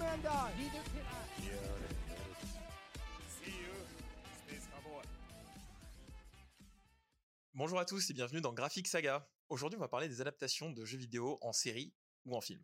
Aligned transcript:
let 0.00 0.18
Spider-Man 0.18 0.22
die! 0.22 0.52
Neither 0.58 0.82
can 0.82 1.04
I. 1.04 1.42
Yeah, 1.42 1.54
See 3.28 3.50
you, 3.50 3.74
Space 4.46 4.66
Cowboy. 4.68 5.04
Bonjour 7.54 7.78
à 7.78 7.84
tous 7.84 8.10
et 8.10 8.14
bienvenue 8.14 8.40
dans 8.40 8.52
Graphic 8.52 8.88
Saga. 8.88 9.28
Aujourd'hui, 9.48 9.76
on 9.76 9.80
va 9.80 9.88
parler 9.88 10.08
des 10.08 10.20
adaptations 10.20 10.70
de 10.70 10.84
jeux 10.84 10.98
vidéo 10.98 11.38
en 11.42 11.52
série 11.52 11.92
ou 12.24 12.36
en 12.36 12.40
film. 12.40 12.62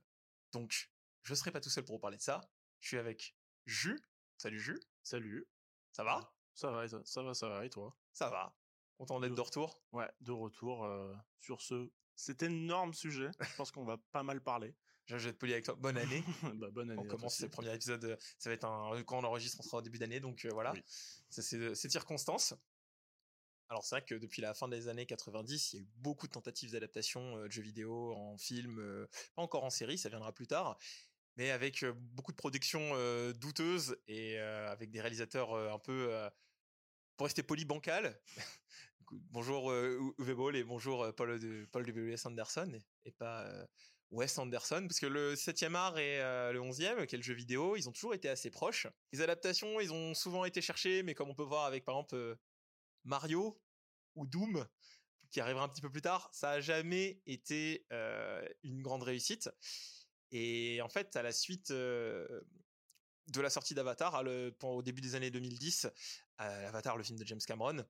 Donc, 0.53 0.91
je 1.23 1.35
serai 1.35 1.51
pas 1.51 1.61
tout 1.61 1.71
seul 1.71 1.85
pour 1.85 1.97
vous 1.97 2.01
parler 2.01 2.17
de 2.17 2.23
ça. 2.23 2.41
Je 2.81 2.89
suis 2.89 2.99
avec 2.99 3.37
Jus. 3.67 4.01
Salut 4.39 4.61
Jus. 4.61 4.81
Salut. 5.03 5.47
Ça 5.93 6.05
va? 6.05 6.33
Ça 6.55 6.71
va, 6.71 6.89
ça, 6.89 7.01
ça 7.05 7.23
va, 7.23 7.35
ça 7.35 7.49
va, 7.49 7.67
et 7.67 7.71
toi? 7.71 7.97
Ça 8.13 8.31
va. 8.31 8.57
Content 8.97 9.21
d'être 9.21 9.35
de 9.35 9.41
retour. 9.41 9.83
Ouais, 9.93 10.11
de 10.21 10.33
retour 10.33 10.85
euh, 10.85 11.15
sur 11.41 11.61
ce 11.61 11.91
cet 12.15 12.43
énorme 12.43 12.95
sujet. 12.95 13.31
Je 13.41 13.57
pense 13.57 13.71
qu'on 13.71 13.85
va 13.85 13.99
pas 14.11 14.23
mal 14.23 14.43
parler. 14.43 14.75
Je 15.07 15.17
vais 15.17 15.31
être 15.31 15.39
poli 15.39 15.53
avec 15.53 15.65
toi. 15.65 15.75
Bonne 15.75 15.99
année. 15.99 16.23
bah, 16.57 16.69
bonne 16.71 16.91
année. 16.91 17.01
on 17.01 17.07
commence 17.07 17.37
ce 17.37 17.47
premier 17.47 17.75
épisode. 17.75 18.05
euh, 18.05 18.17
Ça 18.39 18.51
va 18.51 18.55
être 18.55 18.65
un. 18.65 19.03
Quand 19.05 19.19
on 19.19 19.25
enregistre, 19.25 19.59
on 19.61 19.63
sera 19.63 19.79
au 19.79 19.83
début 19.83 19.99
d'année. 19.99 20.21
Donc 20.21 20.45
euh, 20.45 20.51
voilà. 20.53 20.73
Oui. 20.73 20.83
C'est 21.31 21.75
c'est 21.75 21.91
circonstance. 21.91 22.55
Alors 23.69 23.85
c'est 23.85 23.97
vrai 23.97 24.05
que 24.05 24.15
depuis 24.15 24.43
la 24.43 24.55
fin 24.55 24.69
des 24.69 24.87
années 24.89 25.07
90, 25.07 25.73
il 25.73 25.77
y 25.77 25.79
a 25.81 25.83
eu 25.83 25.89
beaucoup 25.97 26.27
de 26.29 26.33
tentatives 26.33 26.71
d'adaptation 26.73 27.37
euh, 27.39 27.47
de 27.47 27.53
jeux 27.53 27.63
vidéo 27.63 28.13
en 28.15 28.39
film, 28.39 28.79
euh, 28.79 29.09
pas 29.35 29.43
encore 29.43 29.65
en 29.65 29.71
série, 29.71 29.99
ça 29.99 30.09
viendra 30.09 30.33
plus 30.33 30.47
tard, 30.47 30.79
mais 31.37 31.51
avec 31.51 31.83
euh, 31.83 31.93
beaucoup 31.97 32.31
de 32.31 32.37
productions 32.37 32.91
euh, 32.95 33.33
douteuses 33.33 33.97
et 34.07 34.39
euh, 34.39 34.71
avec 34.71 34.93
des 34.93 35.01
réalisateurs 35.01 35.53
euh, 35.53 35.73
un 35.73 35.81
peu, 35.81 36.15
euh, 36.15 36.31
pour 37.17 37.27
rester 37.27 37.43
poli, 37.43 37.65
bancal. 37.65 38.21
bonjour 39.11 39.73
euh, 39.73 39.99
Uwe 40.19 40.35
Boll 40.37 40.55
et 40.55 40.63
bonjour 40.63 41.03
euh, 41.03 41.11
Paul 41.13 41.41
de 41.41 41.67
Paul 41.73 41.85
W.S. 41.85 42.25
Anderson 42.27 42.79
et, 43.05 43.11
pas 43.11 43.47
euh, 43.47 43.67
Wes 44.11 44.39
Anderson, 44.39 44.87
parce 44.89 45.01
que 45.01 45.07
le 45.07 45.35
7e 45.35 45.75
art 45.75 45.99
et 45.99 46.21
euh, 46.21 46.53
le 46.53 46.61
11e, 46.61 47.07
qui 47.07 47.17
est 47.17 47.19
le 47.19 47.25
jeu 47.25 47.35
vidéo, 47.35 47.77
ils 47.77 47.89
ont 47.89 47.93
toujours 47.93 48.15
été 48.15 48.29
assez 48.29 48.51
proches. 48.51 48.87
Les 49.13 49.21
adaptations, 49.21 49.81
ils 49.81 49.93
ont 49.93 50.15
souvent 50.15 50.45
été 50.45 50.61
cherchés, 50.61 51.03
mais 51.03 51.15
comme 51.15 51.29
on 51.29 51.35
peut 51.35 51.43
voir 51.43 51.65
avec 51.65 51.85
par 51.85 51.97
exemple 51.97 52.15
euh, 52.15 52.37
Mario 53.05 53.61
ou 54.15 54.27
Doom, 54.27 54.67
qui 55.31 55.41
arrivera 55.41 55.65
un 55.65 55.69
petit 55.69 55.83
peu 55.83 55.91
plus 55.91 56.03
tard, 56.03 56.31
ça 56.33 56.51
a 56.51 56.61
jamais 56.61 57.21
été 57.27 57.85
euh, 57.93 58.47
une 58.63 58.81
grande 58.81 59.03
réussite. 59.03 59.51
Et 60.31 60.81
en 60.83 60.89
fait, 60.89 61.17
à 61.17 61.23
la 61.23 61.33
suite 61.33 61.73
de 63.29 63.41
la 63.41 63.51
sortie 63.51 63.75
d'Avatar, 63.75 64.23
au 64.63 64.83
début 64.83 65.01
des 65.01 65.15
années 65.15 65.31
2010, 65.31 65.87
euh, 66.41 66.69
Avatar, 66.69 66.97
le 66.97 67.05
film 67.05 67.19
de 67.19 67.27
James 67.27 67.41
Cameron, 67.47 67.85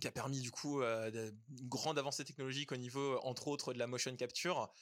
qui 0.00 0.06
a 0.06 0.12
permis 0.12 0.40
du 0.40 0.50
coup 0.50 0.82
une 0.82 1.32
grande 1.68 1.98
avancée 1.98 2.24
technologique 2.24 2.72
au 2.72 2.76
niveau, 2.76 3.18
entre 3.22 3.48
autres, 3.48 3.72
de 3.74 3.78
la 3.78 3.86
motion 3.86 4.14
capture. 4.16 4.72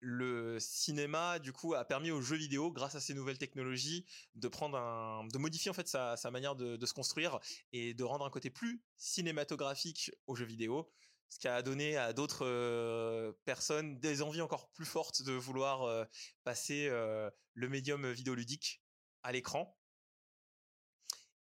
Le 0.00 0.58
cinéma, 0.60 1.38
du 1.38 1.52
coup, 1.52 1.74
a 1.74 1.84
permis 1.84 2.10
aux 2.10 2.20
jeux 2.20 2.36
vidéo, 2.36 2.70
grâce 2.70 2.94
à 2.94 3.00
ces 3.00 3.14
nouvelles 3.14 3.38
technologies, 3.38 4.04
de 4.34 4.48
prendre 4.48 4.76
un, 4.76 5.26
de 5.26 5.38
modifier 5.38 5.70
en 5.70 5.74
fait 5.74 5.88
sa, 5.88 6.16
manière 6.30 6.54
de, 6.54 6.76
de 6.76 6.86
se 6.86 6.92
construire 6.92 7.40
et 7.72 7.94
de 7.94 8.04
rendre 8.04 8.24
un 8.24 8.30
côté 8.30 8.50
plus 8.50 8.82
cinématographique 8.96 10.10
aux 10.26 10.36
jeux 10.36 10.44
vidéo, 10.44 10.90
ce 11.28 11.38
qui 11.38 11.48
a 11.48 11.62
donné 11.62 11.96
à 11.96 12.12
d'autres 12.12 12.46
euh, 12.46 13.32
personnes 13.44 13.98
des 13.98 14.22
envies 14.22 14.40
encore 14.40 14.70
plus 14.70 14.84
fortes 14.84 15.22
de 15.22 15.32
vouloir 15.32 15.82
euh, 15.82 16.04
passer 16.44 16.88
euh, 16.88 17.30
le 17.54 17.68
médium 17.68 18.10
vidéoludique 18.12 18.82
à 19.22 19.32
l'écran. 19.32 19.76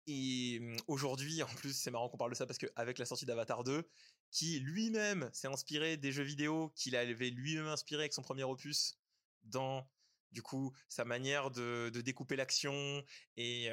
Et 0.08 0.60
hum, 0.62 0.78
aujourd'hui, 0.88 1.44
en 1.44 1.48
plus, 1.48 1.74
c'est 1.74 1.92
marrant 1.92 2.10
qu'on 2.10 2.18
parle 2.18 2.32
de 2.32 2.36
ça 2.36 2.46
parce 2.46 2.60
qu'avec 2.60 2.98
la 2.98 3.06
sortie 3.06 3.26
d'Avatar 3.26 3.64
2, 3.64 3.88
qui 4.34 4.60
lui-même 4.60 5.30
s'est 5.32 5.48
inspiré 5.48 5.96
des 5.96 6.12
jeux 6.12 6.24
vidéo 6.24 6.74
qu'il 6.76 6.96
avait 6.96 7.30
lui-même 7.30 7.68
inspiré 7.68 8.02
avec 8.02 8.14
son 8.14 8.24
premier 8.24 8.44
opus 8.44 9.00
dans 9.44 9.88
du 10.32 10.42
coup 10.42 10.74
sa 10.90 11.06
manière 11.06 11.52
de, 11.52 11.92
découper 12.04 12.36
l'action 12.36 13.04
et 13.38 13.70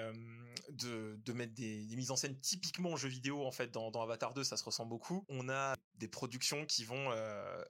de, 0.69 1.33
mettre 1.33 1.55
des, 1.55 1.87
mises 1.97 2.11
en 2.11 2.17
scène 2.17 2.39
typiquement 2.41 2.97
jeux 2.97 3.09
vidéo 3.09 3.47
en 3.47 3.51
fait 3.51 3.71
dans, 3.71 3.91
Avatar 4.03 4.35
2 4.35 4.45
ça 4.45 4.59
se 4.59 4.65
ressent 4.65 4.85
beaucoup 4.85 5.25
on 5.31 5.49
a 5.49 5.75
des 5.95 6.09
productions 6.09 6.67
qui 6.67 6.85
vont 6.85 7.11
euh, 7.11 7.65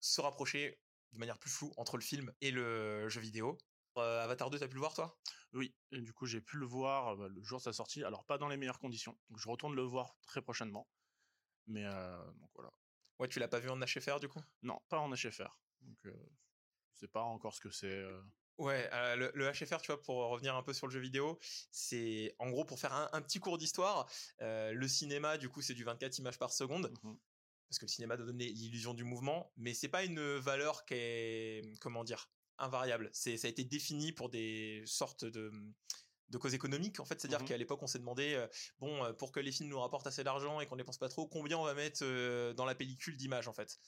se 0.00 0.20
rapprocher 0.20 0.80
de 1.12 1.18
manière 1.18 1.38
plus 1.38 1.50
floue 1.50 1.72
entre 1.76 1.96
le 1.96 2.02
film 2.02 2.32
et 2.40 2.50
le 2.50 3.08
jeu 3.08 3.20
vidéo 3.20 3.56
Euh, 3.96 4.24
Avatar 4.24 4.50
2 4.50 4.58
t'as 4.58 4.68
pu 4.68 4.74
le 4.74 4.80
voir 4.80 4.94
toi? 4.94 5.18
Oui, 5.52 5.74
du 5.90 6.12
coup, 6.12 6.26
j'ai 6.26 6.40
pu 6.40 6.56
le 6.56 6.66
voir 6.66 7.08
euh, 7.08 7.16
bah, 7.16 7.28
le 7.28 7.42
jour 7.42 7.58
de 7.58 7.64
sa 7.64 7.72
sortie. 7.72 8.04
Alors, 8.04 8.24
pas 8.24 8.38
dans 8.38 8.48
les 8.48 8.56
meilleures 8.56 8.78
conditions. 8.78 9.18
Je 9.34 9.48
retourne 9.48 9.74
le 9.74 9.82
voir 9.82 10.16
très 10.22 10.40
prochainement. 10.40 10.86
Mais, 11.66 11.84
donc 11.84 12.50
voilà. 12.54 12.72
ouais 13.18 13.28
tu 13.28 13.38
l'as 13.38 13.48
pas 13.48 13.58
vu 13.60 13.68
en 13.70 13.78
HFR 13.80 14.20
du 14.20 14.28
coup? 14.28 14.40
Non, 14.62 14.80
pas 14.88 14.98
en 14.98 15.10
HFR. 15.14 15.60
Donc, 15.82 15.98
je 16.04 16.10
sais 16.96 17.08
pas 17.08 17.22
encore 17.22 17.54
ce 17.54 17.60
que 17.60 17.70
c'est. 17.70 18.04
Ouais, 18.58 18.90
euh, 18.92 19.16
le, 19.16 19.32
le 19.34 19.50
HFR, 19.50 19.80
tu 19.80 19.86
vois, 19.86 20.02
pour 20.02 20.16
revenir 20.16 20.54
un 20.54 20.62
peu 20.62 20.74
sur 20.74 20.86
le 20.86 20.92
jeu 20.92 21.00
vidéo, 21.00 21.38
c'est 21.70 22.34
en 22.38 22.50
gros 22.50 22.66
pour 22.66 22.78
faire 22.78 22.92
un, 22.92 23.08
un 23.14 23.22
petit 23.22 23.40
cours 23.40 23.56
d'histoire. 23.56 24.06
euh, 24.42 24.72
le 24.72 24.86
cinéma, 24.88 25.38
du 25.38 25.48
coup, 25.48 25.62
c'est 25.62 25.72
du 25.72 25.82
24 25.84 26.18
images 26.18 26.38
par 26.38 26.52
seconde, 26.52 26.92
Mhm. 27.02 27.16
parce 27.70 27.78
que 27.78 27.86
le 27.86 27.90
cinéma 27.90 28.18
donne 28.18 28.36
l'illusion 28.36 28.92
du 28.92 29.04
mouvement, 29.04 29.50
mais 29.56 29.72
c'est 29.72 29.88
pas 29.88 30.04
une 30.04 30.36
valeur 30.36 30.84
qui 30.84 30.92
est, 30.94 31.78
comment 31.80 32.04
dire, 32.04 32.30
invariable. 32.58 33.08
C'est, 33.14 33.38
ça 33.38 33.46
a 33.46 33.50
été 33.50 33.64
défini 33.64 34.12
pour 34.12 34.28
des 34.28 34.82
sortes 34.84 35.24
de 35.24 35.50
de 36.30 36.38
causes 36.38 36.54
économiques 36.54 37.00
en 37.00 37.04
fait 37.04 37.20
c'est 37.20 37.26
à 37.28 37.30
dire 37.30 37.40
Mhm. 37.40 37.46
qu'à 37.48 37.56
l'époque 37.56 37.82
on 37.82 37.86
s'est 37.86 37.98
demandé 37.98 38.34
euh, 38.34 38.46
bon 38.78 39.04
euh, 39.04 39.12
pour 39.12 39.32
que 39.32 39.40
les 39.40 39.52
films 39.52 39.68
nous 39.68 39.78
rapportent 39.80 40.06
assez 40.06 40.24
d'argent 40.24 40.60
et 40.60 40.66
qu'on 40.66 40.76
dépense 40.76 40.98
pas 40.98 41.08
trop 41.08 41.26
combien 41.28 41.58
on 41.58 41.64
va 41.64 41.74
mettre 41.74 42.00
euh, 42.02 42.52
dans 42.54 42.64
la 42.64 42.74
pellicule 42.74 43.16
d'images 43.16 43.48
en 43.48 43.52
fait 43.52 43.78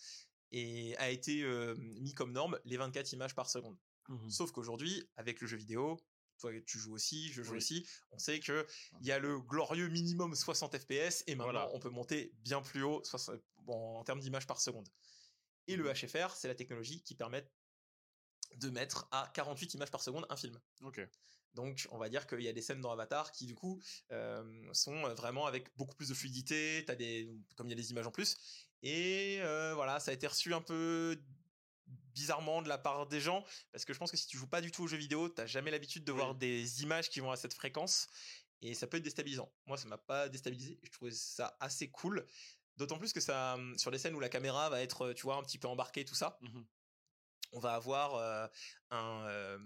et 0.50 0.96
a 0.98 1.08
été 1.10 1.42
euh, 1.42 1.74
mis 1.78 2.14
comme 2.14 2.32
norme 2.32 2.58
les 2.64 2.76
24 2.76 3.12
images 3.12 3.34
par 3.34 3.48
seconde 3.48 3.78
Mhm. 4.08 4.30
Sauf 4.30 4.50
qu'aujourd'hui, 4.50 5.08
avec 5.16 5.40
le 5.40 5.46
jeu 5.46 5.56
vidéo, 5.56 5.96
toi 6.38 6.50
tu 6.66 6.76
joues 6.76 6.92
aussi, 6.92 7.28
je 7.32 7.44
joue 7.44 7.52
Oui. 7.52 7.58
aussi, 7.58 7.88
on 8.10 8.18
sait 8.18 8.40
que 8.40 8.66
il 9.00 9.06
y 9.06 9.12
a 9.12 9.20
le 9.20 9.38
glorieux 9.40 9.86
minimum 9.88 10.34
60 10.34 10.76
FPS 10.76 11.22
et 11.28 11.36
maintenant 11.36 11.52
Voilà. 11.52 11.70
on 11.72 11.78
peut 11.78 11.88
monter 11.88 12.32
bien 12.38 12.60
plus 12.62 12.82
haut 12.82 13.00
60 13.04 13.40
bon, 13.58 13.96
en 13.98 14.02
termes 14.02 14.18
d'images 14.18 14.48
par 14.48 14.60
seconde. 14.60 14.88
Et 15.68 15.76
le. 15.76 15.88
HFR, 15.92 16.34
c'est 16.34 16.48
la 16.48 16.56
technologie 16.56 17.04
qui 17.04 17.14
permet 17.14 17.48
de 18.56 18.70
mettre 18.70 19.06
à 19.12 19.30
48 19.34 19.74
images 19.74 19.92
par 19.92 20.02
seconde 20.02 20.26
un 20.28 20.36
film. 20.36 20.60
Ok. 20.82 21.00
Donc, 21.54 21.86
on 21.90 21.98
va 21.98 22.08
dire 22.08 22.26
qu'il 22.26 22.40
y 22.42 22.48
a 22.48 22.52
des 22.52 22.62
scènes 22.62 22.80
dans 22.80 22.90
Avatar 22.92 23.30
qui, 23.32 23.46
du 23.46 23.54
coup, 23.54 23.80
euh, 24.10 24.68
sont 24.72 25.02
vraiment 25.14 25.46
avec 25.46 25.68
beaucoup 25.76 25.94
plus 25.94 26.08
de 26.08 26.14
fluidité. 26.14 26.82
T'as 26.86 26.94
des, 26.94 27.28
comme 27.56 27.66
il 27.66 27.70
y 27.70 27.74
a 27.74 27.76
des 27.76 27.90
images 27.90 28.06
en 28.06 28.10
plus. 28.10 28.36
Et 28.82 29.38
euh, 29.42 29.74
voilà, 29.74 30.00
ça 30.00 30.10
a 30.10 30.14
été 30.14 30.26
reçu 30.26 30.54
un 30.54 30.60
peu 30.62 31.22
bizarrement 32.14 32.62
de 32.62 32.68
la 32.68 32.78
part 32.78 33.06
des 33.06 33.20
gens 33.20 33.44
parce 33.70 33.84
que 33.84 33.92
je 33.94 33.98
pense 33.98 34.10
que 34.10 34.16
si 34.16 34.26
tu 34.26 34.36
joues 34.36 34.46
pas 34.46 34.60
du 34.60 34.70
tout 34.70 34.82
aux 34.82 34.86
jeux 34.86 34.96
vidéo, 34.98 35.28
t'as 35.28 35.46
jamais 35.46 35.70
l'habitude 35.70 36.04
de 36.04 36.12
Oui. 36.12 36.18
voir 36.18 36.34
des 36.34 36.82
images 36.82 37.08
qui 37.08 37.20
vont 37.20 37.30
à 37.30 37.36
cette 37.36 37.54
fréquence 37.54 38.08
et 38.60 38.74
ça 38.74 38.86
peut 38.86 38.98
être 38.98 39.02
déstabilisant. 39.02 39.50
Moi, 39.66 39.76
ça 39.76 39.88
m'a 39.88 39.98
pas 39.98 40.28
déstabilisé. 40.28 40.78
Je 40.82 40.90
trouvais 40.90 41.10
ça 41.10 41.56
assez 41.60 41.90
cool. 41.90 42.26
D'autant 42.76 42.98
plus 42.98 43.12
que 43.12 43.20
ça, 43.20 43.58
sur 43.76 43.90
les 43.90 43.98
scènes 43.98 44.14
où 44.14 44.20
la 44.20 44.28
caméra 44.28 44.68
va 44.70 44.82
être, 44.82 45.12
tu 45.12 45.22
vois, 45.22 45.36
un 45.36 45.42
petit 45.42 45.58
peu 45.58 45.68
embarquée, 45.68 46.04
tout 46.04 46.14
ça, 46.14 46.38
Mhm. 46.42 46.64
on 47.52 47.60
va 47.60 47.74
avoir 47.74 48.14
euh, 48.16 48.46
un 48.90 49.26
euh, 49.28 49.58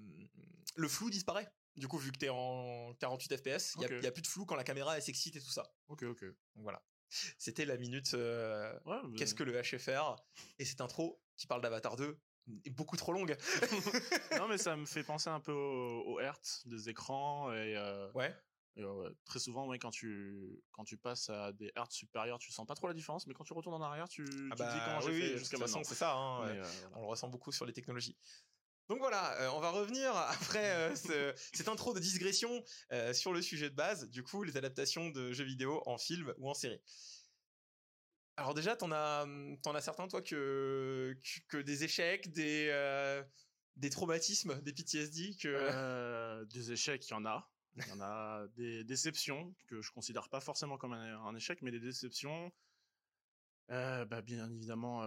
le 0.76 0.88
flou 0.88 1.10
disparaît. 1.10 1.48
Du 1.76 1.88
coup, 1.88 1.98
vu 1.98 2.10
que 2.12 2.18
t'es 2.18 2.28
en 2.30 2.94
48 3.00 3.36
FPS, 3.36 3.74
il 3.78 3.84
Ok. 3.84 4.02
y, 4.02 4.06
a 4.06 4.10
plus 4.12 4.22
de 4.22 4.26
flou 4.26 4.46
quand 4.46 4.56
la 4.56 4.64
caméra 4.64 4.96
elle 4.96 5.02
s'excite 5.02 5.36
et 5.36 5.40
tout 5.40 5.50
ça. 5.50 5.70
Ok, 5.88 6.04
ok. 6.04 6.24
Donc 6.24 6.62
voilà. 6.62 6.82
C'était 7.38 7.64
la 7.64 7.76
minute. 7.76 8.14
euh, 8.14 8.72
Ouais, 8.86 8.96
mais- 9.04 9.16
Qu'est-ce 9.16 9.34
que 9.34 9.44
le 9.44 9.52
HFR 9.60 10.16
Et 10.58 10.64
cette 10.64 10.80
intro 10.80 11.20
qui 11.36 11.46
parle 11.46 11.60
d'Avatar 11.60 11.96
2 11.96 12.18
est 12.64 12.70
beaucoup 12.70 12.96
trop 12.96 13.12
longue. 13.12 13.36
non, 14.40 14.48
mais 14.48 14.58
ça 14.58 14.76
me 14.76 14.86
fait 14.86 15.04
penser 15.04 15.28
un 15.30 15.40
peu 15.40 15.52
au, 15.52 16.14
au 16.14 16.20
hertz 16.20 16.66
des 16.66 16.88
écrans 16.88 17.52
et, 17.52 17.76
euh, 17.76 18.10
ouais. 18.12 18.34
et, 18.76 18.84
ouais, 18.84 19.08
très 19.24 19.38
souvent, 19.38 19.66
ouais, 19.68 19.78
quand 19.78 19.90
tu 19.90 20.62
quand 20.72 20.84
tu 20.84 20.96
passes 20.96 21.28
à 21.28 21.52
des 21.52 21.70
hertz 21.76 21.94
supérieurs, 21.94 22.38
tu 22.38 22.52
sens 22.52 22.66
pas 22.66 22.74
trop 22.74 22.86
la 22.88 22.94
différence, 22.94 23.26
mais 23.26 23.34
quand 23.34 23.44
tu 23.44 23.52
retournes 23.52 23.74
en 23.74 23.82
arrière, 23.82 24.08
tu, 24.08 24.24
tu 24.24 24.30
te 24.30 24.38
dis 24.38 24.48
comment 24.56 24.98
Ah 24.98 25.00
j'ai 25.02 25.10
oui, 25.10 25.20
fait 25.20 25.32
oui, 25.32 25.38
jusqu'à 25.38 25.58
maintenant. 25.58 25.84
c'est 25.84 25.94
ça. 25.94 26.14
hein, 26.14 26.46
Mais, 26.46 26.58
euh, 26.58 26.62
voilà. 26.62 26.96
On 26.96 27.00
le 27.02 27.06
ressent 27.06 27.28
beaucoup 27.28 27.52
sur 27.52 27.66
les 27.66 27.72
technologies. 27.72 28.16
Donc 28.88 28.98
voilà, 28.98 29.40
euh, 29.42 29.50
on 29.50 29.60
va 29.60 29.70
revenir 29.70 30.14
après 30.16 30.70
euh, 30.72 30.94
ce- 30.94 31.32
cette 31.52 31.66
intro 31.68 31.92
de 31.92 31.98
digression 31.98 32.62
euh, 32.92 33.12
sur 33.12 33.32
le 33.32 33.42
sujet 33.42 33.68
de 33.68 33.74
base, 33.74 34.08
du 34.10 34.22
coup, 34.22 34.44
les 34.44 34.56
adaptations 34.56 35.10
de 35.10 35.32
jeux 35.32 35.44
vidéo 35.44 35.82
en 35.86 35.98
film 35.98 36.32
ou 36.38 36.48
en 36.48 36.54
série. 36.54 36.80
Alors 38.36 38.54
déjà, 38.54 38.76
t'en 38.76 38.92
as, 38.92 39.26
t'en 39.62 39.74
as 39.74 39.80
certains, 39.80 40.08
toi, 40.08 40.20
que, 40.22 41.16
des 41.54 41.84
échecs, 41.84 42.30
des, 42.32 42.68
euh, 42.70 43.24
des 43.76 43.90
traumatismes, 43.90 44.60
des 44.62 44.72
PTSD, 44.72 45.36
que... 45.36 46.44
Des 46.44 46.72
échecs, 46.72 47.06
il 47.08 47.10
y 47.12 47.14
en 47.14 47.24
a. 47.24 47.50
Il 47.76 47.86
y 47.88 47.92
en 47.92 48.00
a 48.00 48.46
des 48.56 48.84
déceptions 48.84 49.54
que 49.66 49.82
je 49.82 49.90
considère 49.90 50.28
pas 50.28 50.40
forcément 50.40 50.78
comme 50.78 50.92
un, 50.92 51.18
un 51.18 51.34
échec, 51.34 51.60
mais 51.62 51.70
des 51.70 51.80
déceptions. 51.80 52.52
Bah, 53.68 54.22
bien 54.22 54.50
évidemment, 54.50 55.02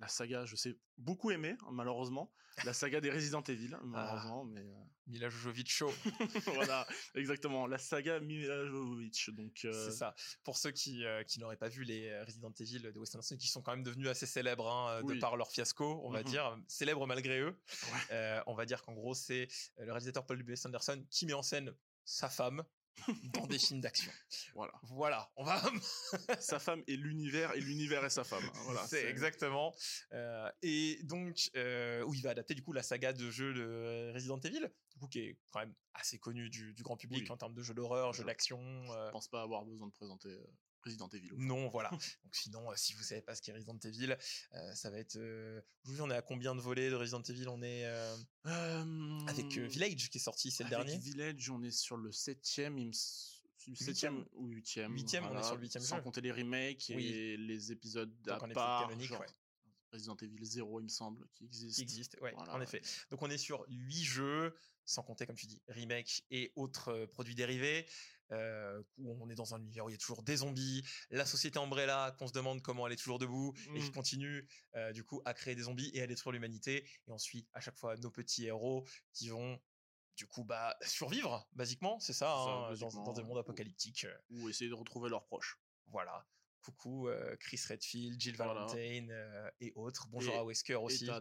la 0.00 0.08
saga, 0.08 0.44
je 0.46 0.56
sais 0.56 0.76
beaucoup 0.98 1.30
aimer, 1.30 1.56
hein, 1.62 1.68
malheureusement. 1.72 2.32
La 2.64 2.72
saga 2.74 3.00
des 3.00 3.10
Resident 3.10 3.42
Evil, 3.42 3.76
malheureusement, 3.84 4.44
mais 4.44 4.60
euh, 4.60 4.74
Mila 5.06 5.28
Jovovich 5.30 5.70
show. 5.70 5.90
voilà, 6.54 6.86
exactement. 7.14 7.66
La 7.66 7.78
saga 7.78 8.18
Mila 8.20 8.66
Jovovich. 8.66 9.30
Donc, 9.30 9.60
euh, 9.64 9.86
C'est 9.86 9.96
ça. 9.96 10.14
Pour 10.42 10.58
ceux 10.58 10.70
qui, 10.72 11.04
euh, 11.04 11.22
qui 11.22 11.38
n'auraient 11.38 11.56
pas 11.56 11.68
vu 11.68 11.84
les 11.84 12.08
euh, 12.08 12.24
Resident 12.24 12.52
Evil 12.58 12.80
de 12.92 12.98
Wes 12.98 13.14
Anderson, 13.14 13.36
qui 13.36 13.46
sont 13.46 13.62
quand 13.62 13.70
même 13.70 13.84
devenus 13.84 14.08
assez 14.08 14.26
célèbres 14.26 14.68
hein, 14.70 15.00
de 15.00 15.06
Oui. 15.06 15.18
par 15.20 15.36
leur 15.36 15.50
fiasco, 15.50 16.00
on 16.04 16.10
va 16.10 16.18
Mhm. 16.20 16.24
dire, 16.28 16.58
célèbres 16.66 17.06
malgré 17.06 17.40
eux. 17.40 17.56
Ouais. 18.10 18.40
On 18.46 18.54
va 18.54 18.66
dire 18.66 18.82
qu'en 18.82 18.94
gros, 18.94 19.14
c'est 19.14 19.48
le 19.78 19.84
réalisateur 19.92 20.26
Paul 20.26 20.38
W.S. 20.38 20.66
Anderson 20.66 21.02
qui 21.08 21.26
met 21.26 21.32
en 21.34 21.42
scène 21.42 21.72
sa 22.04 22.28
femme 22.28 22.64
dans 23.34 23.46
des 23.46 23.58
films 23.58 23.80
d'action. 23.80 24.10
voilà. 24.54 24.72
Voilà, 24.82 25.30
on 25.36 25.44
va. 25.44 25.60
sa 26.40 26.58
femme 26.58 26.82
et 26.86 26.96
l'univers, 26.96 27.54
et 27.54 27.60
l'univers 27.60 28.04
et 28.04 28.10
sa 28.10 28.24
femme. 28.24 28.44
hein, 28.44 28.60
Voilà, 28.64 28.86
c'est 28.86 29.04
exactement. 29.08 29.74
Euh, 30.12 30.50
et 30.62 30.98
donc, 31.04 31.50
euh, 31.56 32.02
où 32.04 32.14
il 32.14 32.22
va 32.22 32.30
adapter 32.30 32.54
du 32.54 32.62
coup 32.62 32.72
la 32.72 32.82
saga 32.82 33.12
de 33.12 33.30
jeux 33.30 33.54
de 33.54 34.12
Resident 34.14 34.38
Evil, 34.40 34.68
du 34.92 34.98
coup 34.98 35.08
qui 35.08 35.20
est 35.20 35.38
quand 35.50 35.60
même 35.60 35.74
assez 35.94 36.18
connu 36.18 36.50
du, 36.50 36.72
du 36.74 36.82
grand 36.82 36.96
public 36.96 37.22
Oui. 37.24 37.30
en 37.30 37.36
termes 37.36 37.54
de 37.54 37.62
jeux 37.62 37.74
d'horreur, 37.74 38.12
jeux 38.12 38.22
Je- 38.22 38.26
d'action. 38.26 38.60
euh, 38.92 39.06
Je 39.06 39.12
pense 39.12 39.28
pas 39.28 39.42
avoir 39.42 39.64
besoin 39.64 39.86
de 39.88 39.92
présenter 39.92 40.28
euh, 40.28 40.46
Resident 40.84 41.08
Evil. 41.08 41.30
Non, 41.36 41.68
voilà. 41.68 41.90
Donc 42.24 42.34
sinon, 42.34 42.70
euh, 42.70 42.74
si 42.76 42.94
vous 42.94 43.02
savez 43.02 43.22
pas 43.22 43.34
ce 43.34 43.42
qu'est 43.42 43.52
Resident 43.52 43.78
Evil, 43.84 44.16
euh, 44.54 44.74
ça 44.74 44.90
va 44.90 44.98
être. 44.98 45.16
Euh... 45.16 45.60
Aujourd'hui, 45.84 46.02
on 46.02 46.10
est 46.10 46.16
à 46.16 46.22
combien 46.22 46.54
de 46.54 46.60
volets 46.60 46.90
de 46.90 46.94
Resident 46.94 47.22
Evil? 47.22 47.48
On 47.48 47.62
est 47.62 47.84
euh, 47.84 48.16
avec 49.26 49.56
euh, 49.58 49.66
Village 49.66 50.10
qui 50.10 50.18
est 50.18 50.20
sorti, 50.20 50.50
c'est 50.50 50.64
le 50.64 50.74
avec 50.74 50.86
dernier. 50.86 51.02
Village, 51.02 51.50
on 51.50 51.62
est 51.62 51.70
sur 51.70 51.96
le 51.96 52.12
septième, 52.12 52.78
il 52.78 52.88
me 52.88 52.92
septième 53.74 54.24
ou 54.32 54.48
huitième. 54.48 54.92
Huitième, 54.92 55.26
on 55.26 55.38
est 55.38 55.42
sur 55.42 55.56
le 55.56 55.60
huitième 55.62 55.82
Sans 55.84 55.96
jeu. 55.96 56.02
compter 56.02 56.20
les 56.20 56.32
remakes 56.32 56.90
Oui. 56.94 57.06
et 57.06 57.36
les 57.36 57.72
épisodes 57.72 58.12
à 58.28 58.38
part, 58.48 58.88
canonique, 58.88 59.08
genre 59.08 59.20
ouais. 59.20 59.26
Resident 59.92 60.16
Evil 60.16 60.44
0, 60.44 60.80
il 60.80 60.84
me 60.84 60.88
semble, 60.88 61.26
qui 61.34 61.44
existe. 61.44 61.76
Qui 61.76 61.82
existe, 61.82 62.16
ouais, 62.20 62.32
Voilà, 62.36 62.54
en 62.54 62.58
ouais. 62.58 62.64
effet. 62.64 62.80
Donc 63.10 63.22
on 63.22 63.30
est 63.30 63.38
sur 63.38 63.64
huit 63.68 64.04
jeux, 64.04 64.54
sans 64.84 65.02
compter, 65.02 65.26
comme 65.26 65.36
tu 65.36 65.46
dis, 65.46 65.60
remake 65.68 66.24
et 66.30 66.52
autres 66.56 66.90
euh, 66.92 67.06
produits 67.06 67.34
dérivés. 67.34 67.86
Euh, 68.32 68.82
où 68.98 69.16
on 69.22 69.28
est 69.28 69.34
dans 69.34 69.54
un 69.54 69.60
univers 69.60 69.84
où 69.84 69.88
il 69.88 69.92
y 69.92 69.94
a 69.94 69.98
toujours 69.98 70.22
des 70.22 70.36
zombies, 70.36 70.82
la 71.10 71.26
société 71.26 71.58
Umbrella 71.58 72.14
qu'on 72.18 72.26
se 72.28 72.32
demande 72.32 72.62
comment 72.62 72.86
elle 72.86 72.92
est 72.92 72.96
toujours 72.96 73.18
debout 73.18 73.52
et 73.74 73.80
qui 73.80 73.88
Mm. 73.90 73.92
continue 73.92 74.48
euh, 74.76 74.92
du 74.92 75.04
coup 75.04 75.20
à 75.24 75.34
créer 75.34 75.54
des 75.54 75.62
zombies 75.62 75.90
et 75.94 76.02
à 76.02 76.06
détruire 76.06 76.32
l'humanité 76.32 76.84
et 77.06 77.10
on 77.10 77.18
suit 77.18 77.46
à 77.52 77.60
chaque 77.60 77.76
fois 77.76 77.96
nos 77.96 78.10
petits 78.10 78.46
héros 78.46 78.84
qui 79.12 79.28
vont 79.30 79.58
du 80.16 80.26
coup 80.26 80.44
bah 80.44 80.76
survivre 80.82 81.48
basiquement 81.52 81.98
c'est 81.98 82.12
ça, 82.12 82.32
hein, 82.36 82.74
dans, 82.74 83.02
dans 83.04 83.12
des 83.12 83.22
mondes 83.22 83.38
apocalyptiques 83.38 84.04
euh, 84.04 84.16
Ou 84.30 84.48
essayer 84.48 84.68
de 84.68 84.74
retrouver 84.74 85.08
leurs 85.08 85.24
proches. 85.24 85.58
voilà 85.86 86.26
coucou 86.62 87.08
euh, 87.08 87.36
Chris 87.40 87.60
Redfield 87.68 88.20
Jill 88.20 88.36
Voilà. 88.36 88.66
Valentine 88.66 89.10
euh, 89.10 89.50
et 89.60 89.72
autres 89.76 90.08
bonjour 90.08 90.34
Et- 90.34 90.38
à 90.38 90.44
Wesker 90.44 90.74
aussi 90.76 91.04
Ethan. 91.04 91.20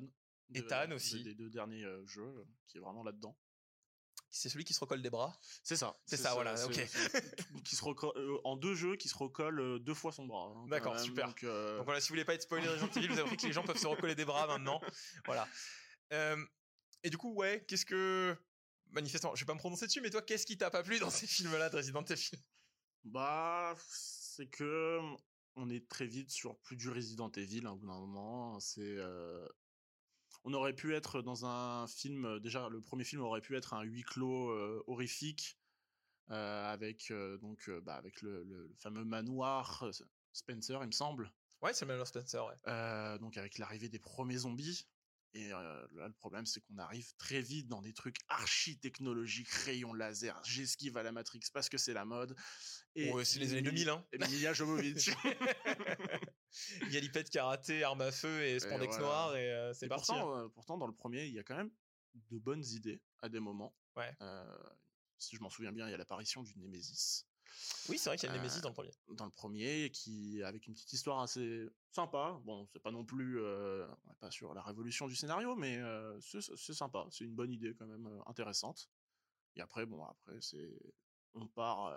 Ethan 0.53 0.87
de- 0.89 0.93
aussi. 0.95 1.23
Des 1.23 1.33
deux 1.35 1.49
derniers 1.49 1.83
euh, 1.85 2.05
jeux, 2.07 2.45
qui 2.67 2.77
est 2.77 2.81
vraiment 2.81 3.03
là-dedans. 3.03 3.37
C'est 4.29 4.49
celui 4.49 4.63
qui 4.63 4.73
se 4.73 4.79
recolle 4.79 5.01
des 5.01 5.09
bras 5.09 5.37
C'est 5.63 5.75
ça. 5.75 5.99
C'est 6.05 6.17
ça, 6.17 6.33
voilà, 6.33 6.53
ok. 6.65 6.87
qui 7.63 7.75
se 7.75 7.81
reco- 7.83 8.15
euh, 8.17 8.39
en 8.43 8.55
deux 8.57 8.75
jeux, 8.75 8.95
qui 8.95 9.09
se 9.09 9.17
recolle 9.17 9.59
euh, 9.59 9.79
deux 9.79 9.93
fois 9.93 10.11
son 10.11 10.25
bras. 10.25 10.53
hein, 10.55 10.65
D'accord, 10.67 10.99
super. 10.99 11.27
Donc, 11.27 11.43
euh, 11.43 11.77
Donc 11.77 11.85
voilà, 11.85 11.99
si 12.01 12.09
vous 12.09 12.13
voulez 12.13 12.25
pas 12.25 12.33
être 12.35 12.43
spoilé 12.43 12.67
Resident 12.67 12.89
Evil, 12.95 13.07
vous 13.07 13.13
avez 13.13 13.21
compris 13.23 13.37
que 13.37 13.47
les 13.47 13.53
gens 13.53 13.63
peuvent 13.63 13.77
se 13.77 13.87
recoller 13.87 14.15
des 14.15 14.25
bras 14.25 14.47
maintenant. 14.47 14.79
Voilà. 15.25 15.47
Euh, 16.13 16.37
et 17.03 17.09
du 17.09 17.17
coup, 17.17 17.33
ouais, 17.33 17.63
qu'est-ce 17.67 17.85
que 17.85 18.35
manifestement, 18.91 19.35
je 19.35 19.41
vais 19.41 19.45
pas 19.47 19.53
me 19.53 19.59
prononcer 19.59 19.85
dessus, 19.87 20.01
mais 20.01 20.09
toi, 20.09 20.21
qu'est-ce 20.21 20.45
qui 20.45 20.57
t'a 20.57 20.69
pas 20.71 20.83
plu 20.83 20.99
dans 20.99 21.09
ces 21.09 21.27
films-là 21.27 21.69
de 21.69 21.75
Resident 21.77 22.03
Evil? 22.03 22.31
Bah, 23.03 23.75
c'est 23.89 24.47
que 24.47 24.99
on 25.55 25.69
est 25.69 25.87
très 25.89 26.05
vite 26.05 26.29
sur 26.31 26.57
plus 26.59 26.75
du 26.75 26.89
Resident 26.89 27.31
Evil 27.31 27.65
hein, 27.65 27.71
au 27.71 27.75
bout 27.77 27.87
d'un 27.87 27.99
moment. 27.99 28.59
C'est, 28.59 28.81
euh, 28.81 29.47
on 30.43 30.53
aurait 30.53 30.73
pu 30.75 30.95
être 30.95 31.21
dans 31.21 31.45
un 31.45 31.87
film. 31.87 32.25
euh, 32.25 32.39
Déjà, 32.39 32.69
le 32.69 32.81
premier 32.81 33.03
film 33.03 33.21
aurait 33.21 33.41
pu 33.41 33.55
être 33.57 33.73
un 33.73 33.83
huis 33.83 34.03
clos 34.03 34.49
euh, 34.49 34.83
horrifique 34.87 35.57
euh, 36.31 36.71
avec 36.71 37.11
donc 37.41 37.69
bah, 37.83 37.95
avec 37.95 38.21
le, 38.21 38.43
le- 38.43 38.67
le 38.67 38.75
fameux 38.75 39.03
manoir 39.03 39.83
Spencer, 40.33 40.79
il 40.81 40.87
me 40.87 40.91
semble. 40.91 41.31
Ouais, 41.61 41.73
c'est 41.73 41.85
le 41.85 41.89
Manuel 41.89 42.05
Spencer, 42.05 42.45
ouais. 42.45 43.17
Donc 43.19 43.35
avec 43.37 43.57
l'arrivée 43.57 43.89
des 43.89 43.99
premiers 43.99 44.37
zombies. 44.37 44.87
Et 45.35 45.53
euh, 45.53 45.87
là, 45.93 46.07
le 46.07 46.13
problème, 46.13 46.47
c'est 46.47 46.59
qu'on 46.61 46.79
arrive 46.79 47.13
très 47.17 47.39
vite 47.41 47.67
dans 47.67 47.83
des 47.83 47.93
trucs 47.93 48.17
archi 48.29 48.79
technologiques, 48.79 49.49
rayons 49.49 49.93
laser, 49.93 50.41
j'esquive 50.43 50.97
à 50.97 51.03
la 51.03 51.11
Matrix 51.11 51.41
parce 51.53 51.69
que 51.69 51.77
c'est 51.77 51.93
la 51.93 52.03
mode. 52.05 52.35
Et 52.95 53.11
Ouais, 53.13 53.23
c'est 53.25 53.37
les 53.39 53.51
années 53.51 53.61
2000, 53.61 53.89
hein. 53.89 54.03
Mila 54.31 54.53
Jovovich. 54.53 55.09
Galipette 56.91 57.29
karaté, 57.29 57.83
arme 57.83 58.01
à 58.01 58.11
feu 58.11 58.43
et 58.43 58.59
spandex 58.59 58.93
voilà. 58.97 59.05
noir 59.05 59.35
et 59.35 59.51
euh, 59.51 59.73
c'est 59.73 59.87
parti. 59.87 60.11
hein. 60.11 60.15
pourtant, 60.15 60.37
euh, 60.37 60.47
pourtant, 60.49 60.77
dans 60.77 60.87
le 60.87 60.93
premier, 60.93 61.25
il 61.25 61.33
y 61.33 61.39
a 61.39 61.43
quand 61.43 61.55
même 61.55 61.71
de 62.31 62.37
bonnes 62.39 62.63
idées 62.65 63.01
à 63.21 63.29
des 63.29 63.39
moments. 63.39 63.75
Ouais. 63.95 64.15
Euh, 64.21 64.57
si 65.17 65.35
je 65.35 65.41
m'en 65.41 65.49
souviens 65.49 65.71
bien, 65.71 65.87
il 65.87 65.91
y 65.91 65.93
a 65.93 65.97
l'apparition 65.97 66.41
du 66.43 66.57
Nemesis 66.57 67.25
Oui, 67.89 67.97
c'est 67.97 68.09
vrai 68.09 68.17
qu'il 68.17 68.27
y 68.27 68.31
a 68.31 68.35
le 68.35 68.39
Nemesis 68.41 68.61
dans 68.61 68.69
le 68.69 68.73
premier. 68.73 68.91
dans 69.09 69.25
le 69.25 69.31
premier, 69.31 69.89
qui 69.91 70.41
avec 70.43 70.67
une 70.67 70.73
petite 70.73 70.93
histoire 70.93 71.19
assez 71.19 71.67
sympa. 71.91 72.39
Bon, 72.45 72.67
c'est 72.71 72.79
pas 72.81 72.91
non 72.91 73.05
plus, 73.05 73.43
on 73.43 74.13
pas 74.19 74.31
sur 74.31 74.53
la 74.53 74.61
révolution 74.61 75.07
du 75.07 75.15
scénario, 75.15 75.55
mais 75.55 75.79
c'est 76.21 76.73
sympa. 76.73 77.05
C'est 77.11 77.25
une 77.25 77.35
bonne 77.35 77.51
idée 77.51 77.73
quand 77.77 77.87
même 77.87 78.07
intéressante. 78.25 78.89
Et 79.55 79.61
après, 79.61 79.85
bon, 79.85 80.03
après 80.05 80.39
c'est, 80.41 80.71
on 81.33 81.47
part 81.47 81.93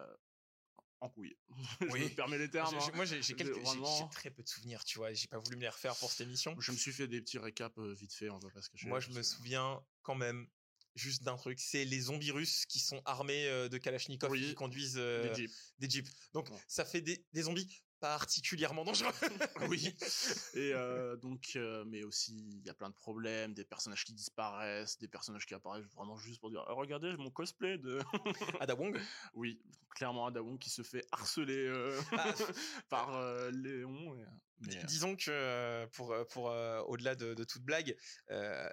en 1.03 1.09
couille. 1.11 1.37
je 1.81 1.87
Oui. 1.87 2.01
me 2.05 2.09
permets 2.09 2.39
les 2.39 2.49
termes. 2.51 2.75
Hein. 2.75 2.91
Moi, 2.95 3.05
j'ai 3.05 3.21
vraiment- 3.21 4.09
très 4.09 4.31
peu 4.31 4.43
de 4.43 4.49
souvenirs, 4.49 4.85
tu 4.85 4.99
vois. 4.99 5.13
J'ai 5.13 5.27
pas 5.29 5.39
voulu 5.39 5.57
me 5.57 5.63
les 5.63 5.69
refaire 5.69 5.97
pour 5.97 6.11
cette 6.11 6.23
émission. 6.23 6.55
Je 6.61 6.73
me 6.73 6.77
suis 6.77 6.93
fait 6.93 7.09
des 7.09 7.21
petits 7.21 7.39
récaps 7.39 7.77
euh, 7.79 7.93
vite 7.93 8.13
fait, 8.15 8.31
on 8.31 8.39
va 8.39 8.51
pas 8.51 8.63
se 8.63 8.71
cacher. 8.71 8.87
Moi, 8.89 9.01
je 9.01 9.11
me 9.11 9.23
souviens 9.23 9.81
quand 10.03 10.15
même 10.15 10.47
juste 10.95 11.23
d'un 11.23 11.37
truc, 11.37 11.59
c'est 11.59 11.85
les 11.85 12.01
zombies 12.01 12.31
russes 12.31 12.67
qui 12.67 12.79
sont 12.79 13.01
armés 13.05 13.47
euh, 13.47 13.69
de 13.69 13.79
Kalachnikov 13.79 14.31
et 14.31 14.33
Oui, 14.39 14.49
qui 14.49 14.55
conduisent 14.55 14.99
euh, 14.99 15.29
Des 15.35 15.43
jeeps. 15.43 15.73
des 15.79 15.91
jeeps. 15.91 16.11
Donc, 16.35 16.49
ça 16.69 16.85
fait 16.85 17.01
des, 17.01 17.25
des 17.33 17.43
zombies 17.43 17.83
particulièrement 18.03 18.85
dangereux. 18.85 19.13
oui. 19.71 19.95
Et 20.55 20.73
euh, 20.75 21.17
donc, 21.17 21.53
euh, 21.55 21.85
mais 21.87 22.03
aussi, 22.03 22.35
il 22.37 22.67
y 22.67 22.69
a 22.69 22.75
plein 22.75 22.91
de 22.91 22.95
problèmes, 22.97 23.55
des 23.55 23.65
personnages 23.65 24.05
qui 24.05 24.13
disparaissent, 24.13 24.99
des 24.99 25.07
personnages 25.07 25.47
qui 25.47 25.55
apparaissent 25.55 25.87
vraiment 25.95 26.17
juste 26.19 26.41
pour 26.41 26.51
dire, 26.51 26.65
Ah, 26.69 26.73
regardez 26.73 27.17
mon 27.17 27.31
cosplay 27.31 27.79
de. 27.79 28.01
Ada 28.61 28.75
Wong? 28.75 28.99
oui, 29.35 29.63
clairement 29.95 30.27
Ada 30.27 30.43
Wong 30.43 30.59
qui 30.59 30.69
se 30.69 30.83
fait 30.83 31.07
harceler 31.13 31.67
euh, 31.69 31.97
Ah. 32.19 32.35
par 32.89 33.13
Léon. 33.53 34.17
et- 34.17 34.25
mais, 34.67 34.85
Disons 34.85 35.17
que 35.17 35.87
pour 35.93 36.15
pour 36.31 36.45
au-delà 36.89 37.15
de, 37.15 37.35
de 37.35 37.45
toute 37.45 37.63
blague, 37.63 37.97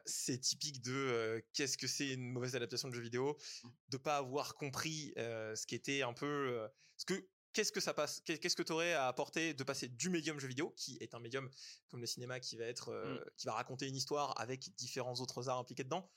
c'est 0.05 0.39
typique 0.39 0.81
de 0.81 1.43
qu'est-ce 1.53 1.77
que 1.77 1.87
c'est 1.87 2.09
une 2.13 2.31
mauvaise 2.31 2.55
adaptation 2.55 2.89
de 2.89 2.95
jeu 2.95 3.01
vidéo, 3.01 3.37
Mm. 3.63 3.69
de 3.89 3.97
pas 3.97 4.17
avoir 4.17 4.55
compris 4.55 5.13
ce 5.17 5.65
qui 5.67 5.75
était 5.75 6.01
un 6.01 6.13
peu 6.13 6.67
ce 6.97 7.05
que 7.05 7.27
qu'est-ce 7.53 7.71
que 7.71 7.79
ça 7.79 7.93
passe 7.93 8.21
qu'est- 8.21 8.37
qu'est-ce 8.39 8.55
que 8.55 8.63
tu 8.63 8.71
aurais 8.71 8.93
à 8.93 9.07
apporter 9.07 9.53
de 9.53 9.63
passer 9.63 9.87
du 9.87 10.09
médium 10.09 10.39
jeu 10.39 10.47
vidéo 10.47 10.71
qui 10.77 10.97
est 11.01 11.13
un 11.15 11.19
médium 11.19 11.49
comme 11.89 12.01
le 12.01 12.07
cinéma 12.07 12.39
qui 12.39 12.57
va 12.57 12.65
être 12.65 12.89
euh, 12.89 13.15
Mm. 13.15 13.25
qui 13.37 13.45
va 13.47 13.53
raconter 13.53 13.87
une 13.87 13.95
histoire 13.95 14.39
avec 14.39 14.69
différents 14.75 15.15
autres 15.15 15.49
arts 15.49 15.59
impliqués 15.59 15.83
dedans 15.83 16.11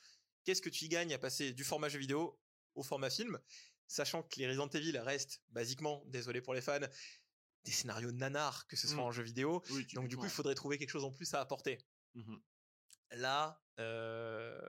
qu'est-ce 0.45 0.63
que 0.63 0.69
tu 0.71 0.85
y 0.85 0.89
gagnes 0.89 1.15
à 1.15 1.19
passer 1.19 1.53
du 1.53 1.65
format 1.65 1.89
jeu 1.89 1.99
vidéo 1.99 2.39
au 2.75 2.83
format 2.83 3.11
film 3.11 3.39
sachant 3.87 4.23
que 4.23 4.39
les 4.41 4.47
Resident 4.47 4.69
Evil 4.69 4.97
restent 4.99 5.43
basiquement 5.51 6.03
désolé 6.07 6.41
pour 6.41 6.55
les 6.55 6.61
fans 6.63 6.81
des 7.65 7.71
scénarios 7.73 8.13
nanars 8.13 8.67
que 8.67 8.77
ce 8.77 8.87
soit 8.89 8.97
Mm. 8.97 9.01
en 9.01 9.13
jeu 9.13 9.23
vidéo 9.23 9.63
oui, 9.71 9.87
donc 9.95 10.09
du 10.09 10.17
coup, 10.17 10.25
il 10.25 10.31
faudrait 10.31 10.55
trouver 10.55 10.79
quelque 10.79 10.91
chose 10.91 11.05
en 11.05 11.13
plus 11.13 11.33
à 11.35 11.41
apporter. 11.41 11.79
Mhm. 12.15 12.41
Là, 13.13 13.63
euh, 13.79 14.61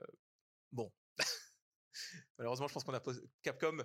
bon, 0.72 0.92
malheureusement, 2.38 2.68
je 2.68 2.74
pense 2.74 2.84
qu'on 2.84 2.94
a 2.94 3.00
posé... 3.00 3.22
Capcom 3.42 3.78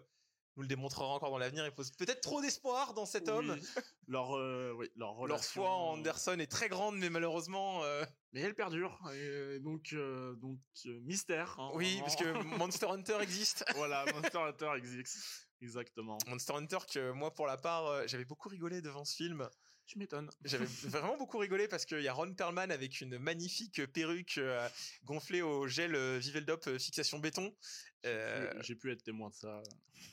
nous 0.57 0.63
le 0.63 0.69
démontrera 0.69 1.07
encore 1.07 1.31
dans 1.31 1.39
l'avenir. 1.39 1.65
Il 1.65 1.73
pose 1.73 1.91
peut-être 1.93 2.21
trop 2.21 2.41
d'espoir 2.41 2.95
dans 2.95 3.07
cet 3.07 3.29
homme. 3.29 3.57
Leur, 4.09 4.37
euh, 4.37 4.73
oui, 4.77 4.89
leur, 4.97 5.27
Leur 5.27 5.45
foi 5.45 5.71
en 5.71 5.99
Anderson 5.99 6.39
est 6.39 6.51
très 6.51 6.69
grande, 6.69 6.97
mais 6.97 7.11
malheureusement, 7.11 7.85
euh, 7.85 8.05
Mais 8.33 8.41
elle 8.41 8.55
perdure. 8.55 8.99
Et 9.15 9.61
donc, 9.61 9.93
euh, 9.93 10.35
donc 10.37 10.59
euh, 10.87 10.99
mystère. 11.03 11.57
hein, 11.59 11.71
oui, 11.75 11.99
vraiment. 11.99 12.05
parce 12.05 12.17
que 12.17 12.33
Monster 12.59 12.87
Hunter 12.87 13.19
existe. 13.21 13.65
voilà, 13.77 14.05
Monster 14.13 14.39
Hunter 14.39 14.71
existe. 14.77 15.47
Exactement. 15.61 16.19
Monster 16.27 16.55
Hunter 16.55 16.79
que 16.91 17.11
moi, 17.13 17.35
pour 17.35 17.47
la 17.47 17.57
part, 17.57 18.09
j'avais 18.09 18.25
beaucoup 18.25 18.49
rigolé 18.49 18.81
devant 18.81 19.05
ce 19.05 19.15
film. 19.15 19.49
Tu 19.89 19.99
m'étonnes. 19.99 20.31
J'avais 20.45 20.67
vraiment 20.85 21.17
beaucoup 21.17 21.39
rigolé 21.39 21.67
parce 21.67 21.87
qu'il 21.87 22.03
y 22.03 22.09
a 22.09 22.13
Ron 22.13 22.35
Perlman 22.35 22.71
avec 22.71 23.01
une 23.01 23.19
magnifique 23.19 23.85
perruque 23.87 24.37
euh, 24.37 24.69
gonflée 25.05 25.41
au 25.41 25.67
gel 25.67 25.95
euh, 25.95 26.19
Viveldop 26.19 26.67
euh, 26.67 26.79
fixation 26.79 27.19
béton. 27.19 27.57
Euh, 28.05 28.53
J'ai 28.61 28.75
pu 28.77 28.93
être 28.93 29.03
témoin 29.03 29.31
de 29.31 29.35
ça. 29.35 29.63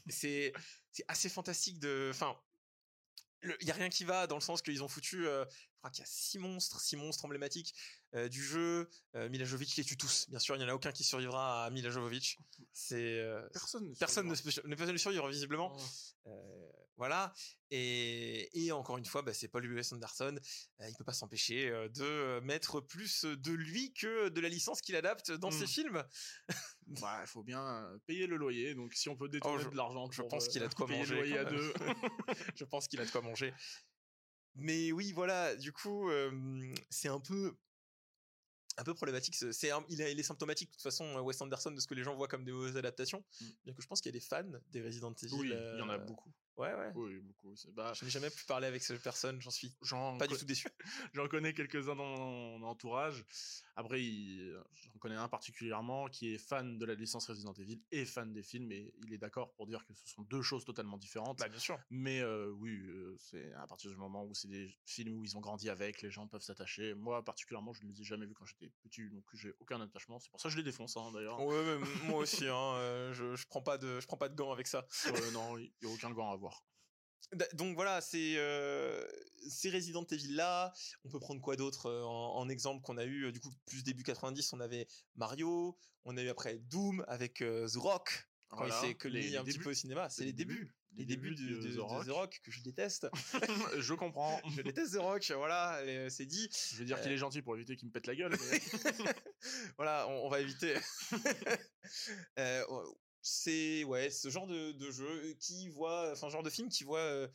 c'est 0.07 0.53
c'est 0.91 1.03
assez 1.09 1.27
fantastique 1.27 1.77
de 1.79 2.09
enfin 2.09 2.35
il 3.59 3.67
y 3.67 3.71
a 3.71 3.75
rien 3.75 3.89
qui 3.89 4.05
va 4.05 4.27
dans 4.27 4.35
le 4.35 4.41
sens 4.41 4.61
qu'ils 4.61 4.81
ont 4.81 4.87
foutu 4.87 5.27
euh, 5.27 5.45
crois 5.85 5.91
qu'il 5.91 6.01
y 6.01 6.03
a 6.03 6.09
six 6.09 6.39
monstres, 6.39 6.79
six 6.81 6.95
monstres 6.95 7.25
emblématiques 7.25 7.73
euh, 8.15 8.27
du 8.27 8.43
jeu. 8.43 8.89
Euh, 9.15 9.29
Mila 9.29 9.45
Jovovich 9.45 9.75
les 9.77 9.83
tue 9.83 9.97
tous. 9.97 10.27
Bien 10.29 10.39
sûr, 10.39 10.55
il 10.55 10.59
n'y 10.59 10.65
en 10.65 10.69
a 10.69 10.73
aucun 10.73 10.91
qui 10.91 11.03
survivra 11.03 11.65
à 11.65 11.69
Mila 11.69 11.89
Jovovich. 11.91 12.37
C'est 12.73 13.19
euh, 13.19 13.47
Personne. 13.53 13.89
ne 13.89 13.95
personne 13.95 14.27
ne, 14.27 14.35
survivra. 14.35 14.85
ne 14.85 14.91
le 14.91 14.97
survivre 14.97 15.27
visiblement. 15.29 15.75
Oh. 16.25 16.29
Euh, 16.29 16.71
voilà. 16.97 17.33
Et, 17.71 18.49
et 18.65 18.71
encore 18.71 18.97
une 18.97 19.05
fois, 19.05 19.21
bah, 19.21 19.33
c'est 19.33 19.47
Paul 19.49 19.63
W.S. 19.63 19.91
Anderson. 19.93 20.39
Il 20.79 20.95
peut 20.97 21.03
pas 21.03 21.13
s'empêcher 21.13 21.69
de 21.93 22.39
mettre 22.39 22.79
plus 22.79 23.25
de 23.25 23.51
lui 23.51 23.93
que 23.93 24.29
de 24.29 24.39
la 24.41 24.49
licence 24.49 24.81
qu'il 24.81 24.95
adapte 24.95 25.31
dans 25.31 25.51
ses 25.51 25.65
Mm. 25.65 25.67
films. 25.67 26.03
Bah, 26.87 27.17
il 27.23 27.27
faut 27.27 27.41
bien 27.43 27.89
payer 28.05 28.27
le 28.27 28.37
loyer. 28.37 28.75
Donc, 28.75 28.93
si 28.93 29.09
on 29.09 29.15
peut 29.17 29.27
détourner 29.27 29.57
Oh, 29.59 29.63
je- 29.63 29.69
de 29.71 29.75
l'argent, 29.75 30.07
je 30.11 30.21
pense 30.21 30.47
qu'il 30.47 30.61
a 30.63 30.67
de 30.67 30.73
quoi 30.75 30.85
manger, 30.85 31.25
je 32.55 32.63
pense 32.63 32.87
qu'il 32.87 33.01
a 33.01 33.05
de 33.05 33.09
quoi 33.11 33.21
manger. 33.21 33.51
Mais 34.55 34.91
oui, 34.91 35.11
voilà, 35.11 35.55
du 35.55 35.71
coup, 35.71 36.09
euh, 36.09 36.73
c'est 36.89 37.09
un 37.09 37.19
peu 37.19 37.55
un 38.77 38.83
peu 38.83 38.93
problématique. 38.93 39.35
ce- 39.35 39.51
C'est 39.51 39.71
il, 39.89 40.01
est 40.01 40.23
symptomatique 40.23 40.69
de 40.69 40.73
toute 40.73 40.81
façon, 40.81 41.05
euh, 41.17 41.21
Wes 41.21 41.39
Anderson, 41.41 41.71
de 41.71 41.79
ce 41.79 41.87
que 41.87 41.93
les 41.93 42.03
gens 42.03 42.15
voient 42.15 42.27
comme 42.27 42.43
des 42.43 42.51
mauvaises 42.51 42.77
adaptations. 42.77 43.23
Mm. 43.39 43.45
Bien 43.65 43.73
que 43.73 43.81
je 43.81 43.87
pense 43.87 44.01
qu'il 44.01 44.09
y 44.09 44.15
a 44.15 44.19
des 44.19 44.25
fans 44.25 44.43
des 44.71 44.81
Resident 44.81 45.13
Evil. 45.13 45.33
Oui, 45.33 45.47
il 45.51 45.79
y 45.79 45.81
en 45.81 45.89
a 45.89 45.95
euh, 45.95 45.97
beaucoup. 45.99 46.33
Ouais, 46.57 46.73
ouais. 46.73 46.91
Oui, 46.95 47.19
beaucoup. 47.19 47.53
Bah, 47.73 47.93
Je 47.93 48.05
n'ai 48.05 48.11
jamais 48.11 48.29
pu 48.29 48.45
parler 48.45 48.67
avec 48.67 48.81
cette 48.83 49.01
personne, 49.01 49.41
j'en 49.41 49.51
suis 49.51 49.73
pas 50.19 50.27
du 50.27 50.37
tout 50.37 50.45
déçu. 50.45 50.67
J'en 51.13 51.27
connais 51.27 51.53
quelques-uns 51.53 51.95
dans 51.95 52.05
mon 52.05 52.63
entourage. 52.63 53.25
Après, 53.77 54.01
il- 54.03 54.55
j'en 54.73 54.99
connais 54.99 55.15
un 55.15 55.27
particulièrement 55.27 56.07
qui 56.07 56.33
est 56.33 56.37
fan 56.37 56.77
de 56.77 56.85
la 56.85 56.93
licence 56.95 57.27
Resident 57.27 57.53
Evil 57.53 57.81
et 57.91 58.05
fan 58.05 58.31
des 58.31 58.41
films, 58.43 58.71
et 58.71 58.93
il 59.05 59.13
est 59.13 59.17
d'accord 59.17 59.53
pour 59.53 59.67
dire 59.67 59.85
que 59.85 59.93
ce 59.93 60.07
sont 60.07 60.21
deux 60.23 60.41
choses 60.41 60.63
totalement 60.63 60.97
différentes. 60.97 61.39
Bah, 61.39 61.49
bien 61.49 61.59
sûr. 61.59 61.77
Mais 61.89 62.21
euh, 62.21 62.49
oui, 62.51 62.71
euh, 62.87 63.15
c'est 63.19 63.51
à 63.53 63.67
partir 63.67 63.91
du 63.91 63.97
moment 63.97 64.23
où 64.25 64.33
c'est 64.33 64.47
des 64.47 64.73
films 64.85 65.19
où 65.19 65.25
ils 65.25 65.35
ont 65.37 65.41
grandi 65.41 65.69
avec, 65.69 66.01
les 66.01 66.09
gens 66.09 66.27
peuvent 66.27 66.41
s'attacher. 66.41 66.93
Moi, 66.93 67.23
particulièrement, 67.23 67.73
je 67.73 67.83
ne 67.83 67.91
les 67.91 68.01
ai 68.01 68.03
jamais 68.05 68.25
vus 68.25 68.33
quand 68.33 68.45
j'étais 68.45 68.71
petit, 68.83 69.09
donc 69.09 69.23
j'ai 69.33 69.53
aucun 69.59 69.81
attachement. 69.81 70.19
C'est 70.19 70.31
pour 70.31 70.39
ça 70.39 70.47
que 70.49 70.53
je 70.53 70.57
les 70.57 70.63
défonce, 70.63 70.95
hein, 70.97 71.11
d'ailleurs. 71.13 71.39
Ouais, 71.45 71.79
moi 72.17 72.19
aussi, 72.19 72.47
hein, 72.47 72.75
euh, 72.77 73.13
je, 73.13 73.35
je 73.35 73.45
prends 73.47 73.61
pas 73.61 73.77
de, 73.77 73.99
je 73.99 74.07
prends 74.07 74.17
pas 74.17 74.29
de 74.29 74.35
gants 74.35 74.51
avec 74.53 74.67
ça. 74.67 74.87
Euh, 75.07 75.31
non, 75.31 75.57
il 75.57 75.71
n'y 75.83 75.89
a 75.89 75.93
aucun 75.93 76.11
gant 76.11 76.31
à 76.31 76.35
voir. 76.35 76.63
Donc 77.53 77.75
voilà, 77.75 78.01
c'est 78.01 78.35
euh, 78.37 79.05
ces 79.49 79.69
Resident 79.69 80.05
Evil 80.05 80.35
là. 80.35 80.71
On 81.03 81.09
peut 81.09 81.19
prendre 81.19 81.41
quoi 81.41 81.55
d'autre 81.55 81.87
euh, 81.87 82.03
en, 82.03 82.35
en 82.37 82.49
exemple 82.49 82.81
qu'on 82.83 82.97
a 82.97 83.03
eu 83.05 83.25
euh, 83.25 83.31
du 83.31 83.39
coup 83.39 83.51
plus 83.65 83.83
début 83.83 84.03
90, 84.03 84.53
on 84.53 84.59
avait 84.59 84.87
Mario, 85.15 85.77
on 86.05 86.15
a 86.17 86.21
eu 86.21 86.29
après 86.29 86.57
Doom 86.59 87.03
avec 87.07 87.41
euh, 87.41 87.67
The 87.67 87.75
Rock 87.77 88.27
quand 88.49 88.57
Voilà, 88.57 88.79
il 88.83 88.87
s'est 88.89 88.95
connu 88.95 89.19
les- 89.19 89.35
un 89.37 89.43
petit 89.43 89.57
peu 89.59 89.71
au 89.71 89.73
cinéma. 89.73 90.07
C'est 90.09 90.23
les, 90.23 90.31
débuts, 90.31 90.71
les 90.95 91.05
débuts, 91.05 91.33
de 91.35 91.43
de, 91.43 91.55
de- 91.61 91.71
The 91.71 91.75
de 91.75 91.79
Rock. 91.81 92.05
The 92.05 92.09
Rock 92.11 92.41
que 92.43 92.51
je 92.51 92.61
déteste. 92.61 93.07
je 93.79 93.93
comprends. 93.95 94.39
je 94.55 94.61
déteste 94.61 94.93
The 94.93 94.99
Rock, 94.99 95.29
voilà, 95.35 95.81
c'est 96.09 96.27
dit. 96.27 96.47
Je 96.71 96.77
vais 96.77 96.85
dire 96.85 97.01
qu'il 97.01 97.11
est 97.11 97.17
gentil 97.17 97.41
pour 97.41 97.55
éviter 97.55 97.75
qu'il 97.75 97.87
me 97.87 97.91
pète 97.93 98.05
la 98.07 98.15
gueule. 98.15 98.37
mais- 98.51 98.61
voilà, 99.77 100.07
on, 100.07 100.27
on 100.27 100.29
va 100.29 100.39
éviter. 100.39 100.75
Euh, 102.39 102.63
c'est 103.27 103.83
ouais, 103.85 104.11
ce 104.11 104.29
genre 104.29 104.45
de, 104.45 104.71
de 104.71 104.91
jeu 104.91 105.33
qui 105.39 105.67
voit, 105.69 106.11
enfin 106.11 106.29
genre 106.29 106.43
de 106.43 106.49
film 106.51 106.69
qui 106.69 106.83
voit, 106.83 106.99
euh, 106.99 107.27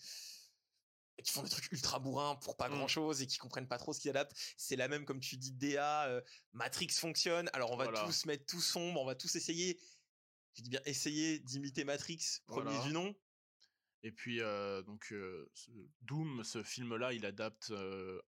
qui 1.24 1.32
font 1.32 1.42
des 1.42 1.50
trucs 1.50 1.70
ultra 1.72 1.98
bourrins 1.98 2.36
pour 2.36 2.56
pas 2.56 2.68
Mm. 2.68 2.74
grand 2.76 2.88
chose 2.88 3.20
et 3.22 3.26
qui 3.26 3.38
comprennent 3.38 3.68
pas 3.68 3.76
trop 3.78 3.92
ce 3.92 4.00
qu'ils 4.00 4.10
adaptent. 4.10 4.36
C'est 4.56 4.76
la 4.76 4.86
même 4.88 5.04
comme 5.04 5.18
tu 5.20 5.36
dis 5.36 5.52
DA, 5.52 6.06
euh, 6.06 6.22
Matrix 6.52 6.88
fonctionne. 6.90 7.50
Alors 7.52 7.72
on 7.72 7.76
va 7.76 7.84
Voilà. 7.84 8.04
tous 8.04 8.24
mettre 8.26 8.46
tout 8.46 8.60
sombre, 8.60 9.00
on 9.00 9.04
va 9.04 9.16
tous 9.16 9.34
essayer. 9.34 9.80
Je 10.54 10.62
dis 10.62 10.70
bien 10.70 10.80
essayer 10.84 11.40
d'imiter 11.40 11.84
Matrix, 11.84 12.38
premier 12.46 12.70
Voilà. 12.70 12.86
du 12.86 12.92
nom. 12.92 13.14
Et 14.02 14.12
puis, 14.12 14.40
euh, 14.40 14.80
donc, 14.82 15.04
ce 15.08 15.48
Doom, 16.00 16.42
ce 16.42 16.62
film-là, 16.62 17.12
il 17.12 17.26
adapte 17.26 17.70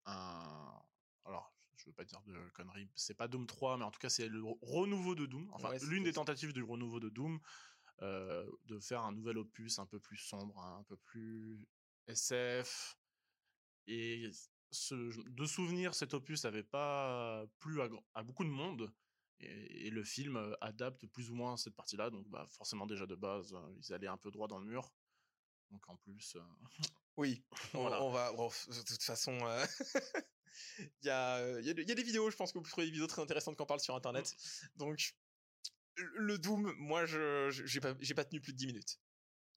un. 0.05 0.79
Alors, 1.25 1.52
je 1.77 1.85
veux 1.85 1.93
pas 1.93 2.05
dire 2.05 2.21
de 2.23 2.37
conneries, 2.53 2.89
c'est 2.95 3.13
pas 3.15 3.27
Doom 3.27 3.45
3, 3.47 3.77
mais 3.77 3.83
en 3.83 3.91
tout 3.91 3.99
cas, 3.99 4.09
c'est 4.09 4.27
le 4.27 4.41
re- 4.41 4.57
renouveau 4.61 5.15
de 5.15 5.25
Doom. 5.25 5.49
Enfin, 5.53 5.69
Ouais, 5.69 5.79
l'une 5.87 6.03
des 6.03 6.13
tentatives 6.13 6.53
du 6.53 6.63
renouveau 6.63 6.99
de 6.99 7.09
Doom, 7.09 7.39
euh, 8.01 8.49
de 8.65 8.79
faire 8.79 9.01
un 9.03 9.11
nouvel 9.11 9.37
opus 9.37 9.79
un 9.79 9.85
peu 9.85 9.99
plus 9.99 10.17
sombre, 10.17 10.59
hein, 10.59 10.77
un 10.79 10.83
peu 10.83 10.97
plus 10.97 11.67
SF. 12.07 12.97
Et 13.87 14.29
ce, 14.71 14.95
de 15.29 15.45
souvenir, 15.45 15.93
cet 15.93 16.13
opus 16.13 16.43
n'avait 16.43 16.63
pas 16.63 17.45
plu 17.59 17.81
à, 18.13 18.23
beaucoup 18.23 18.43
de 18.43 18.49
monde. 18.49 18.93
Et, 19.39 19.87
et 19.87 19.89
le 19.89 20.03
film 20.03 20.37
euh, 20.37 20.55
adapte 20.61 21.05
plus 21.07 21.29
ou 21.29 21.35
moins 21.35 21.57
cette 21.57 21.75
partie-là. 21.75 22.09
Donc, 22.09 22.27
bah, 22.29 22.45
forcément, 22.49 22.85
déjà 22.85 23.05
de 23.05 23.15
base, 23.15 23.53
euh, 23.53 23.75
ils 23.77 23.93
allaient 23.93 24.07
un 24.07 24.17
peu 24.17 24.31
droit 24.31 24.47
dans 24.47 24.59
le 24.59 24.65
mur. 24.65 24.93
Donc, 25.69 25.87
en 25.89 25.97
plus. 25.97 26.35
euh, 26.35 26.41
Oui, 27.17 27.43
on, 27.73 27.89
va. 28.11 28.31
bon, 28.33 28.47
de 28.47 28.81
toute 28.83 29.03
façon, 29.03 29.37
euh, 29.45 29.65
il 30.79 31.05
y, 31.05 31.09
a, 31.09 31.37
euh, 31.37 31.59
il 31.61 31.67
y, 31.67 31.69
a, 31.69 31.73
il 31.77 31.87
y 31.87 31.91
a 31.91 31.95
des 31.95 32.03
vidéos. 32.03 32.29
Je 32.31 32.35
pense 32.35 32.51
que 32.51 32.57
vous 32.59 32.63
trouvez 32.65 32.85
des 32.87 32.91
vidéos 32.91 33.07
très 33.07 33.21
intéressantes 33.21 33.55
qu'on 33.57 33.65
parle 33.65 33.79
sur 33.79 33.95
Internet. 33.95 34.33
Donc, 34.75 35.13
le 35.95 36.37
Doom, 36.37 36.73
moi, 36.77 37.05
je 37.05 37.49
j'ai 37.65 37.79
pas, 37.79 37.93
j'ai 37.99 38.13
pas 38.13 38.25
tenu 38.25 38.41
plus 38.41 38.53
de 38.53 38.57
10 38.57 38.67
minutes. 38.67 38.99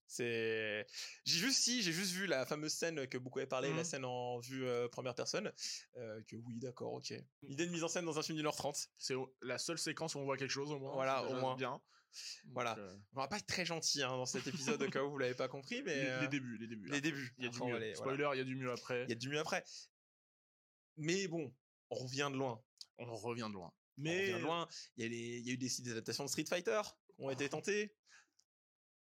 C'est, 0.09 0.87
j'ai 1.25 1.39
juste 1.41 1.59
si, 1.61 1.83
j'ai 1.83 1.93
juste 1.93 2.13
vu 2.13 2.27
la 2.27 2.47
fameuse 2.47 2.73
scène 2.73 3.09
que 3.09 3.19
beaucoup 3.19 3.41
avaient 3.41 3.49
parlé, 3.49 3.71
la 3.71 3.77
Mhm. 3.79 3.85
scène 3.85 4.05
en 4.05 4.39
vue 4.39 4.65
euh, 4.65 4.87
première 4.89 5.17
personne. 5.17 5.53
euh, 5.97 6.23
que 6.29 6.37
oui, 6.37 6.59
d'accord, 6.59 6.93
ok. 6.93 7.13
Idée 7.43 7.67
de 7.67 7.73
mise 7.73 7.83
en 7.83 7.89
scène 7.89 8.05
dans 8.05 8.17
un 8.17 8.23
film 8.23 8.37
d'une 8.37 8.47
heure 8.47 8.55
trente. 8.55 8.89
C'est 8.99 9.15
la 9.43 9.59
seule 9.59 9.79
séquence 9.79 10.15
où 10.15 10.19
on 10.21 10.25
voit 10.25 10.37
quelque 10.37 10.51
chose 10.53 10.71
au 10.71 10.79
moins. 10.79 10.93
Voilà, 10.93 11.25
au 11.25 11.35
moins. 11.41 11.57
Bien. 11.57 11.81
Voilà. 12.53 12.79
Euh, 12.79 12.97
On 13.15 13.21
va 13.21 13.27
pas 13.29 13.39
être 13.39 13.47
très 13.47 13.67
gentil 13.67 14.03
hein, 14.03 14.11
dans 14.11 14.27
cet 14.27 14.47
épisode 14.47 14.81
au 14.81 14.89
cas 14.89 15.03
où 15.03 15.11
vous 15.11 15.19
l'avez 15.19 15.35
pas 15.35 15.49
compris, 15.49 15.83
mais 15.83 15.97
les, 16.05 16.21
les 16.21 16.29
débuts, 16.29 16.57
les 16.59 16.67
débuts. 16.69 16.89
les 16.89 17.01
débuts. 17.01 17.35
Il 17.39 17.45
y 17.45 17.49
a 17.49 17.51
du 17.51 17.61
on 17.61 17.67
mieux. 17.69 17.95
Spoiler, 17.97 18.29
il 18.35 18.39
y 18.39 18.41
a 18.41 18.45
du 18.45 18.55
mieux 18.57 18.71
après. 18.71 19.03
Il 19.05 19.09
y 19.11 19.13
a 19.13 19.17
du 19.17 19.29
mieux 19.29 19.39
après. 19.41 19.65
Mais 20.97 21.29
bon, 21.29 21.55
on 21.91 21.97
revient 21.97 22.29
de 22.33 22.37
loin. 22.39 22.63
On 22.99 23.15
revient 23.17 23.47
de 23.49 23.53
loin. 23.55 23.69
on 23.99 24.03
Mais 24.03 24.21
revient 24.23 24.33
de 24.35 24.39
loin. 24.47 24.69
Il 24.97 25.03
y, 25.03 25.07
a 25.07 25.09
les- 25.11 25.39
il 25.39 25.47
y 25.47 25.51
a 25.51 25.53
eu 25.55 25.59
des, 25.59 25.69
des 25.81 25.91
adaptations 25.93 26.25
de 26.25 26.29
Street 26.31 26.45
Fighter 26.49 26.81
qui 27.17 27.23
ont 27.25 27.31
été 27.31 27.49
tentées. 27.49 27.95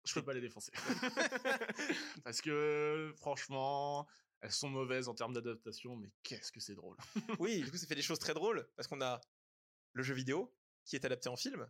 je 0.05 0.13
peux 0.13 0.23
pas 0.23 0.33
les 0.33 0.41
défoncer. 0.41 0.71
Parce 2.23 2.41
que, 2.41 3.13
franchement, 3.17 4.07
elles 4.41 4.51
sont 4.51 4.69
mauvaises 4.69 5.07
en 5.09 5.13
termes 5.15 5.33
d'adaptation, 5.33 5.95
mais 5.95 6.09
qu'est-ce 6.23 6.51
que 6.51 6.59
c'est 6.59 6.75
drôle. 6.75 6.97
Oui, 7.39 7.61
du 7.63 7.69
coup, 7.71 7.77
ça 7.77 7.87
fait 7.87 7.95
des 7.95 8.01
choses 8.01 8.19
très 8.19 8.33
drôles 8.33 8.67
parce 8.75 8.87
qu'on 8.87 9.01
a 9.01 9.19
le 9.93 10.03
jeu 10.03 10.13
vidéo 10.13 10.53
qui 10.85 10.95
est 10.95 11.05
adapté 11.05 11.27
en 11.29 11.35
film 11.35 11.67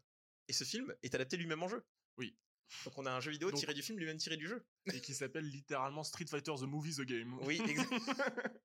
et 0.47 0.53
ce 0.53 0.63
film 0.63 0.93
est 1.03 1.13
adapté 1.15 1.35
lui-même 1.37 1.63
en 1.63 1.67
jeu. 1.67 1.85
Oui. 2.17 2.37
Donc 2.85 2.97
on 2.97 3.05
a 3.05 3.11
un 3.11 3.19
jeu 3.21 3.31
vidéo 3.31 3.49
Donc- 3.49 3.59
tiré 3.59 3.73
du 3.73 3.81
film 3.81 3.97
lui-même 3.97 4.17
tiré 4.17 4.35
du 4.37 4.47
jeu. 4.47 4.65
Et 4.93 4.99
qui 5.01 5.13
s'appelle 5.15 5.45
littéralement 5.45 6.03
Street 6.03 6.25
Fighter 6.29 6.53
The 6.57 6.63
Movie 6.63 6.95
The 6.95 7.01
Game. 7.01 7.39
Oui, 7.43 7.61
exact. 7.67 7.89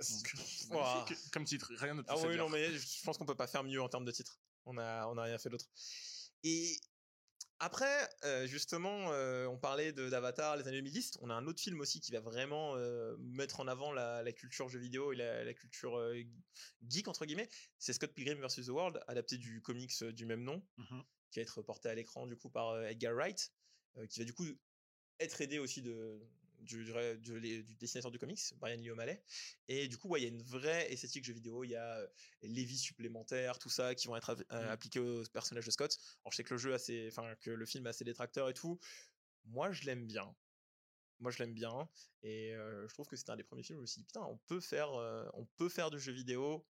Donc, 0.00 0.34
Ouah. 0.70 0.94
magnifique 1.04 1.30
comme 1.30 1.44
titre, 1.44 1.72
rien 1.76 1.94
de 1.94 2.02
plus 2.02 2.10
Ah 2.10 2.16
oui, 2.18 2.30
dire. 2.34 2.38
non, 2.38 2.48
mais 2.48 2.72
je 2.76 3.02
pense 3.04 3.16
qu'on 3.18 3.26
peut 3.26 3.36
pas 3.36 3.46
faire 3.46 3.62
mieux 3.64 3.80
en 3.80 3.88
termes 3.88 4.04
de 4.04 4.12
titre. 4.12 4.40
On 4.66 4.76
a, 4.78 5.06
on 5.08 5.16
a 5.18 5.22
rien 5.24 5.38
fait 5.38 5.50
d'autre. 5.50 5.66
Et 6.42 6.76
après, 7.60 8.08
euh, 8.24 8.46
justement, 8.46 9.12
euh, 9.12 9.46
on 9.46 9.56
parlait 9.58 9.92
de- 9.92 10.10
d'Avatar, 10.10 10.56
les 10.56 10.66
années 10.66 10.78
2010. 10.78 11.18
On 11.20 11.30
a 11.30 11.34
un 11.34 11.46
autre 11.46 11.60
film 11.62 11.80
aussi 11.80 12.00
qui 12.00 12.10
va 12.12 12.20
vraiment 12.20 12.74
euh, 12.76 13.16
mettre 13.20 13.60
en 13.60 13.68
avant 13.68 13.92
la, 13.92 14.22
la 14.22 14.32
culture 14.32 14.68
jeu 14.68 14.78
vidéo 14.80 15.12
et 15.12 15.16
la, 15.16 15.44
la 15.44 15.54
culture 15.54 15.96
euh, 15.96 16.20
geek, 16.88 17.06
entre 17.08 17.24
guillemets. 17.24 17.48
C'est 17.78 17.92
Scott 17.92 18.12
Pilgrim 18.12 18.40
vs. 18.40 18.64
The 18.66 18.68
World, 18.70 19.00
adapté 19.06 19.38
du 19.38 19.62
comics 19.62 19.92
euh, 20.02 20.12
du 20.12 20.26
même 20.26 20.42
nom, 20.42 20.66
Mhm. 20.76 21.04
qui 21.30 21.38
va 21.38 21.42
être 21.42 21.62
porté 21.62 21.88
à 21.88 21.94
l'écran 21.94 22.26
du 22.26 22.36
coup 22.36 22.50
par 22.50 22.70
euh, 22.70 22.86
Edgar 22.88 23.14
Wright, 23.14 23.52
euh, 23.98 24.06
qui 24.08 24.18
va 24.18 24.24
du 24.24 24.32
coup 24.34 24.46
être 25.20 25.40
aidé 25.40 25.58
aussi 25.60 25.80
de, 25.80 26.20
du, 26.64 26.84
du, 26.84 26.92
ré- 26.92 27.16
du- 27.18 27.38
les- 27.40 27.62
du 27.62 27.74
dessinateur 27.76 28.10
du 28.10 28.18
comics, 28.18 28.40
Brian 28.56 28.76
Lee 28.76 28.90
O'Malley. 28.90 29.22
Et 29.68 29.88
du 29.88 29.96
coup, 29.96 30.08
ouais, 30.08 30.20
il 30.20 30.22
y 30.24 30.26
a 30.26 30.30
une 30.30 30.42
vraie 30.42 30.92
esthétique 30.92 31.24
jeu 31.24 31.32
vidéo. 31.32 31.64
Il 31.64 31.70
y 31.70 31.76
a 31.76 31.98
euh, 31.98 32.06
les 32.42 32.64
vies 32.64 32.78
supplémentaires, 32.78 33.58
tout 33.58 33.70
ça, 33.70 33.94
qui 33.94 34.06
vont 34.08 34.16
être 34.16 34.30
euh, 34.52 34.66
Mm. 34.66 34.70
appliqués 34.70 35.00
au 35.00 35.22
personnage 35.32 35.66
de 35.66 35.70
Scott. 35.70 35.96
Alors, 36.24 36.32
je 36.32 36.36
sais 36.36 36.44
que 36.44 36.54
le 36.54 36.58
jeu 36.58 36.74
a 36.74 36.78
ses, 36.78 37.08
enfin, 37.08 37.34
que 37.40 37.50
le 37.50 37.66
film 37.66 37.86
a 37.86 37.92
ses 37.92 38.04
détracteurs 38.04 38.48
et 38.48 38.54
tout. 38.54 38.78
Moi, 39.44 39.72
je 39.72 39.84
l'aime 39.84 40.06
bien. 40.06 40.34
Moi, 41.20 41.30
je 41.30 41.38
l'aime 41.38 41.54
bien. 41.54 41.88
Et 42.22 42.54
euh, 42.54 42.88
je 42.88 42.94
trouve 42.94 43.06
que 43.06 43.16
c'était 43.16 43.30
un 43.30 43.36
des 43.36 43.44
premiers 43.44 43.62
films 43.62 43.78
où 43.78 43.80
je 43.80 43.82
me 43.82 43.86
suis 43.86 44.00
dit, 44.00 44.06
putain, 44.06 44.22
on 44.22 44.38
peut 44.46 44.60
faire, 44.60 44.92
euh, 44.94 45.24
on 45.34 45.44
peut 45.56 45.68
faire 45.68 45.90
du 45.90 45.98
jeu 46.00 46.12
vidéo 46.12 46.66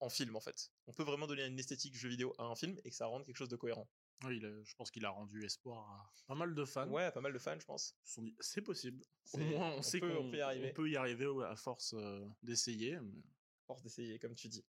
en 0.00 0.08
film, 0.08 0.34
en 0.36 0.40
fait. 0.40 0.70
On 0.86 0.92
peut 0.92 1.02
vraiment 1.04 1.26
donner 1.26 1.44
une 1.46 1.58
esthétique 1.58 1.94
jeu 1.96 2.08
vidéo 2.08 2.34
à 2.38 2.44
un 2.44 2.56
film 2.56 2.78
et 2.84 2.90
que 2.90 2.96
ça 2.96 3.06
rende 3.06 3.24
quelque 3.24 3.36
chose 3.36 3.48
de 3.48 3.56
cohérent. 3.56 3.88
Oui, 4.24 4.38
il 4.38 4.46
a- 4.46 4.62
je 4.62 4.74
pense 4.76 4.90
qu'il 4.90 5.04
a 5.04 5.10
rendu 5.10 5.44
espoir 5.44 5.90
à 5.90 6.10
pas 6.28 6.34
mal 6.34 6.54
de 6.54 6.64
fans. 6.64 6.88
Ouais, 6.88 7.10
pas 7.10 7.20
mal 7.20 7.32
de 7.32 7.38
fans, 7.38 7.58
je 7.58 7.64
pense. 7.66 7.94
Ils 8.04 8.08
se 8.08 8.14
sont 8.14 8.22
dit, 8.22 8.36
c'est 8.40 8.62
possible. 8.62 9.04
Au 9.32 9.38
moins, 9.38 9.72
on, 9.72 9.78
on 9.78 9.82
sait 9.82 10.00
qu'on 10.00 10.16
on 10.16 10.30
peut 10.30 10.38
y 10.38 10.40
arriver. 10.40 10.70
on 10.70 10.74
peut 10.74 10.88
y 10.88 10.96
arriver 10.96 11.26
à 11.46 11.56
force 11.56 11.94
euh, 11.94 12.24
d'essayer. 12.42 12.98
mais- 13.00 13.22
force 13.66 13.82
d'essayer, 13.82 14.18
comme 14.18 14.34
tu 14.34 14.48
dis. 14.48 14.64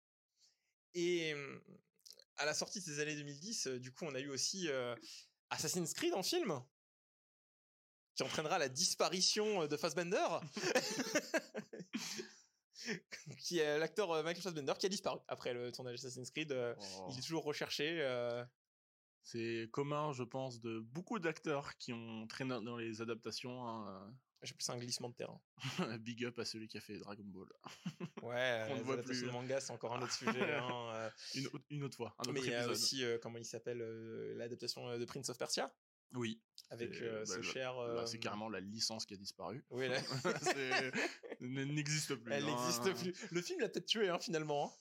Et 0.95 1.33
euh, 1.33 1.59
à 2.37 2.45
la 2.45 2.55
sortie 2.55 2.81
de 2.81 2.85
ces 2.85 3.01
années 3.01 3.17
2010, 3.17 3.67
euh, 3.69 3.79
du 3.81 3.93
coup, 3.93 4.05
on 4.05 4.15
a 4.15 4.21
eu 4.21 4.29
aussi 4.31 4.69
euh, 4.69 4.95
Assassin's 5.51 5.95
Creed 5.95 6.13
en 6.15 6.23
film, 6.23 6.61
qui 8.15 8.23
entraînera 8.25 8.59
la 8.59 8.69
disparition 8.69 9.67
de 9.67 9.77
Fassbender, 9.77 10.27
qui 13.39 13.59
est 13.59 13.79
l'acteur 13.79 14.09
Michael 14.25 14.43
Fassbender, 14.43 14.73
qui 14.79 14.87
a 14.87 14.89
disparu 14.89 15.19
après 15.29 15.53
le 15.55 15.71
tournage 15.73 16.01
d'Assassin's 16.01 16.31
Creed. 16.31 16.53
Oh. 16.53 17.09
Il 17.11 17.19
est 17.19 17.23
toujours 17.23 17.45
recherché. 17.45 17.99
euh, 18.01 18.45
C'est 19.33 19.69
commun, 19.71 20.13
je 20.13 20.25
pense, 20.25 20.61
de 20.61 20.81
beaucoup 20.81 21.19
d'acteurs 21.21 21.77
qui 21.77 21.93
ont 21.93 22.27
traîné 22.27 22.51
dans 22.65 22.77
les 22.77 23.01
adaptations. 23.01 23.65
hein, 23.69 24.13
J'ai 24.43 24.55
plus 24.55 24.69
un 24.71 24.77
glissement 24.79 25.09
de 25.09 25.15
terrain. 25.15 25.41
Big 26.01 26.25
up 26.25 26.37
à 26.41 26.45
celui 26.45 26.67
qui 26.67 26.79
a 26.79 26.81
fait 26.81 26.99
Dragon 26.99 27.23
Ball. 27.27 27.49
Ouais, 28.23 28.65
Qu'on 28.69 28.75
ne 28.75 28.81
euh, 28.81 28.83
voit 28.83 28.97
plus. 28.99 29.23
de 29.23 29.31
manga, 29.31 29.61
c'est 29.61 29.73
encore 29.73 29.95
un 29.95 30.03
autre 30.03 30.13
sujet. 30.13 30.31
hein, 30.55 30.91
euh, 30.95 31.11
Une, 31.37 31.47
autre- 31.47 31.65
une 31.71 31.85
autre 31.85 31.97
fois. 31.97 32.15
Un 32.19 32.23
autre 32.23 32.33
mais 32.33 32.41
il 32.41 32.51
y 32.51 32.55
a 32.55 32.67
aussi, 32.69 33.05
euh, 33.05 33.19
comment 33.23 33.39
il 33.39 33.45
s'appelle, 33.45 33.81
euh, 33.83 34.35
l'adaptation 34.35 34.89
euh, 34.89 34.99
de 34.99 35.05
Prince 35.05 35.29
of 35.31 35.39
Persia, 35.39 35.73
Oui. 36.15 36.41
avec 36.71 37.01
euh, 37.01 37.21
bah, 37.21 37.27
ce 37.27 37.43
cher... 37.43 37.79
Euh, 37.79 38.05
c'est 38.07 38.19
carrément 38.19 38.49
la 38.49 38.59
licence 38.61 39.07
qui 39.07 39.15
a 39.15 39.17
disparu. 39.17 39.65
Oui, 39.71 39.87
là, 39.89 40.01
N'existe 41.41 42.15
plus. 42.17 42.33
elle 42.33 42.45
hein. 42.45 42.47
n'existe 42.57 42.95
plus. 42.95 43.15
Le 43.31 43.43
film 43.43 43.61
l'a 43.61 43.69
peut-être 43.69 43.87
tué, 43.87 44.09
hein, 44.09 44.19
finalement. 44.19 44.77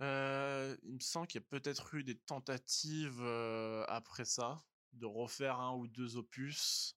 Euh, 0.00 0.76
il 0.84 0.94
me 0.94 1.00
semble 1.00 1.26
qu'il 1.26 1.40
y 1.40 1.44
a 1.44 1.46
peut-être 1.46 1.94
eu 1.94 2.02
des 2.04 2.16
tentatives 2.18 3.20
euh, 3.20 3.84
après 3.88 4.24
ça 4.24 4.64
de 4.92 5.06
refaire 5.06 5.60
un 5.60 5.76
ou 5.76 5.86
deux 5.86 6.16
opus 6.16 6.96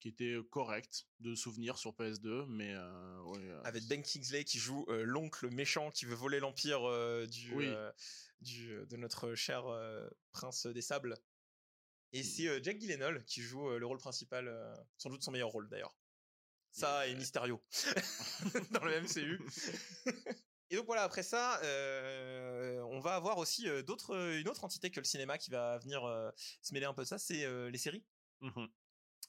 qui 0.00 0.08
étaient 0.08 0.36
corrects 0.50 1.06
de 1.18 1.34
souvenirs 1.34 1.76
sur 1.76 1.92
PS2, 1.92 2.46
mais 2.48 2.74
euh, 2.74 3.20
ouais, 3.22 3.40
euh, 3.50 3.62
Avec 3.64 3.86
Ben 3.86 4.02
Kingsley 4.02 4.44
qui 4.44 4.58
joue 4.58 4.84
euh, 4.88 5.02
l'oncle 5.04 5.50
méchant 5.50 5.90
qui 5.90 6.04
veut 6.06 6.14
voler 6.14 6.40
l'empire 6.40 6.88
euh, 6.88 7.26
du, 7.26 7.54
Oui. 7.54 7.66
euh, 7.66 7.90
du 8.40 8.68
de 8.86 8.96
notre 8.96 9.34
cher 9.34 9.66
euh, 9.66 10.08
prince 10.32 10.66
des 10.66 10.82
sables. 10.82 11.14
Et 12.12 12.22
c'est 12.22 12.48
euh, 12.48 12.60
Jack 12.62 12.78
Gyllenhaal 12.80 13.24
qui 13.24 13.42
joue 13.42 13.68
euh, 13.70 13.78
le 13.78 13.86
rôle 13.86 13.98
principal, 13.98 14.48
euh, 14.48 14.74
sans 14.96 15.10
doute 15.10 15.22
son 15.22 15.32
meilleur 15.32 15.50
rôle 15.50 15.68
d'ailleurs. 15.68 15.96
Ça 16.72 17.06
et 17.06 17.10
Ouais. 17.10 17.16
Mysterio 17.16 17.62
dans 18.70 18.84
le 18.84 19.00
MCU. 19.02 19.40
et 20.70 20.76
donc 20.76 20.86
voilà, 20.86 21.02
après 21.02 21.22
ça, 21.24 21.60
euh, 21.62 22.80
on 22.90 23.00
va 23.00 23.14
avoir 23.16 23.38
aussi 23.38 23.68
euh, 23.68 23.82
d'autres, 23.82 24.16
une 24.38 24.48
autre 24.48 24.64
entité 24.64 24.90
que 24.90 25.00
le 25.00 25.04
cinéma 25.04 25.36
qui 25.36 25.50
va 25.50 25.78
venir 25.78 26.04
euh, 26.04 26.30
se 26.62 26.72
mêler 26.72 26.86
un 26.86 26.94
peu 26.94 27.02
de 27.02 27.08
ça, 27.08 27.18
c'est 27.18 27.44
euh, 27.44 27.70
les 27.70 27.78
séries. 27.78 28.04
mhm. 28.40 28.68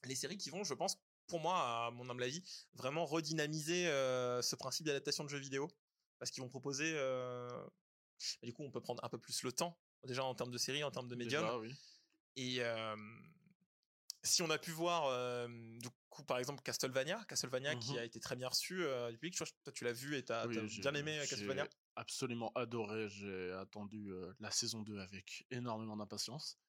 les 0.06 0.16
séries 0.16 0.38
qui 0.38 0.50
vont, 0.52 0.64
je 0.64 0.74
pense, 0.74 1.02
pour 1.28 1.40
moi, 1.40 1.86
à 1.88 1.92
mon 1.92 2.10
humble 2.10 2.24
avis, 2.24 2.44
vraiment 2.74 3.06
redynamiser 3.06 3.88
euh, 3.88 4.42
ce 4.42 4.56
principe 4.56 4.86
d'adaptation 4.86 5.24
de 5.24 5.30
jeux 5.30 5.40
vidéo. 5.40 5.68
Parce 6.20 6.30
qu'ils 6.30 6.44
vont 6.44 6.50
proposer. 6.50 6.94
euh, 6.96 7.50
bah, 8.42 8.46
du 8.48 8.54
coup, 8.54 8.64
on 8.64 8.70
peut 8.70 8.82
prendre 8.82 9.04
un 9.04 9.10
peu 9.10 9.18
plus 9.18 9.42
le 9.42 9.52
temps, 9.52 9.80
déjà 10.04 10.24
en 10.24 10.36
termes 10.36 10.52
de 10.52 10.58
séries, 10.60 10.84
en 10.84 10.92
termes 10.92 11.08
de 11.08 11.16
médium. 11.16 11.42
Déjà, 11.44 11.58
oui. 11.58 11.74
Et 12.36 12.58
euh, 12.60 12.96
si 14.24 14.42
on 14.42 14.50
a 14.50 14.58
pu 14.58 14.72
voir, 14.72 15.06
euh, 15.08 15.48
du 15.48 15.90
coup, 16.10 16.24
par 16.24 16.38
exemple, 16.40 16.62
Castlevania, 16.64 17.24
Castlevania 17.26 17.76
qui 17.76 17.92
Mhm. 17.92 17.98
a 17.98 18.04
été 18.06 18.20
très 18.20 18.36
bien 18.36 18.48
reçu 18.50 18.84
euh, 18.84 19.12
du 19.12 19.18
public, 19.18 19.34
je 19.34 19.44
crois 19.44 19.48
que 19.52 19.64
toi 19.64 19.74
tu 19.74 19.84
l'as 19.84 19.94
vu 19.94 20.16
et 20.16 20.24
t'as 20.24 20.48
Oui, 20.48 20.56
j'ai- 20.68 20.82
bien 20.82 20.94
aimé 20.94 21.20
euh, 21.20 21.28
Castlevania? 21.28 21.68
absolument 21.96 22.52
adoré. 22.56 23.10
J'ai 23.10 23.52
attendu 23.52 24.12
euh, 24.12 24.34
la 24.40 24.52
saison 24.52 24.82
2 24.82 25.00
avec 25.00 25.46
énormément 25.52 25.98
d'impatience. 25.98 26.60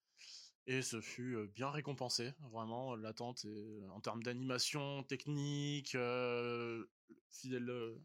Et 0.66 0.82
ce 0.82 1.00
fut 1.00 1.48
bien 1.48 1.70
récompensé. 1.70 2.32
Vraiment, 2.52 2.94
l'attente 2.96 3.46
en 3.90 4.00
termes 4.00 4.22
d'animation, 4.22 5.02
technique, 5.04 5.96
fidèle, 7.30 7.98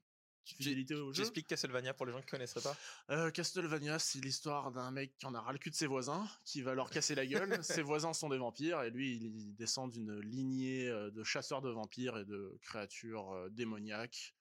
fidélité 0.55 0.95
au 0.95 1.13
jeu. 1.13 1.23
J'explique 1.23 1.47
Castlevania 1.47 1.93
pour 1.93 2.05
les 2.05 2.11
gens 2.11 2.21
qui 2.21 2.27
connaisseraient 2.27 2.61
pas. 2.61 2.77
Euh, 3.09 3.31
Castlevania, 3.31 3.99
c'est 3.99 4.19
l'histoire 4.19 4.71
d'un 4.71 4.91
mec 4.91 5.17
qui 5.17 5.25
en 5.25 5.33
a 5.33 5.41
ras 5.41 5.51
le 5.51 5.57
cul 5.57 5.69
de 5.69 5.75
ses 5.75 5.87
voisins, 5.87 6.27
qui 6.45 6.61
va 6.61 6.73
leur 6.73 6.89
casser 6.89 7.15
la 7.15 7.25
gueule. 7.25 7.57
ses 7.63 7.81
voisins 7.81 8.13
sont 8.13 8.29
des 8.29 8.37
vampires 8.37 8.81
et 8.83 8.89
lui, 8.89 9.17
il 9.17 9.55
descend 9.55 9.91
d'une 9.91 10.19
lignée 10.19 10.87
euh, 10.87 11.11
de 11.11 11.23
chasseurs 11.23 11.61
de 11.61 11.69
vampires 11.69 12.17
et 12.17 12.25
de 12.25 12.57
créatures 12.61 13.31
euh, 13.31 13.49
démoniaques. 13.49 14.35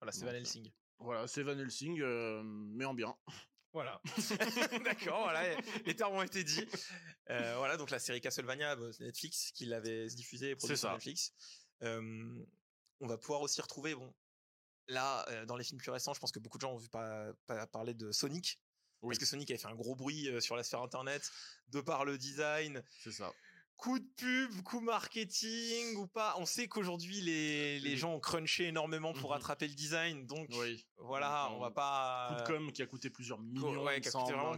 Voilà, 0.00 0.12
c'est 0.12 0.24
Van 0.24 0.32
Helsing. 0.32 0.70
Voilà, 0.98 1.26
c'est 1.26 1.42
Van 1.42 1.58
Helsing, 1.58 2.00
euh, 2.00 2.42
mais 2.44 2.84
en 2.84 2.94
bien. 2.94 3.14
Voilà. 3.72 4.00
D'accord, 4.84 5.22
voilà, 5.22 5.56
les 5.86 5.94
termes 5.94 6.14
ont 6.14 6.22
été 6.22 6.42
dits. 6.42 6.66
Euh, 7.30 7.54
voilà, 7.56 7.76
donc 7.76 7.90
la 7.90 7.98
série 7.98 8.20
Castlevania, 8.20 8.74
bah, 8.76 8.88
Netflix 8.98 9.52
qui 9.52 9.64
l'avait 9.64 10.08
diffusée 10.08 10.50
et 10.50 10.56
produite 10.56 10.78
sur. 10.78 10.92
Netflix. 10.92 11.32
Euh, 11.82 12.44
on 13.00 13.06
va 13.06 13.16
pouvoir 13.16 13.40
aussi 13.42 13.60
retrouver, 13.60 13.94
bon, 13.94 14.12
là, 14.90 15.24
euh, 15.30 15.46
dans 15.46 15.56
les 15.56 15.64
films 15.64 15.78
plus 15.80 15.90
récents, 15.90 16.12
je 16.14 16.20
pense 16.20 16.32
que 16.32 16.38
beaucoup 16.38 16.58
de 16.58 16.62
gens 16.62 16.72
ont 16.72 16.76
vu 16.78 16.88
pas, 16.88 17.32
pas 17.46 17.66
parler 17.66 17.94
de 17.94 18.12
Sonic. 18.12 18.60
Oui. 19.02 19.08
Parce 19.10 19.18
que 19.18 19.24
Sonic 19.26 19.50
avait 19.50 19.58
fait 19.58 19.68
un 19.68 19.74
gros 19.74 19.94
bruit 19.96 20.28
euh, 20.28 20.40
sur 20.40 20.56
la 20.56 20.62
sphère 20.62 20.82
internet, 20.82 21.30
de 21.68 21.80
par 21.80 22.04
le 22.04 22.18
design, 22.18 22.82
C'est 23.02 23.12
ça. 23.12 23.32
coup 23.76 23.98
de 23.98 24.04
pub, 24.16 24.60
coup 24.62 24.80
marketing 24.80 25.96
ou 25.96 26.06
pas. 26.06 26.34
On 26.38 26.44
sait 26.44 26.68
qu'aujourd'hui, 26.68 27.22
les, 27.22 27.80
les 27.80 27.96
gens 27.96 28.12
ont 28.12 28.20
crunché 28.20 28.66
énormément 28.66 29.14
pour 29.14 29.30
Mhm. 29.30 29.36
attraper 29.38 29.68
le 29.68 29.74
design, 29.74 30.26
donc 30.26 30.48
Oui. 30.52 30.86
voilà, 30.98 31.46
Donc, 31.48 31.56
on 31.56 31.60
va 31.60 31.66
un 31.68 31.70
pas. 31.70 32.28
Coup 32.44 32.52
de 32.52 32.58
com 32.58 32.72
qui 32.72 32.82
a 32.82 32.86
coûté 32.86 33.08
plusieurs 33.08 33.38
millions. 33.40 33.82
ouais, 33.84 34.02
qui 34.02 34.08
a 34.08 34.10
coûté 34.12 34.32
vraiment 34.34 34.50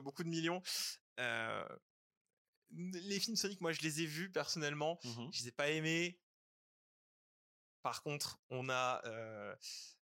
beaucoup, 0.00 0.22
euh, 0.22 0.24
de 0.24 0.28
millions. 0.30 0.62
Euh, 1.18 1.64
les 2.70 3.18
films 3.18 3.34
Sonic, 3.36 3.60
moi, 3.60 3.72
je 3.72 3.80
les 3.80 4.02
ai 4.02 4.06
vus 4.06 4.30
personnellement. 4.30 5.00
Mhm. 5.02 5.30
Je 5.32 5.40
les 5.42 5.48
ai 5.48 5.52
pas 5.52 5.68
aimés. 5.70 6.20
Par 7.82 8.02
contre, 8.02 8.40
on 8.50 8.68
a 8.68 9.02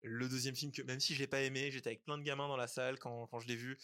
le 0.01 0.27
deuxième 0.27 0.55
film 0.55 0.71
que 0.71 0.81
même 0.81 0.99
si 0.99 1.13
je 1.13 1.19
l'ai 1.19 1.27
pas 1.27 1.41
aimé, 1.41 1.71
j'étais 1.71 1.89
avec 1.89 2.03
plein 2.03 2.17
de 2.17 2.23
gamins 2.23 2.47
dans 2.47 2.57
la 2.57 2.67
salle 2.67 2.99
quand, 2.99 3.27
quand 3.27 3.39
je 3.39 3.47
l'ai 3.47 3.55
vu. 3.55 3.77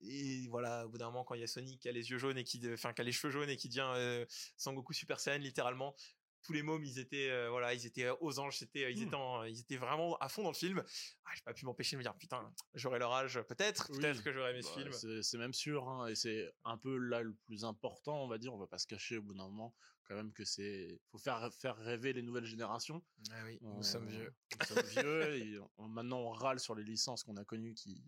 Et 0.00 0.46
voilà, 0.48 0.86
au 0.86 0.88
bout 0.88 0.98
d'un 0.98 1.06
moment, 1.06 1.24
quand 1.24 1.34
il 1.34 1.40
y 1.40 1.44
a 1.44 1.48
Sonic 1.48 1.80
qui 1.80 1.88
a 1.88 1.92
les 1.92 2.10
yeux 2.10 2.18
jaunes 2.18 2.38
et 2.38 2.44
qui, 2.44 2.60
qui 2.60 2.66
a 2.66 3.04
les 3.04 3.12
cheveux 3.12 3.32
jaunes 3.32 3.50
et 3.50 3.56
qui 3.56 3.68
devient 3.68 4.26
Sangoku 4.56 4.92
Super 4.92 5.20
Saiyan 5.20 5.38
littéralement, 5.38 5.94
tous 6.42 6.52
les 6.52 6.62
mômes, 6.62 6.84
ils 6.84 6.98
étaient, 6.98 7.30
euh, 7.30 7.50
voilà, 7.50 7.74
ils 7.74 7.86
étaient 7.86 8.08
aux 8.20 8.38
anges, 8.38 8.58
c'était, 8.58 8.92
ils 8.92 9.00
Hmm. 9.04 9.06
étaient, 9.06 9.14
en- 9.14 9.44
ils 9.44 9.60
étaient 9.60 9.76
vraiment 9.76 10.16
à 10.18 10.28
fond 10.28 10.42
dans 10.42 10.50
le 10.50 10.54
film. 10.56 10.82
Ah, 11.24 11.30
j'ai 11.34 11.42
pas 11.42 11.52
pu 11.54 11.64
m'empêcher 11.66 11.96
de 11.96 11.98
me 11.98 12.02
dire, 12.02 12.14
putain, 12.16 12.52
j'aurai 12.74 12.98
leur 12.98 13.12
âge, 13.12 13.40
peut-être, 13.42 13.86
Oui. 13.90 13.98
peut-être 14.00 14.22
que 14.22 14.32
j'aurais 14.32 14.50
aimé 14.52 14.62
ce 14.62 14.68
Bah, 14.68 14.90
film. 14.90 15.22
c'est- 15.22 15.38
même 15.38 15.52
sûr, 15.52 15.88
hein, 15.88 16.06
et 16.08 16.14
c'est 16.14 16.50
un 16.64 16.76
peu 16.78 16.96
là 16.96 17.22
le 17.22 17.34
plus 17.46 17.64
important, 17.64 18.22
on 18.24 18.28
va 18.28 18.38
dire. 18.38 18.54
On 18.54 18.58
va 18.58 18.66
pas 18.66 18.78
se 18.78 18.86
cacher 18.86 19.18
au 19.18 19.22
bout 19.22 19.34
d'un 19.34 19.44
moment, 19.48 19.74
quand 20.04 20.14
même, 20.14 20.32
que 20.32 20.44
c'est. 20.44 21.00
faut 21.10 21.18
faire, 21.18 21.52
faire 21.54 21.76
rêver 21.76 22.12
les 22.12 22.22
nouvelles 22.22 22.44
générations. 22.46 23.04
Ah 23.30 23.44
oui, 23.44 23.58
On- 23.62 23.76
nous 23.76 23.82
sommes 23.82 24.08
vieux. 24.08 24.32
Nous 24.58 24.66
sommes 24.66 24.86
vieux, 24.86 25.36
et 25.36 25.58
on- 25.78 25.88
maintenant 25.88 26.20
on 26.20 26.30
râle 26.30 26.58
sur 26.58 26.74
les 26.74 26.84
licences 26.84 27.22
qu'on 27.22 27.36
a 27.36 27.44
connues 27.44 27.74
qui, 27.74 28.02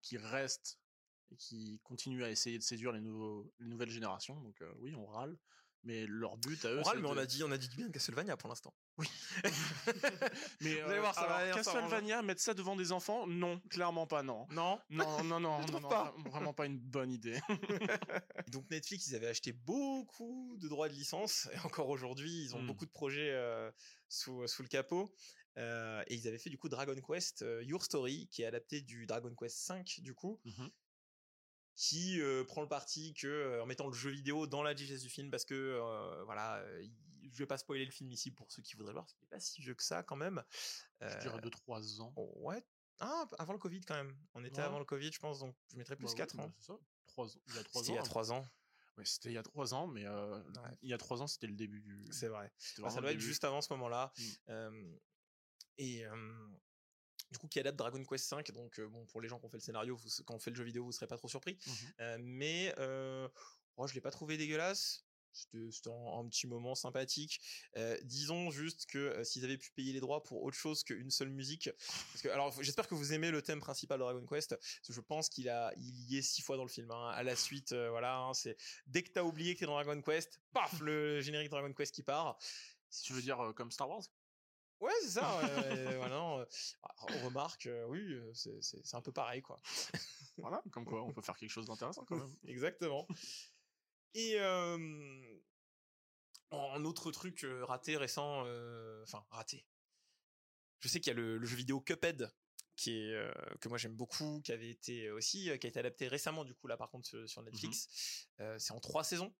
qui 0.00 0.16
restent 0.16 0.78
et 1.30 1.36
qui 1.36 1.80
continuent 1.82 2.22
à 2.22 2.30
essayer 2.30 2.58
de 2.58 2.62
séduire 2.62 2.92
les, 2.92 3.00
nouveaux, 3.00 3.52
les 3.58 3.66
nouvelles 3.68 3.88
générations. 3.90 4.40
Donc 4.40 4.60
euh, 4.62 4.72
oui, 4.78 4.94
on 4.94 5.06
râle. 5.06 5.36
Mais 5.86 6.06
leur 6.06 6.36
but 6.38 6.64
à 6.64 6.70
eux, 6.70 6.82
c'est 6.84 6.96
mais 6.96 7.06
on 7.08 7.16
a 7.18 7.26
dit, 7.26 7.42
on 7.44 7.50
a 7.52 7.58
dit 7.58 7.68
du 7.68 7.76
bien 7.76 7.86
de 7.88 7.92
Castlevania 7.92 8.36
pour 8.38 8.48
l'instant. 8.48 8.72
Oui. 8.96 9.06
Mais 10.62 10.80
Vous 10.80 10.90
allez 10.90 11.00
voir, 11.00 11.14
ça 11.14 11.26
va 11.26 11.34
alors, 11.36 11.56
Castlevania, 11.56 12.22
mettre 12.22 12.40
ça 12.40 12.54
devant 12.54 12.74
des 12.76 12.90
enfants, 12.92 13.26
non, 13.26 13.60
clairement 13.70 14.06
pas, 14.06 14.22
non. 14.22 14.46
Non. 14.50 14.80
Non, 14.90 15.22
non, 15.24 15.40
non, 15.40 15.60
Je 15.66 15.72
non, 15.72 15.80
pas. 15.88 16.14
vra- 16.16 16.30
vraiment 16.30 16.54
pas 16.54 16.66
une 16.66 16.78
bonne 16.78 17.12
idée. 17.12 17.38
Donc 18.48 18.70
Netflix, 18.70 19.06
ils 19.08 19.14
avaient 19.16 19.26
acheté 19.28 19.52
beaucoup 19.52 20.56
de 20.58 20.68
droits 20.68 20.88
de 20.88 20.94
licence 20.94 21.48
et 21.52 21.58
encore 21.66 21.88
aujourd'hui, 21.88 22.44
ils 22.44 22.54
ont 22.56 22.62
Mm. 22.62 22.66
beaucoup 22.66 22.86
de 22.86 22.90
projets 22.90 23.30
euh, 23.32 23.70
sous, 24.08 24.46
sous 24.46 24.62
le 24.62 24.68
capot. 24.68 25.12
Euh, 25.58 26.02
et 26.08 26.14
ils 26.14 26.26
avaient 26.26 26.38
fait 26.38 26.50
du 26.50 26.58
coup 26.58 26.68
Dragon 26.68 26.96
Quest 27.06 27.42
euh, 27.42 27.62
Your 27.62 27.84
Story, 27.84 28.26
qui 28.30 28.42
est 28.42 28.46
adapté 28.46 28.80
du 28.80 29.06
Dragon 29.06 29.32
Quest 29.38 29.56
5 29.58 30.00
du 30.00 30.14
coup, 30.14 30.40
Mhm. 30.44 30.70
Qui 31.76 32.20
euh, 32.20 32.44
prend 32.44 32.62
le 32.62 32.68
parti 32.68 33.14
que 33.14 33.26
euh, 33.26 33.62
en 33.62 33.66
mettant 33.66 33.86
le 33.88 33.92
jeu 33.94 34.10
vidéo 34.10 34.46
dans 34.46 34.62
la 34.62 34.74
digeste 34.74 35.02
du 35.02 35.08
film, 35.10 35.30
parce 35.30 35.44
que 35.44 35.54
euh, 35.54 36.22
voilà, 36.24 36.56
euh, 36.58 36.86
je 37.22 37.38
vais 37.38 37.46
pas 37.46 37.58
spoiler 37.58 37.84
le 37.84 37.90
film 37.90 38.10
ici 38.10 38.30
pour 38.30 38.50
ceux 38.52 38.62
qui 38.62 38.76
voudraient 38.76 38.92
le 38.92 38.96
voir, 38.98 39.04
parce 39.06 39.14
qu'il 39.14 39.24
est 39.24 39.30
pas 39.30 39.40
si 39.40 39.60
vieux 39.60 39.74
que 39.74 39.82
ça 39.82 40.02
quand 40.02 40.16
même. 40.16 40.42
Je 41.00 41.06
Euh, 41.06 41.18
dirais 41.20 41.38
2-3 41.40 42.00
ans. 42.00 42.12
oh, 42.16 42.32
ouais. 42.36 42.64
Ah, 43.00 43.26
avant 43.38 43.52
le 43.54 43.58
Covid 43.58 43.80
quand 43.80 43.96
même. 43.96 44.16
On 44.34 44.44
était 44.44 44.58
Ouais. 44.58 44.62
avant 44.64 44.78
le 44.78 44.84
Covid, 44.84 45.10
je 45.10 45.18
pense, 45.18 45.40
donc 45.40 45.56
je 45.72 45.76
mettrais 45.76 45.96
plus 45.96 46.04
Bah 46.04 46.10
oui, 46.12 46.16
4 46.16 46.36
bah 46.36 46.42
ans. 46.44 46.52
c'est 46.60 46.66
ça. 46.66 46.78
Trois 47.06 47.26
ans. 47.36 47.40
Il 47.48 47.54
y 47.54 47.58
a 47.58 47.64
3 47.64 47.82
C'était 47.82 47.90
ans. 47.90 47.94
il 47.94 47.96
y 47.96 47.98
a 47.98 48.02
3 48.04 48.32
ans, 48.32 48.46
Ouais, 48.96 49.04
c'était 49.04 49.28
il 49.30 49.34
y 49.34 49.38
a 49.38 49.42
3 49.42 49.74
ans, 49.74 49.88
mais 49.88 50.04
euh, 50.06 50.38
Ouais. 50.40 50.78
il 50.82 50.88
y 50.90 50.94
a 50.94 50.98
3 50.98 51.20
ans, 51.20 51.26
c'était 51.26 51.48
le 51.48 51.54
début 51.56 51.80
du. 51.80 52.06
c'est 52.12 52.28
vrai. 52.28 52.52
Bah, 52.78 52.90
ça 52.90 53.00
doit 53.00 53.10
être 53.10 53.18
juste 53.18 53.42
avant 53.42 53.60
ce 53.60 53.72
moment-là. 53.72 54.12
Mm. 54.16 54.22
Euh, 54.50 54.96
et 55.78 56.06
euh, 56.06 56.48
du 57.30 57.38
coup, 57.38 57.48
qui 57.48 57.58
adapte 57.60 57.78
Dragon 57.78 58.02
Quest 58.04 58.26
5. 58.26 58.50
Donc, 58.52 58.78
euh, 58.78 58.88
bon, 58.88 59.04
pour 59.06 59.20
les 59.20 59.28
gens 59.28 59.38
qui 59.38 59.46
ont 59.46 59.50
fait 59.50 59.56
le 59.58 59.62
scénario, 59.62 59.96
vous, 59.96 60.08
quand 60.24 60.34
on 60.34 60.38
fait 60.38 60.50
le 60.50 60.56
jeu 60.56 60.64
vidéo, 60.64 60.84
vous 60.84 60.92
serez 60.92 61.06
pas 61.06 61.16
trop 61.16 61.28
surpris. 61.28 61.58
Mhm. 61.66 61.74
Euh, 62.00 62.18
mais 62.20 62.74
euh, 62.78 63.28
oh, 63.76 63.86
je 63.86 63.94
l'ai 63.94 64.00
pas 64.00 64.10
trouvé 64.10 64.36
dégueulasse. 64.36 65.04
C'était 65.36 65.90
un, 65.90 66.20
un 66.20 66.28
petit 66.28 66.46
moment 66.46 66.76
sympathique. 66.76 67.40
Euh, 67.76 67.98
disons 68.04 68.52
juste 68.52 68.86
que 68.86 68.98
euh, 68.98 69.24
s'ils 69.24 69.44
avaient 69.44 69.58
pu 69.58 69.72
payer 69.72 69.92
les 69.92 69.98
droits 69.98 70.22
pour 70.22 70.44
autre 70.44 70.56
chose 70.56 70.84
qu'une 70.84 71.10
seule 71.10 71.30
musique, 71.30 71.68
parce 72.12 72.22
que 72.22 72.28
alors 72.28 72.52
j'espère 72.62 72.86
que 72.86 72.94
vous 72.94 73.12
aimez 73.12 73.32
le 73.32 73.42
thème 73.42 73.58
principal 73.58 73.98
de 73.98 74.04
Dragon 74.04 74.24
Quest. 74.26 74.50
Parce 74.50 74.86
que 74.86 74.92
je 74.92 75.00
pense 75.00 75.28
qu'il 75.28 75.48
a 75.48 75.72
il 75.76 76.08
y 76.08 76.18
est 76.18 76.22
six 76.22 76.40
fois 76.40 76.56
dans 76.56 76.62
le 76.62 76.68
film. 76.68 76.88
hein. 76.92 77.08
À 77.08 77.24
la 77.24 77.34
suite, 77.34 77.72
euh, 77.72 77.90
voilà, 77.90 78.16
hein, 78.16 78.32
c'est 78.32 78.56
dès 78.86 79.02
que 79.02 79.10
t'as 79.10 79.24
oublié 79.24 79.54
que 79.56 79.58
t'es 79.58 79.66
dans 79.66 79.72
Dragon 79.74 80.00
Quest, 80.02 80.38
paf, 80.52 80.78
le 80.78 81.20
générique 81.20 81.50
Dragon 81.50 81.72
Quest 81.72 81.92
qui 81.92 82.04
part. 82.04 82.38
Tu 83.02 83.12
veux 83.12 83.22
dire 83.22 83.52
comme 83.56 83.72
Star 83.72 83.88
Wars? 83.88 84.04
Ouais, 84.84 84.92
c'est 85.02 85.10
ça. 85.12 85.40
euh, 85.40 85.96
voilà, 85.96 86.40
euh, 86.40 86.46
on 87.14 87.24
remarque, 87.24 87.66
euh, 87.66 87.86
oui, 87.86 88.00
euh, 88.00 88.32
c'est- 88.34 88.60
c'est 88.60 88.84
c'est 88.84 88.96
un 88.96 89.00
peu 89.00 89.12
pareil, 89.12 89.40
quoi. 89.42 89.60
Voilà, 90.38 90.62
comme 90.72 90.84
quoi 90.84 91.02
on 91.02 91.12
peut 91.12 91.22
faire 91.22 91.36
quelque 91.36 91.50
chose 91.50 91.66
d'intéressant 91.66 92.04
quand 92.04 92.16
même. 92.16 92.34
Exactement. 92.46 93.06
Et 94.14 94.38
euh, 94.40 95.38
en 96.50 96.84
autre 96.84 97.10
truc 97.12 97.46
raté 97.62 97.96
récent, 97.96 98.40
enfin 99.02 99.24
raté. 99.30 99.64
Je 100.80 100.88
sais 100.88 101.00
qu'il 101.00 101.08
y 101.12 101.16
a 101.16 101.18
le, 101.18 101.38
le 101.38 101.46
jeu 101.46 101.56
vidéo 101.56 101.80
Cuphead 101.80 102.30
qui 102.76 102.90
est 102.90 103.14
euh, 103.14 103.32
que 103.60 103.68
moi 103.68 103.78
j'aime 103.78 103.94
beaucoup, 103.94 104.40
qui 104.42 104.52
avait 104.52 104.68
été 104.70 105.10
aussi 105.12 105.48
euh, 105.48 105.56
qui 105.56 105.66
a 105.66 105.70
été 105.70 105.78
adapté 105.78 106.08
récemment 106.08 106.44
du 106.44 106.54
coup 106.54 106.66
là 106.66 106.76
par 106.76 106.90
contre 106.90 107.08
sur, 107.08 107.28
sur 107.28 107.42
Netflix. 107.42 108.26
Euh, 108.40 108.58
c'est 108.58 108.72
en 108.72 108.80
trois 108.80 109.04
saisons. 109.04 109.34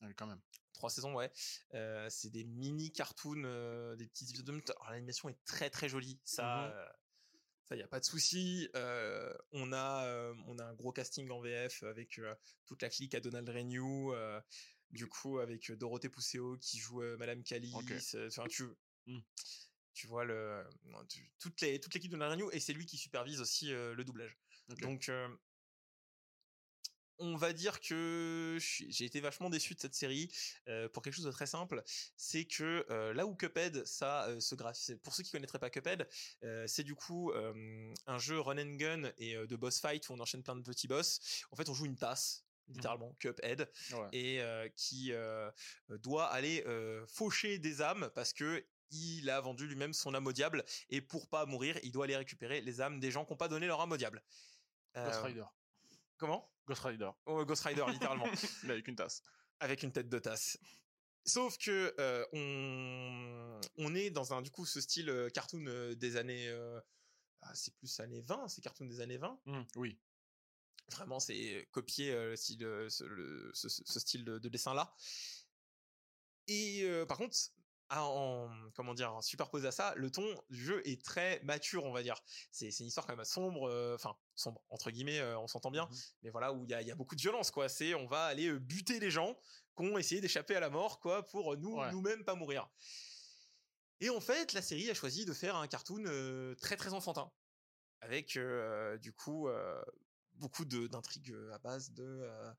Ouais, 0.00 0.14
quand 0.14 0.26
même. 0.28 0.40
Trois 0.78 0.90
saisons, 0.90 1.14
ouais. 1.14 1.30
Euh, 1.74 2.06
c'est 2.08 2.30
des 2.30 2.44
mini 2.44 2.92
cartoons, 2.92 3.42
euh, 3.44 3.96
des 3.96 4.06
petits 4.06 4.24
épisodes 4.24 4.46
de 4.46 4.52
minutes. 4.52 4.70
Alors 4.70 4.90
l'animation 4.92 5.28
est 5.28 5.38
très 5.44 5.68
très 5.70 5.88
jolie. 5.88 6.20
Ça, 6.24 6.44
Mhm. 6.68 6.72
euh, 6.72 6.86
ça 7.68 7.76
y 7.76 7.82
a 7.82 7.88
pas 7.88 8.00
de 8.00 8.04
souci. 8.04 8.68
Euh, 8.76 9.34
on 9.52 9.72
a, 9.72 10.06
euh, 10.06 10.34
on 10.46 10.58
a 10.58 10.64
un 10.64 10.74
gros 10.74 10.92
casting 10.92 11.28
en 11.30 11.40
VF 11.40 11.82
avec 11.82 12.18
euh, 12.18 12.34
toute 12.66 12.80
la 12.82 12.88
clique 12.88 13.14
à 13.14 13.20
Donald 13.20 13.48
Renew. 13.48 14.14
du 14.90 15.06
coup, 15.06 15.38
avec 15.38 15.70
Dorothée 15.72 16.08
Pousseau 16.08 16.56
qui 16.62 16.78
joue 16.78 17.02
Madame 17.18 17.42
Calice. 17.42 18.16
Enfin, 18.28 18.46
tu, 18.48 18.64
Mm. 19.06 19.18
tu 19.92 20.06
vois 20.06 20.24
le, 20.24 20.64
tu- 21.10 21.30
toute 21.38 21.60
les, 21.60 21.78
toute 21.78 21.92
l'équipe 21.92 22.10
de 22.10 22.16
Donald 22.16 22.40
Renew 22.40 22.50
et 22.52 22.60
c'est 22.60 22.72
lui 22.72 22.86
qui 22.86 22.96
supervise 22.96 23.38
aussi 23.42 23.66
le 23.68 24.02
doublage. 24.02 24.38
Donc, 24.80 25.10
on 27.18 27.36
va 27.36 27.52
dire 27.52 27.80
que 27.80 28.58
j'ai 28.60 29.04
été 29.04 29.20
vachement 29.20 29.50
déçu 29.50 29.74
de 29.74 29.80
cette 29.80 29.94
série 29.94 30.30
euh, 30.68 30.88
pour 30.88 31.02
quelque 31.02 31.14
chose 31.14 31.24
de 31.24 31.32
très 31.32 31.46
simple. 31.46 31.82
C'est 32.16 32.44
que 32.44 32.86
euh, 32.90 33.12
là 33.14 33.26
où 33.26 33.34
Cuphead, 33.34 33.84
ça 33.86 34.26
euh, 34.28 34.40
se 34.40 34.54
graph... 34.54 34.90
Pour 35.02 35.14
ceux 35.14 35.22
qui 35.22 35.32
connaîtraient 35.32 35.58
pas 35.58 35.70
Cuphead, 35.70 36.08
euh, 36.44 36.66
c'est 36.66 36.84
du 36.84 36.94
coup 36.94 37.32
un 38.06 38.18
jeu 38.18 38.40
run 38.40 38.58
and 38.58 38.76
gun 38.76 39.12
et 39.18 39.34
de 39.34 39.56
boss 39.56 39.80
fight 39.80 40.08
où 40.08 40.12
on 40.12 40.20
enchaîne 40.20 40.42
plein 40.42 40.56
de 40.56 40.62
petits 40.62 40.88
boss. 40.88 41.44
En 41.50 41.56
fait, 41.56 41.68
on 41.68 41.74
joue 41.74 41.86
une 41.86 41.96
tasse 41.96 42.44
littéralement 42.68 43.14
Cuphead 43.18 43.70
Ouais. 43.92 44.08
et 44.12 44.42
qui 44.76 45.12
doit 45.88 46.26
aller 46.26 46.64
faucher 47.08 47.58
des 47.58 47.82
âmes 47.82 48.10
parce 48.14 48.32
que 48.32 48.64
il 48.90 49.28
a 49.28 49.40
vendu 49.40 49.66
lui-même 49.66 49.92
son 49.92 50.14
âme 50.14 50.26
au 50.26 50.32
diable 50.32 50.64
et 50.88 51.00
pour 51.02 51.28
pas 51.28 51.44
mourir, 51.46 51.78
il 51.82 51.92
doit 51.92 52.04
aller 52.04 52.16
récupérer 52.16 52.60
les 52.60 52.80
âmes 52.80 53.00
des 53.00 53.10
gens 53.10 53.24
qui 53.24 53.32
n'ont 53.32 53.36
pas 53.36 53.48
donné 53.48 53.66
leur 53.66 53.80
âme 53.80 53.92
au 53.92 53.96
diable. 53.96 54.22
Ghost 54.94 55.20
Rider. 55.22 55.44
Comment? 56.18 56.52
Ghost 56.66 56.82
Rider. 56.82 57.10
Oh, 57.26 57.44
Ghost 57.46 57.62
Rider, 57.64 57.84
littéralement, 57.88 58.26
Mais 58.64 58.72
avec 58.72 58.88
une 58.88 58.96
tasse. 58.96 59.22
avec 59.60 59.82
une 59.82 59.92
tête 59.92 60.08
de 60.08 60.18
tasse. 60.18 60.58
Sauf 61.24 61.58
que 61.58 61.94
euh, 61.98 62.24
on, 62.32 63.60
on 63.76 63.94
est 63.94 64.10
dans 64.10 64.32
un 64.32 64.40
du 64.42 64.50
coup 64.50 64.64
ce 64.66 64.80
style 64.80 65.10
euh, 65.10 65.28
cartoon 65.30 65.64
euh, 65.66 65.94
des 65.94 66.16
années, 66.16 66.48
euh, 66.48 66.80
ah, 67.42 67.54
c'est 67.54 67.74
plus 67.76 68.00
années 68.00 68.22
20, 68.22 68.48
c'est 68.48 68.60
cartoon 68.62 68.86
des 68.86 69.00
années 69.00 69.18
20. 69.18 69.40
Hmm, 69.46 69.62
oui. 69.76 69.98
Vraiment, 70.90 71.20
c'est 71.20 71.68
copier 71.70 72.12
euh, 72.12 72.30
le 72.30 72.36
style, 72.36 72.58
ce, 72.88 73.04
le- 73.04 73.50
ce- 73.54 73.68
ce- 73.68 73.82
ce 73.84 74.00
style 74.00 74.24
de, 74.24 74.38
de 74.38 74.48
dessin 74.48 74.72
là. 74.74 74.94
Et 76.46 76.88
par 77.06 77.18
contre, 77.18 77.36
à- 77.90 78.04
en 78.04 78.50
comment 78.74 78.94
dire, 78.94 79.12
en 79.12 79.20
superposé 79.22 79.68
à 79.68 79.72
ça, 79.72 79.92
le 79.96 80.10
ton 80.10 80.26
du 80.50 80.64
jeu 80.64 80.86
est 80.88 81.02
très 81.04 81.40
mature, 81.42 81.84
on 81.84 81.92
va 81.92 82.02
dire. 82.02 82.18
C'est 82.50 82.70
c'est 82.70 82.84
une 82.84 82.88
histoire 82.88 83.06
quand 83.06 83.16
même 83.16 83.24
sombre, 83.24 83.70
enfin 83.94 84.16
sombre 84.38 84.62
entre 84.70 84.90
guillemets, 84.90 85.18
euh, 85.20 85.38
on 85.38 85.46
s'entend 85.46 85.70
bien. 85.70 85.86
Mhm. 85.86 85.96
Mais 86.22 86.30
voilà 86.30 86.52
où 86.52 86.64
il 86.64 86.70
y 86.70 86.74
a, 86.74 86.82
il 86.82 86.88
y 86.88 86.90
a 86.90 86.94
beaucoup 86.94 87.14
de 87.16 87.20
violence, 87.20 87.50
quoi. 87.50 87.68
C'est 87.68 87.94
on 87.94 88.06
va 88.06 88.24
aller 88.26 88.48
euh, 88.48 88.58
buter 88.58 89.00
les 89.00 89.10
gens 89.10 89.36
qui 89.76 89.84
ont 89.84 89.98
essayé 89.98 90.20
d'échapper 90.20 90.56
à 90.56 90.60
la 90.60 90.70
mort, 90.70 91.00
quoi, 91.00 91.24
pour 91.26 91.56
nous 91.56 91.76
Ouais. 91.76 91.90
nous-mêmes 91.92 92.24
pas 92.24 92.34
mourir. 92.34 92.68
Et 94.00 94.10
en 94.10 94.20
fait, 94.20 94.52
la 94.52 94.62
série 94.62 94.88
a 94.90 94.94
choisi 94.94 95.24
de 95.24 95.32
faire 95.32 95.56
un 95.56 95.66
cartoon 95.66 96.04
euh, 96.06 96.54
très 96.56 96.76
très 96.76 96.92
enfantin, 96.92 97.32
avec 98.00 98.36
euh, 98.36 98.96
du 98.98 99.12
coup 99.12 99.48
euh, 99.48 99.82
beaucoup 100.34 100.64
d'intrigues 100.64 101.32
euh, 101.32 101.52
à 101.52 101.58
base 101.58 101.90
de 101.92 102.04
euh, 102.04 102.52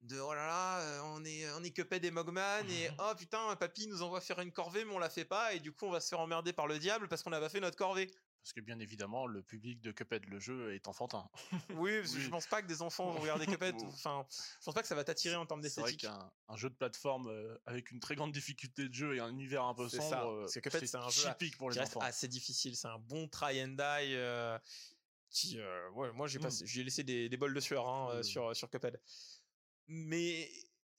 de 0.00 0.18
oh 0.20 0.32
là 0.34 0.46
là, 0.46 0.80
euh, 0.80 1.00
on 1.14 1.24
est 1.24 1.50
on 1.52 1.62
est 1.62 1.70
Cuphead 1.70 2.04
et 2.04 2.10
Mogman 2.10 2.66
et 2.70 2.88
oh 3.00 3.12
putain, 3.18 3.54
papy 3.56 3.86
nous 3.86 4.02
envoie 4.02 4.20
faire 4.22 4.40
une 4.40 4.52
corvée 4.52 4.84
mais 4.84 4.94
on 4.94 4.98
la 4.98 5.10
fait 5.10 5.24
pas 5.26 5.52
et 5.54 5.60
du 5.60 5.72
coup 5.72 5.84
on 5.86 5.90
va 5.90 6.00
se 6.00 6.08
faire 6.08 6.20
emmerder 6.20 6.52
par 6.54 6.66
le 6.66 6.78
diable 6.78 7.08
parce 7.08 7.22
qu'on 7.22 7.30
n'a 7.30 7.40
pas 7.40 7.48
fait 7.50 7.60
notre 7.60 7.76
corvée. 7.76 8.10
Parce 8.44 8.52
que 8.52 8.60
bien 8.60 8.78
évidemment, 8.78 9.26
le 9.26 9.42
public 9.42 9.80
de 9.80 9.90
Cuphead, 9.90 10.26
le 10.26 10.38
jeu, 10.38 10.74
est 10.74 10.86
enfantin. 10.86 11.30
Oui, 11.70 11.98
parce 12.00 12.12
que 12.12 12.16
Oui. 12.18 12.22
je 12.24 12.28
pense 12.28 12.46
pas 12.46 12.60
que 12.60 12.66
des 12.66 12.82
enfants 12.82 13.10
vont 13.10 13.20
regarder 13.20 13.46
Cuphead. 13.58 13.74
Enfin, 13.84 14.26
je 14.30 14.64
pense 14.66 14.74
pas 14.74 14.82
que 14.82 14.86
ça 14.88 14.94
va 14.94 15.02
t'attirer 15.02 15.34
en 15.36 15.46
termes 15.46 15.62
C'est 15.62 15.80
vrai 15.80 15.92
d'esthétique. 15.92 16.10
qu'un 16.10 16.30
un 16.48 16.56
jeu 16.56 16.68
de 16.68 16.74
plateforme 16.74 17.28
euh, 17.28 17.56
avec 17.64 17.90
une 17.90 18.00
très 18.00 18.16
grande 18.16 18.32
difficulté 18.32 18.86
de 18.86 18.92
jeu 18.92 19.16
et 19.16 19.20
un 19.20 19.30
univers 19.30 19.64
un 19.64 19.72
peu 19.74 19.88
C'est 19.88 19.96
sombre, 19.96 20.10
ça. 20.10 20.24
euh, 20.26 20.46
c'est 20.46 20.94
un 20.94 21.08
jeu 21.08 21.30
typique 21.30 21.56
pour 21.56 21.70
les 21.70 21.78
enfants. 21.78 22.00
assez 22.00 22.28
difficile. 22.28 22.76
C'est 22.76 22.88
un 22.88 22.98
bon 22.98 23.28
try 23.28 23.62
and 23.64 23.68
die. 23.68 24.14
euh, 24.14 24.58
qui, 25.30 25.58
euh, 25.58 25.90
ouais, 25.92 26.12
moi 26.12 26.28
j'ai 26.28 26.38
Mm. 26.38 26.50
j'ai 26.64 26.84
laissé 26.84 27.02
des, 27.02 27.28
des 27.30 27.36
bols 27.38 27.54
de 27.54 27.60
sueur 27.60 27.88
hein, 27.88 28.10
euh, 28.12 28.18
Mm. 28.20 28.24
sur 28.24 28.54
sur 28.54 28.68
Cuphead. 28.70 29.00
Mais 29.88 30.50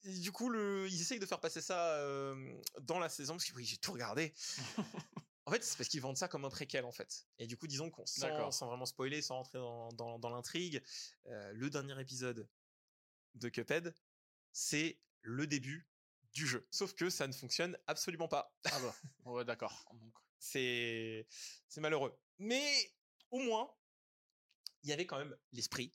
du 0.04 0.30
coup, 0.32 0.48
le, 0.50 0.86
ils 0.88 1.00
essayent 1.00 1.18
de 1.20 1.26
faire 1.26 1.40
passer 1.40 1.60
ça 1.60 1.94
euh, 1.98 2.60
dans 2.80 2.98
la 2.98 3.08
saison 3.08 3.34
parce 3.34 3.44
que 3.44 3.54
oui, 3.54 3.64
j'ai 3.64 3.76
tout 3.78 3.92
regardé. 3.92 4.34
en 5.46 5.52
fait, 5.52 5.62
c'est 5.62 5.76
parce 5.76 5.88
qu'ils 5.88 6.00
vendent 6.00 6.16
ça 6.16 6.26
comme 6.26 6.44
un 6.44 6.50
préquel 6.50 6.84
en 6.84 6.92
fait. 6.92 7.26
Et 7.38 7.46
du 7.46 7.56
coup, 7.56 7.68
disons 7.68 7.88
qu'on 7.88 8.04
sans, 8.04 8.50
sans 8.50 8.66
vraiment 8.66 8.84
spoiler, 8.84 9.22
sans 9.22 9.36
rentrer 9.36 9.58
dans, 9.58 9.92
dans, 9.92 10.18
dans 10.18 10.30
l'intrigue, 10.30 10.82
euh, 11.26 11.52
le 11.52 11.70
dernier 11.70 11.98
épisode 12.00 12.48
de 13.34 13.48
Cuphead, 13.48 13.94
c'est 14.52 15.00
le 15.22 15.46
début 15.46 15.88
du 16.32 16.46
jeu. 16.48 16.66
Sauf 16.72 16.94
que 16.94 17.10
ça 17.10 17.28
ne 17.28 17.32
fonctionne 17.32 17.78
absolument 17.86 18.26
pas 18.26 18.56
Ah 18.64 18.80
bah, 18.80 18.96
ouais, 19.24 19.44
d'accord. 19.44 19.86
C'est 20.38 21.26
malheureux. 21.76 22.18
Mais 22.38 22.92
au 23.30 23.38
moins, 23.38 23.72
il 24.82 24.90
y 24.90 24.92
avait 24.92 25.06
quand 25.06 25.18
même 25.18 25.36
l'esprit, 25.52 25.92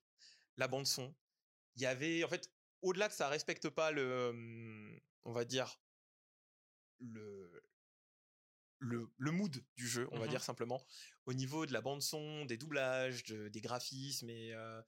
la 0.57 0.67
bande 0.69 0.87
son. 0.87 1.13
Il 1.75 1.81
y 1.81 1.85
avait 1.85 2.23
en 2.23 2.29
fait 2.29 2.53
au-delà 2.81 3.09
que 3.09 3.15
ça 3.15 3.27
respecte 3.27 3.69
pas 3.69 3.91
le 3.91 4.29
hum, 4.29 4.99
on 5.25 5.33
va 5.33 5.45
dire 5.45 5.81
le 6.99 7.63
le, 8.83 9.09
le 9.17 9.31
mood 9.31 9.63
du 9.75 9.87
jeu, 9.87 10.07
on 10.11 10.17
va 10.19 10.25
Mhm. 10.25 10.31
dire 10.31 10.43
simplement, 10.43 10.83
au 11.25 11.33
niveau 11.33 11.65
de 11.65 11.71
la 11.73 11.81
bande 11.81 12.01
son, 12.01 12.45
des 12.45 12.57
doublages, 12.57 13.23
de- 13.23 13.47
des 13.47 13.61
graphismes 13.61 14.29
et 14.29 14.53
euh, 14.53 14.81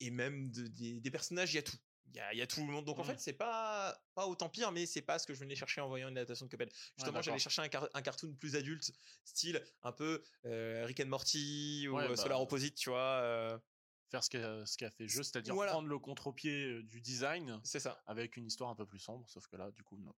et 0.00 0.10
même 0.10 0.50
de- 0.50 0.66
des, 0.68 1.00
des 1.00 1.10
personnages, 1.10 1.52
il 1.52 1.56
y 1.56 1.58
a 1.58 1.62
tout. 1.62 1.76
Il 2.10 2.14
y 2.14 2.20
a, 2.20 2.32
y 2.34 2.40
a 2.40 2.46
tout 2.46 2.60
le 2.64 2.70
monde. 2.72 2.84
Donc 2.84 3.00
en 3.00 3.04
fait, 3.04 3.18
c'est 3.18 3.32
pas 3.32 4.00
pas 4.14 4.28
autant 4.28 4.48
pire, 4.48 4.70
mais 4.70 4.86
c'est 4.86 5.02
pas 5.02 5.18
ce 5.18 5.26
que 5.26 5.34
je 5.34 5.40
venais 5.40 5.56
chercher 5.56 5.80
en 5.80 5.88
voyant 5.88 6.08
une 6.08 6.16
adaptation 6.16 6.46
de 6.46 6.50
Cuphead. 6.50 6.70
Justement, 6.96 7.20
j'allais 7.20 7.40
chercher 7.40 7.62
un, 7.62 7.68
car- 7.68 7.90
un 7.92 8.02
cartoon 8.02 8.32
plus 8.36 8.54
adulte, 8.54 8.92
style 9.24 9.60
un 9.82 9.90
peu 9.90 10.22
euh, 10.44 10.84
Rick 10.86 11.00
and 11.00 11.06
Morty 11.06 11.88
ou 11.88 11.96
Ouais, 11.96 12.04
euh, 12.04 12.08
bah, 12.10 12.16
Solar 12.16 12.40
Opposite, 12.40 12.76
tu 12.76 12.90
vois. 12.90 13.00
euh, 13.22 13.58
faire 14.08 14.22
ce 14.22 14.30
qu'a 14.30 14.64
ce 14.64 14.76
qu'a 14.78 14.90
fait 14.92 15.08
jeu, 15.08 15.24
c'est-à-dire 15.24 15.54
Voilà. 15.54 15.72
prendre 15.72 15.88
le 15.88 15.98
contre-pied 15.98 16.84
du 16.84 17.00
design 17.00 17.60
c'est 17.64 17.80
ça. 17.80 18.00
avec 18.06 18.36
une 18.36 18.46
histoire 18.46 18.70
un 18.70 18.76
peu 18.76 18.86
plus 18.86 19.00
sombre, 19.00 19.28
sauf 19.28 19.48
que 19.48 19.56
là, 19.56 19.72
du 19.72 19.82
coup, 19.82 19.96
non, 19.98 20.14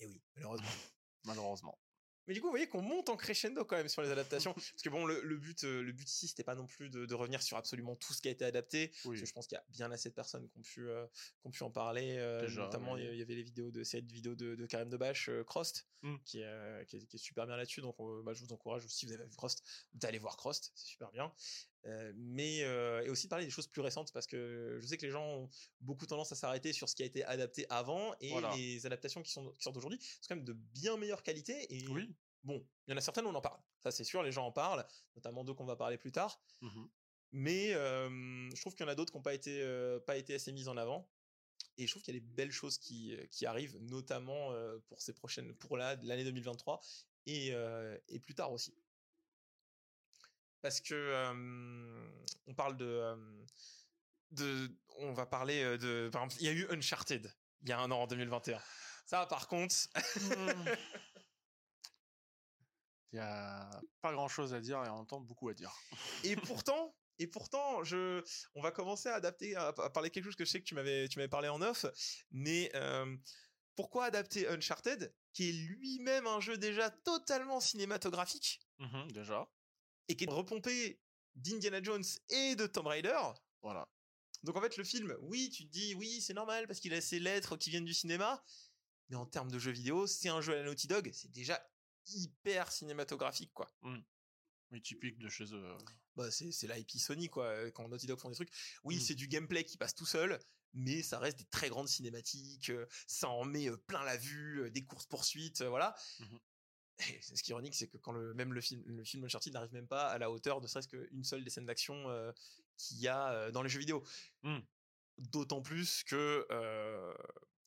Et 0.00 0.06
oui, 0.06 0.20
malheureusement. 0.34 0.66
malheureusement. 1.26 1.78
Mais 2.26 2.34
du 2.34 2.40
coup, 2.40 2.46
vous 2.46 2.52
voyez 2.52 2.66
qu'on 2.68 2.82
monte 2.82 3.08
en 3.08 3.16
crescendo 3.16 3.64
quand 3.64 3.76
même 3.76 3.88
sur 3.88 4.02
les 4.02 4.10
adaptations. 4.10 4.52
Parce 4.54 4.82
que 4.82 4.88
bon, 4.88 5.04
le, 5.06 5.20
le 5.22 5.36
but, 5.36 5.64
euh, 5.64 5.82
le 5.82 5.92
but 5.92 6.08
ici, 6.08 6.28
c'était 6.28 6.44
pas 6.44 6.54
non 6.54 6.66
plus 6.66 6.88
de, 6.90 7.06
de 7.06 7.14
revenir 7.14 7.42
sur 7.42 7.56
absolument 7.56 7.96
tout 7.96 8.12
ce 8.14 8.22
qui 8.22 8.28
a 8.28 8.30
été 8.30 8.44
adapté. 8.44 8.90
Oui. 9.04 9.10
Parce 9.10 9.20
que 9.20 9.26
je 9.26 9.32
pense 9.32 9.46
qu'il 9.46 9.56
y 9.56 9.58
a 9.58 9.64
bien 9.70 9.90
assez 9.92 10.08
de 10.08 10.14
personnes 10.14 10.48
qui 10.48 10.58
ont 10.58 10.62
pu, 10.62 10.88
euh, 10.88 11.06
qui 11.40 11.46
ont 11.46 11.50
pu 11.50 11.62
en 11.62 11.70
parler. 11.70 12.16
euh, 12.18 12.48
notamment, 12.50 12.92
oui. 12.94 13.06
il 13.12 13.16
y 13.18 13.22
avait 13.22 13.34
les 13.34 13.42
vidéos 13.42 13.70
de 13.70 13.82
de 13.82 14.12
vidéos 14.12 14.34
de, 14.34 14.54
de 14.54 14.66
Karim 14.66 14.88
Debache, 14.88 15.28
euh, 15.28 15.44
Crost, 15.44 15.86
Mm. 16.02 16.16
qui, 16.26 16.40
est, 16.40 16.86
qui, 16.86 16.96
est, 16.98 17.06
qui 17.06 17.16
est 17.16 17.18
super 17.18 17.46
bien 17.46 17.56
là-dessus. 17.56 17.80
Donc, 17.80 17.96
bah, 18.24 18.34
je 18.34 18.44
vous 18.44 18.52
encourage, 18.52 18.86
si 18.88 19.06
vous 19.06 19.12
avez 19.12 19.24
vu 19.24 19.36
Crost, 19.36 19.62
d'aller 19.94 20.18
voir 20.18 20.36
Crost. 20.36 20.70
C'est 20.74 20.86
super 20.86 21.10
bien. 21.12 21.32
Euh, 21.86 22.12
mais 22.16 22.62
euh, 22.62 23.02
et 23.04 23.10
aussi 23.10 23.28
parler 23.28 23.44
des 23.44 23.50
choses 23.50 23.66
plus 23.66 23.82
récentes 23.82 24.10
parce 24.12 24.26
que 24.26 24.78
je 24.80 24.86
sais 24.86 24.96
que 24.96 25.04
les 25.04 25.12
gens 25.12 25.26
ont 25.26 25.50
beaucoup 25.80 26.06
tendance 26.06 26.32
à 26.32 26.34
s'arrêter 26.34 26.72
sur 26.72 26.88
ce 26.88 26.94
qui 26.94 27.02
a 27.02 27.06
été 27.06 27.22
adapté 27.24 27.66
avant 27.68 28.14
et 28.20 28.30
Voilà. 28.30 28.54
les 28.56 28.86
adaptations 28.86 29.22
qui, 29.22 29.30
sont, 29.30 29.52
qui 29.52 29.62
sortent 29.62 29.76
aujourd'hui 29.76 29.98
c'est 30.00 30.28
quand 30.28 30.36
même 30.36 30.46
de 30.46 30.54
bien 30.54 30.96
meilleure 30.96 31.22
qualité 31.22 31.66
et 31.74 31.86
Oui. 31.88 32.14
Bon, 32.42 32.66
il 32.86 32.90
y 32.90 32.94
en 32.94 32.96
a 32.96 33.00
certaines, 33.02 33.24
on 33.26 33.34
en 33.34 33.40
parle. 33.40 33.58
Ça, 33.82 33.90
c'est 33.90 34.04
sûr, 34.04 34.22
les 34.22 34.30
gens 34.32 34.46
en 34.46 34.52
parlent, 34.52 34.84
notamment 35.16 35.44
deux 35.44 35.54
qu'on 35.54 35.64
va 35.64 35.76
parler 35.76 35.96
plus 35.98 36.12
tard. 36.12 36.42
Mhm. 36.62 36.88
Mais 37.32 37.72
euh, 37.74 38.50
je 38.54 38.60
trouve 38.60 38.74
qu'il 38.74 38.84
y 38.84 38.88
en 38.88 38.92
a 38.92 38.94
d'autres 38.94 39.12
qui 39.12 39.16
n'ont 39.18 39.22
pas 39.22 39.32
été, 39.34 39.62
pas 40.06 40.16
été 40.18 40.34
assez 40.34 40.52
mises 40.52 40.68
en 40.68 40.76
avant. 40.76 41.10
Et 41.78 41.86
je 41.86 41.92
trouve 41.92 42.02
qu'il 42.02 42.14
y 42.14 42.16
a 42.18 42.20
des 42.20 42.26
belles 42.26 42.52
choses 42.52 42.76
qui, 42.78 43.16
qui 43.30 43.46
arrivent, 43.46 43.76
notamment 43.80 44.52
pour 44.88 45.00
ces 45.00 45.12
prochaines, 45.14 45.54
pour 45.56 45.76
la- 45.78 45.96
l'année 45.96 46.24
2023 46.24 46.80
et, 47.26 47.52
et 48.08 48.20
plus 48.20 48.34
tard 48.34 48.52
aussi. 48.52 48.74
Parce 50.64 50.80
que 50.80 50.94
euh, 50.94 52.08
on 52.46 52.54
parle 52.54 52.78
de, 52.78 53.14
de, 54.30 54.70
on 54.96 55.12
va 55.12 55.26
parler 55.26 55.76
de, 55.76 56.08
par 56.10 56.24
exemple, 56.24 56.42
il 56.42 56.46
y 56.46 56.48
a 56.48 56.52
eu 56.52 56.66
Uncharted 56.70 57.30
il 57.60 57.68
y 57.68 57.72
a 57.72 57.80
un 57.80 57.90
an 57.90 58.00
en 58.00 58.06
2021. 58.06 58.58
Ça, 59.06 59.26
par 59.26 59.46
contre, 59.46 59.74
Il 63.12 63.18
y 63.18 63.20
a 63.20 63.68
pas 64.00 64.12
grand-chose 64.12 64.54
à 64.54 64.60
dire 64.60 64.82
et 64.84 64.88
en 64.88 64.96
même 64.96 65.06
temps 65.06 65.20
beaucoup 65.20 65.50
à 65.50 65.54
dire. 65.54 65.70
et 66.24 66.34
pourtant, 66.64 66.96
et 67.18 67.26
pourtant, 67.26 67.84
je, 67.84 68.24
on 68.54 68.62
va 68.62 68.70
commencer 68.72 69.10
à 69.10 69.16
adapter, 69.16 69.54
à, 69.54 69.68
à 69.68 69.90
parler 69.90 70.08
quelque 70.08 70.24
chose 70.24 70.34
que 70.34 70.46
je 70.46 70.50
sais 70.50 70.60
que 70.60 70.64
tu 70.64 70.74
m'avais, 70.74 71.08
tu 71.08 71.18
m'avais 71.18 71.28
parlé 71.28 71.48
en 71.48 71.60
off. 71.60 71.84
Mais 72.32 72.72
euh, 72.74 73.16
pourquoi 73.76 74.06
adapter 74.06 74.48
Uncharted, 74.48 75.14
qui 75.34 75.50
est 75.50 75.52
lui-même 75.52 76.26
un 76.26 76.40
jeu 76.40 76.56
déjà 76.56 76.88
totalement 76.90 77.60
cinématographique? 77.60 78.60
Mhm, 78.78 79.12
déjà, 79.12 79.46
et 80.08 80.16
qui 80.16 80.24
est 80.24 80.30
repompé 80.30 81.00
d'Indiana 81.34 81.82
Jones 81.82 82.04
et 82.28 82.56
de 82.56 82.66
Tomb 82.66 82.86
Raider 82.86 83.18
voilà. 83.62 83.88
Donc 84.42 84.56
en 84.56 84.60
fait, 84.60 84.76
le 84.76 84.84
film, 84.84 85.16
oui, 85.22 85.48
tu 85.48 85.64
te 85.64 85.70
dis, 85.70 85.94
oui, 85.94 86.20
c'est 86.20 86.34
normal 86.34 86.66
parce 86.66 86.78
qu'il 86.78 86.92
a 86.92 87.00
ses 87.00 87.18
lettres 87.18 87.56
qui 87.56 87.70
viennent 87.70 87.86
du 87.86 87.94
cinéma. 87.94 88.44
Mais 89.08 89.16
en 89.16 89.24
termes 89.24 89.50
de 89.50 89.58
jeux 89.58 89.70
vidéo, 89.70 90.06
c'est 90.06 90.28
un 90.28 90.42
jeu 90.42 90.52
à 90.52 90.56
la 90.56 90.64
Naughty 90.64 90.86
Dog, 90.86 91.10
c'est 91.14 91.30
déjà 91.30 91.66
hyper 92.08 92.70
cinématographique, 92.70 93.52
quoi. 93.54 93.70
Oui, 94.70 94.82
typique 94.82 95.18
de 95.18 95.28
chez 95.30 95.44
eux. 95.54 95.76
bah 96.16 96.30
c'est 96.30 96.50
c'est 96.52 96.66
l'IP 96.66 96.90
Sony 96.98 97.28
quoi 97.30 97.46
euh, 97.46 97.70
quand 97.70 97.88
Naughty 97.88 98.06
Dog 98.06 98.18
font 98.18 98.28
des 98.28 98.34
trucs 98.34 98.52
oui 98.82 98.96
Mm. 98.96 99.00
c'est 99.00 99.14
du 99.14 99.28
gameplay 99.28 99.64
qui 99.64 99.76
passe 99.76 99.94
tout 99.94 100.04
seul 100.06 100.38
mais 100.74 101.02
ça 101.02 101.18
reste 101.20 101.38
des 101.38 101.44
très 101.44 101.68
grandes 101.68 101.88
cinématiques, 101.88 102.70
euh, 102.70 102.84
ça 103.06 103.28
en 103.28 103.44
met 103.44 103.68
euh, 103.70 103.76
plein 103.76 104.02
la 104.02 104.16
vue, 104.16 104.68
des 104.72 104.84
courses 104.84 105.06
poursuites, 105.06 105.60
euh, 105.60 105.68
voilà. 105.68 105.94
Mhm. 106.18 106.38
Ce 106.98 107.42
qui 107.42 107.50
est 107.50 107.54
ironique, 107.54 107.74
c'est 107.74 107.88
que 107.88 107.96
quand 107.98 108.12
le, 108.12 108.34
même 108.34 108.52
le 108.52 108.60
film, 108.60 108.82
le 108.86 109.04
film 109.04 109.24
Uncharted 109.24 109.52
n'arrive 109.52 109.72
même 109.72 109.88
pas 109.88 110.06
à 110.08 110.18
la 110.18 110.30
hauteur 110.30 110.60
de 110.60 110.66
serait-ce 110.66 110.88
qu'une 110.88 111.24
seule 111.24 111.42
des 111.42 111.50
scènes 111.50 111.66
d'action 111.66 112.08
euh, 112.08 112.32
qu'il 112.76 112.98
y 113.00 113.08
a 113.08 113.32
euh, 113.32 113.50
dans 113.50 113.62
les 113.62 113.68
jeux 113.68 113.80
vidéo. 113.80 114.04
Mm. 114.42 114.58
D'autant 115.18 115.60
plus 115.60 116.04
que 116.04 116.46
euh, 116.50 117.14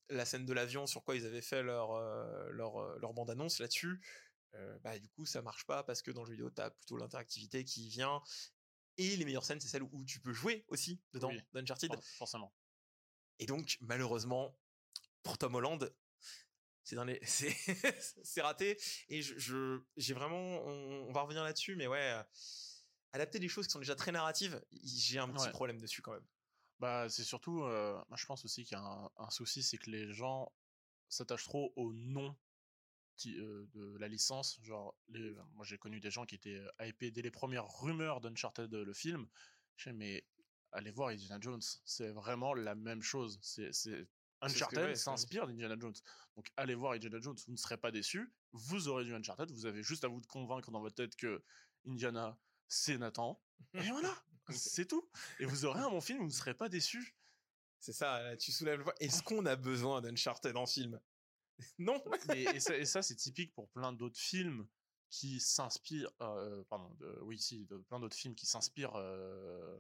la 0.10 0.26
scène 0.26 0.46
de 0.46 0.54
l'avion 0.54 0.88
sur 0.88 1.04
quoi 1.04 1.16
ils 1.16 1.26
avaient 1.26 1.42
fait 1.42 1.64
leur, 1.64 2.00
leur, 2.52 3.00
leur 3.00 3.14
bande-annonce 3.14 3.60
là-dessus, 3.60 4.02
bah, 4.82 4.98
du 4.98 5.10
coup, 5.10 5.26
ça 5.26 5.42
marche 5.42 5.66
pas 5.66 5.84
parce 5.84 6.02
que 6.02 6.12
dans 6.12 6.22
le 6.24 6.28
jeu 6.28 6.32
vidéo, 6.34 6.50
tu 6.50 6.62
as 6.62 6.72
plutôt 6.72 6.98
l'interactivité 6.98 7.64
qui 7.64 7.90
vient. 7.90 8.22
Et 8.98 9.16
les 9.16 9.26
meilleures 9.26 9.46
scènes, 9.46 9.60
c'est 9.60 9.68
celles 9.68 9.84
où 9.84 10.04
tu 10.06 10.20
peux 10.20 10.34
jouer 10.34 10.66
aussi 10.70 11.00
dedans, 11.14 11.30
Oui. 11.30 11.42
d'Uncharted. 11.54 11.94
For- 11.94 12.04
forcément. 12.04 12.54
Et 13.40 13.46
donc, 13.46 13.78
malheureusement, 13.82 14.58
pour 15.24 15.38
Tom 15.38 15.56
Holland, 15.56 15.94
c'est 16.88 16.96
dans 16.96 17.04
les, 17.04 17.20
c'est, 17.24 17.54
c'est 18.24 18.42
raté. 18.42 18.78
Et 19.10 19.22
je, 19.22 19.38
je- 19.38 19.82
j'ai 19.98 20.14
vraiment, 20.14 20.38
on, 20.66 21.08
on 21.10 21.12
va 21.12 21.22
revenir 21.22 21.44
là-dessus, 21.44 21.76
mais 21.76 21.86
ouais, 21.86 22.14
euh, 22.14 22.24
adapter 23.12 23.40
des 23.40 23.50
choses 23.50 23.68
qui 23.68 23.74
sont 23.74 23.80
déjà 23.80 23.96
très 23.96 24.14
narratives, 24.14 24.64
j'ai 24.72 25.20
un 25.20 25.28
petit 25.28 25.46
Ouais. 25.48 25.52
problème 25.52 25.82
dessus 25.82 26.02
quand 26.02 26.14
même. 26.14 26.26
Bah, 26.80 27.10
c'est 27.10 27.24
surtout, 27.26 27.64
euh, 27.64 27.94
moi, 28.08 28.18
je 28.18 28.26
pense 28.26 28.46
aussi 28.46 28.64
qu'il 28.64 28.78
y 28.78 28.80
a 28.80 28.84
un, 28.84 29.12
un 29.18 29.30
souci, 29.30 29.64
c'est 29.64 29.78
que 29.78 29.90
les 29.90 30.14
gens 30.14 30.50
s'attachent 31.10 31.44
trop 31.44 31.74
au 31.76 31.92
nom 31.92 32.38
qui- 33.18 33.38
euh, 33.38 33.66
de 33.74 33.98
la 33.98 34.08
licence. 34.08 34.60
Genre, 34.62 34.96
les, 35.10 35.34
moi, 35.56 35.66
j'ai 35.66 35.78
connu 35.78 36.00
des 36.00 36.12
gens 36.12 36.26
qui 36.26 36.36
étaient 36.36 36.62
hypés 36.80 37.12
dès 37.12 37.22
les 37.22 37.32
premières 37.32 37.68
rumeurs 37.68 38.22
d'Uncharted, 38.22 38.72
le 38.72 38.94
film. 38.94 39.28
Je 39.76 39.86
sais, 39.86 39.94
mais 39.94 40.26
allez 40.72 40.92
voir 40.92 41.10
Indiana 41.10 41.38
Jones, 41.42 41.62
c'est 41.84 42.12
vraiment 42.12 42.54
la 42.54 42.76
même 42.76 43.02
chose. 43.02 43.40
C'est, 43.42 43.74
c'est... 43.74 44.08
Uncharted 44.42 44.84
ouais, 44.84 44.96
s'inspire 44.96 45.48
d'Indiana 45.48 45.76
Jones. 45.80 45.96
Donc, 46.36 46.52
allez 46.58 46.76
voir 46.76 46.94
Indiana 46.94 47.20
Jones, 47.20 47.38
vous 47.46 47.52
ne 47.54 47.58
serez 47.58 47.78
pas 47.78 47.92
déçus. 47.92 48.34
Vous 48.52 48.88
aurez 48.88 49.04
du 49.04 49.14
Uncharted, 49.14 49.52
vous 49.52 49.66
avez 49.66 49.84
juste 49.84 50.04
à 50.04 50.08
vous 50.08 50.22
de 50.22 50.28
convaincre 50.28 50.72
dans 50.72 50.82
votre 50.82 50.96
tête 50.96 51.16
que 51.16 51.44
Indiana, 51.88 52.38
c'est 52.68 52.98
Nathan. 52.98 53.42
Et 53.74 53.80
voilà, 53.92 54.14
c'est 54.50 54.88
tout. 54.88 55.10
Et 55.40 55.46
vous 55.46 55.66
aurez 55.66 55.80
un 55.80 55.90
bon 55.90 56.02
film, 56.02 56.20
vous 56.20 56.26
ne 56.26 56.32
serez 56.32 56.54
pas 56.54 56.70
déçus. 56.70 57.16
C'est 57.80 57.94
ça, 57.94 58.22
là, 58.22 58.38
tu 58.38 58.52
soulèves 58.52 58.80
le 58.80 58.84
point. 58.86 58.94
Est-ce 59.00 59.24
qu'on 59.24 59.46
a 59.46 59.56
besoin 59.56 60.02
d'Uncharted 60.02 60.56
en 60.56 60.66
film? 60.66 61.00
Non 61.80 62.04
et, 62.36 62.44
et 62.44 62.60
ça, 62.86 63.02
c'est 63.02 63.16
typique 63.16 63.52
pour 63.56 63.68
plein 63.70 63.92
d'autres 63.92 64.20
films 64.20 64.68
qui 65.10 65.40
s'inspirent, 65.40 66.12
euh, 66.22 66.64
pardon, 66.70 66.94
de- 67.00 67.20
oui, 67.22 67.40
si, 67.40 67.66
de 67.66 67.78
plein 67.78 68.00
d'autres 68.00 68.16
films 68.16 68.36
qui 68.36 68.46
s'inspirent 68.46 68.96
euh, 68.96 69.80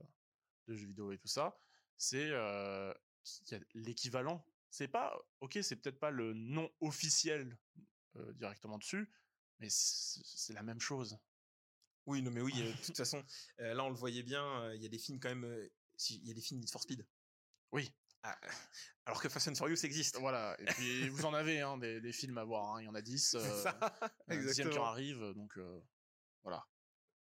de 0.67 0.75
jeux 0.75 0.87
vidéo 0.87 1.11
et 1.11 1.17
tout 1.17 1.27
ça. 1.27 1.59
C'est 1.97 2.29
euh, 2.31 2.93
y 3.51 3.55
a 3.55 3.59
l'équivalent. 3.73 4.45
C'est 4.69 4.87
pas, 4.87 5.17
ok, 5.39 5.59
c'est 5.61 5.77
peut-être 5.77 5.99
pas 5.99 6.11
le 6.11 6.33
nom 6.33 6.69
officiel 6.81 7.57
euh, 8.17 8.33
directement 8.33 8.77
dessus, 8.77 9.09
mais 9.59 9.67
c'est 9.69 10.53
la 10.53 10.63
même 10.63 10.79
chose. 10.79 11.17
Oui, 12.05 12.21
non, 12.21 12.31
mais 12.31 12.41
oui, 12.41 12.53
de 12.53 12.71
toute 12.85 12.97
façon, 12.97 13.23
là, 13.57 13.83
on 13.83 13.89
le 13.89 13.95
voyait 13.95 14.23
bien, 14.23 14.73
il 14.73 14.81
y 14.81 14.85
a 14.85 14.89
des 14.89 14.99
films 14.99 15.19
quand 15.19 15.29
même, 15.29 15.69
il 16.09 16.27
y 16.27 16.31
a 16.31 16.33
des 16.33 16.41
films 16.41 16.59
Need 16.59 16.69
for 16.69 16.81
Speed. 16.81 17.05
Oui. 17.71 17.91
Ah, 18.23 18.37
alors 19.05 19.21
que 19.21 19.29
Fast 19.29 19.47
and 19.47 19.55
Furious 19.55 19.83
existe. 19.85 20.17
Voilà. 20.19 20.55
Et 20.59 20.65
puis 20.65 21.09
vous 21.09 21.25
en 21.25 21.33
avez 21.33 21.61
hein, 21.61 21.77
des, 21.77 22.01
des 22.01 22.11
films 22.11 22.37
à 22.37 22.43
voir. 22.43 22.75
hein. 22.75 22.81
Il 22.81 22.85
y 22.85 22.87
en 22.87 22.95
a 22.95 23.01
10. 23.01 23.29
C'est 23.31 23.37
euh, 23.37 23.63
ça, 23.63 23.79
un 24.27 24.37
dixième 24.37 24.69
qui 24.69 24.77
arrive, 24.77 25.19
donc 25.33 25.57
euh, 25.57 25.81
voilà. 26.43 26.65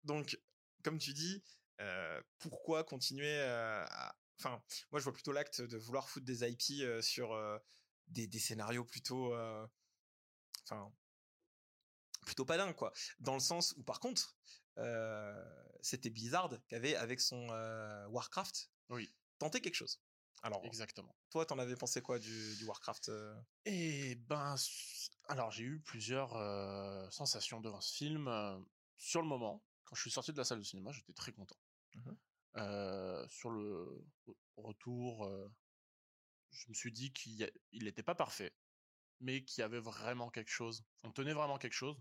Donc, 0.03 0.37
comme 0.83 0.97
tu 0.97 1.13
dis, 1.13 1.41
euh, 1.79 2.21
pourquoi 2.39 2.83
continuer 2.83 3.41
à... 3.41 4.15
Enfin, 4.39 4.61
moi, 4.91 4.99
je 4.99 5.03
vois 5.03 5.13
plutôt 5.13 5.31
l'acte 5.31 5.61
de 5.61 5.77
vouloir 5.77 6.09
foutre 6.09 6.25
des 6.25 6.43
IP 6.49 7.01
sur 7.01 7.37
des, 8.07 8.27
des 8.27 8.39
scénarios 8.39 8.83
plutôt... 8.85 9.33
Enfin, 10.63 10.91
plutôt 12.25 12.45
pas 12.45 12.57
dingue, 12.57 12.75
quoi. 12.75 12.93
Dans 13.19 13.33
le 13.33 13.39
sens 13.39 13.73
où, 13.77 13.83
par 13.83 13.99
contre, 13.99 14.37
c'était 15.81 16.09
Blizzard 16.09 16.49
qui 16.67 16.75
avait, 16.75 16.95
avec 16.95 17.19
son 17.21 17.47
Warcraft, 18.09 18.69
Oui. 18.89 19.13
tenté 19.39 19.61
quelque 19.61 19.75
chose. 19.75 20.01
Alors, 20.41 20.65
Exactement. 20.65 21.15
toi, 21.29 21.45
t'en 21.45 21.57
avais 21.57 21.77
pensé 21.77 22.01
quoi 22.01 22.19
du, 22.19 22.57
du 22.57 22.65
Warcraft 22.65 23.09
Et 23.65 24.15
ben, 24.15 24.55
alors 25.29 25.51
j'ai 25.51 25.63
eu 25.63 25.79
plusieurs 25.79 26.35
euh, 26.35 27.09
sensations 27.11 27.61
devant 27.61 27.79
ce 27.79 27.95
film. 27.95 28.29
Sur 28.97 29.21
le 29.21 29.27
moment, 29.27 29.63
quand 29.85 29.95
je 29.95 30.01
suis 30.01 30.11
sorti 30.11 30.33
de 30.33 30.37
la 30.37 30.43
salle 30.43 30.59
de 30.59 30.63
cinéma, 30.63 30.91
j'étais 30.91 31.13
très 31.13 31.31
content. 31.31 31.55
Mhm. 31.95 32.17
Sur 32.55 33.49
le 33.49 34.05
retour, 34.57 35.27
je 36.51 36.69
me 36.69 36.73
suis 36.73 36.91
dit 36.91 37.11
qu'il 37.11 37.51
n'était 37.71 38.03
pas 38.03 38.15
parfait, 38.15 38.53
mais 39.19 39.43
qu'il 39.43 39.61
y 39.61 39.65
avait 39.65 39.79
vraiment 39.79 40.29
quelque 40.29 40.51
chose. 40.51 40.83
On 41.03 41.11
tenait 41.11 41.33
vraiment 41.33 41.57
quelque 41.57 41.73
chose. 41.73 41.97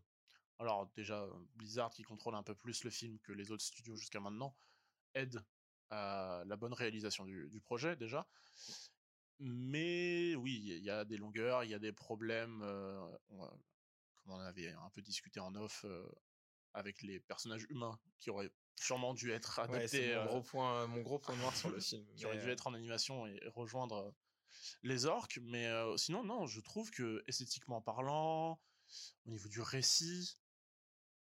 Alors 0.58 0.90
déjà, 0.94 1.26
Blizzard 1.56 1.90
qui 1.90 2.02
contrôle 2.02 2.34
un 2.34 2.42
peu 2.42 2.54
plus 2.54 2.84
le 2.84 2.90
film 2.90 3.18
que 3.20 3.32
les 3.32 3.50
autres 3.50 3.64
studios 3.64 3.96
jusqu'à 3.96 4.20
maintenant 4.20 4.56
aide 5.14 5.42
à 5.90 6.42
la 6.46 6.56
bonne 6.56 6.72
réalisation 6.72 7.24
du, 7.24 7.60
projet 7.60 7.96
déjà. 7.96 8.28
Mais 9.38 10.34
oui, 10.36 10.62
il 10.64 10.84
y 10.84 10.90
a 10.90 11.04
des 11.04 11.16
longueurs, 11.16 11.64
il 11.64 11.70
y 11.70 11.74
a 11.74 11.78
des 11.78 11.92
problèmes, 11.92 12.60
comme 13.28 14.32
on 14.32 14.38
avait 14.38 14.70
un 14.70 14.90
peu 14.90 15.02
discuté 15.02 15.40
en 15.40 15.54
off 15.54 15.84
avec 16.74 17.02
les 17.02 17.20
personnages 17.20 17.66
humains 17.68 17.98
qui 18.18 18.30
auraient 18.30 18.52
sûrement 18.82 19.14
dû 19.14 19.30
être 19.32 19.60
Ouais, 19.68 19.86
mon 19.92 20.20
euh, 20.22 20.26
gros 20.26 20.42
point, 20.42 20.86
mon 20.86 21.00
gros 21.02 21.18
point 21.18 21.36
noir 21.36 21.54
sur 21.56 21.70
le 21.70 21.80
film. 21.80 22.06
qui 22.16 22.26
auraient 22.26 22.36
mais, 22.36 22.42
dû 22.42 22.48
euh, 22.48 22.52
être 22.52 22.66
en 22.66 22.74
animation 22.74 23.26
et 23.26 23.40
rejoindre 23.54 23.96
euh, 23.96 24.10
les 24.82 25.06
orques. 25.06 25.38
Mais 25.42 25.68
sinon, 25.96 26.24
non, 26.24 26.46
je 26.46 26.60
trouve 26.60 26.90
que 26.90 27.22
esthétiquement 27.26 27.80
parlant, 27.80 28.60
au 29.26 29.30
niveau 29.30 29.48
du 29.48 29.60
récit, 29.60 30.36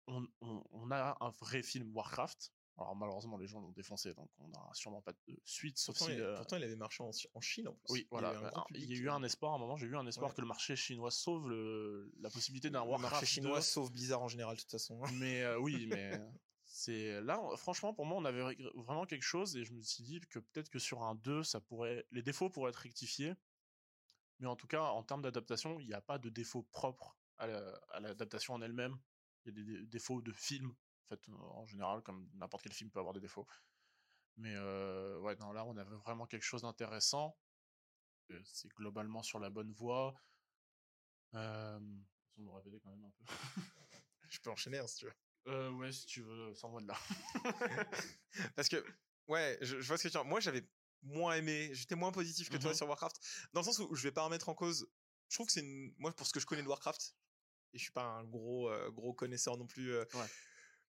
on, 0.08 0.26
on- 0.42 0.64
on 0.72 0.92
a 0.92 1.18
un 1.20 1.30
vrai 1.30 1.62
film 1.64 1.96
Warcraft. 1.96 2.52
Alors 2.78 2.96
malheureusement, 2.96 3.38
les 3.38 3.46
gens 3.46 3.60
l'ont 3.60 3.74
défoncé, 3.74 4.14
donc 4.14 4.30
on 4.38 4.48
n'aura 4.48 4.74
sûrement 4.74 5.02
pas 5.02 5.12
de 5.12 5.38
suite, 5.44 5.78
sauf 5.78 5.98
Pourtant, 5.98 6.14
si... 6.14 6.18
il, 6.18 6.22
euh, 6.22 6.38
pourtant, 6.38 6.56
il 6.56 6.64
avait 6.64 6.78
marché 6.78 7.04
en, 7.04 7.12
en 7.34 7.42
Chine 7.42 7.68
en 7.68 7.74
plus. 7.74 7.92
oui, 7.92 8.00
Il 8.00 8.04
y 8.04 8.08
voilà. 8.10 8.34
bah, 8.40 8.66
Il 8.74 8.86
y 8.86 8.94
a 8.94 8.96
eu 9.02 9.10
un 9.10 9.22
espoir, 9.24 9.52
à 9.52 9.56
un 9.56 9.60
moment, 9.60 9.76
j'ai 9.76 9.86
eu 9.88 9.98
un 9.98 10.08
espoir 10.08 10.30
Ouais. 10.30 10.36
que 10.38 10.42
le 10.42 10.48
marché 10.48 10.78
chinois 10.78 11.12
sauve 11.12 11.50
le- 11.50 12.10
la 12.22 12.30
possibilité 12.30 12.70
d'un 12.70 12.86
le 12.86 12.90
Warcraft 12.90 13.12
marché 13.12 13.26
chinois 13.26 13.58
2. 13.58 13.62
sauf 13.62 13.92
Blizzard 13.92 14.22
en 14.22 14.30
général 14.30 14.56
de 14.56 14.62
toute 14.62 14.72
façon. 14.72 14.98
Mais 15.16 15.42
euh, 15.44 15.60
oui, 15.60 15.88
mais 15.92 16.18
c'est 16.80 17.22
là, 17.22 17.42
franchement, 17.58 17.94
pour 17.94 18.06
moi, 18.06 18.18
on 18.18 18.26
avait 18.26 18.56
vraiment 18.76 19.06
quelque 19.06 19.24
chose 19.24 19.56
et 19.58 19.65
je 19.65 19.74
me 19.74 19.82
suis 19.82 20.04
dit 20.04 20.22
que 20.22 20.39
peut-être 20.39 20.70
que 20.70 20.80
sur 20.80 21.04
un 21.04 21.15
2, 21.15 21.44
ça 21.44 21.60
pourrait, 21.60 22.06
les 22.12 22.22
défauts 22.24 22.50
pourraient 22.50 22.70
être 22.70 22.78
rectifiés. 22.78 23.34
Mais 24.39 24.48
en 24.48 24.56
tout 24.56 24.68
cas, 24.68 24.82
en 24.84 25.04
termes 25.04 25.22
d'adaptation, 25.22 25.80
il 25.80 25.88
n'y 25.88 25.94
a 25.94 26.02
pas 26.02 26.18
de 26.18 26.30
défaut 26.30 26.63
propre 26.63 27.18
à 27.38 27.48
la- 27.48 27.76
à 27.89 28.00
l'adaptation 28.00 28.54
en 28.54 28.62
elle-même. 28.62 28.98
Il 29.46 29.50
y 29.50 29.52
a 29.52 29.63
des, 29.63 29.63
dé- 29.63 29.86
défauts 29.88 30.22
de 30.22 30.32
film, 30.32 30.70
en 30.72 31.08
fait, 31.10 31.30
en 31.30 31.65
général, 31.65 32.02
comme 32.02 32.30
n'importe 32.36 32.63
quel 32.63 32.74
film 32.74 32.89
peut 32.89 33.00
avoir 33.00 33.13
des 33.13 33.20
défauts. 33.20 33.48
Mais 34.38 34.54
euh, 34.56 35.20
là, 35.54 35.65
on 35.65 35.78
avait 35.78 35.96
vraiment 35.98 36.26
quelque 36.28 36.44
chose 36.44 36.62
d'intéressant. 36.63 37.38
Euh, 38.32 38.42
C'est 38.46 38.70
globalement 38.74 39.24
sur 39.24 39.39
la 39.39 39.50
bonne 39.50 39.72
voie. 39.72 40.15
Euh, 41.36 41.80
répéter 42.38 42.80
quand 42.80 42.89
même 42.89 43.06
un 43.06 43.12
peu. 43.12 43.26
Je 44.30 44.39
peux 44.39 44.52
enchaîner 44.52 44.80
hein, 44.80 44.88
si 44.88 44.98
tu 44.98 45.06
veux. 45.06 45.13
Euh, 45.47 45.71
ouais, 45.71 45.91
si 45.91 46.06
tu 46.06 46.21
veux, 46.21 46.54
sors-moi 46.54 46.82
de 46.82 46.88
là. 46.88 46.97
Parce 48.56 48.69
que, 48.69 48.84
ouais, 49.28 49.58
je, 49.62 49.80
je 49.82 49.88
vois 49.88 49.97
ce 49.97 50.08
que 50.08 50.12
tu. 50.17 50.17
Moi, 50.28 50.39
j'avais 50.39 50.63
moins 51.04 51.36
aimé, 51.36 51.69
j'étais 51.73 51.95
moins 51.95 52.12
positif 52.12 52.49
que 52.49 52.58
toi 52.58 52.71
Mhm. 52.71 52.75
sur 52.78 52.88
Warcraft, 52.88 53.15
dans 53.54 53.62
le 53.62 53.65
sens 53.65 53.80
où 53.80 53.95
je 53.95 54.04
vais 54.04 54.12
pas 54.12 54.23
remettre 54.23 54.49
en 54.49 54.54
cause. 54.56 54.88
Je 55.30 55.36
trouve 55.36 55.47
que 55.47 55.54
c'est 55.54 55.62
une. 55.62 55.93
Moi, 55.97 56.12
pour 56.15 56.28
ce 56.28 56.34
que 56.34 56.39
je 56.39 56.45
connais 56.45 56.63
de 56.63 56.67
Warcraft, 56.67 57.15
et 57.73 57.78
je 57.78 57.84
suis 57.84 57.91
pas 57.91 58.04
un 58.04 58.23
gros, 58.25 58.69
euh, 58.69 58.89
gros 58.91 59.13
connaisseur 59.13 59.58
non 59.58 59.65
plus. 59.67 59.93
euh, 59.93 60.06
Ouais. 60.13 60.28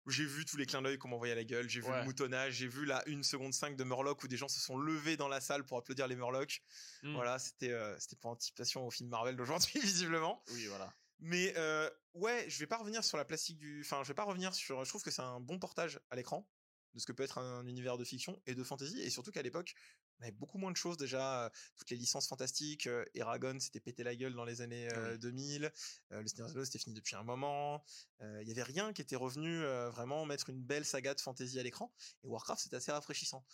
J'ai 0.07 0.27
vu 0.27 0.45
tous 0.45 0.59
les 0.59 0.67
clins 0.67 0.83
d'œil 0.83 0.99
qu'on 0.99 1.09
m'envoyait 1.09 1.33
à 1.33 1.37
la 1.37 1.45
gueule, 1.45 1.67
j'ai 1.71 1.81
vu 1.81 1.87
Ouais. 1.89 2.01
le 2.01 2.05
moutonnage, 2.05 2.53
j'ai 2.57 2.69
vu 2.69 2.85
la 2.85 3.03
1 3.09 3.23
seconde 3.23 3.55
5 3.55 3.75
de 3.75 3.85
Murloc 3.85 4.23
où 4.23 4.29
des 4.29 4.37
gens 4.37 4.49
se 4.49 4.61
sont 4.61 4.77
levés 4.77 5.17
dans 5.17 5.29
la 5.29 5.41
salle 5.41 5.65
pour 5.65 5.79
applaudir 5.79 6.07
les 6.09 6.15
Murlocs. 6.15 6.61
Mm. 7.03 7.15
Voilà, 7.15 7.39
c'était 7.39 7.71
euh, 7.73 7.99
c'était 7.99 8.17
pour 8.17 8.31
anticipation 8.33 8.87
au 8.87 8.91
film 8.91 9.09
Marvel 9.09 9.35
d'aujourd'hui, 9.35 9.81
visiblement. 9.81 10.45
Oui, 10.51 10.67
voilà. 10.67 10.93
Mais 11.27 11.55
euh, 11.57 11.89
ouais, 12.13 12.45
je 12.49 12.59
vais 12.59 12.67
pas 12.67 12.77
revenir 12.77 13.03
sur 13.03 13.17
la 13.17 13.25
plastique 13.25 13.57
du. 13.59 13.81
Enfin, 13.81 14.03
je 14.03 14.09
vais 14.09 14.15
pas 14.15 14.25
revenir 14.25 14.55
sur. 14.55 14.85
Je 14.85 14.89
trouve 14.91 15.03
que 15.03 15.11
c'est 15.11 15.23
un 15.23 15.41
bon 15.41 15.59
portage 15.59 15.99
à 16.11 16.17
l'écran 16.17 16.47
de 16.93 17.01
ce 17.01 17.07
que 17.07 17.13
peut 17.13 17.23
être 17.25 17.39
un 17.39 17.67
univers 17.67 17.97
de 17.99 18.05
fiction 18.05 18.41
et 18.47 18.55
de 18.55 18.63
fantasy, 18.63 19.01
et 19.01 19.11
surtout 19.11 19.33
qu'à 19.33 19.43
l'époque, 19.43 19.75
on 20.19 20.23
avait 20.23 20.31
beaucoup 20.33 20.59
moins 20.59 20.71
de 20.71 20.77
choses 20.77 20.97
déjà. 20.97 21.47
euh, 21.47 21.51
Toutes 21.77 21.91
les 21.91 21.97
licences 21.97 22.29
fantastiques, 22.29 22.87
euh, 22.87 23.05
Eragon 23.15 23.59
s'était 23.59 23.81
pété 23.81 24.05
la 24.05 24.15
gueule 24.15 24.35
dans 24.35 24.45
les 24.45 24.61
années 24.61 24.87
euh, 24.93 25.13
Oui. 25.15 25.19
2000. 25.19 25.73
euh, 26.13 26.21
le 26.21 26.29
Seigneur 26.29 26.47
des 26.47 26.53
Anneaux 26.53 26.65
c'était 26.65 26.79
fini 26.79 26.95
depuis 26.95 27.17
un 27.17 27.25
moment. 27.25 27.83
euh, 28.21 28.39
Il 28.43 28.49
y 28.49 28.53
avait 28.53 28.63
rien 28.63 28.93
qui 28.93 29.03
était 29.03 29.17
revenu 29.17 29.65
euh, 29.65 29.91
vraiment 29.91 30.25
mettre 30.27 30.51
une 30.51 30.63
belle 30.63 30.85
saga 30.85 31.15
de 31.15 31.21
fantasy 31.21 31.59
à 31.59 31.63
l'écran. 31.65 31.93
Et 32.23 32.29
Warcraft 32.29 32.63
c'était 32.63 32.77
assez 32.77 32.93
rafraîchissant. 32.93 33.45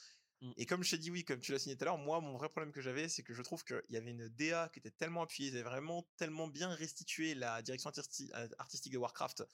Mm. 0.43 0.53
Et 0.57 0.67
comme 0.67 0.83
je 0.83 0.91
t'ai 0.91 0.99
dit 0.99 1.11
oui, 1.11 1.25
comme 1.25 1.41
tu 1.41 1.53
l'as 1.53 1.59
signé 1.59 1.77
tout 1.77 1.83
à 1.83 1.87
l'heure, 1.87 1.99
moi 1.99 2.21
mon 2.21 2.37
vrai 2.37 2.49
problème 2.49 2.73
que 2.73 2.81
j'avais, 2.81 3.09
c'est 3.09 3.23
que 3.23 3.35
je 3.35 3.43
trouve 3.43 3.63
qu'il 3.65 3.83
y 3.91 3.97
avait 3.97 4.11
une 4.11 4.29
DA 4.29 4.69
qui 4.73 4.79
était 4.79 4.91
tellement 4.91 5.23
appuyée, 5.23 5.51
ils 5.51 5.55
avaient 5.55 5.69
vraiment 5.69 6.07
tellement 6.17 6.49
bien 6.49 6.69
restitué 6.75 7.35
la 7.35 7.61
direction 7.63 7.91
artisti- 7.91 8.31
euh, 8.35 8.49
artistique 8.59 8.93
de 8.93 8.99
Warcraft 8.99 9.45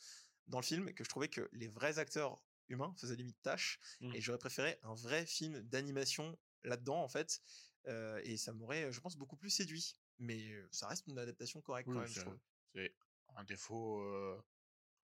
dans 0.46 0.58
le 0.60 0.64
film 0.64 0.92
que 0.94 1.02
je 1.02 1.08
trouvais 1.08 1.28
que 1.28 1.48
les 1.52 1.66
vrais 1.68 1.98
acteurs 1.98 2.40
humains 2.68 2.94
faisaient 2.98 3.16
limite 3.16 3.40
tâche 3.42 3.80
Mm. 4.00 4.14
et 4.14 4.20
j'aurais 4.20 4.38
préféré 4.38 4.78
un 4.82 4.94
vrai 4.94 5.26
film 5.26 5.60
d'animation 5.62 6.38
là-dedans 6.62 7.02
en 7.02 7.08
fait 7.08 7.40
euh, 7.88 8.20
et 8.24 8.36
ça 8.36 8.52
m'aurait, 8.52 8.90
je 8.92 9.00
pense, 9.00 9.16
beaucoup 9.16 9.36
plus 9.36 9.50
séduit. 9.50 9.94
Mais 10.18 10.50
euh, 10.50 10.68
ça 10.72 10.88
reste 10.88 11.06
une 11.06 11.18
adaptation 11.18 11.60
correcte 11.60 11.88
Oui, 11.88 11.94
quand 11.94 12.00
même, 12.00 12.08
je 12.08 12.14
c'est- 12.14 12.20
trouve. 12.24 12.38
C'est 12.74 12.94
un 13.36 13.44
défaut. 13.44 14.00
euh, 14.00 14.42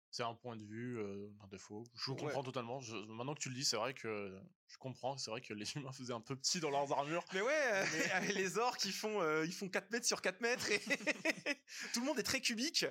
c'est 0.10 0.24
un 0.24 0.34
point 0.34 0.56
de 0.56 0.64
vue, 0.64 0.98
euh, 1.00 1.28
un 1.44 1.48
défaut. 1.48 1.84
Je 1.96 2.12
Ouais. 2.12 2.18
comprends 2.18 2.44
totalement. 2.44 2.80
Je- 2.80 2.96
maintenant 3.08 3.36
que 3.36 3.40
tu 3.42 3.50
le 3.50 3.56
dis, 3.56 3.66
c'est 3.66 3.76
vrai 3.78 3.94
que 3.94 4.38
je 4.68 4.78
comprends. 4.78 5.18
C'est 5.18 5.30
vrai 5.32 5.42
que 5.42 5.54
les 5.54 5.66
humains 5.76 5.92
faisaient 5.92 6.14
un 6.14 6.22
peu 6.22 6.36
petits 6.36 6.60
dans 6.60 6.70
leurs 6.72 6.92
armures. 6.92 7.24
Mais 7.34 7.42
ouais, 7.42 7.84
les 8.46 8.58
orques, 8.58 8.86
ils 8.86 8.94
font, 8.94 9.22
euh, 9.22 9.46
ils 9.46 9.54
font 9.54 9.70
4 9.70 9.92
mètres 9.92 10.06
sur 10.06 10.22
4 10.22 10.42
mètres 10.42 10.72
et 10.72 10.80
tout 11.94 12.00
le 12.00 12.06
monde 12.06 12.20
est 12.20 12.24
très 12.24 12.42
cubique. 12.42 12.86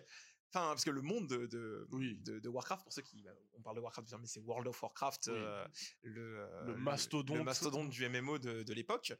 Enfin, 0.52 0.68
parce 0.68 0.84
que 0.84 0.90
le 0.90 1.02
monde 1.02 1.26
de, 1.28 1.46
de, 1.46 1.88
Oui. 1.90 2.16
de, 2.20 2.38
de 2.38 2.48
Warcraft, 2.48 2.84
pour 2.84 2.92
ceux 2.92 3.02
qui, 3.02 3.20
bah, 3.22 3.32
on 3.54 3.62
parle 3.62 3.76
de 3.76 3.80
Warcraft, 3.80 4.14
mais 4.20 4.26
c'est 4.28 4.40
World 4.40 4.68
of 4.68 4.80
Warcraft, 4.80 5.26
Oui. 5.26 5.32
euh, 5.36 5.66
le, 6.02 6.48
Le 6.66 6.76
mastodonte. 6.76 7.36
le 7.36 7.42
mastodonte 7.44 7.90
du 7.90 8.08
MMO 8.08 8.38
de, 8.38 8.62
de 8.62 8.72
l'époque, 8.72 9.12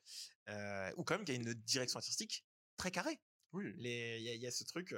ou 0.97 1.03
quand 1.05 1.17
même 1.17 1.25
qui 1.25 1.33
a 1.33 1.35
une 1.35 1.53
direction 1.53 1.99
artistique 1.99 2.47
très 2.77 2.91
carrée. 2.91 3.19
Oui. 3.53 3.73
Il 3.77 3.87
y, 3.87 4.29
a- 4.29 4.35
il 4.35 4.41
y 4.43 4.47
a 4.47 4.51
ce 4.51 4.65
truc 4.65 4.95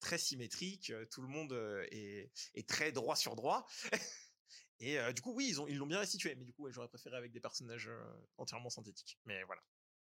très 0.00 0.18
symétrique, 0.18 0.92
tout 1.10 1.22
le 1.22 1.28
monde 1.28 1.52
est, 1.92 2.30
est 2.54 2.68
très 2.68 2.92
droit 2.92 3.16
sur 3.16 3.36
droit. 3.36 3.66
Et 4.80 4.98
euh, 4.98 5.12
du 5.12 5.20
coup, 5.20 5.32
oui, 5.34 5.46
ils 5.48 5.60
ont 5.60 5.66
ils 5.66 5.76
l'ont 5.76 5.86
bien 5.86 5.98
restitué. 5.98 6.34
Mais 6.36 6.44
du 6.44 6.52
coup, 6.52 6.62
ouais, 6.64 6.72
j'aurais 6.72 6.88
préféré 6.88 7.16
avec 7.16 7.32
des 7.32 7.40
personnages 7.40 7.88
euh, 7.88 8.02
entièrement 8.38 8.70
synthétiques. 8.70 9.18
Mais 9.24 9.42
voilà. 9.44 9.62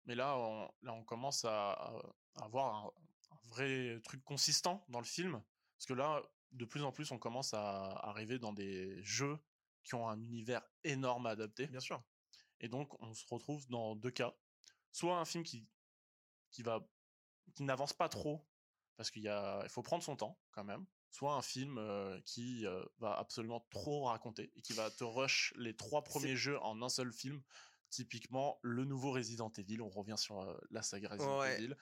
Mais 0.06 0.14
là, 0.14 0.36
on, 0.38 0.70
là, 0.82 0.92
on 0.92 1.04
commence 1.04 1.44
à, 1.44 1.72
à- 1.72 2.02
à 2.36 2.44
avoir 2.44 2.74
un, 2.86 2.92
un 3.32 3.38
vrai 3.48 4.00
truc 4.04 4.22
consistant 4.24 4.84
dans 4.88 5.00
le 5.00 5.06
film. 5.06 5.42
Parce 5.76 5.86
que 5.86 5.94
là, 5.94 6.22
de 6.52 6.64
plus 6.64 6.82
en 6.82 6.92
plus, 6.92 7.10
on 7.12 7.18
commence 7.18 7.54
à 7.54 7.86
arriver 8.08 8.38
dans 8.38 8.52
des 8.52 9.02
jeux 9.02 9.38
qui 9.84 9.94
ont 9.94 10.08
un 10.08 10.20
univers 10.20 10.62
énorme 10.84 11.26
à 11.26 11.30
adapter. 11.30 11.66
Bien 11.66 11.80
sûr. 11.80 12.02
Et 12.60 12.68
donc, 12.68 13.00
on 13.02 13.14
se 13.14 13.26
retrouve 13.30 13.66
dans 13.68 13.96
deux 13.96 14.10
cas. 14.10 14.34
Soit 14.92 15.18
un 15.18 15.24
film 15.24 15.44
qui, 15.44 15.66
qui 16.50 16.62
va, 16.62 16.86
qui 17.54 17.62
n'avance 17.62 17.92
pas 17.92 18.08
trop, 18.08 18.46
parce 18.98 19.10
qu'il 19.10 19.22
y 19.22 19.28
a, 19.28 19.60
il 19.62 19.70
faut 19.70 19.82
prendre 19.82 20.02
son 20.04 20.16
temps, 20.16 20.38
quand 20.50 20.64
même. 20.64 20.84
Soit 21.10 21.32
un 21.34 21.40
film 21.40 21.78
euh, 21.78 22.20
qui 22.26 22.66
euh, 22.66 22.84
va 22.98 23.16
absolument 23.16 23.66
trop 23.70 24.04
raconter 24.04 24.52
et 24.56 24.60
qui 24.60 24.74
va 24.74 24.90
te 24.90 25.04
rush 25.04 25.54
les 25.56 25.74
trois 25.74 26.02
premiers 26.04 26.36
jeux 26.36 26.58
en 26.60 26.82
un 26.82 26.90
seul 26.90 27.12
film. 27.12 27.40
Typiquement, 27.88 28.58
le 28.60 28.84
nouveau 28.84 29.12
Resident 29.12 29.50
Evil. 29.56 29.80
On 29.80 29.88
revient 29.88 30.18
sur 30.18 30.40
euh, 30.42 30.58
la 30.70 30.82
saga 30.82 31.08
Resident 31.08 31.38
Ouais. 31.40 31.54
Evil. 31.62 31.74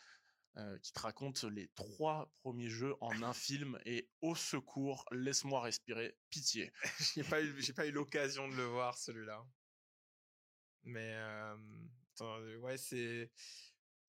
euh, 0.58 0.78
qui 0.78 0.92
te 0.92 1.00
raconte 1.00 1.42
les 1.44 1.68
trois 1.74 2.32
premiers 2.42 2.70
jeux 2.70 2.94
en 3.00 3.22
un 3.22 3.34
film 3.34 3.78
et 3.84 4.08
au 4.20 4.34
secours, 4.36 5.04
laisse-moi 5.10 5.60
respirer, 5.60 6.16
pitié. 6.30 6.72
j'ai 7.14 7.24
pas 7.24 7.42
eu, 7.42 7.60
j'ai 7.60 7.72
pas 7.72 7.86
eu 7.86 7.92
l'occasion 7.92 8.48
de 8.48 8.54
le 8.54 8.64
voir 8.64 8.96
celui-là. 8.96 9.44
Mais 10.84 11.14
euh, 11.16 11.56
attends, 12.14 12.38
ouais, 12.60 12.76
c'est. 12.78 13.32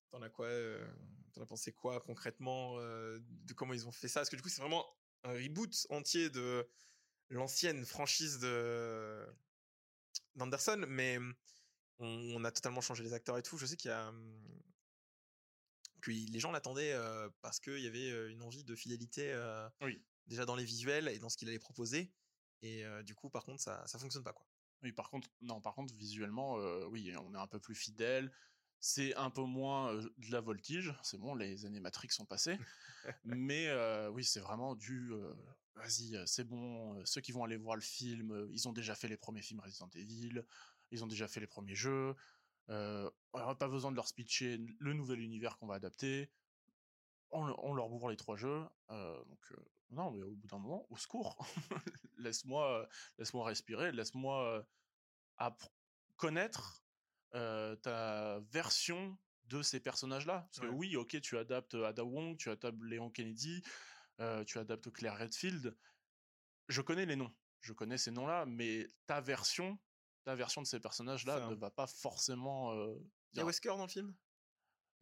T'en 0.10 0.22
as 0.22 0.30
quoi 0.30 0.48
euh, 0.48 0.88
T'en 1.34 1.42
as 1.42 1.46
pensé 1.46 1.72
quoi 1.74 2.00
concrètement 2.00 2.80
euh, 2.80 3.20
de 3.22 3.54
comment 3.54 3.74
ils 3.74 3.88
ont 3.88 3.92
fait 3.92 4.08
ça? 4.08 4.22
Parce 4.22 4.30
que 4.30 4.36
du 4.36 4.42
coup, 4.42 4.50
c'est 4.50 4.62
vraiment 4.62 4.86
un 5.24 5.34
reboot 5.34 5.88
entier 5.90 6.30
de 6.30 6.68
l'ancienne 7.30 7.86
franchise 7.86 8.40
de 8.40 9.26
d'Anderson, 10.36 10.86
mais 10.88 11.20
on, 12.00 12.08
on 12.36 12.44
a 12.44 12.52
totalement 12.52 12.82
changé 12.82 13.04
les 13.04 13.14
acteurs 13.14 13.38
et 13.38 13.44
tout. 13.44 13.58
Je 13.58 13.66
sais 13.66 13.76
qu'il 13.76 13.90
y 13.90 13.94
a 13.94 14.10
hum, 14.10 14.62
que 16.02 16.12
les 16.12 16.40
gens 16.40 16.52
l'attendaient 16.52 16.94
euh, 16.94 17.30
parce 17.42 17.60
qu'il 17.60 17.80
y 17.80 17.88
avait 17.88 18.32
une 18.32 18.44
envie 18.44 18.64
de 18.64 18.76
fidélité 18.76 19.32
euh, 19.34 19.68
Oui. 19.82 20.02
déjà 20.28 20.46
dans 20.46 20.56
les 20.56 20.64
visuels 20.64 21.08
et 21.08 21.20
dans 21.20 21.30
ce 21.30 21.38
qu'il 21.38 21.50
allait 21.50 21.60
proposer. 21.60 22.14
Et 22.62 22.86
euh, 22.86 23.04
du 23.04 23.14
coup, 23.16 23.30
par 23.30 23.44
contre, 23.44 23.62
ça, 23.62 23.86
ça 23.88 24.00
fonctionne 24.00 24.24
pas, 24.24 24.34
quoi. 24.34 24.46
Oui, 24.84 24.92
par 24.92 25.10
contre, 25.10 25.28
non, 25.42 25.60
par 25.60 25.74
contre, 25.74 25.94
visuellement, 25.96 26.56
oui, 26.88 27.12
on 27.18 27.34
est 27.34 27.38
un 27.38 27.48
peu 27.48 27.60
plus 27.60 27.76
fidèle. 27.76 28.32
C'est 28.80 29.16
un 29.16 29.30
peu 29.30 29.42
moins 29.44 29.94
euh, 29.94 30.02
de 30.18 30.32
la 30.32 30.42
voltige. 30.42 30.94
C'est 31.04 31.18
bon, 31.18 31.36
les 31.36 31.66
animatrix 31.66 32.10
sont 32.10 32.26
passés. 32.26 32.58
Mais 33.26 33.68
euh, 33.68 34.10
oui, 34.10 34.24
c'est 34.24 34.40
vraiment 34.40 34.76
du. 34.76 35.12
Vas-y, 35.76 36.18
c'est 36.26 36.44
bon. 36.44 37.04
Ceux 37.06 37.22
qui 37.22 37.32
vont 37.32 37.44
aller 37.44 37.58
voir 37.58 37.76
le 37.76 37.82
film, 37.82 38.48
ils 38.52 38.68
ont 38.68 38.74
déjà 38.74 38.96
fait 38.96 39.08
les 39.08 39.18
premiers 39.18 39.42
films 39.42 39.60
Resident 39.60 39.90
Evil. 39.94 40.44
Ils 40.92 41.04
ont 41.04 41.08
déjà 41.08 41.28
fait 41.28 41.40
les 41.40 41.48
premiers 41.48 41.76
jeux. 41.76 42.16
Euh, 42.70 43.10
on 43.34 43.40
n'aura 43.40 43.58
pas 43.58 43.68
besoin 43.70 43.92
de 43.92 43.96
leur 43.96 44.08
speecher 44.08 44.58
le 44.80 44.94
nouvel 44.94 45.20
univers 45.22 45.58
qu'on 45.58 45.68
va 45.68 45.76
adapter. 45.76 46.32
On, 47.30 47.46
le- 47.46 47.56
on 47.60 47.74
leur 47.74 47.90
bourre 47.90 48.10
les 48.10 48.18
trois 48.18 48.36
jeux. 48.38 48.64
euh, 48.90 49.24
donc, 49.26 49.52
euh, 49.52 49.66
non, 49.90 50.12
mais 50.12 50.24
au 50.24 50.36
bout 50.36 50.48
d'un 50.48 50.60
moment, 50.60 50.86
au 50.90 50.98
secours. 50.98 51.38
laisse-moi, 52.18 52.88
laisse-moi 53.18 53.46
respirer. 53.46 53.92
Laisse-moi 53.92 54.66
connaître 56.16 56.87
ta 57.32 58.40
version 58.52 59.18
de 59.46 59.62
ces 59.62 59.80
personnages-là? 59.80 60.48
Parce 60.52 60.68
que 60.68 60.72
oui, 60.74 60.96
ok, 60.96 61.20
tu 61.22 61.38
adaptes 61.38 61.76
Ada 61.76 62.04
Wong, 62.04 62.38
tu 62.38 62.50
adaptes 62.50 62.82
Léon 62.84 63.10
Kennedy, 63.10 63.62
euh, 64.20 64.44
tu 64.44 64.58
adaptes 64.58 64.92
Claire 64.92 65.18
Redfield. 65.18 65.78
Je 66.68 66.82
connais 66.82 67.06
les 67.06 67.16
noms, 67.16 67.34
je 67.62 67.72
connais 67.74 67.98
ces 67.98 68.12
noms-là, 68.12 68.46
mais 68.46 68.88
ta 69.06 69.22
version, 69.22 69.80
ta 70.26 70.36
version 70.36 70.62
de 70.62 70.68
ces 70.68 70.80
personnages-là 70.80 71.48
ne 71.50 71.56
va 71.56 71.72
pas 71.72 71.88
forcément. 71.88 72.74
euh, 72.74 72.96
Il 73.34 73.38
y 73.38 73.42
a 73.42 73.46
Wesker 73.46 73.70
dans 73.70 73.84
le 73.86 73.92
film? 73.92 74.14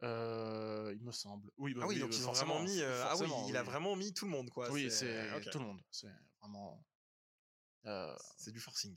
Euh, 0.02 0.92
il 0.94 1.02
me 1.02 1.10
semble. 1.10 1.50
Oui, 1.56 1.72
bah 1.74 1.80
Ah 1.84 1.86
oui, 1.88 1.94
oui, 1.94 2.00
donc 2.02 2.10
euh, 2.12 2.16
ils 2.16 2.22
ont 2.22 2.26
forcément, 2.26 2.54
vraiment 2.56 2.68
mis. 2.68 2.80
euh, 2.82 3.04
ah 3.04 3.16
oui, 3.16 3.30
il 3.48 3.56
a 3.56 3.62
vraiment 3.62 3.96
mis 3.96 4.12
tout 4.12 4.26
le 4.26 4.30
monde, 4.30 4.50
quoi. 4.50 4.70
Oui, 4.70 4.90
c'est 4.90 5.50
tout 5.50 5.58
le 5.58 5.64
monde. 5.64 5.80
C'est 5.90 6.12
vraiment. 6.40 6.84
Euh, 7.86 8.16
C'est 8.36 8.52
du 8.52 8.60
forcing. 8.60 8.96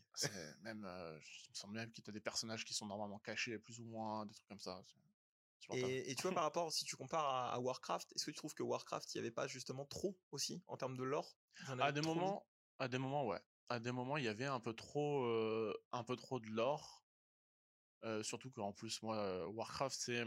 même, 0.61 0.83
euh, 0.85 1.19
il 1.45 1.49
me 1.51 1.55
semble 1.55 1.73
même 1.75 1.91
qu'il 1.91 2.03
y 2.05 2.09
a 2.09 2.13
des 2.13 2.19
personnages 2.21 2.65
qui 2.65 2.73
sont 2.73 2.85
normalement 2.87 3.19
cachés, 3.19 3.57
plus 3.59 3.79
ou 3.79 3.85
moins, 3.85 4.25
des 4.25 4.33
trucs 4.33 4.47
comme 4.47 4.59
ça. 4.59 4.83
Et, 5.71 6.09
et 6.11 6.15
tu 6.15 6.23
vois, 6.23 6.31
par 6.33 6.43
rapport, 6.43 6.71
si 6.73 6.85
tu 6.85 6.95
compares 6.95 7.27
à, 7.27 7.53
à 7.53 7.59
Warcraft, 7.59 8.13
est-ce 8.15 8.25
que 8.25 8.31
tu 8.31 8.37
trouves 8.37 8.53
que 8.55 8.63
Warcraft, 8.63 9.13
il 9.13 9.17
n'y 9.17 9.19
avait 9.19 9.31
pas 9.31 9.45
justement 9.47 9.85
trop 9.85 10.17
aussi 10.31 10.63
en 10.67 10.77
termes 10.77 10.97
de 10.97 11.03
lore? 11.03 11.37
À 11.67 11.91
des 11.91 12.01
mis 12.01 12.07
moments, 12.07 12.47
à 12.79 12.87
des 12.87 12.97
moments, 12.97 13.25
ouais. 13.27 13.39
À 13.67 13.79
des 13.79 13.91
moments, 13.91 14.17
il 14.17 14.23
y 14.23 14.27
avait 14.29 14.45
un 14.45 14.59
peu 14.59 14.73
trop, 14.73 15.25
euh, 15.25 15.73
un 15.91 16.03
peu 16.03 16.15
trop 16.15 16.39
de 16.39 16.47
lore. 16.47 17.05
Surtout 18.23 18.49
qu'en 18.49 18.71
plus, 18.73 19.01
moi, 19.03 19.47
Warcraft, 19.49 19.99
c'est, 19.99 20.23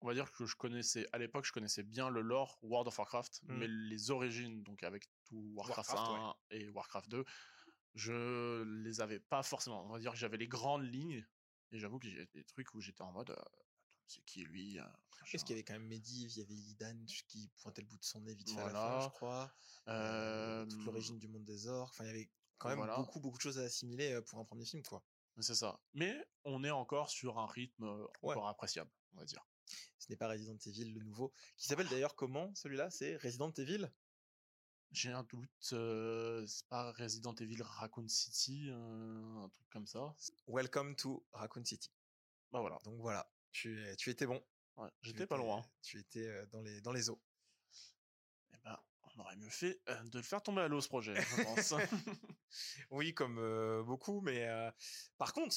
on 0.00 0.06
va 0.06 0.14
dire 0.14 0.30
que 0.32 0.46
je 0.46 0.54
connaissais, 0.56 1.06
à 1.12 1.18
l'époque, 1.18 1.44
je 1.44 1.52
connaissais 1.52 1.82
bien 1.82 2.08
le 2.08 2.20
lore 2.22 2.58
World 2.62 2.88
of 2.88 2.98
Warcraft, 2.98 3.42
Mm. 3.42 3.58
mais 3.58 3.66
les 3.68 4.10
origines, 4.10 4.62
donc 4.62 4.82
avec 4.84 5.04
tout 5.24 5.50
Warcraft, 5.54 5.90
Warcraft, 5.90 6.36
1 6.52 6.56
et 6.56 6.68
Warcraft 6.70 7.08
2, 7.10 7.24
je 7.96 8.62
les 8.62 9.00
avais 9.00 9.18
pas 9.18 9.42
forcément. 9.42 9.84
On 9.84 9.88
va 9.88 9.98
dire 9.98 10.12
que 10.12 10.18
j'avais 10.18 10.36
les 10.36 10.46
grandes 10.48 10.84
lignes, 10.84 11.26
et 11.72 11.78
j'avoue 11.78 11.98
y 12.04 12.20
a 12.20 12.26
des 12.26 12.44
trucs 12.44 12.72
où 12.74 12.80
j'étais 12.80 13.02
en 13.02 13.10
mode, 13.10 13.30
euh, 13.30 13.36
c'est 14.06 14.24
qui 14.24 14.44
lui 14.44 14.78
Est-ce 15.32 15.44
qu'il 15.44 15.50
y 15.50 15.58
avait 15.58 15.64
quand 15.64 15.72
même 15.72 15.88
Medivh, 15.88 16.30
il 16.30 16.38
y 16.38 16.42
avait 16.42 16.54
Illidan 16.54 17.04
qui 17.26 17.50
pointait 17.62 17.80
le 17.82 17.88
bout 17.88 17.98
de 17.98 18.04
son 18.04 18.20
nez 18.20 18.34
vite 18.34 18.50
fait 18.50 18.60
à 18.60 18.66
la 18.66 18.70
Voilà. 18.70 19.00
fin, 19.00 19.08
je 19.08 19.08
crois. 19.14 19.54
Euh, 19.88 20.66
toute 20.66 20.84
l'origine 20.84 21.18
du 21.18 21.26
monde 21.26 21.44
des 21.44 21.66
orques. 21.66 21.92
Enfin, 21.92 22.04
il 22.04 22.08
y 22.08 22.10
avait 22.10 22.30
quand 22.58 22.68
même 22.68 22.78
voilà. 22.78 22.96
beaucoup, 22.96 23.18
beaucoup 23.18 23.36
de 23.38 23.42
choses 23.42 23.58
à 23.58 23.62
assimiler 23.62 24.20
pour 24.26 24.38
un 24.38 24.44
premier 24.44 24.64
film, 24.64 24.82
quoi. 24.84 25.02
C'est 25.40 25.54
ça. 25.54 25.80
Mais 25.92 26.16
on 26.44 26.64
est 26.64 26.70
encore 26.70 27.10
sur 27.10 27.38
un 27.38 27.46
rythme 27.46 27.84
Ouais. 28.22 28.30
encore 28.32 28.48
appréciable, 28.48 28.90
on 29.12 29.18
va 29.18 29.24
dire. 29.24 29.44
Ce 29.98 30.06
n'est 30.08 30.16
pas 30.16 30.28
Resident 30.28 30.56
Evil, 30.64 30.92
le 30.92 31.00
nouveau. 31.02 31.32
Qui 31.56 31.66
s'appelle 31.66 31.88
d'ailleurs 31.88 32.14
comment, 32.14 32.54
celui-là? 32.54 32.90
C'est 32.90 33.16
Resident 33.16 33.50
Evil? 33.52 33.90
J'ai 34.96 35.12
un 35.12 35.24
doute, 35.24 35.50
euh, 35.74 36.46
c'est 36.46 36.66
pas 36.68 36.90
Resident 36.92 37.34
Evil 37.34 37.60
Raccoon 37.60 38.08
City, 38.08 38.70
euh, 38.70 39.44
un 39.44 39.48
truc 39.50 39.68
comme 39.68 39.86
ça. 39.86 40.16
Welcome 40.46 40.96
to 40.96 41.22
Raccoon 41.32 41.66
City. 41.66 41.90
Bah 42.50 42.60
voilà, 42.60 42.78
Donc 42.84 42.98
voilà, 43.02 43.30
tu, 43.52 43.78
tu 43.98 44.08
étais 44.08 44.24
bon. 44.24 44.42
Ouais, 44.78 44.88
j'étais 45.02 45.26
pas 45.26 45.36
loin. 45.36 45.62
Tu 45.82 46.00
étais 46.00 46.46
dans 46.46 46.62
les, 46.62 46.80
dans 46.80 46.92
les 46.92 47.10
eaux. 47.10 47.22
Eh 48.54 48.56
ben, 48.64 48.78
on 49.02 49.20
aurait 49.20 49.36
mieux 49.36 49.50
fait 49.50 49.82
de 49.86 50.16
le 50.16 50.22
faire 50.24 50.42
tomber 50.42 50.62
à 50.62 50.68
l'eau 50.68 50.80
ce 50.80 50.88
projet, 50.88 51.14
je 51.14 51.42
pense. 51.42 51.74
Oui, 52.90 53.12
comme 53.12 53.38
euh, 53.38 53.82
beaucoup, 53.82 54.22
mais 54.22 54.48
euh, 54.48 54.70
par 55.18 55.34
contre, 55.34 55.54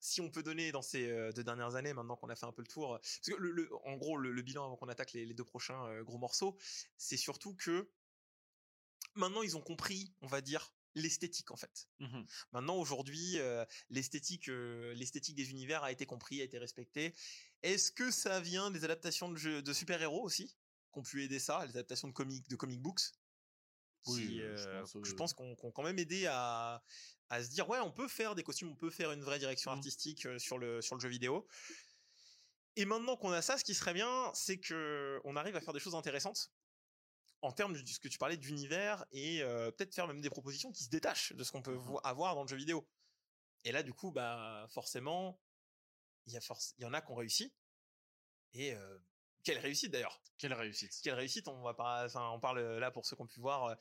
si 0.00 0.22
on 0.22 0.30
peut 0.30 0.42
donner 0.42 0.72
dans 0.72 0.80
ces 0.80 1.10
euh, 1.10 1.30
deux 1.32 1.44
dernières 1.44 1.74
années, 1.74 1.92
maintenant 1.92 2.16
qu'on 2.16 2.30
a 2.30 2.36
fait 2.36 2.46
un 2.46 2.52
peu 2.52 2.62
le 2.62 2.68
tour, 2.68 2.98
parce 3.02 3.18
que 3.20 3.34
le, 3.34 3.50
le- 3.50 3.68
en 3.84 3.98
gros, 3.98 4.16
le, 4.16 4.32
le 4.32 4.40
bilan 4.42 4.64
avant 4.64 4.76
qu'on 4.76 4.88
attaque 4.88 5.12
les, 5.12 5.26
les 5.26 5.34
deux 5.34 5.44
prochains 5.44 6.00
gros 6.04 6.16
morceaux, 6.16 6.56
c'est 6.96 7.18
surtout 7.18 7.54
que 7.54 7.90
maintenant 9.18 9.42
ils 9.42 9.56
ont 9.56 9.60
compris, 9.60 10.12
on 10.22 10.26
va 10.26 10.40
dire, 10.40 10.72
l'esthétique 10.94 11.50
en 11.50 11.56
fait. 11.56 11.88
Mhm. 12.00 12.26
Maintenant, 12.52 12.76
aujourd'hui, 12.76 13.38
euh, 13.38 13.64
l'esthétique, 13.90 14.48
euh, 14.48 14.94
l'esthétique 14.94 15.36
des 15.36 15.50
univers 15.50 15.82
a 15.84 15.92
été 15.92 16.06
compris, 16.06 16.40
a 16.40 16.44
été 16.44 16.58
respectée. 16.58 17.14
Est-ce 17.62 17.92
que 17.92 18.10
ça 18.10 18.40
vient 18.40 18.70
des 18.70 18.84
adaptations 18.84 19.28
de, 19.30 19.36
jeux, 19.36 19.62
de 19.62 19.72
super-héros 19.72 20.22
aussi, 20.22 20.56
qu'on 20.90 21.02
pu 21.02 21.22
aider 21.22 21.38
ça, 21.38 21.64
les 21.66 21.70
adaptations 21.70 22.08
de 22.08 22.14
comics, 22.14 22.48
de 22.48 22.56
comic 22.56 22.80
books? 22.80 23.02
Oui, 24.06 24.26
qui, 24.26 24.40
euh, 24.40 24.56
je 24.56 24.68
euh, 24.68 24.80
pense, 24.80 24.96
je 25.04 25.12
pense 25.12 25.34
qu'on 25.34 25.54
qu'on 25.56 25.70
quand 25.72 25.82
même 25.82 25.98
aidé 25.98 26.26
à, 26.26 26.82
à 27.28 27.42
se 27.42 27.50
dire 27.50 27.68
ouais 27.68 27.80
on 27.80 27.90
peut 27.90 28.08
faire 28.08 28.34
des 28.36 28.44
costumes 28.44 28.70
on 28.70 28.76
peut 28.76 28.90
faire 28.90 29.10
une 29.12 29.22
vraie 29.22 29.40
direction 29.40 29.70
Mhm. 29.72 29.78
artistique 29.78 30.26
sur 30.38 30.56
le 30.56 30.80
sur 30.80 30.94
le 30.94 31.00
jeu 31.00 31.08
vidéo 31.08 31.46
et 32.76 32.84
maintenant 32.86 33.16
qu'on 33.16 33.32
a 33.32 33.42
ça 33.42 33.58
ce 33.58 33.64
qui 33.64 33.74
serait 33.74 33.92
bien 33.92 34.30
c'est 34.34 34.58
que 34.60 35.20
on 35.24 35.34
arrive 35.36 35.56
à 35.56 35.60
faire 35.60 35.74
des 35.74 35.80
choses 35.80 35.96
intéressantes 35.96 36.52
en 37.42 37.52
termes 37.52 37.72
de 37.74 37.86
ce 37.86 38.00
que 38.00 38.08
tu 38.08 38.18
parlais 38.18 38.36
d'univers 38.36 39.04
et 39.12 39.42
euh, 39.42 39.70
peut-être 39.70 39.94
faire 39.94 40.06
même 40.08 40.20
des 40.20 40.30
propositions 40.30 40.72
qui 40.72 40.84
se 40.84 40.90
détachent 40.90 41.32
de 41.34 41.44
ce 41.44 41.52
qu'on 41.52 41.62
peut 41.62 41.74
vo- 41.74 42.00
avoir 42.04 42.34
dans 42.34 42.42
le 42.42 42.48
jeu 42.48 42.56
vidéo 42.56 42.88
et 43.64 43.72
là 43.72 43.82
du 43.82 43.92
coup 43.92 44.10
bah 44.10 44.66
forcément 44.70 45.40
il 46.26 46.32
y 46.34 46.38
y 46.82 46.84
en 46.84 46.92
a 46.92 47.00
qui 47.00 47.10
ont 47.12 47.14
réussi 47.14 47.52
Et 48.54 48.72
euh, 48.74 48.98
quelle 49.44 49.58
réussite 49.58 49.90
d'ailleurs 49.92 50.20
Quelle 50.36 50.52
réussite. 50.52 50.92
Quelle 51.02 51.14
réussite 51.14 51.48
On 51.48 51.62
va 51.62 51.72
pas, 51.72 52.04
enfin, 52.04 52.28
on 52.30 52.40
parle 52.40 52.60
là 52.78 52.90
pour 52.90 53.06
ceux 53.06 53.16
qui 53.16 53.22
ont 53.22 53.26
pu 53.26 53.40
voir 53.40 53.64
euh, 53.66 53.74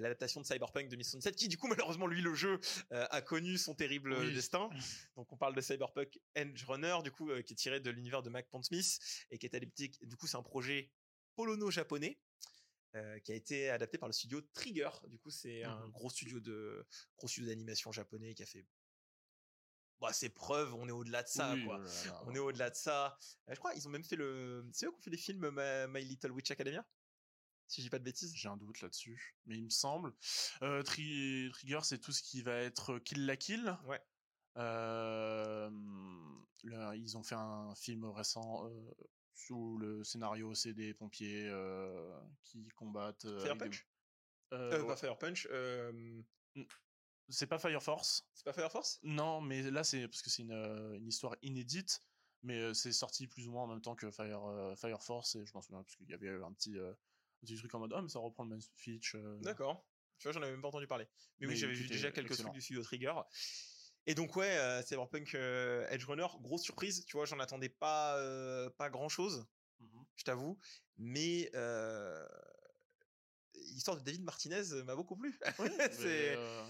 l'adaptation 0.00 0.40
de 0.42 0.46
Cyberpunk 0.46 0.88
2077, 0.88 1.36
qui 1.36 1.48
du 1.48 1.56
coup 1.56 1.68
malheureusement 1.68 2.06
lui 2.06 2.20
le 2.20 2.34
jeu 2.34 2.60
euh, 2.92 3.06
a 3.10 3.22
connu 3.22 3.56
son 3.56 3.74
terrible 3.74 4.12
Oui. 4.14 4.34
destin. 4.34 4.68
Donc 5.14 5.32
on 5.32 5.36
parle 5.38 5.54
de 5.54 5.60
Cyberpunk 5.62 6.18
Edge 6.34 6.64
Runner, 6.64 6.98
du 7.02 7.12
coup 7.12 7.30
euh, 7.30 7.40
qui 7.42 7.52
est 7.54 7.56
tiré 7.56 7.80
de 7.80 7.88
l'univers 7.90 8.22
de 8.22 8.28
Mac 8.30 8.48
Pondsmith 8.50 8.98
et 9.30 9.38
qui 9.38 9.46
est 9.46 9.54
adapté. 9.54 9.90
Du 10.02 10.16
coup 10.16 10.26
c'est 10.26 10.36
un 10.36 10.42
projet 10.42 10.90
polono-japonais. 11.36 12.18
Euh, 12.96 13.18
qui 13.20 13.30
a 13.30 13.34
été 13.36 13.70
adapté 13.70 13.98
par 13.98 14.08
le 14.08 14.12
studio 14.12 14.40
Trigger. 14.54 14.90
Du 15.08 15.18
coup, 15.18 15.30
c'est 15.30 15.62
un 15.64 15.86
Mhm. 15.86 15.90
gros 15.92 16.10
studio 16.10 16.40
de 16.40 16.84
gros 17.16 17.28
studio 17.28 17.48
d'animation 17.48 17.92
japonais 17.92 18.34
qui 18.34 18.42
a 18.42 18.46
fait 18.46 18.66
bah, 20.00 20.12
ses 20.12 20.28
preuves. 20.28 20.74
On 20.74 20.88
est 20.88 20.92
au-delà 20.92 21.22
de 21.22 21.28
ça, 21.28 21.54
Oui, 21.54 21.64
quoi. 21.64 21.78
là 21.78 21.84
là. 21.84 22.22
On 22.26 22.34
est 22.34 22.38
au-delà 22.38 22.68
de 22.70 22.74
ça. 22.74 23.18
Euh, 23.48 23.54
je 23.54 23.58
crois 23.58 23.74
ils 23.74 23.86
ont 23.86 23.90
même 23.90 24.04
fait 24.04 24.16
le. 24.16 24.68
C'est 24.72 24.86
eux 24.86 24.90
qui 24.90 24.96
ont 24.96 25.00
fait 25.02 25.10
les 25.10 25.16
films 25.16 25.48
My 25.88 26.04
Little 26.04 26.32
Witch 26.32 26.50
Academia 26.50 26.84
Si 27.68 27.80
je 27.80 27.86
dis 27.86 27.90
pas 27.90 27.98
de 27.98 28.04
bêtises. 28.04 28.34
J'ai 28.34 28.48
un 28.48 28.56
doute 28.56 28.80
là-dessus, 28.80 29.36
mais 29.46 29.56
il 29.56 29.64
me 29.64 29.70
semble. 29.70 30.12
Euh, 30.62 30.82
Tri- 30.82 31.50
Trigger, 31.52 31.80
c'est 31.82 31.98
tout 31.98 32.12
ce 32.12 32.22
qui 32.22 32.42
va 32.42 32.54
être 32.56 32.98
Kill 32.98 33.24
la 33.26 33.36
Kill. 33.36 33.76
Ouais. 33.84 34.00
Euh, 34.58 35.70
ils 36.94 37.16
ont 37.16 37.22
fait 37.22 37.34
un 37.34 37.74
film 37.74 38.04
récent 38.06 38.68
où 39.50 39.78
le 39.78 40.02
scénario 40.04 40.54
c'est 40.54 40.72
des 40.72 40.94
pompiers 40.94 41.46
euh, 41.48 42.20
qui 42.42 42.68
combattent. 42.68 43.24
euh, 43.24 43.40
Fire 43.40 43.52
avec 43.52 43.62
des- 43.62 43.68
Punch? 43.68 43.88
Euh, 44.52 44.80
ouais. 44.80 44.86
Pas 44.86 44.96
Fire 44.96 45.18
Punch. 45.18 45.48
C'est 47.28 47.46
pas 47.46 47.58
Fire 47.58 47.82
Force. 47.82 48.28
C'est 48.34 48.44
pas 48.44 48.52
Fire 48.52 48.70
Force? 48.70 49.00
Non, 49.02 49.40
mais 49.40 49.62
là 49.70 49.82
c'est 49.84 50.06
parce 50.08 50.22
que 50.22 50.30
c'est 50.30 50.42
une, 50.42 50.52
une 50.52 51.06
histoire 51.08 51.36
inédite, 51.42 52.00
mais 52.42 52.72
c'est 52.74 52.92
sorti 52.92 53.26
plus 53.26 53.48
ou 53.48 53.52
moins 53.52 53.64
en 53.64 53.66
même 53.68 53.82
temps 53.82 53.96
que 53.96 54.10
Fire 54.10 54.74
Fire 54.76 55.02
Force 55.02 55.34
et 55.34 55.44
je 55.44 55.52
m'en 55.54 55.62
souviens 55.62 55.82
parce 55.82 55.96
qu'il 55.96 56.08
y 56.08 56.14
avait 56.14 56.30
un 56.30 56.52
petit 56.52 56.78
un 56.78 56.94
petit 57.42 57.56
truc 57.56 57.74
en 57.74 57.80
mode 57.80 57.92
ah 57.94 58.02
mais 58.02 58.08
ça 58.08 58.20
reprend 58.20 58.44
le 58.44 58.50
même 58.50 58.60
speech. 58.60 59.16
D'accord. 59.40 59.84
Tu 60.18 60.28
vois, 60.28 60.32
j'en 60.32 60.40
avais 60.42 60.52
même 60.52 60.62
pas 60.62 60.68
entendu 60.68 60.86
parler. 60.86 61.06
Mais, 61.40 61.46
oui, 61.48 61.56
j'avais 61.56 61.74
vu 61.74 61.86
déjà 61.88 62.10
quelques 62.10 62.30
excellent. 62.30 62.48
trucs 62.48 62.54
du 62.54 62.62
studio 62.62 62.82
Trigger. 62.82 63.12
Et 64.06 64.14
donc 64.14 64.36
ouais, 64.36 64.56
euh, 64.58 64.82
Cyberpunk 64.82 65.34
euh, 65.34 65.86
Edge 65.90 66.04
Runner, 66.04 66.26
grosse 66.40 66.62
surprise. 66.62 67.04
Tu 67.06 67.16
vois, 67.16 67.26
j'en 67.26 67.40
attendais 67.40 67.68
pas 67.68 68.16
euh, 68.18 68.70
pas 68.70 68.88
grand 68.90 69.08
chose, 69.08 69.46
Mhm. 69.80 70.04
je 70.16 70.24
t'avoue. 70.24 70.58
Mais 70.96 71.50
euh, 71.54 72.26
l'histoire 73.54 73.96
de 73.96 74.02
David 74.02 74.22
Martinez 74.22 74.62
m'a 74.84 74.94
beaucoup 74.94 75.16
plu. 75.16 75.38
euh, 76.00 76.66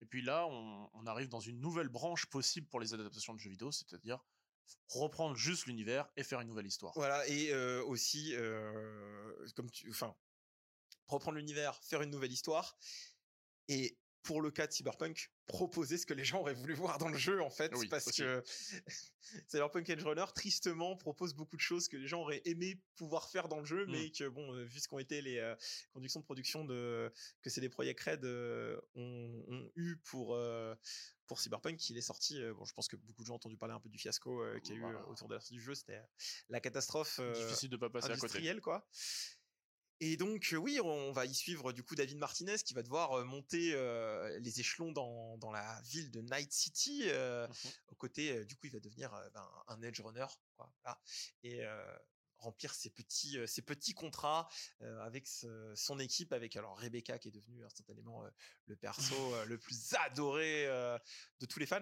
Et 0.00 0.06
puis 0.06 0.22
là, 0.22 0.46
on, 0.46 0.90
on 0.94 1.06
arrive 1.06 1.28
dans 1.28 1.40
une 1.40 1.60
nouvelle 1.60 1.88
branche 1.88 2.26
possible 2.26 2.66
pour 2.68 2.80
les 2.80 2.94
adaptations 2.94 3.34
de 3.34 3.38
jeux 3.38 3.50
vidéo, 3.50 3.70
c'est-à-dire 3.70 4.24
reprendre 4.88 5.36
juste 5.36 5.66
l'univers 5.66 6.10
et 6.16 6.24
faire 6.24 6.40
une 6.40 6.48
nouvelle 6.48 6.66
histoire. 6.66 6.92
Voilà, 6.96 7.26
et 7.28 7.52
euh, 7.52 7.84
aussi, 7.84 8.34
euh, 8.34 9.46
comme 9.54 9.70
tu, 9.70 9.88
enfin, 9.90 10.16
reprendre 11.06 11.36
l'univers, 11.36 11.78
faire 11.84 12.02
une 12.02 12.10
nouvelle 12.10 12.32
histoire, 12.32 12.76
et 13.68 13.96
pour 14.26 14.42
le 14.42 14.50
cas 14.50 14.66
de 14.66 14.72
Cyberpunk, 14.72 15.30
proposer 15.46 15.96
ce 15.98 16.04
que 16.04 16.12
les 16.12 16.24
gens 16.24 16.40
auraient 16.40 16.52
voulu 16.54 16.74
voir 16.74 16.98
dans 16.98 17.08
le 17.08 17.16
jeu, 17.16 17.40
en 17.40 17.48
fait, 17.50 17.72
Oui, 17.76 17.86
parce 17.88 18.08
aussi. 18.08 18.22
que 18.22 18.42
Cyberpunk 19.48 19.88
Edge 19.88 20.02
Runner, 20.04 20.24
tristement, 20.34 20.96
propose 20.96 21.34
beaucoup 21.34 21.56
de 21.56 21.60
choses 21.60 21.86
que 21.88 21.96
les 21.96 22.06
gens 22.08 22.22
auraient 22.22 22.42
aimé 22.44 22.80
pouvoir 22.96 23.28
faire 23.30 23.48
dans 23.48 23.60
le 23.60 23.64
jeu, 23.64 23.86
Mm. 23.86 23.90
mais 23.92 24.10
que, 24.10 24.28
bon, 24.28 24.52
euh, 24.54 24.64
vu 24.64 24.80
ce 24.80 24.88
qu'ont 24.88 24.98
été 24.98 25.22
les 25.22 25.38
euh, 25.38 25.54
conditions 25.92 26.18
de 26.20 26.24
production 26.24 26.64
de, 26.64 27.12
que 27.42 27.50
c'est 27.50 27.60
des 27.60 27.68
Project 27.68 28.00
Red 28.00 28.24
euh, 28.24 28.80
ont, 28.96 29.44
ont 29.48 29.70
eu 29.76 29.96
pour, 30.04 30.34
euh, 30.34 30.74
pour 31.26 31.40
Cyberpunk, 31.40 31.88
il 31.90 31.96
est 31.96 32.00
sorti, 32.02 32.40
bon, 32.54 32.64
je 32.64 32.72
pense 32.72 32.88
que 32.88 32.96
beaucoup 32.96 33.22
de 33.22 33.26
gens 33.28 33.34
ont 33.34 33.36
entendu 33.36 33.56
parler 33.56 33.74
un 33.74 33.80
peu 33.80 33.88
du 33.88 33.98
fiasco 33.98 34.42
qu'il 34.62 34.74
y 34.74 34.76
a 34.76 34.78
eu 34.78 34.80
Voilà. 34.80 34.98
euh, 35.00 35.04
autour 35.06 35.28
de 35.28 35.34
la 35.34 35.40
sortie 35.40 35.54
du 35.54 35.60
jeu, 35.62 35.74
c'était 35.74 36.00
la 36.48 36.60
catastrophe. 36.60 37.20
Difficile 37.34 37.70
de 37.70 37.76
pas 37.76 37.90
passer 37.90 38.10
à 38.10 38.16
côté. 38.16 38.60
quoi. 38.60 38.86
Et 40.00 40.16
donc 40.16 40.50
euh, 40.52 40.56
oui, 40.56 40.78
on 40.82 41.12
va 41.12 41.24
y 41.24 41.34
suivre 41.34 41.72
du 41.72 41.82
coup 41.82 41.94
David 41.94 42.18
Martinez 42.18 42.58
qui 42.58 42.74
va 42.74 42.82
devoir 42.82 43.12
euh, 43.12 43.24
monter 43.24 43.72
euh, 43.74 44.38
les 44.40 44.60
échelons 44.60 44.92
dans, 44.92 45.38
dans 45.38 45.50
la 45.50 45.80
ville 45.82 46.10
de 46.10 46.20
Night 46.20 46.52
City. 46.52 47.04
euh, 47.06 47.46
Mhm. 47.48 47.70
Au 47.88 47.94
côté, 47.94 48.44
du 48.44 48.56
coup, 48.56 48.66
il 48.66 48.72
va 48.72 48.80
devenir 48.80 49.10
ben, 49.32 49.48
un 49.68 49.80
edge 49.82 50.00
runner 50.00 50.26
quoi. 50.56 50.70
Voilà. 50.82 51.00
Et 51.42 51.64
euh, 51.64 51.96
remplir 52.38 52.74
ses 52.74 52.90
petits 52.90 53.38
ses 53.46 53.62
petits 53.62 53.94
contrats 53.94 54.48
avec 54.80 55.26
ce- 55.26 55.72
son 55.74 55.98
équipe 55.98 56.34
avec 56.34 56.54
alors 56.56 56.78
Rebecca 56.78 57.18
qui 57.18 57.28
est 57.28 57.32
devenue 57.32 57.64
instantanément 57.64 58.22
le 58.66 58.76
perso 58.76 59.14
le 59.46 59.56
plus 59.58 59.94
adoré 59.94 60.66
de 60.66 61.46
tous 61.46 61.58
les 61.58 61.64
fans. 61.66 61.80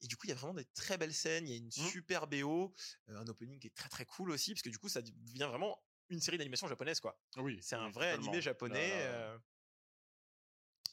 Et 0.00 0.06
du 0.06 0.16
coup, 0.16 0.26
il 0.26 0.30
y 0.30 0.32
a 0.32 0.36
vraiment 0.36 0.54
des 0.54 0.64
très 0.66 0.96
belles 0.98 1.14
scènes. 1.14 1.46
Il 1.48 1.50
y 1.50 1.54
a 1.54 1.56
une 1.58 1.66
Mmh. 1.66 1.70
super 1.90 2.26
BO, 2.26 2.74
un 3.08 3.26
opening 3.26 3.58
qui 3.58 3.66
est 3.66 3.74
très 3.74 3.88
très 3.88 4.04
cool 4.06 4.30
aussi, 4.30 4.52
parce 4.54 4.62
que 4.62 4.68
du 4.70 4.78
coup, 4.78 4.88
ça 4.88 5.02
devient 5.02 5.46
vraiment 5.48 5.78
une 6.08 6.20
série 6.20 6.38
d'animation 6.38 6.68
japonaise, 6.68 7.00
quoi. 7.00 7.20
Oui, 7.36 7.58
C'est 7.62 7.76
un 7.76 7.90
vrai 7.90 8.10
totalement. 8.10 8.30
animé 8.30 8.40
japonais. 8.42 8.88
Là, 8.90 9.30
là, 9.32 9.38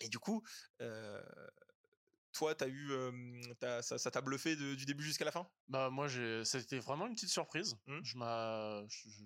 Et 0.01 0.09
du 0.09 0.19
coup, 0.19 0.43
toi, 2.33 2.53
t'as 2.53 2.67
eu, 2.67 2.91
euh, 2.91 3.81
ça 3.81 3.97
ça 3.97 4.11
t'a 4.11 4.21
bluffé 4.21 4.55
de- 4.55 4.75
du 4.75 4.85
début 4.85 5.03
jusqu'à 5.03 5.23
la 5.25 5.31
fin? 5.31 5.49
Bah 5.69 5.89
moi 5.89 6.07
c'était 6.43 6.79
vraiment 6.79 7.07
une 7.07 7.13
petite 7.15 7.29
surprise. 7.29 7.77
Hmm. 7.87 8.01
Je 8.03 8.17
m'a 8.17 8.83
je, 8.89 9.09
je- 9.09 9.23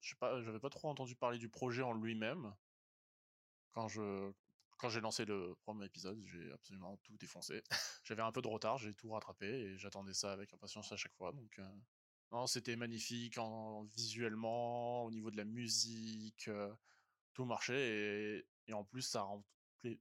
je 0.00 0.08
sais 0.10 0.16
pas 0.16 0.40
j'avais 0.42 0.58
pas 0.58 0.70
trop 0.70 0.88
entendu 0.88 1.14
parler 1.14 1.38
du 1.38 1.48
projet 1.48 1.82
en 1.82 1.92
lui-même. 1.92 2.52
Quand 3.72 3.86
je 3.86 4.32
quand 4.80 4.88
j'ai 4.88 5.00
lancé 5.00 5.24
le 5.26 5.54
premier 5.62 5.84
épisode, 5.86 6.20
j'ai 6.26 6.50
absolument 6.52 6.96
tout 7.02 7.16
défoncé. 7.18 7.62
J'avais 8.04 8.22
un 8.22 8.32
peu 8.32 8.40
de 8.42 8.48
retard, 8.48 8.78
j'ai 8.78 8.94
tout 8.94 9.10
rattrapé 9.10 9.46
et 9.46 9.76
j'attendais 9.78 10.14
ça 10.14 10.32
avec 10.32 10.52
impatience 10.54 10.90
à 10.90 10.96
chaque 10.96 11.14
fois. 11.14 11.32
Donc 11.32 11.58
euh, 11.58 11.68
non, 12.32 12.46
c'était 12.46 12.76
magnifique 12.76 13.36
en 13.38 13.84
visuellement, 13.84 15.04
au 15.04 15.10
niveau 15.10 15.30
de 15.30 15.36
la 15.36 15.44
musique, 15.44 16.48
euh, 16.48 16.72
tout 17.34 17.44
marchait 17.44 18.38
et, 18.38 18.46
et 18.68 18.72
en 18.72 18.84
plus 18.84 19.02
ça 19.02 19.22
rentrait, 19.22 20.00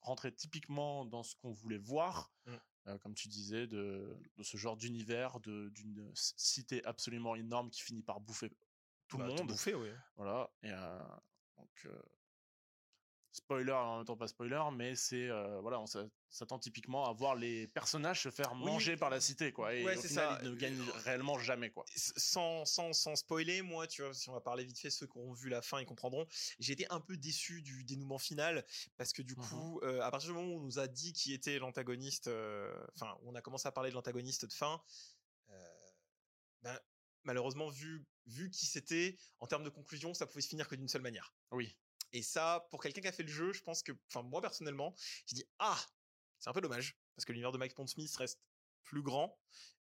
rentrait 0.00 0.32
typiquement 0.32 1.04
dans 1.04 1.22
ce 1.22 1.36
qu'on 1.36 1.52
voulait 1.52 1.78
voir 1.78 2.32
Mm. 2.46 2.52
euh, 2.88 2.98
comme 2.98 3.14
tu 3.14 3.28
disais, 3.28 3.66
de, 3.66 4.16
de 4.36 4.42
ce 4.42 4.56
genre 4.56 4.76
d'univers, 4.76 5.40
d'une 5.40 6.10
cité 6.14 6.84
absolument 6.84 7.34
énorme 7.34 7.70
qui 7.70 7.82
finit 7.82 8.02
par 8.02 8.20
bouffer 8.20 8.50
tout 9.08 9.16
Bah, 9.18 9.26
le 9.26 9.34
monde. 9.34 9.48
bouffé, 9.48 9.74
oui. 9.74 9.88
Voilà. 10.16 10.50
Et 10.62 10.70
donc, 11.56 11.70
euh, 11.86 12.02
spoiler, 13.34 13.72
en 13.72 13.96
même 13.98 14.06
temps 14.06 14.16
pas 14.16 14.28
spoiler, 14.28 14.62
mais 14.72 14.94
c'est 14.94 15.28
euh, 15.28 15.60
voilà, 15.60 15.80
on 15.80 15.86
s'a- 15.86 16.06
s'attend 16.30 16.58
typiquement 16.58 17.04
à 17.08 17.12
voir 17.12 17.34
les 17.34 17.66
personnages 17.68 18.22
se 18.22 18.30
faire 18.30 18.52
Oui. 18.54 18.64
manger 18.64 18.96
par 18.96 19.10
la 19.10 19.20
cité, 19.20 19.52
quoi. 19.52 19.74
Et 19.74 19.84
Ouais, 19.84 19.96
au 19.96 20.02
final, 20.02 20.36
ça. 20.36 20.38
ils 20.42 20.50
ne 20.50 20.54
gagnent 20.54 20.80
Euh, 20.80 20.92
réellement 21.04 21.38
jamais, 21.38 21.70
quoi. 21.70 21.84
Sans, 21.96 22.64
sans, 22.64 22.92
sans 22.92 23.16
spoiler, 23.16 23.60
moi, 23.62 23.86
tu 23.88 24.02
vois, 24.02 24.14
si 24.14 24.28
on 24.28 24.32
va 24.32 24.40
parler 24.40 24.64
vite 24.64 24.78
fait, 24.78 24.90
ceux 24.90 25.06
qui 25.06 25.18
auront 25.18 25.32
vu 25.32 25.48
la 25.48 25.62
fin, 25.62 25.80
ils 25.80 25.86
comprendront. 25.86 26.26
J'ai 26.60 26.72
été 26.74 26.86
un 26.90 27.00
peu 27.00 27.16
déçu 27.16 27.60
du 27.62 27.84
dénouement 27.84 28.18
final 28.18 28.64
parce 28.96 29.12
que 29.12 29.22
du 29.22 29.34
Mhm. 29.36 29.42
coup, 29.48 29.80
euh, 29.82 30.00
à 30.00 30.10
partir 30.10 30.30
du 30.30 30.34
moment 30.36 30.54
où 30.54 30.58
on 30.58 30.60
nous 30.64 30.78
a 30.78 30.86
dit 30.86 31.12
qui 31.12 31.32
était 31.32 31.58
l'antagoniste, 31.58 32.28
euh, 32.28 32.72
enfin, 32.94 33.18
on 33.22 33.34
a 33.34 33.42
commencé 33.42 33.66
à 33.66 33.72
parler 33.72 33.90
de 33.90 33.94
l'antagoniste 33.94 34.44
de 34.46 34.52
fin, 34.52 34.80
euh, 35.50 35.74
ben, 36.62 36.78
malheureusement, 37.24 37.68
vu, 37.68 38.06
vu 38.26 38.50
qui 38.50 38.66
c'était, 38.66 39.18
en 39.40 39.46
termes 39.46 39.64
de 39.64 39.70
conclusion, 39.70 40.14
ça 40.14 40.26
pouvait 40.26 40.40
se 40.40 40.48
finir 40.48 40.68
que 40.68 40.74
d'une 40.76 40.88
seule 40.88 41.02
manière. 41.02 41.34
Oui. 41.50 41.76
Et 42.14 42.22
ça, 42.22 42.66
pour 42.70 42.80
quelqu'un 42.80 43.02
qui 43.02 43.08
a 43.08 43.12
fait 43.12 43.24
le 43.24 43.28
jeu, 43.28 43.52
je 43.52 43.60
pense 43.62 43.82
que, 43.82 43.92
enfin, 44.08 44.22
moi 44.22 44.40
personnellement, 44.40 44.94
j'ai 45.26 45.34
dit 45.34 45.44
ah, 45.58 45.78
c'est 46.38 46.48
un 46.48 46.52
peu 46.54 46.60
dommage 46.62 46.96
parce 47.16 47.26
que 47.26 47.32
l'univers 47.32 47.52
de 47.52 47.58
Mike 47.58 47.74
Pondsmith 47.74 48.14
reste 48.16 48.40
plus 48.84 49.02
grand 49.02 49.36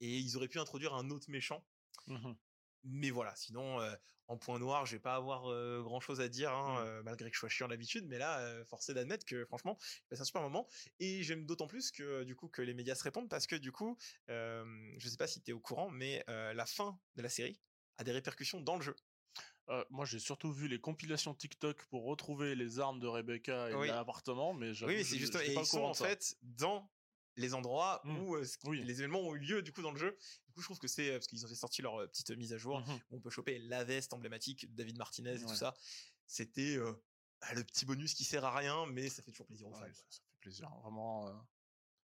et 0.01 0.17
ils 0.17 0.35
auraient 0.37 0.47
pu 0.49 0.59
introduire 0.59 0.93
un 0.93 1.09
autre 1.09 1.29
méchant. 1.29 1.65
Mhm. 2.07 2.35
Mais 2.83 3.09
voilà, 3.09 3.35
sinon, 3.35 3.81
euh, 3.81 3.93
en 4.27 4.37
point 4.37 4.57
noir, 4.57 4.85
je 4.85 4.95
vais 4.95 5.01
pas 5.01 5.15
avoir 5.15 5.43
grand 5.83 5.99
chose 5.99 6.21
à 6.21 6.29
dire, 6.29 6.51
hein, 6.51 6.83
Mm. 6.83 6.87
euh, 6.87 7.03
malgré 7.03 7.29
que 7.29 7.35
je 7.35 7.39
sois 7.39 7.49
chiant 7.49 7.67
d'habitude. 7.67 8.05
Mais 8.07 8.17
là, 8.17 8.63
forcé 8.65 8.93
d'admettre 8.93 9.25
que 9.25 9.45
franchement, 9.45 9.77
passé 10.09 10.21
un 10.21 10.25
super 10.25 10.41
moment. 10.41 10.67
Et 10.99 11.23
j'aime 11.23 11.45
d'autant 11.45 11.67
plus 11.67 11.91
que 11.91 12.23
du 12.23 12.35
coup 12.35 12.47
que 12.47 12.61
les 12.61 12.73
médias 12.73 12.95
se 12.95 13.03
répondent 13.03 13.29
parce 13.29 13.47
que 13.47 13.55
du 13.55 13.71
coup, 13.71 13.97
je 14.27 15.09
sais 15.09 15.17
pas 15.17 15.27
si 15.27 15.41
tu 15.41 15.51
es 15.51 15.53
au 15.53 15.59
courant, 15.59 15.89
mais 15.89 16.23
la 16.27 16.65
fin 16.65 16.99
de 17.15 17.21
la 17.21 17.29
série 17.29 17.59
a 17.97 18.03
des 18.03 18.11
répercussions 18.13 18.61
dans 18.61 18.77
le 18.77 18.81
jeu. 18.81 18.95
Euh, 19.69 19.85
moi, 19.91 20.05
j'ai 20.05 20.17
surtout 20.19 20.51
vu 20.51 20.67
les 20.67 20.79
compilations 20.81 21.33
TikTok 21.35 21.85
pour 21.85 22.05
retrouver 22.05 22.55
les 22.55 22.79
armes 22.79 22.99
de 22.99 23.07
Rebecca 23.07 23.69
et 23.69 23.75
Oui. 23.75 23.87
l'appartement, 23.87 24.53
mais 24.53 24.71
Oui, 24.83 24.95
mais 24.95 25.03
c'est 25.03 25.17
juste, 25.19 25.35
et 25.35 25.53
ils 25.53 25.65
sont 25.65 25.83
en 25.83 25.93
ça. 25.93 26.07
fait 26.07 26.35
dans 26.41 26.89
les 27.35 27.53
endroits 27.53 28.01
Mm. 28.03 28.17
où 28.17 28.35
euh, 28.35 28.45
Oui. 28.65 28.83
les 28.83 28.99
événements 28.99 29.19
ont 29.21 29.35
eu 29.35 29.39
lieu 29.39 29.61
du 29.61 29.71
coup 29.71 29.81
dans 29.83 29.91
le 29.91 29.99
jeu. 29.99 30.17
Du 30.47 30.53
coup, 30.53 30.61
je 30.61 30.65
trouve 30.65 30.79
que 30.79 30.87
c'est 30.87 31.11
parce 31.11 31.27
qu'ils 31.27 31.45
ont 31.45 31.47
fait 31.49 31.55
sortir 31.55 31.83
leur 31.83 32.01
euh, 32.01 32.07
petite 32.07 32.31
mise 32.31 32.51
à 32.51 32.57
jour 32.57 32.79
Mhm. 32.79 32.99
où 33.11 33.17
on 33.17 33.19
peut 33.21 33.29
choper 33.29 33.59
la 33.59 33.83
veste 33.83 34.11
emblématique 34.13 34.67
de 34.71 34.75
David 34.75 34.97
Martinez 34.97 35.35
et 35.35 35.39
tout 35.45 35.55
ça. 35.55 35.75
C'était 36.25 36.75
euh, 36.77 36.93
ah, 37.41 37.53
le 37.53 37.63
petit 37.63 37.85
bonus 37.85 38.13
qui 38.15 38.23
sert 38.23 38.43
à 38.43 38.55
rien, 38.55 38.85
mais 38.87 39.07
ça 39.09 39.21
fait 39.21 39.31
toujours 39.31 39.45
plaisir 39.47 39.67
aux 39.67 39.73
fans. 39.73 39.81
Ouais, 39.83 39.93
ça, 39.93 40.03
ça 40.09 40.19
fait 40.19 40.39
plaisir, 40.41 40.69
vraiment. 40.83 41.27
euh, 41.27 41.33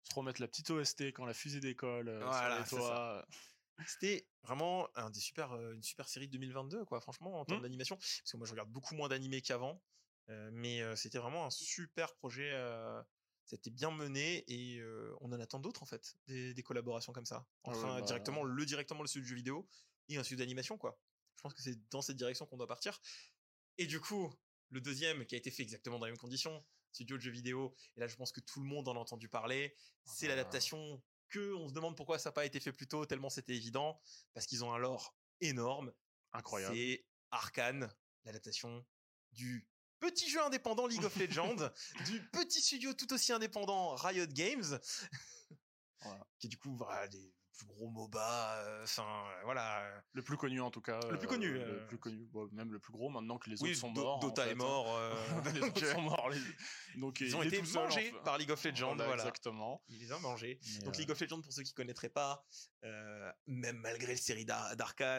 se 0.04 0.14
remettre 0.14 0.40
la 0.40 0.48
petite 0.48 0.68
OST 0.70 1.12
quand 1.12 1.24
la 1.26 1.34
fusée 1.34 1.60
décolle 1.60 2.08
euh, 2.08 2.24
Voilà, 2.24 2.64
sur 2.66 2.78
les 2.78 2.82
toits. 2.82 3.26
C'était 3.88 4.28
vraiment 4.42 4.88
un 4.96 5.10
des 5.10 5.20
super, 5.20 5.52
une 5.72 5.82
super 5.82 6.08
série 6.08 6.26
de 6.28 6.32
2022, 6.32 6.84
quoi. 6.84 7.00
Franchement, 7.00 7.40
en 7.40 7.44
termes 7.44 7.60
Mm. 7.60 7.62
d'animation, 7.64 7.96
parce 7.96 8.30
que 8.32 8.36
moi 8.36 8.46
je 8.46 8.52
regarde 8.52 8.70
beaucoup 8.70 8.94
moins 8.94 9.08
d'animés 9.08 9.40
qu'avant, 9.42 9.82
euh, 10.28 10.50
mais 10.52 10.80
euh, 10.82 10.96
c'était 10.96 11.18
vraiment 11.18 11.46
un 11.46 11.50
super 11.50 12.14
projet, 12.16 12.50
euh, 12.52 13.02
C'était 13.44 13.70
bien 13.70 13.90
mené 13.90 14.44
et 14.46 14.80
on 15.20 15.32
en 15.32 15.40
attend 15.40 15.58
d'autres 15.58 15.82
en 15.82 15.86
fait, 15.86 16.14
des, 16.28 16.54
des 16.54 16.62
collaborations 16.62 17.12
comme 17.12 17.26
ça. 17.26 17.44
Ah 17.64 17.70
ouais, 17.70 17.76
Entre 17.76 17.84
un- 17.86 18.00
bah- 18.00 18.06
directement 18.06 18.44
le 18.44 18.64
directement 18.64 19.02
le 19.02 19.08
studio 19.08 19.24
de 19.24 19.28
jeux 19.28 19.34
vidéo 19.34 19.68
et 20.08 20.16
un 20.16 20.22
studio 20.22 20.38
d'animation 20.44 20.78
quoi. 20.78 20.96
Je 21.36 21.42
pense 21.42 21.52
que 21.52 21.60
c'est 21.60 21.76
dans 21.90 22.02
cette 22.02 22.16
direction 22.16 22.46
qu'on 22.46 22.56
doit 22.56 22.68
partir. 22.68 23.00
Et 23.78 23.86
du 23.86 23.98
coup, 24.00 24.32
le 24.70 24.80
deuxième 24.80 25.26
qui 25.26 25.34
a 25.34 25.38
été 25.38 25.50
fait 25.50 25.64
exactement 25.64 25.98
dans 25.98 26.06
les 26.06 26.12
mêmes 26.12 26.18
conditions, 26.20 26.64
studio 26.92 27.16
de 27.16 27.22
jeux 27.22 27.32
vidéo. 27.32 27.74
Et 27.96 28.00
là, 28.00 28.06
je 28.06 28.14
pense 28.14 28.30
que 28.32 28.40
tout 28.40 28.60
le 28.60 28.66
monde 28.66 28.86
en 28.88 28.94
a 28.94 28.98
entendu 29.00 29.28
parler. 29.28 29.74
C'est 30.04 30.28
bah. 30.28 30.36
l'adaptation 30.36 31.02
que 31.32 31.54
on 31.54 31.68
se 31.68 31.74
demande 31.74 31.96
pourquoi 31.96 32.18
ça 32.18 32.28
n'a 32.28 32.32
pas 32.34 32.44
été 32.44 32.60
fait 32.60 32.72
plus 32.72 32.86
tôt, 32.86 33.04
tellement 33.06 33.30
c'était 33.30 33.56
évident, 33.56 34.00
parce 34.34 34.46
qu'ils 34.46 34.64
ont 34.64 34.72
un 34.72 34.78
lore 34.78 35.16
énorme. 35.40 35.92
Incroyable. 36.32 36.74
C'est 36.76 37.04
Arkane, 37.30 37.92
l'adaptation 38.24 38.84
du 39.32 39.66
petit 39.98 40.28
jeu 40.28 40.42
indépendant 40.42 40.86
League 40.86 41.04
of 41.04 41.16
Legends, 41.16 41.70
du 42.06 42.22
petit 42.30 42.60
studio 42.60 42.92
tout 42.94 43.12
aussi 43.12 43.32
indépendant 43.32 43.94
Riot 43.96 44.26
Games, 44.26 44.78
Voilà. 46.02 46.26
qui 46.38 46.46
est 46.46 46.50
du 46.50 46.58
coup 46.58 46.76
voilà, 46.76 47.08
des 47.08 47.34
gros 47.66 47.88
MOBA, 47.90 48.54
euh, 48.64 48.82
enfin 48.84 49.02
euh, 49.04 49.44
voilà. 49.44 49.82
Le 50.12 50.22
plus 50.22 50.36
connu 50.36 50.60
en 50.60 50.70
tout 50.70 50.80
cas. 50.80 50.98
Le 51.10 51.18
plus 51.18 51.28
connu, 51.28 51.46
euh, 51.48 51.60
euh, 51.64 51.80
Le 51.80 51.86
plus 51.86 51.98
connu. 51.98 52.26
Bon, 52.32 52.48
même 52.52 52.72
le 52.72 52.78
plus 52.78 52.92
gros 52.92 53.08
maintenant 53.10 53.38
que 53.38 53.50
les 53.50 53.60
Oui, 53.62 53.70
autres 53.70 53.80
sont 53.80 53.90
morts. 53.90 54.16
en 54.16 54.20
Dota 54.20 54.42
fait, 54.44 54.48
est 54.50 54.52
hein. 54.52 54.56
mort. 54.56 54.96
euh, 54.96 55.14
les 55.54 55.60
autres 55.62 55.84
euh, 55.84 55.92
sont 55.92 56.00
morts. 56.02 56.30
les- 56.30 57.00
Donc 57.00 57.20
ils 57.20 57.28
il 57.28 57.36
ont 57.36 57.42
été 57.42 57.64
seul, 57.64 57.82
mangés 57.84 58.12
par 58.24 58.38
League 58.38 58.50
of 58.50 58.62
Legends, 58.64 58.88
Voilà, 58.94 59.04
voilà. 59.06 59.22
Exactement. 59.22 59.82
Il 59.88 59.98
les 60.00 60.12
a 60.12 60.18
mangés. 60.18 60.58
Mais, 60.62 60.78
Donc 60.84 60.94
euh, 60.94 60.98
League 60.98 61.10
of 61.10 61.20
Legends, 61.20 61.40
pour 61.40 61.52
ceux 61.52 61.62
qui 61.62 61.74
connaîtraient 61.74 62.08
pas, 62.08 62.44
euh, 62.84 63.32
même 63.46 63.76
malgré 63.76 64.12
le 64.12 64.18
série 64.18 64.46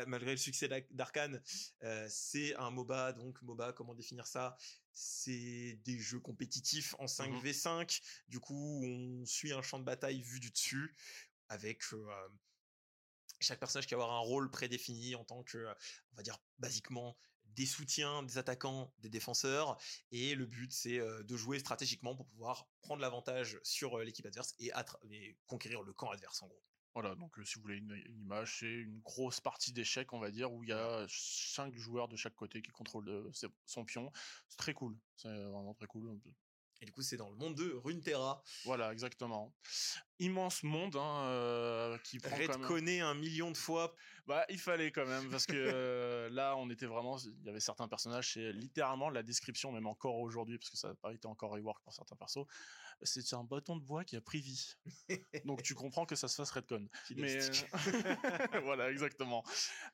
malgré 0.08 0.32
le 0.32 0.38
succès 0.38 0.68
d'Ar- 0.68 0.82
d'Arcane, 0.92 1.42
euh, 1.84 2.06
c'est 2.10 2.56
un 2.56 2.72
MOBA. 2.72 3.14
Donc 3.14 3.42
MOBA, 3.42 3.74
comment 3.74 3.94
définir 3.94 4.28
ça? 4.28 4.58
C'est 4.92 5.80
des 5.86 5.98
jeux 5.98 6.20
compétitifs 6.20 6.94
en 7.00 7.06
5v5. 7.06 8.02
Du 8.28 8.40
coup, 8.40 8.82
on 8.86 9.26
suit 9.26 9.52
un 9.54 9.62
champ 9.62 9.80
de 9.80 9.84
bataille 9.84 10.22
vu 10.22 10.40
du 10.40 10.52
dessus, 10.52 10.96
avec 11.54 11.82
chaque 13.40 13.60
personnage 13.60 13.88
qui 13.88 13.94
va 13.94 14.04
avoir 14.04 14.18
un 14.18 14.22
rôle 14.22 14.50
prédéfini 14.50 15.16
en 15.16 15.24
tant 15.24 15.44
que, 15.44 15.68
on 16.12 16.16
va 16.16 16.24
dire, 16.24 16.38
basiquement 16.60 17.18
des 17.46 17.66
soutiens, 17.66 18.24
des 18.24 18.38
attaquants, 18.38 18.94
des 19.00 19.10
défenseurs. 19.10 19.78
Et 20.12 20.34
le 20.34 20.46
but, 20.46 20.72
c'est 20.72 21.00
de 21.00 21.38
jouer 21.38 21.60
stratégiquement 21.60 22.16
pour 22.16 22.26
pouvoir 22.26 22.68
prendre 22.82 23.02
l'avantage 23.02 23.60
sur 23.64 24.00
l'équipe 24.00 24.26
adverse 24.26 24.56
et, 24.60 24.72
conquérir 25.46 25.84
le 25.84 25.94
camp 25.94 26.10
adverse, 26.10 26.42
en 26.42 26.48
gros. 26.48 26.64
Voilà, 26.96 27.16
donc 27.16 27.40
euh, 27.40 27.44
si 27.44 27.56
vous 27.56 27.64
voulez 27.64 27.78
une, 27.78 27.92
une 28.06 28.22
image, 28.22 28.60
c'est 28.60 28.68
une 28.68 29.00
grosse 29.00 29.42
partie 29.42 29.74
d'échecs, 29.74 30.14
on 30.14 30.20
va 30.20 30.30
dire, 30.30 30.54
où 30.54 30.64
il 30.64 30.70
y 30.70 30.74
a 30.74 31.06
cinq 31.10 31.76
joueurs 31.76 32.08
de 32.08 32.16
chaque 32.16 32.36
côté 32.36 32.62
qui 32.62 32.70
contrôlent 32.70 33.32
son 33.66 33.84
pion. 33.84 34.12
C'est 34.48 34.58
très 34.58 34.76
cool. 34.76 34.96
C'est 35.16 35.28
vraiment 35.28 35.74
très 35.74 35.88
cool. 35.88 36.20
Et 36.82 36.86
du 36.86 36.92
coup, 36.92 37.02
c'est 37.02 37.18
dans 37.18 37.30
le 37.30 37.38
monde 37.38 37.56
de 37.56 37.72
Runeterra. 37.84 38.44
Voilà, 38.66 38.92
exactement. 38.92 39.56
Immense 40.24 40.64
monde 40.64 40.96
hein, 40.96 41.24
euh, 41.26 41.98
qui 42.00 42.18
prend 42.20 42.36
Red 42.36 42.48
quand 42.48 42.60
même... 42.60 42.68
connaît 42.68 43.02
un 43.02 43.14
million 43.14 43.52
de 43.52 43.58
fois. 43.58 43.94
Bah, 44.26 44.46
il 44.48 44.58
fallait 44.58 44.90
quand 44.92 45.06
même 45.06 45.30
parce 45.30 45.46
que 45.46 45.54
euh, 45.54 46.30
là, 46.30 46.56
on 46.56 46.70
était 46.70 46.86
vraiment. 46.86 47.18
Il 47.18 47.46
y 47.46 47.50
avait 47.50 47.60
certains 47.60 47.90
personnages, 47.90 48.34
c'est 48.34 48.54
littéralement 48.54 49.10
la 49.10 49.22
description, 49.22 49.74
même 49.74 49.86
encore 49.86 50.18
aujourd'hui, 50.20 50.58
parce 50.58 50.70
que 50.70 50.78
ça 50.78 50.90
n'a 50.90 50.96
pas 50.96 51.12
été 51.12 51.28
encore 51.28 51.52
rework 51.52 51.84
pour 51.84 51.94
certains 51.94 52.16
persos. 52.16 52.46
C'est 53.02 53.34
un 53.34 53.44
bâton 53.44 53.76
de 53.76 53.82
bois 53.82 54.06
qui 54.06 54.16
a 54.16 54.22
pris 54.22 54.40
vie. 54.40 54.76
Donc 55.46 55.62
tu 55.62 55.76
comprends 55.76 56.06
que 56.06 56.16
ça 56.16 56.30
se 56.30 56.36
fasse 56.36 56.52
redcon. 56.52 56.88
Mais 57.18 57.38
euh, 57.38 57.66
voilà, 58.64 58.90
exactement. 58.92 59.44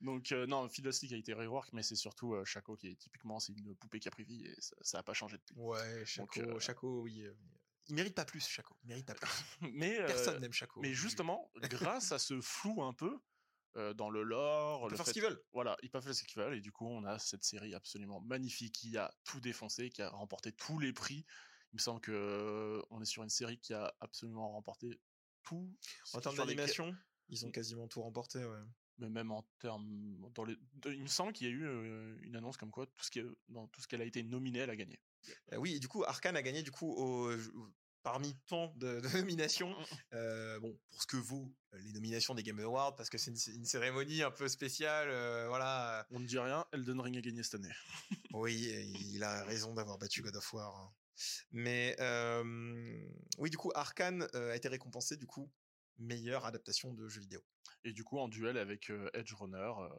Donc 0.01 0.31
euh, 0.31 0.45
non, 0.45 0.69
Fiddlestick 0.69 1.11
a 1.13 1.17
été 1.17 1.33
rework, 1.33 1.73
mais 1.73 1.81
c'est 1.81 1.95
surtout 1.95 2.35
Shaco 2.45 2.75
qui 2.75 2.89
est 2.89 2.95
typiquement 2.95 3.39
c'est 3.39 3.53
une 3.53 3.73
poupée 3.75 3.99
qui 3.99 4.09
a 4.09 4.11
pris 4.11 4.25
vie 4.25 4.45
et 4.45 4.55
ça, 4.59 4.75
ça 4.81 4.99
a 4.99 5.03
pas 5.03 5.13
changé 5.13 5.37
depuis. 5.37 5.55
Ouais, 5.57 6.05
Chaco, 6.05 6.59
Chaco, 6.59 7.01
oui. 7.01 7.25
Il 7.89 7.95
mérite 7.95 8.15
pas 8.15 8.25
plus, 8.25 8.47
Chaco. 8.47 8.75
Il 8.83 8.87
mérite 8.89 9.05
pas 9.05 9.15
plus. 9.15 9.29
Mais 9.73 9.99
euh, 9.99 10.07
Personne 10.07 10.39
n'aime 10.39 10.53
Chaco. 10.53 10.79
Mais 10.81 10.93
justement, 10.93 11.51
grâce 11.63 12.11
à 12.11 12.19
ce 12.19 12.39
flou 12.41 12.83
un 12.83 12.93
peu 12.93 13.19
euh, 13.77 13.93
dans 13.93 14.09
le 14.09 14.23
lore, 14.23 14.81
Ils 14.81 14.81
peuvent 14.83 14.91
le 14.91 14.97
faire 14.97 15.05
fait 15.05 15.09
ce 15.09 15.13
qu'ils 15.13 15.23
veulent. 15.23 15.43
voilà, 15.53 15.77
ils 15.83 15.89
peuvent 15.89 16.03
faire 16.03 16.15
ce 16.15 16.23
qu'ils 16.23 16.41
veulent 16.41 16.55
et 16.55 16.61
du 16.61 16.71
coup 16.71 16.87
on 16.87 17.03
a 17.03 17.19
cette 17.19 17.43
série 17.43 17.73
absolument 17.75 18.19
magnifique 18.21 18.73
qui 18.75 18.97
a 18.97 19.13
tout 19.23 19.39
défoncé, 19.39 19.89
qui 19.89 20.01
a 20.01 20.09
remporté 20.09 20.51
tous 20.51 20.79
les 20.79 20.93
prix. 20.93 21.25
Il 21.71 21.75
me 21.75 21.79
semble 21.79 22.01
que 22.01 22.11
euh, 22.11 22.81
on 22.89 23.01
est 23.01 23.05
sur 23.05 23.21
une 23.23 23.29
série 23.29 23.59
qui 23.59 23.73
a 23.73 23.93
absolument 23.99 24.51
remporté 24.51 24.99
tout. 25.43 25.71
En 26.13 26.19
termes 26.21 26.35
d'animation, 26.35 26.95
ils 27.29 27.45
ont 27.45 27.51
quasiment 27.51 27.87
tout 27.87 28.01
remporté, 28.01 28.43
ouais. 28.43 28.59
mais 28.97 29.09
même 29.09 29.31
en 29.31 29.43
termes 29.59 30.17
dans 30.33 30.45
les, 30.45 30.57
il 30.85 31.03
me 31.03 31.07
semble 31.07 31.31
qu'il 31.31 31.47
y 31.47 31.49
a 31.49 31.53
eu 31.53 31.65
euh, 31.67 32.17
une 32.23 32.35
annonce 32.35 32.57
comme 32.57 32.71
quoi 32.71 32.87
tout 32.87 33.03
ce 33.05 33.11
qui 33.11 33.19
est- 33.19 33.37
dans 33.49 33.67
tout 33.67 33.81
ce 33.81 33.87
qu'elle 33.87 34.01
a 34.01 34.05
été 34.05 34.23
nominée, 34.23 34.59
elle 34.59 34.71
a 34.71 34.75
gagné. 34.75 34.99
Euh, 35.53 35.57
oui, 35.57 35.75
et 35.75 35.79
du 35.79 35.87
coup, 35.87 36.03
Arkane 36.03 36.35
a 36.37 36.41
gagné 36.41 36.63
du 36.63 36.71
coup 36.71 36.91
au, 36.91 37.29
parmi 38.03 38.35
tant 38.47 38.73
de, 38.77 38.99
de 38.99 39.07
nominations. 39.17 39.75
euh, 40.13 40.59
bon, 40.59 40.77
pour 40.91 41.01
ce 41.01 41.07
que 41.07 41.17
vaut 41.17 41.53
euh, 41.73 41.77
les 41.79 41.91
nominations 41.91 42.33
des 42.35 42.43
Game 42.43 42.59
Awards, 42.59 42.95
parce 42.95 43.09
que 43.09 43.17
c'est 43.17 43.31
une, 43.31 43.55
une 43.55 43.65
cérémonie 43.65 44.23
un 44.23 44.31
peu 44.31 44.47
spéciale, 44.47 45.09
euh, 45.09 45.47
voilà. 45.47 46.05
On 46.11 46.19
ne 46.19 46.25
dit 46.25 46.39
rien, 46.39 46.65
Elden 46.73 46.99
Ring 46.99 47.17
a 47.17 47.21
gagné 47.21 47.43
cette 47.43 47.55
année. 47.55 47.73
Oui, 48.33 48.71
il 49.13 49.23
a 49.23 49.43
raison 49.43 49.73
d'avoir 49.73 49.97
battu 49.97 50.21
God 50.21 50.35
of 50.35 50.53
War. 50.53 50.75
hein. 50.75 50.93
Mais 51.51 51.95
euh, 51.99 52.43
oui, 53.37 53.49
du 53.49 53.57
coup, 53.57 53.71
Arkane 53.75 54.27
euh, 54.35 54.51
a 54.51 54.55
été 54.55 54.67
récompensé 54.69 55.17
du 55.17 55.25
coup 55.27 55.51
meilleure 55.97 56.45
adaptation 56.45 56.93
de 56.93 57.09
jeu 57.09 57.19
vidéo. 57.21 57.41
Et 57.83 57.91
du 57.91 58.03
coup 58.03 58.19
en 58.19 58.27
duel 58.29 58.57
avec 58.57 58.89
euh, 58.89 59.09
Edge 59.13 59.33
Runner, 59.33 59.57
euh, 59.57 59.89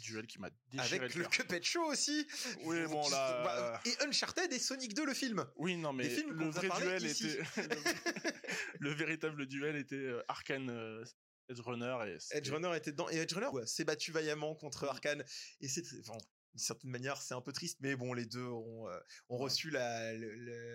duel 0.00 0.26
qui 0.26 0.38
m'a 0.38 0.50
déchiré 0.70 0.96
Avec 0.96 1.14
le 1.14 1.22
le. 1.22 1.28
Cuphead 1.28 1.62
Show 1.64 1.84
aussi. 1.84 2.26
Oui, 2.64 2.84
bon, 2.86 3.08
là, 3.10 3.42
Bah, 3.44 3.80
Et 3.84 3.94
Uncharted 4.04 4.52
et 4.52 4.58
Sonic 4.58 4.94
2 4.94 5.04
le 5.04 5.14
film. 5.14 5.46
Oui, 5.56 5.76
non, 5.76 5.92
mais 5.92 6.08
films 6.08 6.32
le 6.38 6.48
vrai 6.50 6.68
duel 6.80 7.04
ici. 7.04 7.28
était. 7.30 7.42
le 8.80 8.90
véritable 8.92 9.46
duel 9.46 9.76
était 9.76 9.96
euh, 9.96 10.22
Arkane 10.28 10.70
euh, 10.70 11.04
Edge 11.48 11.60
Runner 11.60 11.96
et. 12.06 12.36
Edge 12.36 12.50
Runner 12.50 12.76
était 12.76 12.92
dedans 12.92 13.08
et 13.10 13.16
Edge 13.16 13.32
Runner 13.34 13.48
ouais, 13.48 13.66
s'est 13.66 13.84
battu 13.84 14.12
vaillamment 14.12 14.54
contre 14.54 14.84
Arkane 14.84 15.24
et 15.60 15.68
c'est 15.68 15.82
enfin, 16.00 16.16
d'une 16.54 16.58
certaine 16.58 16.90
manière 16.90 17.20
c'est 17.20 17.34
un 17.34 17.40
peu 17.40 17.52
triste 17.52 17.78
mais 17.80 17.96
bon 17.96 18.12
les 18.12 18.26
deux 18.26 18.44
ont, 18.46 18.88
euh, 18.88 18.98
ont 19.28 19.36
reçu 19.38 19.70
la- 19.70 20.12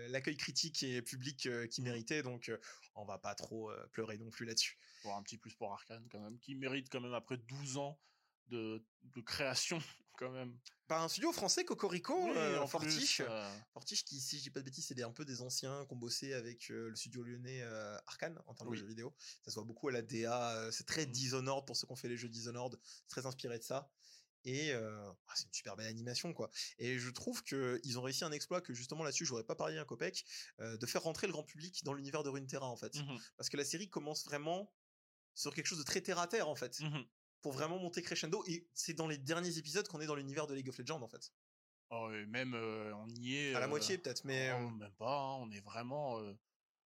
l'accueil 0.10 0.38
critique 0.38 0.84
et 0.84 1.02
public 1.02 1.46
euh, 1.48 1.68
qu'ils 1.68 1.84
méritaient 1.84 2.22
donc 2.24 2.50
euh, 2.50 2.58
on 2.96 3.06
va 3.06 3.18
pas 3.18 3.34
trop 3.36 3.72
euh, 3.72 3.88
pleurer 3.92 4.18
non 4.18 4.30
plus 4.30 4.46
là-dessus. 4.46 4.78
Pour 5.02 5.16
un 5.16 5.24
petit 5.24 5.38
plus 5.38 5.54
pour 5.56 5.72
Arkane, 5.72 6.06
quand 6.12 6.20
même, 6.20 6.38
qui 6.40 6.56
mérite 6.56 6.90
quand 6.92 7.00
même 7.02 7.14
après 7.14 7.38
12 7.38 7.78
ans 7.78 8.00
de, 8.50 8.84
de 9.04 9.22
création, 9.22 9.80
quand 10.18 10.32
même. 10.32 10.58
Par 10.88 11.04
un 11.04 11.10
studio 11.10 11.34
français 11.34 11.66
Cocorico 11.66 12.16
Oui, 12.18 12.32
euh, 12.38 12.60
en 12.62 12.68
Fortiche 12.68 13.18
plus, 13.18 13.26
euh, 13.30 13.60
Fortiche 13.74 14.06
qui 14.06 14.22
si 14.22 14.38
je 14.38 14.44
dis 14.44 14.50
pas 14.50 14.62
de 14.62 14.66
bêtises 14.66 14.86
c'est 14.88 15.02
un 15.04 15.12
peu 15.12 15.26
des 15.26 15.42
anciens 15.42 15.86
qui 15.86 15.94
ont 15.94 15.98
bossé 15.98 16.34
avec 16.34 16.72
euh, 16.72 16.90
le 16.90 16.96
studio 16.96 17.24
lyonnais 17.24 17.62
Arkane 18.08 18.42
en 18.48 18.54
termes 18.54 18.70
Oui. 18.70 18.78
de 18.78 18.82
jeux 18.84 18.88
vidéo. 18.88 19.14
Ça 19.44 19.52
se 19.52 19.56
voit 19.56 19.66
beaucoup 19.66 19.90
à 19.90 19.92
la 19.92 20.02
DA, 20.02 20.70
c'est 20.72 20.86
très 20.86 21.06
Mhm. 21.06 21.12
Dishonored 21.12 21.66
pour 21.68 21.76
ceux 21.76 21.88
qui 21.88 21.94
ont 21.94 21.98
fait 21.98 22.08
les 22.08 22.16
jeux 22.18 22.30
Dishonored, 22.30 22.80
c'est 22.84 23.08
très 23.10 23.26
inspiré 23.26 23.58
de 23.60 23.64
ça. 23.64 23.92
Et 24.46 24.72
ah, 24.74 25.34
c'est 25.36 25.44
une 25.48 25.54
super 25.54 25.76
belle 25.76 25.88
animation 25.88 26.34
quoi. 26.34 26.50
Et 26.78 26.98
je 27.00 27.10
trouve 27.10 27.44
que 27.44 27.82
ils 27.84 28.00
ont 28.00 28.02
réussi 28.02 28.24
un 28.24 28.32
exploit 28.32 28.62
que 28.62 28.74
justement 28.74 29.04
là-dessus 29.04 29.26
j'aurais 29.26 29.44
pas 29.44 29.56
parié 29.56 29.78
un 29.78 29.84
copec 29.84 30.24
de 30.60 30.86
faire 30.86 31.04
rentrer 31.04 31.28
le 31.28 31.34
grand 31.34 31.44
public 31.44 31.84
dans 31.84 31.94
l'univers 31.94 32.24
de 32.24 32.30
Runeterra 32.30 32.68
en 32.70 32.78
fait. 32.78 32.96
mhm, 32.96 33.20
Parce 33.36 33.50
que 33.50 33.58
la 33.58 33.66
série 33.66 33.90
commence 33.90 34.24
vraiment 34.24 34.74
sur 35.36 35.54
quelque 35.54 35.66
chose 35.68 35.80
de 35.80 35.84
très 35.84 36.00
terre 36.02 36.18
à 36.20 36.28
terre 36.28 36.48
en 36.48 36.56
fait, 36.56 36.80
mhm. 36.80 37.06
Pour 37.48 37.54
vraiment 37.58 37.80
monter 37.80 38.02
crescendo. 38.02 38.44
Et 38.48 38.68
c'est 38.74 38.94
dans 38.94 39.08
les 39.08 39.18
derniers 39.18 39.58
épisodes 39.58 39.88
qu'on 39.88 40.02
est 40.02 40.06
dans 40.06 40.16
l'univers 40.16 40.48
de 40.48 40.54
League 40.54 40.68
of 40.68 40.78
Legends 40.78 41.02
en 41.02 41.08
fait. 41.08 41.32
Oh, 41.92 42.12
et 42.12 42.26
même, 42.26 42.54
euh, 42.54 42.94
on 42.96 43.08
y 43.10 43.36
est. 43.38 43.56
À 43.56 43.60
la 43.62 43.66
euh, 43.68 43.70
moitié 43.70 43.98
peut-être, 43.98 44.26
mais 44.26 44.52
oh, 44.52 44.56
euh, 44.66 44.70
même 44.72 44.92
pas, 44.98 45.18
hein, 45.18 45.36
on 45.40 45.50
est 45.52 45.62
vraiment 45.62 46.22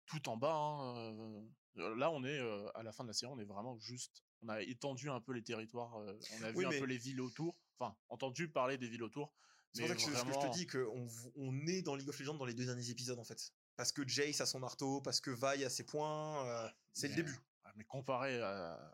tout 0.06 0.30
en 0.30 0.38
bas. 0.38 0.54
hein, 0.54 1.44
là, 1.76 2.12
on 2.12 2.24
est 2.24 2.40
à 2.76 2.84
la 2.84 2.92
fin 2.92 3.04
de 3.04 3.10
la 3.10 3.14
série, 3.14 3.32
on 3.34 3.40
est 3.40 3.46
vraiment 3.46 3.76
juste. 3.80 4.24
On 4.44 4.50
a 4.50 4.62
étendu 4.62 5.10
un 5.10 5.20
peu 5.22 5.34
les 5.34 5.42
territoires, 5.44 5.96
on 5.96 6.44
a 6.44 6.52
vu 6.52 6.66
un 6.66 6.70
peu 6.70 6.86
les 6.86 6.98
villes 7.00 7.22
autour, 7.22 7.56
enfin, 7.80 7.96
entendu 8.10 8.48
parler 8.50 8.78
des 8.78 8.88
villes 8.88 9.02
autour. 9.04 9.34
C'est 9.74 9.82
pour 9.82 9.90
ça 9.90 9.96
que, 9.96 10.02
je- 10.02 10.06
ce 10.06 10.12
que 10.12 10.18
je 10.18 10.24
vraiment- 10.26 10.52
te 10.52 10.56
dis 10.56 10.68
qu'on 10.68 11.08
on 11.36 11.66
est 11.66 11.82
dans 11.82 11.96
League 11.96 12.10
of 12.10 12.20
Legends 12.20 12.36
dans 12.36 12.46
les 12.46 12.54
deux 12.54 12.66
derniers 12.66 12.92
épisodes 12.92 13.18
en 13.18 13.24
fait. 13.24 13.52
Parce 13.76 13.92
que 13.92 14.08
Jace 14.08 14.40
a 14.42 14.46
son 14.46 14.60
marteau, 14.60 15.02
parce 15.02 15.20
que 15.20 15.32
Vi 15.32 15.66
a 15.66 15.70
ses 15.72 15.84
points, 15.84 16.46
euh, 16.46 16.70
c'est 16.92 17.08
le 17.08 17.16
début. 17.16 17.32
ouais, 17.32 17.72
Mais 17.78 17.84
comparé 17.86 18.40
à 18.40 18.94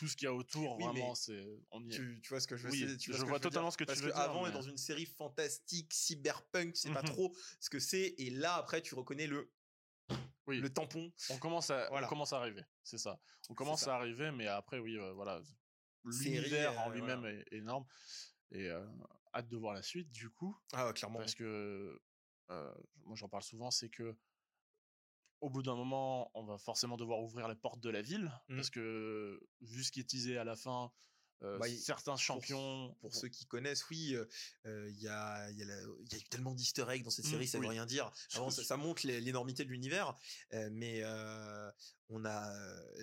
tout 0.00 0.08
ce 0.08 0.16
qu'il 0.16 0.24
y 0.24 0.28
a 0.28 0.32
autour, 0.32 0.78
Oui, 0.78 0.84
vraiment, 0.84 1.10
mais 1.10 1.14
c'est. 1.14 1.46
On 1.72 1.84
y 1.84 1.88
est. 1.92 1.94
Tu, 1.96 2.20
tu 2.22 2.28
vois 2.30 2.40
ce 2.40 2.46
que 2.48 2.56
je 2.56 2.62
veux 2.64 2.70
Oui, 2.72 2.78
tu 2.78 3.12
je 3.12 3.16
ce 3.18 3.22
que 3.22 3.26
vois 3.26 3.34
veux 3.34 3.38
dire? 3.38 3.40
totalement 3.50 3.70
ce 3.70 3.76
que 3.76 3.84
tu 3.84 3.88
Parce 3.88 4.00
veux 4.00 4.06
dire, 4.10 4.16
avant, 4.16 4.40
on 4.40 4.46
est 4.46 4.48
mais- 4.48 4.54
dans 4.54 4.62
une 4.62 4.78
série 4.78 5.04
fantastique, 5.04 5.92
cyberpunk, 5.92 6.72
tu 6.72 6.80
sais 6.80 6.90
pas 6.90 7.02
Mhm. 7.02 7.08
trop 7.08 7.36
ce 7.60 7.68
que 7.68 7.78
c'est. 7.78 8.14
Et 8.16 8.30
là, 8.30 8.54
après, 8.54 8.80
tu 8.80 8.94
reconnais 8.94 9.26
le, 9.26 9.52
Oui. 10.46 10.58
le 10.58 10.72
tampon. 10.72 11.12
On 11.28 11.36
commence 11.36 11.68
à, 11.68 11.86
Voilà. 11.90 12.06
on 12.06 12.08
commence 12.08 12.32
à 12.32 12.38
arriver, 12.38 12.62
c'est 12.82 12.96
ça. 12.96 13.20
On 13.50 13.54
commence 13.54 13.86
à 13.88 13.94
arriver, 13.96 14.30
mais 14.30 14.46
après, 14.46 14.78
oui, 14.78 14.96
euh, 14.98 15.12
voilà. 15.12 15.42
L'univers 16.04 16.80
en 16.80 16.90
euh, 16.90 16.94
lui-même 16.94 17.20
voilà. 17.20 17.36
est 17.38 17.52
énorme. 17.52 17.84
Et 18.52 18.68
euh, 18.70 18.82
hâte 19.34 19.48
de 19.48 19.56
voir 19.58 19.74
la 19.74 19.82
suite, 19.82 20.10
du 20.10 20.30
coup. 20.30 20.56
Ah, 20.72 20.86
ouais, 20.86 20.94
clairement. 20.94 21.18
Parce 21.18 21.34
que, 21.34 22.00
euh, 22.50 22.74
moi 23.04 23.16
j'en 23.16 23.28
parle 23.28 23.42
souvent, 23.42 23.70
c'est 23.70 23.90
que 23.90 24.16
au 25.40 25.50
bout 25.50 25.62
d'un 25.62 25.74
moment, 25.76 26.30
on 26.34 26.44
va 26.44 26.58
forcément 26.58 26.96
devoir 26.96 27.20
ouvrir 27.20 27.48
les 27.48 27.54
portes 27.56 27.80
de 27.80 27.90
la 27.90 28.02
ville. 28.02 28.30
Mhm. 28.48 28.56
Parce 28.56 28.70
que, 28.70 29.40
vu 29.60 29.82
ce 29.84 29.90
qui 29.92 30.00
est 30.00 30.08
teasé 30.08 30.36
à 30.38 30.44
la 30.44 30.56
fin, 30.56 30.92
euh, 31.42 31.56
Bah, 31.58 31.66
certains 31.78 32.16
champions. 32.18 32.94
Pour 33.00 33.14
ceux 33.14 33.28
qui 33.28 33.46
connaissent, 33.46 33.88
oui, 33.88 34.14
euh, 34.66 34.90
il 34.90 35.00
y, 35.00 35.08
a, 35.08 35.50
y, 35.52 35.62
a 35.62 35.64
la- 35.64 35.80
il 36.04 36.12
y 36.12 36.16
a 36.16 36.18
eu 36.18 36.22
tellement 36.24 36.54
d'easter 36.54 36.84
eggs 36.90 37.02
dans 37.02 37.08
cette 37.10 37.24
Mm, 37.24 37.30
série, 37.30 37.48
ça 37.48 37.58
oui. 37.58 37.64
veut 37.64 37.70
rien 37.70 37.86
dire. 37.86 38.10
Avant, 38.34 38.50
ça, 38.50 38.62
ça 38.62 38.76
montre 38.76 39.06
l'énormité 39.06 39.64
de 39.64 39.70
l'univers, 39.70 40.18
euh, 40.52 40.68
mais 40.70 41.02
on 42.10 42.24
a 42.26 42.52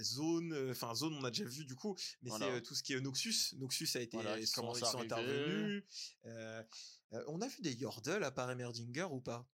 Zone, 0.04 0.70
enfin 0.70 0.94
Zone, 0.94 1.16
on 1.16 1.24
a 1.24 1.32
déjà 1.32 1.46
vu 1.46 1.66
du 1.66 1.76
coup, 1.76 1.96
mais 2.22 2.30
Voilà. 2.30 2.46
c'est 2.58 2.62
tout 2.62 2.76
ce 2.76 2.84
qui 2.84 2.94
est 2.94 3.02
Noxus. 3.02 3.56
Noxus 3.56 3.90
a 3.96 4.02
été, 4.02 4.18
Voilà, 4.18 4.38
ils 4.38 4.46
sont, 4.46 4.72
ils 4.76 4.84
intervenus. 4.86 5.84
On 7.28 7.42
a 7.42 7.48
vu 7.48 7.62
des 7.62 7.74
Yordle 7.74 8.24
à 8.24 8.30
part 8.32 8.52
Emerdinger 8.52 9.08
ou 9.10 9.20
pas? 9.22 9.50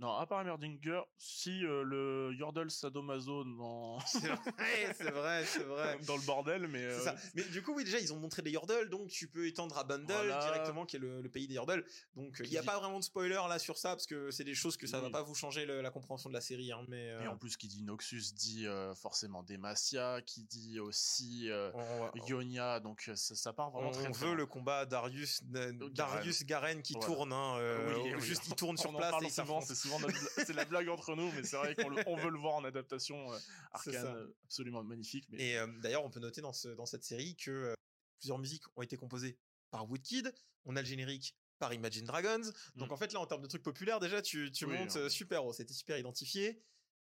Non, 0.00 0.12
à 0.14 0.26
part 0.26 0.44
Merdinger, 0.44 1.00
si 1.18 1.64
euh, 1.64 1.82
le 1.82 2.32
Yordle 2.36 2.70
Sadomaso 2.70 3.42
dans, 3.42 3.98
C'est 4.06 4.20
vrai, 4.28 4.94
c'est 4.96 5.10
vrai, 5.10 5.44
c'est 5.44 5.64
vrai. 5.64 5.98
dans 6.06 6.14
le 6.16 6.22
bordel, 6.22 6.68
mais 6.68 6.84
euh, 6.84 7.00
ça. 7.00 7.16
Mais 7.34 7.42
du 7.42 7.62
coup, 7.64 7.74
oui, 7.74 7.82
déjà, 7.82 7.98
ils 7.98 8.12
ont 8.12 8.16
montré 8.20 8.42
les 8.42 8.52
Yordle, 8.52 8.88
donc 8.90 9.08
tu 9.08 9.26
peux 9.26 9.48
étendre 9.48 9.76
à 9.76 9.82
Bundle 9.82 10.06
Voilà. 10.12 10.38
directement, 10.38 10.86
qui 10.86 10.96
est 10.96 11.00
le, 11.00 11.20
le 11.20 11.28
pays 11.28 11.48
des 11.48 11.54
Yordle. 11.54 11.84
Donc, 12.14 12.36
il 12.44 12.48
n'y 12.50 12.56
a 12.56 12.60
dit- 12.60 12.66
pas 12.66 12.78
vraiment 12.78 13.00
de 13.00 13.04
spoiler 13.04 13.34
là 13.48 13.58
sur 13.58 13.76
ça, 13.76 13.90
parce 13.90 14.06
que 14.06 14.30
c'est 14.30 14.44
des 14.44 14.54
choses 14.54 14.76
que 14.76 14.86
ça 14.86 15.00
va 15.00 15.06
Oui. 15.06 15.12
pas 15.12 15.22
vous 15.22 15.34
changer 15.34 15.66
le- 15.66 15.80
la 15.80 15.90
compréhension 15.90 16.28
de 16.30 16.34
la 16.34 16.40
série. 16.40 16.70
Hein, 16.70 16.84
mais 16.86 17.06
et 17.06 17.10
euh, 17.10 17.30
en 17.32 17.36
plus 17.36 17.56
qui 17.56 17.66
dit 17.66 17.82
Noxus 17.82 18.34
dit 18.36 18.66
forcément 18.94 19.42
Demacia, 19.42 20.22
qui 20.22 20.44
dit 20.44 20.78
aussi 20.78 21.48
on, 21.74 21.78
va- 22.04 22.12
Ionia, 22.28 22.78
donc 22.78 23.10
ça, 23.16 23.34
ça 23.34 23.52
part 23.52 23.72
vraiment 23.72 23.88
on 23.88 23.92
très, 23.92 24.10
très 24.12 24.26
veut 24.26 24.34
le 24.34 24.46
combat 24.46 24.86
Darius, 24.86 25.40
Garen. 25.44 25.76
Darius 25.90 26.44
Garen 26.44 26.82
qui 26.82 26.94
tourne. 26.94 27.32
Hein, 27.32 27.56
Oui, 28.04 28.12
oui. 28.14 28.20
Juste, 28.20 28.46
il 28.46 28.54
tourne 28.54 28.76
sur 28.76 28.90
On 28.90 28.94
place 28.94 29.14
et 29.22 29.26
il 29.26 29.87
souvent, 29.88 30.08
c'est 30.36 30.52
la 30.52 30.64
blague 30.64 30.88
entre 30.88 31.14
nous, 31.16 31.30
mais 31.32 31.42
c'est 31.44 31.56
vrai 31.56 31.74
qu'on 31.74 31.94
on 32.06 32.16
veut 32.16 32.30
le 32.30 32.38
voir 32.38 32.54
en 32.54 32.64
adaptation 32.64 33.32
euh, 33.32 33.38
arcane, 33.72 33.94
euh, 34.06 34.26
absolument 34.44 34.82
magnifique. 34.84 35.26
Mais 35.30 35.50
Et 35.50 35.58
euh, 35.58 35.66
d'ailleurs, 35.80 36.04
on 36.04 36.10
peut 36.10 36.20
noter 36.20 36.40
dans, 36.40 36.52
ce, 36.52 36.68
dans 36.68 36.86
cette 36.86 37.04
série 37.04 37.36
que 37.36 37.50
euh, 37.50 37.74
plusieurs 38.20 38.38
musiques 38.38 38.64
ont 38.76 38.82
été 38.82 38.96
composées 38.96 39.38
par 39.70 39.88
Woodkid. 39.88 40.32
On 40.64 40.76
a 40.76 40.80
le 40.82 40.86
générique 40.86 41.36
par 41.58 41.72
Imagine 41.74 42.04
Dragons. 42.04 42.50
Donc 42.76 42.90
Mm. 42.90 42.92
en 42.92 42.96
fait, 42.96 43.12
là, 43.12 43.20
en 43.20 43.26
termes 43.26 43.42
de 43.42 43.48
trucs 43.48 43.62
populaires, 43.62 44.00
déjà, 44.00 44.22
tu, 44.22 44.50
tu 44.52 44.64
Oui, 44.64 44.76
montes 44.78 44.96
hein. 44.96 45.08
super 45.08 45.44
haut. 45.44 45.52
C'était 45.52 45.74
super 45.74 45.98
identifié. 45.98 46.62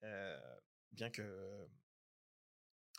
Euh, 0.04 0.38
bien 0.92 1.10
que 1.10 1.66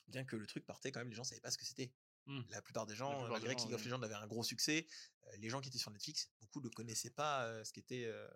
bien 0.08 0.26
que 0.26 0.36
le 0.36 0.48
truc 0.48 0.66
partait 0.66 0.92
quand 0.92 1.00
même, 1.00 1.10
les 1.10 1.16
gens 1.16 1.24
savaient 1.24 1.42
pas 1.42 1.52
ce 1.52 1.58
que 1.58 1.66
c'était. 1.66 1.92
Mm. 2.26 2.42
La 2.50 2.62
plupart 2.62 2.86
des 2.86 2.96
gens, 2.96 3.10
plupart 3.10 3.26
des 3.28 3.32
malgré 3.48 3.56
que 3.56 3.62
gens, 3.62 3.66
League 3.68 3.76
of. 3.76 3.86
Legends 3.86 4.02
avait 4.02 4.14
un 4.16 4.28
gros 4.28 4.44
succès, 4.44 4.86
euh, 5.28 5.38
les 5.38 5.50
gens 5.50 5.62
qui 5.62 5.70
étaient 5.70 5.78
sur 5.78 5.92
Netflix, 5.92 6.30
beaucoup 6.42 6.62
ne 6.62 6.70
connaissaient 6.70 7.10
pas 7.12 7.46
euh, 7.46 7.64
ce 7.64 7.72
qu'était. 7.74 8.06
euh, 8.06 8.28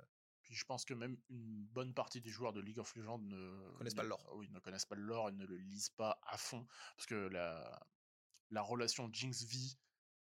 Puis 0.44 0.56
je 0.56 0.66
pense 0.66 0.84
que 0.86 0.94
même 0.94 1.18
une 1.30 1.64
bonne 1.72 1.94
partie 1.94 2.20
des 2.22 2.30
joueurs 2.30 2.54
de 2.54 2.60
League 2.62 2.80
of 2.80 2.94
Legends 2.96 3.20
ne 3.20 3.72
Connaissent 3.78 3.94
pas 3.96 4.04
le 4.04 4.10
lore. 4.10 4.30
Oui, 4.36 4.50
ne 4.50 4.60
connaissent 4.60 4.86
pas 4.86 4.96
le 4.96 5.04
lore 5.04 5.30
et 5.30 5.32
ne 5.32 5.46
le 5.46 5.58
lisent 5.58 5.90
pas 5.92 6.20
à 6.28 6.38
fond 6.38 6.68
parce 6.96 7.06
que 7.08 7.16
la 7.16 7.80
la 8.52 8.62
relation 8.62 9.10
Jinx 9.12 9.44
V, 9.46 9.58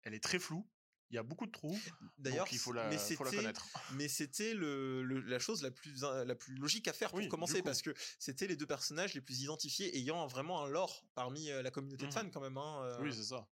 elle 0.03 0.13
est 0.15 0.23
très 0.23 0.39
floue. 0.39 0.69
Il 1.11 1.15
y 1.15 1.19
a 1.19 1.23
beaucoup 1.23 1.47
de 1.47 1.51
trous. 1.53 1.79
D'ailleurs, 2.19 2.47
il 2.53 2.59
faut 2.59 2.73
la, 2.73 2.91
mais 2.91 2.99
faut 2.99 3.25
la 3.25 3.31
c'était- 3.31 3.37
connaître. 3.43 3.67
mais 3.95 4.09
c'était 4.09 4.53
le, 4.53 5.03
le- 5.03 5.21
la 5.21 5.39
chose 5.39 5.63
la 5.63 5.71
plus 5.71 5.99
la 6.03 6.35
plus 6.35 6.55
logique 6.57 6.87
à 6.89 6.93
faire 6.93 7.09
pour 7.09 7.21
Oui, 7.21 7.29
commencer 7.29 7.63
parce 7.63 7.81
que 7.81 7.95
c'était 8.19 8.47
les 8.47 8.57
deux 8.57 8.67
personnages 8.67 9.15
les 9.15 9.23
plus 9.23 9.41
identifiés 9.41 9.97
ayant 9.97 10.27
vraiment 10.27 10.63
un 10.63 10.69
lore 10.69 11.07
parmi 11.15 11.51
euh, 11.51 11.63
la 11.63 11.71
communauté 11.71 12.03
de 12.03 12.09
Mhm. 12.09 12.13
fans 12.13 12.31
quand 12.31 12.43
même 12.43 12.59
hein, 12.59 12.83
euh. 12.85 13.03
Oui, 13.03 13.15
c'est 13.15 13.25
ça. 13.25 13.49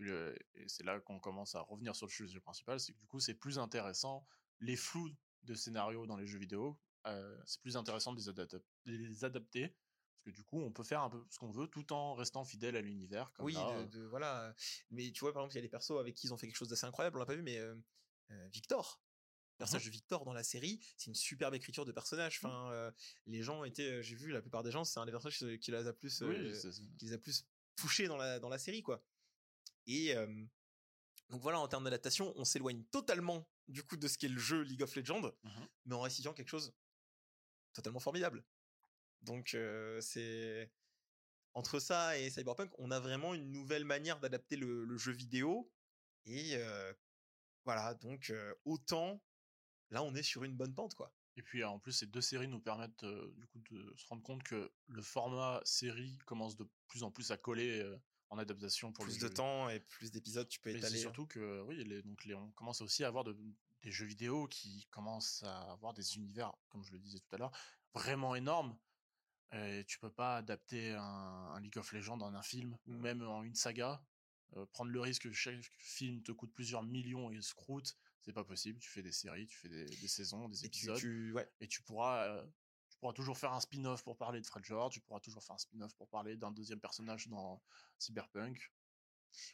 Et 0.00 0.68
c'est 0.68 0.84
là 0.84 1.00
qu'on 1.00 1.18
commence 1.20 1.54
à 1.54 1.60
revenir 1.60 1.94
sur 1.96 2.06
le 2.06 2.12
sujet 2.12 2.40
principal, 2.40 2.78
c'est 2.80 2.92
que 2.92 2.98
du 2.98 3.06
coup 3.06 3.20
c'est 3.20 3.34
plus 3.34 3.58
intéressant 3.58 4.26
les 4.60 4.76
flous 4.76 5.10
de 5.44 5.54
scénarios 5.54 6.06
dans 6.06 6.16
les 6.16 6.26
jeux 6.26 6.38
vidéo, 6.38 6.80
euh, 7.06 7.38
c'est 7.46 7.60
plus 7.60 7.76
intéressant 7.76 8.12
de 8.14 8.20
les, 8.20 8.98
de 8.98 9.04
les 9.06 9.24
adapter 9.24 9.68
parce 9.68 10.24
que 10.24 10.30
du 10.30 10.42
coup 10.44 10.60
on 10.60 10.72
peut 10.72 10.84
faire 10.84 11.02
un 11.02 11.10
peu 11.10 11.22
ce 11.30 11.38
qu'on 11.38 11.50
veut 11.50 11.66
tout 11.68 11.92
en 11.92 12.14
restant 12.14 12.44
fidèle 12.44 12.76
à 12.76 12.80
l'univers. 12.80 13.30
oui 13.40 13.52
là, 13.54 13.82
de, 13.84 13.98
de- 13.98 14.06
voilà 14.06 14.54
mais 14.90 15.12
tu 15.12 15.20
vois 15.20 15.32
par 15.34 15.42
exemple 15.42 15.54
il 15.54 15.56
y 15.56 15.58
a 15.58 15.62
des 15.62 15.68
persos 15.68 15.98
avec 16.00 16.14
qui 16.14 16.26
ils 16.28 16.32
ont 16.32 16.38
fait 16.38 16.46
quelque 16.46 16.56
chose 16.56 16.68
d'assez 16.68 16.86
incroyable 16.86 17.16
on 17.16 17.20
l'a 17.20 17.26
pas 17.26 17.34
vu 17.34 17.42
mais 17.42 17.58
euh, 17.58 17.76
Victor 18.50 19.02
le 19.56 19.58
personnage 19.58 19.84
de 19.84 19.90
Victor 19.90 20.24
dans 20.24 20.32
la 20.32 20.42
série 20.42 20.80
c'est 20.96 21.08
une 21.10 21.14
superbe 21.14 21.54
écriture 21.54 21.84
de 21.84 21.92
personnage 21.92 22.40
Mmh. 22.42 22.46
enfin 22.46 22.72
euh, 22.72 22.90
les 23.26 23.42
gens 23.42 23.64
étaient 23.64 24.02
j'ai 24.02 24.16
vu 24.16 24.30
la 24.32 24.40
plupart 24.40 24.62
des 24.62 24.70
gens 24.70 24.84
c'est 24.84 24.98
un 24.98 25.04
des 25.06 25.12
personnages 25.12 25.38
qui- 25.60 25.70
les 25.70 25.86
a 25.86 25.92
plus 25.92 26.22
euh, 26.22 26.52
qui 26.98 27.04
les 27.04 27.12
a 27.12 27.18
plus 27.18 27.46
touchés 27.76 28.06
dans 28.08 28.16
la, 28.16 28.38
dans 28.38 28.48
la 28.48 28.58
série, 28.58 28.82
quoi. 28.82 29.04
Et 29.86 30.14
euh, 30.16 30.46
donc 31.30 31.40
voilà, 31.42 31.58
en 31.58 31.68
termes 31.68 31.84
d'adaptation, 31.84 32.32
on 32.36 32.44
s'éloigne 32.44 32.82
totalement 32.84 33.48
du 33.68 33.82
coup 33.82 33.96
de 33.96 34.06
ce 34.08 34.18
qu'est 34.18 34.28
le 34.28 34.38
jeu 34.38 34.60
League 34.62 34.82
of 34.82 34.94
Legends, 34.94 35.32
Mhm. 35.42 35.68
mais 35.86 35.94
en 35.94 36.00
restituant 36.00 36.34
quelque 36.34 36.48
chose 36.50 36.72
totalement 37.72 38.00
formidable. 38.00 38.44
Donc 39.22 39.54
euh, 39.54 40.00
c'est 40.00 40.70
entre 41.54 41.78
ça 41.78 42.18
et 42.18 42.30
Cyberpunk, 42.30 42.70
on 42.78 42.90
a 42.90 43.00
vraiment 43.00 43.32
une 43.34 43.50
nouvelle 43.50 43.84
manière 43.84 44.20
d'adapter 44.20 44.56
le, 44.56 44.84
le 44.84 44.96
jeu 44.98 45.12
vidéo. 45.12 45.70
Et 46.26 46.56
euh, 46.56 46.92
voilà, 47.64 47.94
donc 47.94 48.30
euh, 48.30 48.54
autant 48.64 49.22
là, 49.90 50.02
on 50.02 50.14
est 50.14 50.22
sur 50.22 50.44
une 50.44 50.56
bonne 50.56 50.74
pente, 50.74 50.94
quoi. 50.94 51.14
Et 51.36 51.42
puis 51.42 51.64
en 51.64 51.78
plus 51.80 51.92
ces 51.92 52.06
deux 52.06 52.20
séries 52.20 52.48
nous 52.48 52.60
permettent 52.60 53.04
du 53.04 53.46
coup 53.46 53.58
de 53.70 53.94
se 53.96 54.06
rendre 54.06 54.22
compte 54.22 54.42
que 54.44 54.72
le 54.86 55.02
format 55.02 55.60
série 55.64 56.16
commence 56.26 56.56
de 56.56 56.68
plus 56.86 57.02
en 57.02 57.10
plus 57.10 57.30
à 57.32 57.36
coller 57.36 57.82
en 58.30 58.38
adaptation 58.38 58.92
pour 58.92 59.04
plus 59.04 59.18
de 59.18 59.28
temps 59.28 59.68
et 59.68 59.80
plus 59.80 60.10
d'épisodes, 60.10 60.48
tu 60.48 60.60
peux 60.60 60.72
Mais 60.72 60.78
étaler. 60.78 60.96
hein. 60.98 61.00
surtout 61.02 61.26
que 61.26 61.60
oui, 61.62 61.84
les, 61.84 62.02
donc 62.02 62.24
les, 62.24 62.34
on 62.34 62.50
commence 62.52 62.80
aussi 62.80 63.04
à 63.04 63.08
avoir 63.08 63.24
de- 63.24 63.36
des 63.82 63.90
jeux 63.90 64.06
vidéo 64.06 64.48
qui 64.48 64.86
commencent 64.90 65.42
à 65.42 65.72
avoir 65.72 65.92
des 65.94 66.16
univers, 66.16 66.52
comme 66.68 66.82
je 66.84 66.92
le 66.92 66.98
disais 66.98 67.18
tout 67.18 67.34
à 67.34 67.38
l'heure, 67.38 67.52
vraiment 67.94 68.34
énormes. 68.34 68.78
Et 69.52 69.84
tu 69.86 69.98
peux 69.98 70.10
pas 70.10 70.38
adapter 70.38 70.92
un, 70.92 71.02
un 71.02 71.60
League 71.60 71.78
of 71.78 71.92
Legends 71.92 72.20
en 72.20 72.34
un 72.34 72.42
film 72.42 72.76
ou 72.86 72.92
même 72.94 73.22
en 73.22 73.44
une 73.44 73.54
saga. 73.54 74.04
Euh, 74.56 74.66
prendre 74.66 74.90
le 74.90 75.00
risque 75.00 75.22
que 75.24 75.32
chaque 75.32 75.62
film 75.78 76.22
te 76.22 76.32
coûte 76.32 76.52
plusieurs 76.52 76.82
millions 76.82 77.30
et 77.30 77.40
se 77.40 77.54
croûte, 77.54 77.96
c'est 78.20 78.32
pas 78.32 78.44
possible. 78.44 78.78
Tu 78.80 78.88
fais 78.88 79.02
des 79.02 79.12
séries, 79.12 79.46
tu 79.46 79.56
fais 79.58 79.68
des, 79.68 79.84
des 79.84 80.08
saisons, 80.08 80.48
des 80.48 80.64
Et 80.64 80.66
épisodes, 80.66 80.98
tu- 80.98 81.32
ouais, 81.32 81.48
et 81.60 81.68
tu 81.68 81.82
pourras, 81.82 82.24
euh, 82.26 82.46
pourras 83.04 83.12
toujours 83.12 83.36
faire 83.36 83.52
un 83.52 83.60
spin-off 83.60 84.02
pour 84.02 84.16
parler 84.16 84.40
de 84.40 84.46
Fred 84.46 84.64
George, 84.64 84.94
tu 84.94 85.00
pourras 85.02 85.20
toujours 85.20 85.42
faire 85.44 85.54
un 85.54 85.58
spin-off 85.58 85.94
pour 85.94 86.08
parler 86.08 86.38
d'un 86.38 86.50
deuxième 86.50 86.80
personnage 86.80 87.28
dans 87.28 87.62
Cyberpunk. 87.98 88.72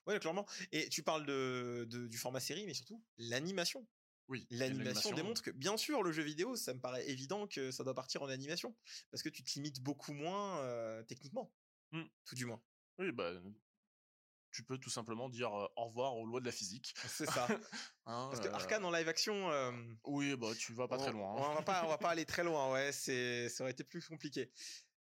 Ouais, 0.07 0.21
clairement. 0.21 0.47
Et 0.71 0.89
tu 0.89 1.03
parles 1.03 1.27
de, 1.27 1.85
de- 1.91 2.07
du 2.07 2.17
format 2.17 2.39
série, 2.39 2.65
mais 2.65 2.75
surtout 2.75 3.03
l'animation. 3.19 3.89
Oui, 4.29 4.47
L'animation 4.51 5.13
démontre 5.13 5.43
que, 5.43 5.51
bien 5.51 5.77
sûr, 5.77 6.05
le 6.05 6.13
jeu 6.13 6.23
vidéo, 6.23 6.55
ça 6.55 6.75
me 6.75 6.79
paraît 6.79 7.09
évident 7.11 7.49
que 7.49 7.73
ça 7.73 7.83
doit 7.83 7.95
partir 7.95 8.23
en 8.23 8.29
animation. 8.29 8.77
Parce 9.11 9.25
que 9.25 9.29
tu 9.29 9.43
te 9.43 9.51
limites 9.55 9.81
beaucoup 9.81 10.13
moins 10.13 10.61
euh, 10.61 11.03
techniquement. 11.03 11.53
Hmm. 11.91 12.05
Tout 12.25 12.37
du 12.37 12.45
moins. 12.45 12.63
Oui, 13.01 13.11
bah, 13.11 13.33
tu 14.53 14.63
peux 14.65 14.79
tout 14.79 14.91
simplement 14.91 15.29
dire 15.29 15.53
euh, 15.55 15.67
au 15.77 15.87
revoir 15.87 16.17
aux 16.17 16.27
lois 16.27 16.41
de 16.41 16.47
la 16.47 16.53
physique. 16.53 16.95
C'est 17.07 17.27
ça. 17.31 17.47
hein, 18.07 18.29
Parce 18.31 18.41
que 18.41 18.49
euh, 18.49 18.53
Arkane 18.55 18.85
en 18.85 18.91
live 18.91 19.09
action. 19.09 19.51
euh, 19.51 19.73
Oui, 20.05 20.37
bah, 20.37 20.49
tu 20.59 20.73
vas 20.75 20.89
pas 20.89 20.99
très 20.99 21.13
loin. 21.13 21.31
hein. 21.37 21.47
On 21.51 21.55
va 21.55 21.63
pas, 21.63 21.85
on 21.85 21.89
va 21.89 21.99
pas 21.99 22.11
aller 22.11 22.25
très 22.27 22.45
loin, 22.45 22.73
ouais. 22.73 22.93
C'est, 22.93 23.49
ça 23.49 23.63
aurait 23.65 23.73
été 23.73 23.85
plus 23.85 24.07
compliqué. 24.07 24.51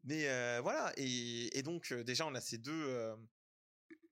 Mais 0.04 0.28
euh, 0.28 0.60
voilà. 0.62 0.92
Et, 0.98 1.58
et 1.58 1.62
donc, 1.64 1.94
déjà, 1.94 2.26
on 2.26 2.34
a 2.36 2.42
ces 2.42 2.58
deux. 2.58 3.16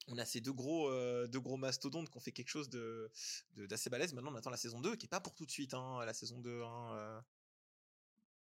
on 0.08 0.18
a 0.18 0.26
ces 0.26 0.42
deux 0.42 0.54
gros, 0.54 0.92
deux 1.28 1.40
gros 1.40 1.58
mastodontes 1.58 2.10
qui 2.10 2.18
ont 2.18 2.22
fait 2.22 2.32
quelque 2.32 2.50
chose 2.50 2.70
de, 2.70 3.12
de- 3.54 3.66
d'assez 3.66 3.90
balèze. 3.90 4.14
Maintenant, 4.14 4.32
on 4.32 4.36
attend 4.36 4.52
la 4.52 4.58
saison 4.58 4.80
2, 4.80 4.96
qui 4.96 5.06
est 5.08 5.10
pas 5.10 5.20
pour 5.22 5.34
tout 5.34 5.46
de 5.46 5.52
suite, 5.52 5.74
hein, 5.74 6.04
la 6.06 6.14
saison 6.14 6.40
2. 6.40 6.62
Hein, 6.62 6.94
euh, 6.96 7.22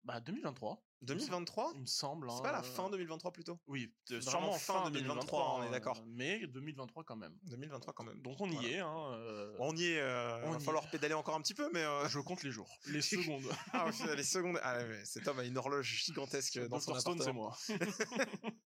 Bah, 0.05 0.19
2023, 0.19 0.85
2023 1.01 1.71
il 1.73 1.81
me 1.81 1.85
semble. 1.87 2.29
C'est 2.29 2.37
hein, 2.37 2.41
pas 2.43 2.51
la 2.51 2.59
euh, 2.59 2.63
fin 2.63 2.89
2023 2.91 3.31
plutôt 3.31 3.59
Oui, 3.65 3.91
euh, 4.11 4.21
sûrement 4.21 4.51
fin 4.53 4.83
fin 4.83 4.91
2023, 4.91 4.91
2023, 4.91 5.55
on 5.59 5.63
est 5.63 5.67
hein, 5.67 5.71
d'accord. 5.71 6.03
Mais 6.07 6.45
2023 6.45 7.03
quand 7.03 7.15
même. 7.15 7.35
2023 7.43 7.93
quand 7.93 8.03
même. 8.03 8.21
Donc 8.21 8.39
on 8.39 8.47
y 8.49 8.53
Voilà. 8.53 8.69
est. 8.69 8.79
Hein, 8.79 9.13
euh, 9.13 9.55
On 9.59 9.75
y 9.75 9.85
est. 9.85 9.99
euh, 9.99 10.45
On 10.45 10.51
va 10.51 10.57
y 10.59 10.63
falloir 10.63 10.87
pédaler 10.91 11.15
encore 11.15 11.33
un 11.35 11.41
petit 11.41 11.55
peu, 11.55 11.69
mais. 11.73 11.83
euh, 11.83 12.07
Je 12.07 12.19
compte 12.19 12.43
les 12.43 12.51
jours, 12.51 12.69
les 12.87 13.01
secondes. 13.41 13.43
ah, 13.73 13.87
ouais, 13.89 14.15
les 14.15 14.23
secondes. 14.23 14.59
Ah, 14.61 14.83
mais 14.85 15.03
cet 15.05 15.27
homme 15.27 15.39
a 15.39 15.43
une 15.43 15.57
horloge 15.57 16.03
gigantesque 16.05 16.59
dans 16.67 16.79
son 16.79 16.99
Stone, 16.99 17.19
c'est 17.21 17.33
moi. 17.33 17.57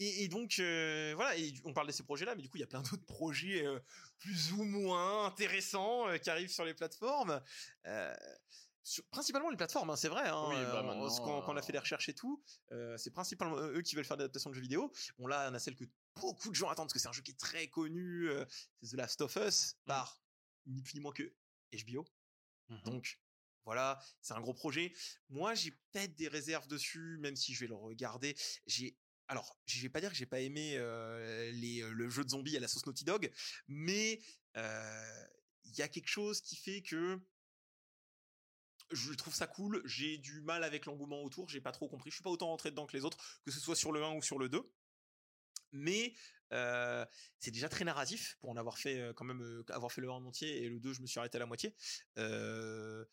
Et, 0.00 0.24
et 0.24 0.28
donc 0.28 0.56
euh, 0.58 1.12
voilà, 1.14 1.36
et 1.36 1.54
on 1.64 1.72
parle 1.72 1.86
de 1.86 1.92
ces 1.92 2.02
projets-là, 2.02 2.34
mais 2.34 2.42
du 2.42 2.48
coup 2.48 2.56
il 2.56 2.60
y 2.60 2.64
a 2.64 2.66
plein 2.66 2.82
d'autres 2.82 3.04
projets 3.06 3.64
euh, 3.64 3.78
plus 4.18 4.52
ou 4.52 4.64
moins 4.64 5.26
intéressants 5.26 6.08
euh, 6.08 6.16
qui 6.18 6.30
arrivent 6.30 6.50
sur 6.50 6.64
les 6.64 6.74
plateformes. 6.74 7.40
Sur- 8.86 9.04
principalement 9.06 9.48
les 9.50 9.56
plateformes, 9.56 9.88
hein, 9.90 9.96
c'est 9.96 10.08
vrai. 10.10 10.28
Hein, 10.28 10.44
Oui, 10.50 10.54
bah, 10.56 10.80
euh, 10.84 11.08
qu'on- 11.08 11.40
quand 11.42 11.52
on 11.52 11.56
a 11.56 11.60
euh, 11.60 11.62
fait 11.62 11.72
des 11.72 11.78
recherches 11.78 12.08
et 12.10 12.14
tout, 12.14 12.42
euh, 12.70 12.96
c'est 12.98 13.10
principalement 13.10 13.56
eux 13.56 13.80
qui 13.82 13.96
veulent 13.96 14.04
faire 14.04 14.18
des 14.18 14.24
adaptations 14.24 14.50
de 14.50 14.54
jeux 14.54 14.60
vidéo. 14.60 14.92
Bon 15.18 15.26
là, 15.26 15.48
on 15.50 15.54
a 15.54 15.58
celle 15.58 15.74
que 15.74 15.84
beaucoup 16.16 16.50
de 16.50 16.54
gens 16.54 16.68
attendent 16.68 16.86
parce 16.88 16.92
que 16.92 16.98
c'est 16.98 17.08
un 17.08 17.12
jeu 17.12 17.22
qui 17.22 17.30
est 17.30 17.38
très 17.40 17.68
connu, 17.68 18.28
euh, 18.28 18.44
c'est 18.82 18.90
The 18.90 18.98
Last 18.98 19.20
of 19.22 19.34
Us 19.36 19.74
Mm. 19.74 19.86
par 19.86 20.20
ni 20.66 20.82
plus 20.82 20.94
ni 20.94 21.00
moins 21.00 21.12
que 21.12 21.34
HBO. 21.72 22.04
Mhm. 22.68 22.82
Donc 22.84 23.18
voilà, 23.64 23.98
c'est 24.20 24.34
un 24.34 24.40
gros 24.42 24.52
projet. 24.54 24.92
Moi, 25.30 25.54
j'ai 25.54 25.70
peut-être 25.70 26.14
des 26.14 26.28
réserves 26.28 26.68
dessus, 26.68 27.16
même 27.20 27.36
si 27.36 27.54
je 27.54 27.60
vais 27.60 27.66
le 27.68 27.74
regarder. 27.74 28.36
J'ai 28.66 28.98
alors, 29.28 29.58
je 29.64 29.80
vais 29.80 29.88
pas 29.88 30.02
dire 30.02 30.10
que 30.10 30.16
j'ai 30.16 30.26
pas 30.26 30.40
aimé 30.40 30.72
les, 31.54 31.80
le 31.80 32.10
jeu 32.10 32.22
de 32.24 32.28
zombies 32.28 32.58
à 32.58 32.60
la 32.60 32.68
sauce 32.68 32.84
Naughty 32.84 33.04
Dog, 33.04 33.32
mais 33.68 34.20
il 34.54 35.74
y 35.78 35.80
a 35.80 35.88
quelque 35.88 36.08
chose 36.08 36.42
qui 36.42 36.56
fait 36.56 36.82
que 36.82 37.18
je 38.90 39.12
trouve 39.12 39.34
ça 39.34 39.46
cool. 39.46 39.82
J'ai 39.84 40.18
du 40.18 40.40
mal 40.42 40.64
avec 40.64 40.86
l'engouement 40.86 41.22
autour. 41.22 41.48
J'ai 41.48 41.60
pas 41.60 41.72
trop 41.72 41.88
compris. 41.88 42.10
Je 42.10 42.16
suis 42.16 42.22
pas 42.22 42.30
autant 42.30 42.48
rentré 42.48 42.70
dedans 42.70 42.86
que 42.86 42.96
les 42.96 43.04
autres, 43.04 43.18
que 43.44 43.50
ce 43.50 43.60
soit 43.60 43.76
sur 43.76 43.92
le 43.92 44.02
1 44.04 44.14
ou 44.16 44.22
sur 44.22 44.38
le 44.38 44.48
2. 44.48 44.70
Mais 45.72 46.14
Euh, 46.52 47.04
c'est 47.40 47.50
déjà 47.50 47.68
très 47.68 47.84
narratif 47.84 48.36
pour 48.40 48.50
en 48.50 48.56
avoir 48.56 48.78
fait 48.78 49.00
euh, 49.00 49.12
quand 49.12 49.24
même 49.24 49.42
euh, 49.42 49.64
avoir 49.70 49.90
fait 49.90 50.02
le 50.02 50.08
1 50.08 50.12
en 50.12 50.24
entier 50.26 50.62
et 50.62 50.68
le 50.68 50.78
2 50.78 50.92
je 50.92 51.00
me 51.00 51.06
suis 51.06 51.18
arrêté 51.18 51.36
à 51.36 51.40
la 51.40 51.46
moitié. 51.46 51.74
Euh, 52.18 53.04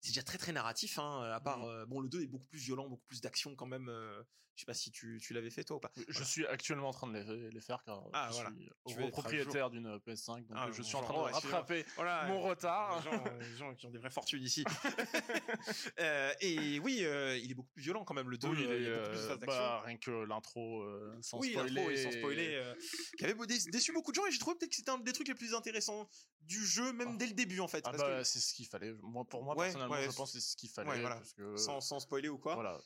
c'est 0.00 0.10
déjà 0.12 0.22
très 0.22 0.38
très 0.38 0.52
narratif 0.52 0.98
hein, 0.98 1.22
à 1.22 1.40
part 1.40 1.64
euh, 1.64 1.84
bon 1.84 2.00
le 2.00 2.08
2 2.08 2.22
est 2.22 2.26
beaucoup 2.26 2.46
plus 2.46 2.60
violent, 2.60 2.88
beaucoup 2.88 3.04
plus 3.06 3.20
d'action 3.20 3.54
quand 3.56 3.66
même 3.66 3.88
euh, 3.88 4.22
je 4.56 4.62
sais 4.62 4.66
pas 4.66 4.74
si 4.74 4.90
tu, 4.90 5.20
tu 5.22 5.34
l'avais 5.34 5.50
fait 5.50 5.64
toi 5.64 5.76
ou 5.76 5.80
pas. 5.80 5.92
Je 6.08 6.24
suis 6.24 6.46
actuellement 6.46 6.88
en 6.88 6.92
train 6.92 7.06
de 7.08 7.18
les, 7.18 7.50
les 7.50 7.60
faire 7.60 7.82
car 7.84 8.02
Ah, 8.14 8.28
je 8.30 8.34
voilà. 8.36 8.50
suis 8.86 8.96
Tu 8.96 9.10
propriétaire 9.10 9.68
d'une 9.68 9.96
PS5, 9.98 10.46
donc 10.46 10.56
Ah, 10.56 10.70
je 10.72 10.82
suis 10.82 10.96
en 10.96 11.02
train 11.02 11.12
de 11.12 11.18
rattraper 11.34 11.84
Voilà, 11.96 12.26
mon 12.26 12.40
retard. 12.40 12.96
Les 12.96 13.02
gens, 13.10 13.24
euh, 13.26 13.38
les 13.38 13.56
gens 13.56 13.74
qui 13.74 13.86
ont 13.86 13.90
des 13.90 13.98
vraies 13.98 14.10
fortunes 14.10 14.42
ici. 14.42 14.64
Euh, 15.98 16.32
et 16.40 16.78
oui, 16.80 17.00
euh, 17.04 17.36
il 17.38 17.50
est 17.50 17.54
beaucoup 17.54 17.70
plus 17.72 17.82
violent 17.82 18.04
quand 18.04 18.14
même 18.14 18.28
le 18.30 18.38
2. 18.38 18.48
Oui, 18.48 18.56
il 18.60 18.66
euh, 18.66 18.76
est, 18.76 18.96
beaucoup 18.98 19.10
plus 19.10 19.26
de 19.28 19.32
euh, 19.32 19.46
bah, 19.46 19.82
rien 19.84 19.96
que 19.96 20.10
l'intro 20.10 20.82
euh, 20.82 21.16
sans 21.22 21.38
oui, 21.38 21.52
spoiler. 21.52 21.96
sans 21.96 22.10
spoiler, 22.12 22.54
euh, 22.54 22.74
qui 23.18 23.24
avait 23.24 23.34
déçu 23.70 23.92
beaucoup 23.92 24.10
de 24.10 24.16
gens 24.16 24.26
et 24.26 24.30
j'ai 24.30 24.38
trouvé 24.38 24.56
peut-être 24.56 24.70
que 24.70 24.76
c'était 24.76 24.90
un 24.90 24.98
des 24.98 25.12
trucs 25.12 25.28
les 25.28 25.34
plus 25.34 25.54
intéressants 25.54 26.08
du 26.42 26.64
jeu, 26.64 26.92
même 26.92 27.10
Ah. 27.12 27.16
dès 27.18 27.26
le 27.26 27.32
début 27.34 27.60
en 27.60 27.68
fait. 27.68 27.82
Ah 27.86 27.90
parce 27.90 28.02
bah, 28.02 28.18
que- 28.18 28.24
c'est 28.24 28.40
ce 28.40 28.54
qu'il 28.54 28.66
fallait. 28.66 28.92
Moi, 29.02 29.24
pour 29.24 29.42
moi, 29.42 29.56
Ouais, 29.56 29.66
personnellement, 29.66 29.94
ouais, 29.94 30.04
je 30.10 30.16
pense 30.16 30.32
que 30.32 30.38
c'est 30.40 30.50
ce 30.50 30.56
qu'il 30.56 30.70
fallait. 30.70 30.90
ouais, 30.90 31.00
voilà. 31.00 31.16
parce 31.16 31.32
que, 31.32 31.56
sans, 31.56 31.80
sans 31.80 31.98
spoiler 32.00 32.28
ou 32.28 32.38
quoi. 32.38 32.54
voilà, 32.54 32.80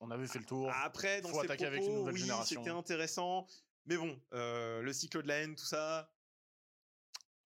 on 0.00 0.10
avait 0.10 0.26
fait 0.26 0.38
le 0.38 0.44
tour. 0.44 0.70
Après, 0.82 1.20
dans 1.20 1.28
Faut 1.28 1.40
ses 1.40 1.44
attaquer 1.46 1.64
propos, 1.66 1.76
avec 1.76 1.88
une 1.88 1.94
nouvelle 1.94 2.14
oui, 2.14 2.20
génération. 2.20 2.60
c'était 2.62 2.74
intéressant. 2.74 3.46
Mais 3.86 3.96
bon, 3.96 4.20
euh, 4.32 4.82
le 4.82 4.92
cycle 4.92 5.22
de 5.22 5.28
la 5.28 5.36
haine, 5.36 5.54
tout 5.54 5.64
ça, 5.64 6.12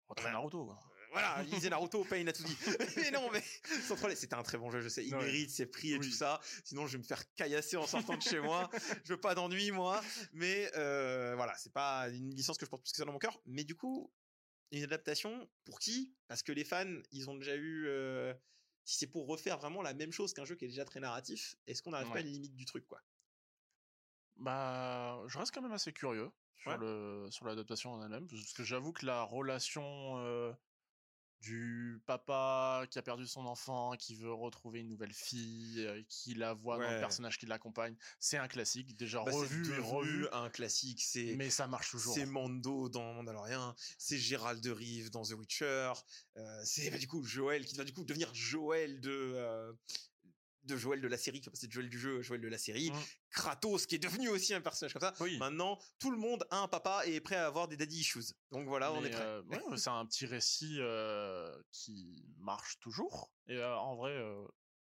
Retrouve 0.08 0.32
Naruto. 0.32 0.66
quoi. 0.66 0.80
Euh, 0.84 1.06
voilà, 1.12 1.42
il 1.44 1.50
disait 1.50 1.70
Naruto, 1.70 2.04
Pain 2.04 2.26
a 2.28 2.34
tout 2.34 2.44
dit. 2.44 2.58
mais 2.98 3.10
non, 3.12 3.30
mais 3.32 3.42
sans 3.88 3.96
c'était 4.16 4.36
un 4.36 4.44
très 4.44 4.58
bon 4.58 4.70
jeu, 4.70 4.82
je 4.82 4.90
sais. 4.90 5.06
Il 5.06 5.16
Ouais. 5.16 5.24
mérite 5.26 5.50
ses 5.50 5.66
prix 5.66 5.94
et 5.94 5.98
Oui. 5.98 6.06
tout 6.10 6.16
ça. 6.16 6.40
Sinon, 6.64 6.86
je 6.88 6.94
vais 6.94 6.98
me 7.00 7.04
faire 7.04 7.24
caillasser 7.36 7.78
en 7.78 7.88
sortant 7.88 8.18
de 8.18 8.22
chez 8.22 8.40
moi. 8.40 8.70
Je 9.04 9.14
veux 9.14 9.20
pas 9.20 9.34
d'ennui, 9.34 9.72
moi. 9.72 10.02
Mais 10.34 10.70
euh, 10.76 11.34
voilà, 11.36 11.56
c'est 11.58 11.74
pas 11.74 12.10
une 12.10 12.36
licence 12.36 12.58
que 12.58 12.66
je 12.66 12.70
porte 12.70 12.84
plus 12.84 12.92
que 12.92 12.98
ça 12.98 13.06
dans 13.06 13.14
mon 13.14 13.20
cœur. 13.20 13.40
Mais 13.46 13.64
du 13.64 13.76
coup, 13.76 14.12
une 14.72 14.84
adaptation, 14.84 15.50
pour 15.64 15.80
qui? 15.80 16.14
Parce 16.28 16.44
que 16.44 16.52
les 16.52 16.66
fans, 16.66 16.86
ils 17.12 17.30
ont 17.30 17.36
déjà 17.36 17.56
eu. 17.56 17.86
euh, 17.88 18.34
si 18.86 18.98
c'est 18.98 19.08
pour 19.08 19.28
refaire 19.28 19.58
vraiment 19.60 19.82
la 19.82 19.94
même 19.94 20.12
chose 20.14 20.34
qu'un 20.34 20.46
jeu 20.46 20.56
qui 20.56 20.66
est 20.66 20.70
déjà 20.70 20.86
très 20.86 21.00
narratif, 21.02 21.56
est-ce 21.68 21.82
qu'on 21.84 21.92
n'arrive 21.92 22.12
pas 22.12 22.20
à 22.20 22.22
une 22.22 22.28
limite 22.30 22.56
du 22.56 22.66
truc, 22.66 22.88
quoi? 22.88 23.02
Bah, 24.36 25.24
je 25.28 25.38
reste 25.38 25.54
quand 25.54 25.62
même 25.62 25.72
assez 25.72 25.94
curieux 25.94 26.32
sur 26.56 26.74
Ouais. 26.74 26.78
le 26.78 27.28
sur 27.32 27.46
l'adaptation 27.46 27.94
en 27.94 28.02
elle-même, 28.04 28.28
parce 28.28 28.54
que 28.54 28.64
j'avoue 28.64 28.92
que 28.94 29.06
la 29.06 29.24
relation 29.24 30.18
euh, 30.20 30.54
du 31.42 32.02
papa 32.06 32.86
qui 32.90 32.98
a 32.98 33.02
perdu 33.02 33.28
son 33.28 33.46
enfant, 33.46 33.96
qui 33.98 34.16
veut 34.16 34.34
retrouver 34.34 34.80
une 34.80 34.90
nouvelle 34.90 35.14
fille, 35.14 35.86
euh, 35.86 36.02
qui 36.10 36.34
la 36.34 36.54
voit 36.54 36.78
dans 36.78 36.90
le 36.90 37.00
personnage 37.00 37.38
qui 37.38 37.46
l'accompagne, 37.46 37.96
c'est 38.20 38.38
un 38.38 38.48
classique 38.48 38.96
déjà 38.96 39.24
Bah, 39.24 39.32
revu 39.32 39.74
et 39.74 39.80
revu, 39.80 40.28
un 40.32 40.50
classique. 40.50 41.02
C'est 41.04 41.36
mais 41.36 41.50
ça 41.50 41.68
marche 41.68 41.92
toujours. 41.92 42.14
C'est 42.14 42.26
Mando 42.26 42.90
dans 42.90 43.14
Mandalorian, 43.14 43.76
c'est 43.98 44.18
Gérald 44.18 44.62
de 44.62 44.72
Rive 44.72 45.10
dans 45.12 45.24
The 45.24 45.32
Witcher, 45.32 45.94
euh, 46.38 46.62
c'est 46.64 46.90
bah, 46.90 46.98
du 46.98 47.08
coup 47.08 47.24
Joël 47.24 47.66
qui 47.66 47.76
va 47.76 47.84
du 47.84 47.94
coup 47.94 48.04
devenir 48.04 48.34
Joël 48.34 49.00
de 49.00 49.12
euh, 49.12 49.74
de 50.66 50.76
Joël 50.78 51.02
de 51.02 51.08
la 51.08 51.18
série, 51.18 51.40
qui 51.42 51.46
va 51.48 51.52
passer 51.52 51.68
de 51.68 51.72
Joël 51.72 51.90
du 51.90 52.00
jeu 52.00 52.20
à 52.20 52.22
Joël 52.22 52.42
de 52.42 52.48
la 52.48 52.58
série, 52.58 52.92
Mm. 52.92 52.96
Kratos 53.30 53.86
qui 53.86 53.96
est 53.96 54.00
devenu 54.00 54.30
aussi 54.30 54.54
un 54.54 54.62
personnage 54.62 54.94
comme 54.94 55.02
ça. 55.02 55.14
Oui. 55.20 55.38
Maintenant, 55.38 55.78
tout 56.00 56.12
le 56.12 56.18
monde 56.18 56.46
a 56.52 56.60
un 56.60 56.68
papa 56.68 57.02
et 57.06 57.16
est 57.16 57.20
prêt 57.22 57.36
à 57.36 57.48
avoir 57.48 57.68
des 57.68 57.76
daddy 57.78 58.00
issues. 58.00 58.34
Donc 58.52 58.68
voilà, 58.68 58.92
on 58.94 59.04
est 59.04 59.10
prêt. 59.10 59.22
euh, 59.22 59.42
ouais, 59.44 59.78
c'est 59.78 59.90
un 59.90 60.06
petit 60.06 60.26
récit 60.26 60.78
euh, 60.80 61.56
qui 61.72 62.24
marche 62.38 62.80
toujours. 62.80 63.32
Et 63.48 63.56
euh, 63.58 63.76
en 63.78 63.96
vrai, 63.96 64.14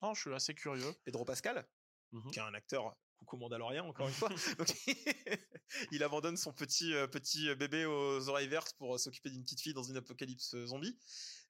non, 0.02 0.14
je 0.14 0.22
suis 0.22 0.34
assez 0.34 0.54
curieux. 0.54 0.94
Pedro 1.06 1.26
Pascal, 1.26 1.68
Mhm. 2.12 2.32
qui 2.32 2.40
est 2.40 2.42
un 2.42 2.54
acteur 2.56 2.96
coucou 3.18 3.38
Mandalorian 3.38 3.86
encore 3.86 4.08
une 4.08 4.14
fois. 4.14 4.30
Donc, 4.58 4.74
il 5.92 6.04
abandonne 6.04 6.38
son 6.38 6.54
petit 6.54 6.94
euh, 6.94 7.06
petit 7.06 7.54
bébé 7.56 7.86
aux 7.86 8.30
oreilles 8.30 8.48
vertes 8.48 8.74
pour 8.78 9.00
s'occuper 9.00 9.30
d'une 9.30 9.44
petite 9.44 9.62
fille 9.62 9.74
dans 9.74 9.84
une 9.84 9.98
apocalypse 9.98 10.56
zombie. 10.66 10.98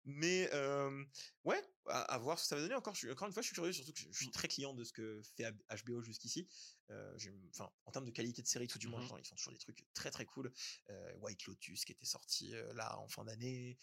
Mais 0.05 0.49
euh, 0.53 1.03
ouais, 1.43 1.61
à, 1.87 2.01
à 2.01 2.17
voir 2.17 2.39
ce 2.39 2.43
que 2.45 2.47
ça 2.49 2.55
va 2.55 2.61
donner. 2.61 2.75
Encore, 2.75 2.93
je 2.95 2.99
suis, 2.99 3.11
encore 3.11 3.27
une 3.27 3.33
fois, 3.33 3.41
je 3.41 3.47
suis 3.47 3.53
curieux, 3.53 3.73
surtout 3.73 3.93
que 3.93 3.99
je, 3.99 4.07
je 4.11 4.17
suis 4.17 4.31
très 4.31 4.47
client 4.47 4.73
de 4.73 4.83
ce 4.83 4.93
que 4.93 5.21
fait 5.35 5.51
HBO 5.85 6.01
jusqu'ici. 6.01 6.47
Euh, 6.89 7.15
enfin, 7.53 7.69
en 7.85 7.91
termes 7.91 8.05
de 8.05 8.11
qualité 8.11 8.41
de 8.41 8.47
série, 8.47 8.67
tout 8.67 8.79
du 8.79 8.87
moins, 8.87 9.01
Mhm. 9.01 9.07
genre, 9.07 9.19
ils 9.19 9.25
font 9.27 9.35
toujours 9.35 9.53
des 9.53 9.59
trucs 9.59 9.85
très 9.93 10.09
très 10.09 10.25
cool. 10.25 10.51
Euh, 10.89 11.13
White 11.17 11.45
Lotus 11.45 11.85
qui 11.85 11.91
était 11.91 12.05
sorti 12.05 12.53
là 12.73 12.97
en 12.99 13.07
fin 13.07 13.23
d'année, 13.25 13.77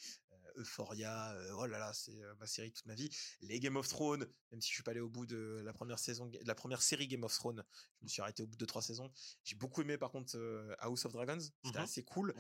Euphoria, 0.57 1.33
euh, 1.33 1.53
oh 1.59 1.67
là 1.67 1.79
là, 1.79 1.93
c'est 1.93 2.21
euh, 2.23 2.35
ma 2.37 2.47
série 2.47 2.73
toute 2.73 2.87
ma 2.87 2.95
vie. 2.95 3.09
Les 3.41 3.61
Game 3.61 3.77
of 3.77 3.87
Thrones, 3.89 4.27
même 4.51 4.61
si 4.61 4.69
je 4.71 4.75
suis 4.75 4.83
pas 4.83 4.91
allé 4.93 5.01
au 5.01 5.09
bout 5.09 5.27
de 5.27 5.61
la 5.65 5.73
première 5.73 5.99
saison, 5.99 6.27
de 6.27 6.39
la 6.45 6.55
première 6.55 6.83
série 6.83 7.07
Game 7.09 7.25
of 7.25 7.35
Thrones, 7.35 7.65
je 8.01 8.05
me 8.05 8.09
suis 8.09 8.23
arrêté 8.23 8.43
au 8.43 8.47
bout 8.47 8.57
de 8.57 8.65
trois 8.65 8.83
saisons. 8.83 9.13
J'ai 9.45 9.57
beaucoup 9.57 9.83
aimé 9.83 9.99
par 9.99 10.11
contre 10.11 10.37
euh, 10.37 10.75
House 10.79 11.05
of 11.05 11.13
Dragons, 11.13 11.41
c'était 11.65 11.79
Mhm. 11.79 11.85
assez 11.85 12.05
cool. 12.05 12.35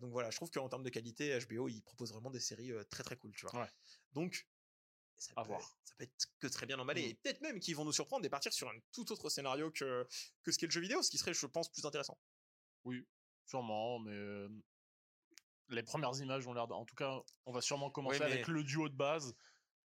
Donc 0.00 0.12
voilà, 0.12 0.30
je 0.30 0.36
trouve 0.36 0.50
qu'en 0.50 0.68
termes 0.68 0.82
de 0.82 0.90
qualité, 0.90 1.38
HBO, 1.46 1.68
il 1.68 1.82
propose 1.82 2.12
vraiment 2.12 2.30
des 2.30 2.40
séries 2.40 2.72
très 2.90 3.02
très 3.02 3.16
cool, 3.16 3.32
tu 3.34 3.46
vois. 3.46 3.62
Ouais. 3.62 3.70
Donc, 4.12 4.48
ça 5.16 5.34
peut, 5.34 5.48
voir. 5.48 5.60
être- 5.60 5.76
ça 5.84 5.94
peut 5.98 6.04
être 6.04 6.26
que 6.38 6.46
très 6.46 6.64
bien 6.66 6.78
emballé. 6.78 7.02
Mhm. 7.02 7.08
Et 7.10 7.14
peut-être 7.14 7.40
même 7.40 7.58
qu'ils 7.60 7.74
vont 7.76 7.84
nous 7.84 7.92
surprendre 7.92 8.24
et 8.24 8.28
partir 8.28 8.52
sur 8.52 8.68
un 8.68 8.78
tout 8.92 9.10
autre 9.12 9.28
scénario 9.30 9.70
que, 9.72 10.06
que 10.42 10.52
ce 10.52 10.58
qu'est 10.58 10.66
le 10.66 10.72
jeu 10.72 10.80
vidéo, 10.80 11.02
ce 11.02 11.10
qui 11.10 11.18
serait, 11.18 11.34
je 11.34 11.46
pense, 11.46 11.70
plus 11.72 11.84
intéressant. 11.84 12.18
Oui, 12.84 13.04
sûrement, 13.44 13.98
mais 13.98 14.46
les 15.68 15.82
premières 15.82 16.14
images 16.20 16.46
ont 16.46 16.52
l'air. 16.54 16.70
En 16.72 16.84
tout 16.84 16.94
cas, 16.94 17.20
on 17.46 17.52
va 17.52 17.60
sûrement 17.60 17.90
commencer 17.90 18.22
avec 18.22 18.46
le 18.48 18.62
duo 18.64 18.88
de 18.88 18.94
base 18.96 19.34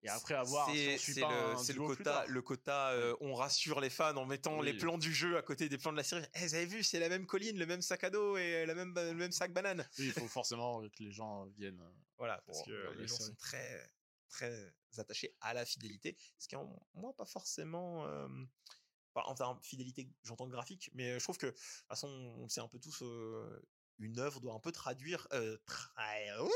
et 0.02 0.08
après 0.08 0.34
avoir. 0.34 0.68
C'est 0.70 1.22
le, 1.72 1.86
quota, 1.86 2.24
le 2.26 2.42
quota 2.42 2.90
euh, 2.90 3.16
on 3.20 3.34
rassure 3.34 3.80
les 3.80 3.90
fans 3.90 4.16
en 4.16 4.26
mettant 4.26 4.58
Oui. 4.60 4.66
les 4.66 4.74
plans 4.76 4.98
du 4.98 5.12
jeu 5.12 5.36
à 5.36 5.42
côté 5.42 5.68
des 5.68 5.78
plans 5.78 5.92
de 5.92 5.96
la 5.96 6.04
série. 6.04 6.24
Eh, 6.34 6.46
vous 6.46 6.54
avez 6.54 6.66
vu, 6.66 6.82
c'est 6.84 7.00
la 7.00 7.08
même 7.08 7.26
colline, 7.26 7.58
le 7.58 7.66
même 7.66 7.82
sac 7.82 8.04
à 8.04 8.10
dos 8.10 8.36
et 8.36 8.64
la 8.66 8.74
même, 8.74 8.94
le 8.94 9.14
même 9.14 9.32
sac 9.32 9.52
banane. 9.52 9.88
Oui, 9.98 10.06
il 10.06 10.12
faut 10.12 10.28
forcément 10.28 10.82
que 10.88 11.02
les 11.02 11.10
gens 11.12 11.46
viennent. 11.46 11.80
euh, 11.80 11.90
Voilà, 12.16 12.40
parce 12.46 12.62
que 12.62 12.92
les 12.96 13.06
gens 13.08 13.16
sont 13.16 13.34
très, 13.34 13.90
très 14.28 14.72
attachés 14.98 15.34
à 15.40 15.54
la 15.54 15.64
fidélité. 15.64 16.16
Ce 16.38 16.46
qui 16.48 16.54
est, 16.54 16.58
en- 16.58 16.80
moi, 16.94 17.12
pas 17.16 17.26
forcément. 17.26 18.06
euh, 18.06 18.28
enfin, 19.14 19.28
en 19.28 19.34
termes 19.34 19.58
de 19.58 19.64
fidélité, 19.64 20.08
j'entends 20.22 20.46
graphique, 20.48 20.90
mais 20.94 21.18
je 21.18 21.24
trouve 21.24 21.38
que, 21.38 21.46
de 21.46 21.50
toute 21.52 21.60
façon, 21.88 22.08
on 22.38 22.48
sait 22.48 22.60
un 22.60 22.68
peu 22.68 22.78
tous, 22.78 23.02
euh, 23.02 23.62
une 23.98 24.18
œuvre 24.18 24.40
doit 24.40 24.54
un 24.54 24.60
peu 24.60 24.72
traduire. 24.72 25.26
euh, 25.32 25.56
trahir- 25.66 26.42
oup 26.44 26.50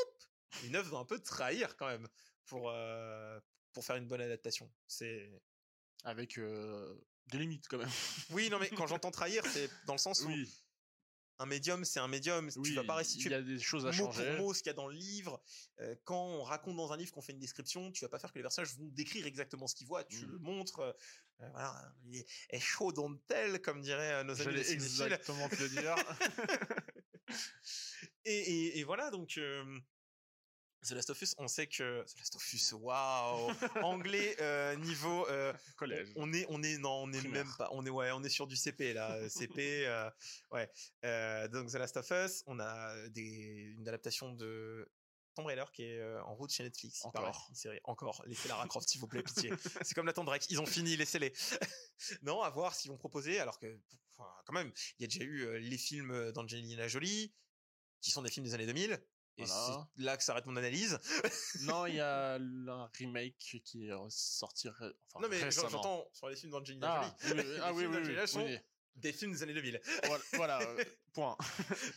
une 0.64 0.76
œuvre 0.76 0.90
doit 0.90 1.00
un 1.00 1.04
peu 1.04 1.18
trahir 1.18 1.76
quand 1.76 1.86
même 1.86 2.08
pour, 2.46 2.70
euh, 2.70 3.40
pour 3.72 3.84
faire 3.84 3.96
une 3.96 4.06
bonne 4.06 4.20
adaptation. 4.20 4.70
C'est. 4.86 5.30
avec 6.04 6.38
euh, 6.38 6.94
des 7.28 7.38
limites 7.38 7.68
quand 7.68 7.78
même. 7.78 7.90
Oui, 8.30 8.50
non, 8.50 8.58
mais 8.58 8.68
quand 8.68 8.86
j'entends 8.86 9.10
trahir, 9.10 9.44
c'est 9.46 9.70
dans 9.86 9.94
le 9.94 9.98
sens 9.98 10.20
où 10.22 10.26
Oui, 10.26 10.52
un 11.38 11.46
médium, 11.46 11.84
c'est 11.84 12.00
un 12.00 12.08
médium. 12.08 12.50
tu 12.50 12.74
vas 12.74 12.84
pas 12.84 12.94
il 12.94 12.98
restituer 12.98 13.30
y 13.30 13.34
a 13.34 13.42
des 13.42 13.58
choses 13.58 13.86
à 13.86 13.90
mot 13.90 13.96
changer. 13.96 14.36
pour 14.36 14.46
mot 14.46 14.54
ce 14.54 14.62
qu'il 14.62 14.70
y 14.70 14.70
a 14.70 14.74
dans 14.74 14.88
le 14.88 14.94
livre. 14.94 15.42
Euh, 15.80 15.96
quand 16.04 16.24
on 16.24 16.42
raconte 16.42 16.76
dans 16.76 16.92
un 16.92 16.96
livre 16.96 17.12
qu'on 17.12 17.22
fait 17.22 17.32
une 17.32 17.40
description, 17.40 17.90
tu 17.90 18.04
vas 18.04 18.08
pas 18.08 18.18
faire 18.18 18.32
que 18.32 18.38
les 18.38 18.42
personnages 18.42 18.74
vont 18.76 18.88
décrire 18.88 19.26
exactement 19.26 19.66
ce 19.66 19.74
qu'ils 19.74 19.86
voient. 19.86 20.04
Tu 20.04 20.26
le 20.26 20.38
montres. 20.38 20.80
euh, 20.80 20.92
euh, 21.40 21.48
voilà, 21.50 21.92
il 22.04 22.24
est, 22.50 22.60
chaud 22.60 22.92
dans 22.92 23.12
tel, 23.26 23.60
comme 23.62 23.80
diraient 23.80 24.12
euh, 24.12 24.24
nos 24.24 24.34
amis 24.34 24.44
J'allais 24.44 24.70
exactement 24.70 25.48
te 25.48 25.62
le 25.62 25.68
dire. 25.70 25.96
Et, 28.24 28.32
et, 28.34 28.78
et 28.78 28.84
voilà, 28.84 29.10
donc. 29.10 29.36
Euh, 29.38 29.78
The 30.84 30.92
Last 30.94 31.10
of 31.10 31.22
Us, 31.22 31.34
on 31.38 31.46
sait 31.46 31.68
que 31.68 32.02
The 32.02 32.18
Last 32.18 32.34
of 32.34 32.52
Us, 32.52 32.72
waouh, 32.72 33.52
anglais 33.82 34.34
euh, 34.40 34.74
niveau 34.76 35.28
euh, 35.28 35.52
Collège. 35.76 36.08
on 36.16 36.32
est, 36.32 36.44
on 36.48 36.60
est, 36.62 36.76
non, 36.78 37.04
on 37.04 37.12
est 37.12 37.18
Primaire. 37.18 37.44
même 37.44 37.54
pas, 37.56 37.68
on 37.70 37.86
est, 37.86 37.90
ouais, 37.90 38.10
on 38.10 38.22
est 38.24 38.28
sur 38.28 38.48
du 38.48 38.56
CP 38.56 38.92
là, 38.92 39.28
CP, 39.28 39.86
euh, 39.86 40.10
ouais. 40.50 40.68
Euh, 41.04 41.46
donc 41.46 41.70
The 41.70 41.74
Last 41.74 41.96
of 41.98 42.10
Us, 42.10 42.42
on 42.46 42.58
a 42.58 43.08
des, 43.10 43.74
une 43.78 43.86
adaptation 43.88 44.32
de 44.32 44.90
Tomb 45.34 45.46
Raider 45.46 45.64
qui 45.72 45.82
est 45.84 45.98
euh, 45.98 46.22
en 46.24 46.34
route 46.34 46.50
chez 46.52 46.62
Netflix. 46.62 47.00
il 47.02 47.06
Encore. 47.08 47.46
une 47.48 47.54
série. 47.54 47.80
Encore. 47.84 48.22
Laissez 48.26 48.48
Lara 48.48 48.66
Croft, 48.68 48.88
s'il 48.88 49.00
vous 49.00 49.06
plaît, 49.08 49.22
pitié. 49.22 49.50
C'est 49.82 49.94
comme 49.94 50.06
la 50.06 50.12
Raider, 50.28 50.46
ils 50.50 50.60
ont 50.60 50.66
fini, 50.66 50.96
laissez-les. 50.96 51.32
non, 52.22 52.42
à 52.42 52.50
voir 52.50 52.74
s'ils 52.74 52.90
vont 52.90 52.98
proposer, 52.98 53.38
alors 53.40 53.58
que, 53.58 53.80
enfin, 54.16 54.28
quand 54.46 54.52
même, 54.52 54.72
il 54.98 55.02
y 55.02 55.04
a 55.04 55.08
déjà 55.08 55.24
eu 55.24 55.42
euh, 55.46 55.58
les 55.58 55.78
films 55.78 56.32
d'Angelina 56.32 56.88
Jolie, 56.88 57.32
qui 58.00 58.10
sont 58.10 58.22
des 58.22 58.30
films 58.30 58.44
des 58.46 58.54
années 58.54 58.66
2000. 58.66 59.02
Et 59.38 59.44
Voilà. 59.44 59.88
c'est 59.96 60.02
là 60.02 60.16
que 60.18 60.22
s'arrête 60.22 60.44
mon 60.44 60.56
analyse. 60.56 60.98
non, 61.62 61.86
il 61.86 61.94
y 61.94 62.00
a 62.00 62.34
un 62.34 62.90
remake 62.98 63.38
qui 63.38 63.88
est 63.88 63.92
sorti 64.10 64.68
ré- 64.68 64.92
enfin, 65.10 65.20
non, 65.22 65.28
mais 65.30 65.50
j'entends 65.50 66.06
sur 66.12 66.28
les 66.28 66.36
films 66.36 66.52
d'Angelina 66.52 67.00
Ah, 67.00 67.16
Jolie. 67.26 67.40
oui, 67.40 67.46
oui, 67.48 67.58
ah 67.62 67.70
Les 67.70 67.76
oui, 67.76 67.80
films 67.80 67.90
oui, 67.92 67.96
oui, 67.96 68.02
d'Angelina 68.02 68.26
sont 68.26 68.44
oui. 68.44 68.58
Des 68.96 69.12
films 69.12 69.32
des 69.32 69.42
années 69.42 69.54
2000. 69.54 69.80
Voilà, 70.04 70.24
voilà, 70.34 70.60
euh, 70.62 70.84
point. 71.14 71.36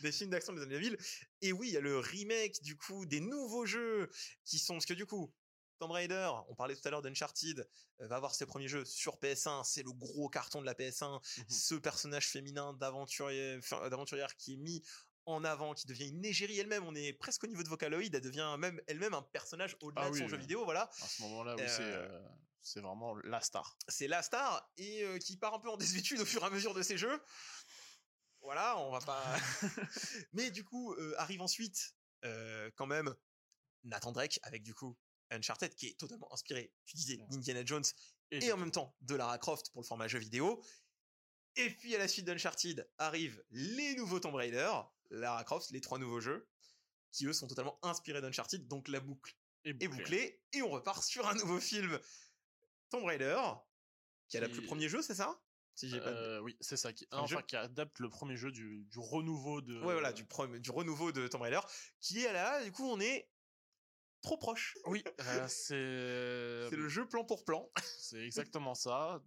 des 0.02 0.12
films 0.12 0.30
d'action 0.30 0.52
des 0.52 0.62
années 0.62 0.74
2000. 0.74 0.98
Et 1.42 1.52
oui, 1.52 1.68
il 1.68 1.74
y 1.74 1.76
a 1.76 1.80
le 1.80 1.98
remake, 1.98 2.62
du 2.62 2.76
coup, 2.76 3.06
des 3.06 3.20
nouveaux 3.20 3.66
jeux 3.66 4.10
qui 4.44 4.58
sont, 4.58 4.74
parce 4.74 4.86
que 4.86 4.94
du 4.94 5.06
coup, 5.06 5.32
Tomb 5.78 5.90
Raider, 5.90 6.30
on 6.48 6.54
parlait 6.54 6.74
tout 6.74 6.88
à 6.88 6.90
l'heure 6.90 7.02
d'Uncharted, 7.02 7.68
euh, 8.00 8.06
va 8.08 8.16
avoir 8.16 8.34
ses 8.34 8.46
premiers 8.46 8.66
jeux 8.68 8.84
sur 8.86 9.18
PS1, 9.18 9.62
c'est 9.62 9.82
le 9.82 9.92
gros 9.92 10.28
carton 10.30 10.62
de 10.62 10.66
la 10.66 10.74
PS1, 10.74 11.20
Mhm. 11.38 11.44
ce 11.50 11.74
personnage 11.74 12.28
féminin 12.28 12.72
d'aventurière 12.72 14.36
qui 14.38 14.54
est 14.54 14.56
mis 14.56 14.82
en 15.26 15.44
avant, 15.44 15.74
qui 15.74 15.86
devient 15.86 16.08
une 16.08 16.24
égérie 16.24 16.58
elle-même, 16.58 16.84
on 16.84 16.94
est 16.94 17.12
presque 17.12 17.44
au 17.44 17.46
niveau 17.46 17.62
de 17.62 17.68
Vocaloid, 17.68 18.14
elle 18.14 18.20
devient 18.20 18.54
même 18.58 18.80
elle-même 18.86 19.14
un 19.14 19.22
personnage 19.22 19.76
au-delà 19.80 20.02
Ah 20.06 20.08
de 20.10 20.14
oui, 20.14 20.20
son 20.20 20.28
jeu 20.28 20.36
vidéo, 20.36 20.64
voilà. 20.64 20.88
À 21.02 21.06
ce 21.06 21.22
moment-là, 21.22 21.56
oui, 21.56 21.62
c'est 21.66 21.82
Euh, 21.82 22.08
euh, 22.08 22.28
c'est 22.62 22.80
vraiment 22.80 23.14
la 23.24 23.40
star. 23.40 23.76
C'est 23.88 24.08
la 24.08 24.22
star, 24.22 24.68
et 24.76 25.02
euh, 25.04 25.18
qui 25.18 25.36
part 25.36 25.54
un 25.54 25.60
peu 25.60 25.68
en 25.70 25.76
désuétude 25.76 26.20
au 26.20 26.24
fur 26.24 26.42
et 26.42 26.46
à 26.46 26.50
mesure 26.50 26.74
de 26.74 26.82
ses 26.82 26.96
jeux. 26.98 27.20
voilà, 28.40 28.78
on 28.78 28.90
va 28.90 29.00
pas. 29.00 29.22
Mais 30.32 30.50
du 30.50 30.64
coup, 30.64 30.92
euh, 30.94 31.14
arrive 31.18 31.42
ensuite, 31.42 31.94
euh, 32.24 32.70
quand 32.76 32.86
même, 32.86 33.14
Nathan 33.84 34.12
Drake 34.12 34.40
avec 34.42 34.62
du 34.62 34.74
coup 34.74 34.96
Uncharted 35.30 35.74
qui 35.74 35.88
est 35.88 35.98
totalement 35.98 36.32
inspiré, 36.32 36.72
tu 36.84 36.96
disais, 36.96 37.18
d'Indiana 37.28 37.64
Jones 37.64 37.84
Et, 38.30 38.46
et 38.46 38.52
en 38.52 38.56
même 38.56 38.70
temps 38.70 38.96
de 39.00 39.14
Lara 39.14 39.38
Croft 39.38 39.70
pour 39.70 39.82
le 39.82 39.86
format 39.86 40.08
jeu 40.08 40.18
vidéo. 40.18 40.62
Et 41.56 41.70
puis 41.70 41.94
à 41.94 41.98
la 41.98 42.08
suite 42.08 42.26
d'Uncharted 42.26 42.88
arrivent 42.98 43.42
les 43.50 43.94
nouveaux 43.94 44.20
Tomb 44.20 44.34
Raider, 44.34 44.70
Lara 45.10 45.42
Croft, 45.44 45.70
les 45.70 45.80
trois 45.80 45.98
nouveaux 45.98 46.20
jeux, 46.20 46.46
qui 47.12 47.26
eux 47.26 47.32
sont 47.32 47.46
totalement 47.46 47.78
inspirés 47.82 48.20
d'Uncharted, 48.20 48.66
donc 48.68 48.88
la 48.88 49.00
boucle 49.00 49.34
est 49.64 49.72
bouclé. 49.72 49.88
bouclée, 49.88 50.42
et 50.52 50.62
on 50.62 50.68
repart 50.68 51.02
sur 51.02 51.26
un 51.26 51.34
nouveau 51.34 51.58
film, 51.60 51.98
Tomb 52.90 53.04
Raider, 53.04 53.40
qui 54.28 54.36
adapte 54.36 54.56
le 54.56 54.62
premier 54.62 54.88
jeu, 54.88 55.02
c'est 55.02 55.14
ça? 55.14 55.40
Si 55.74 55.90
j'ai 55.90 56.00
pas 56.00 56.10
de- 56.10 56.16
Euh, 56.16 56.40
oui, 56.40 56.56
c'est 56.60 56.76
ça. 56.78 56.92
Qui, 56.92 57.06
enfin, 57.10 57.26
jeu. 57.26 57.42
qui 57.46 57.54
adapte 57.56 57.98
le 58.00 58.08
premier 58.08 58.36
jeu 58.36 58.50
du, 58.50 58.84
du 58.84 58.98
renouveau 58.98 59.60
de. 59.60 59.74
Ouais, 59.80 59.92
voilà, 59.92 60.12
du, 60.12 60.24
renouveau 60.70 61.12
de 61.12 61.28
Tomb 61.28 61.42
Raider, 61.42 61.60
qui 62.00 62.24
est 62.24 62.32
là, 62.32 62.64
du 62.64 62.72
coup, 62.72 62.88
on 62.88 62.98
est 62.98 63.28
trop 64.22 64.38
proche. 64.38 64.76
Oui, 64.86 65.04
euh, 65.20 65.48
c'est. 65.48 66.70
C'est 66.70 66.76
le 66.76 66.88
jeu 66.88 67.06
plan 67.06 67.24
pour 67.24 67.44
plan. 67.44 67.70
C'est 67.98 68.24
exactement 68.24 68.74
ça. 68.74 69.22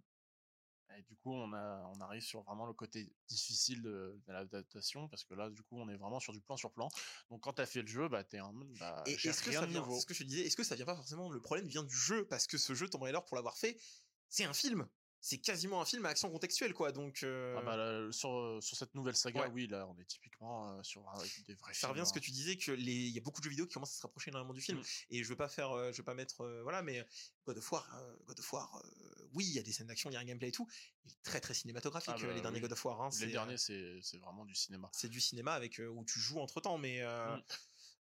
Et 0.98 1.02
du 1.02 1.14
coup, 1.16 1.32
on, 1.32 1.52
a, 1.52 1.90
on 1.94 2.00
arrive 2.00 2.22
sur 2.22 2.42
vraiment 2.42 2.66
le 2.66 2.72
côté 2.72 3.12
difficile 3.28 3.80
de, 3.82 4.20
de 4.26 4.32
l'adaptation, 4.32 5.08
parce 5.08 5.24
que 5.24 5.34
là, 5.34 5.48
du 5.48 5.62
coup, 5.62 5.78
on 5.78 5.88
est 5.88 5.96
vraiment 5.96 6.20
sur 6.20 6.32
du 6.32 6.40
plan 6.40 6.56
sur 6.56 6.72
plan. 6.72 6.88
Donc, 7.30 7.40
quand 7.42 7.52
t'as 7.54 7.66
fait 7.66 7.82
le 7.82 7.88
jeu, 7.88 8.08
bah, 8.08 8.24
t'es 8.24 8.40
en 8.40 8.52
mode, 8.52 8.72
bah, 8.78 9.02
Et 9.06 9.12
est-ce 9.12 9.42
que 9.42 9.50
rien 9.50 9.60
ça 9.60 9.66
de 9.66 9.70
vient, 9.70 9.80
nouveau. 9.80 9.94
c'est 9.94 10.00
ce 10.00 10.06
que 10.06 10.14
je 10.14 10.24
disais, 10.24 10.42
est-ce 10.46 10.56
que 10.56 10.64
ça 10.64 10.74
vient 10.74 10.84
pas 10.86 10.96
forcément, 10.96 11.30
le 11.30 11.40
problème 11.40 11.66
vient 11.66 11.84
du 11.84 11.94
jeu, 11.96 12.26
parce 12.26 12.46
que 12.46 12.58
ce 12.58 12.74
jeu 12.74 12.88
Tomb 12.88 13.02
Raider, 13.02 13.20
pour 13.26 13.36
l'avoir 13.36 13.56
fait, 13.56 13.80
c'est 14.28 14.44
un 14.44 14.52
film? 14.54 14.88
C'est 15.22 15.38
quasiment 15.38 15.82
un 15.82 15.84
film 15.84 16.06
à 16.06 16.08
action 16.08 16.30
contextuelle, 16.30 16.72
quoi, 16.72 16.92
donc... 16.92 17.22
euh, 17.24 17.54
Ah 17.58 17.62
bah, 17.62 17.76
là, 17.76 18.10
sur, 18.10 18.58
sur 18.62 18.76
cette 18.76 18.94
nouvelle 18.94 19.14
saga, 19.16 19.42
Ouais. 19.42 19.50
oui, 19.52 19.66
là, 19.66 19.86
on 19.86 19.98
est 20.00 20.04
typiquement 20.06 20.70
euh, 20.72 20.82
sur 20.82 21.06
euh, 21.10 21.24
des 21.46 21.54
vrais 21.54 21.74
ça 21.74 21.80
films. 21.80 21.90
revient 21.90 22.00
à 22.00 22.04
ce 22.06 22.12
que 22.14 22.18
tu 22.20 22.30
disais 22.30 22.56
que 22.56 22.72
les 22.72 22.92
il 22.92 23.10
y 23.14 23.18
a 23.18 23.20
beaucoup 23.20 23.40
de 23.40 23.44
jeux 23.44 23.50
vidéo 23.50 23.66
qui 23.66 23.74
commencent 23.74 23.92
à 23.94 23.98
se 23.98 24.02
rapprocher 24.02 24.30
énormément 24.30 24.54
du 24.54 24.62
film 24.62 24.78
Mm. 24.78 24.82
et 25.10 25.22
je 25.22 25.28
veux 25.28 25.36
pas 25.36 25.48
faire 25.48 25.72
euh, 25.72 25.92
je 25.92 25.98
veux 25.98 26.04
pas 26.04 26.14
mettre 26.14 26.40
euh, 26.42 26.62
voilà 26.62 26.80
mais 26.82 27.04
God 27.46 27.58
of 27.58 27.72
War 27.72 27.86
euh, 28.00 28.16
God 28.26 28.38
of 28.40 28.52
War 28.52 28.82
euh, 28.84 29.28
oui 29.34 29.44
il 29.46 29.52
y 29.54 29.58
a 29.58 29.62
des 29.62 29.72
scènes 29.72 29.88
d'action 29.88 30.08
il 30.10 30.14
y 30.14 30.16
a 30.16 30.20
un 30.20 30.24
gameplay 30.24 30.48
et 30.48 30.52
tout 30.52 30.66
il 31.04 31.12
est 31.12 31.22
très 31.22 31.40
très 31.40 31.52
cinématographique 31.54 32.14
Ah 32.16 32.20
euh, 32.22 32.26
bah 32.28 32.32
les 32.34 32.40
derniers 32.40 32.56
oui. 32.56 32.62
God 32.62 32.72
of 32.72 32.84
War 32.84 33.02
hein, 33.02 33.10
Les 33.20 33.26
euh, 33.26 33.30
derniers, 33.32 33.58
c'est 33.58 33.98
c'est 34.02 34.18
vraiment 34.18 34.44
du 34.46 34.54
cinéma. 34.54 34.88
c'est 34.92 35.08
du 35.10 35.20
cinéma 35.20 35.52
avec 35.52 35.80
euh, 35.80 35.88
où 35.88 36.04
tu 36.04 36.18
joues 36.18 36.38
entre 36.40 36.60
temps 36.62 36.78
mais 36.78 37.02
euh, 37.02 37.36
Mm. 37.36 37.42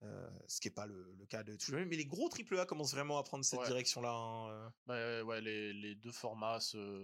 Euh, 0.02 0.28
ce 0.46 0.60
qui 0.60 0.68
est 0.68 0.72
pas 0.72 0.86
le, 0.86 1.14
le 1.14 1.26
cas 1.26 1.42
de 1.42 1.56
tout 1.56 1.72
le 1.72 1.84
mais 1.86 1.96
les 1.96 2.04
gros 2.06 2.28
AAA 2.28 2.66
commencent 2.66 2.92
vraiment 2.92 3.18
à 3.18 3.22
prendre 3.22 3.44
cette 3.44 3.60
Ouais. 3.60 3.66
direction 3.66 4.00
là 4.02 4.72
Bah, 4.86 5.22
ouais, 5.24 5.40
les, 5.40 5.72
les 5.72 5.94
deux 5.94 6.12
formats 6.12 6.58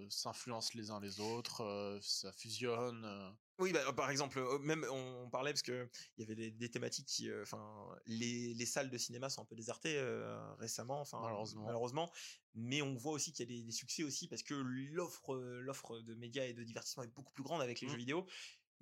s'influencent 0.08 0.72
les 0.74 0.90
uns 0.90 1.00
les 1.00 1.18
autres, 1.20 1.62
euh, 1.62 1.98
ça 2.02 2.32
fusionne. 2.32 3.04
euh. 3.04 3.30
Oui, 3.58 3.72
bah, 3.72 3.92
par 3.92 4.10
exemple, 4.10 4.38
euh, 4.38 4.58
même 4.58 4.84
on, 4.90 5.24
on 5.24 5.30
parlait 5.30 5.52
parce 5.52 5.62
que 5.62 5.88
il 6.16 6.22
y 6.22 6.24
avait 6.24 6.34
des, 6.34 6.50
des 6.50 6.70
thématiques 6.70 7.06
qui, 7.06 7.30
euh, 7.30 7.42
enfin, 7.42 7.88
les, 8.06 8.54
les 8.54 8.66
salles 8.66 8.90
de 8.90 8.98
cinéma 8.98 9.28
sont 9.30 9.42
un 9.42 9.44
peu 9.44 9.54
désertées 9.54 9.96
euh, 9.98 10.52
récemment, 10.54 11.00
enfin 11.00 11.20
Malheureusement. 11.22 11.64
malheureusement. 11.66 12.10
Mais 12.54 12.82
on 12.82 12.94
voit 12.94 13.12
aussi 13.12 13.32
qu'il 13.32 13.48
y 13.48 13.52
a 13.52 13.56
des, 13.58 13.62
des 13.64 13.72
succès 13.72 14.02
aussi 14.04 14.26
parce 14.28 14.42
que 14.42 14.54
l'offre, 14.54 15.34
euh, 15.34 15.60
l'offre 15.60 16.00
de 16.00 16.14
médias 16.14 16.44
et 16.44 16.52
de 16.54 16.62
divertissement 16.64 17.02
est 17.04 17.14
beaucoup 17.14 17.32
plus 17.32 17.44
grande 17.44 17.62
avec 17.62 17.80
les 17.80 17.88
jeux 17.88 17.96
vidéo. 17.96 18.26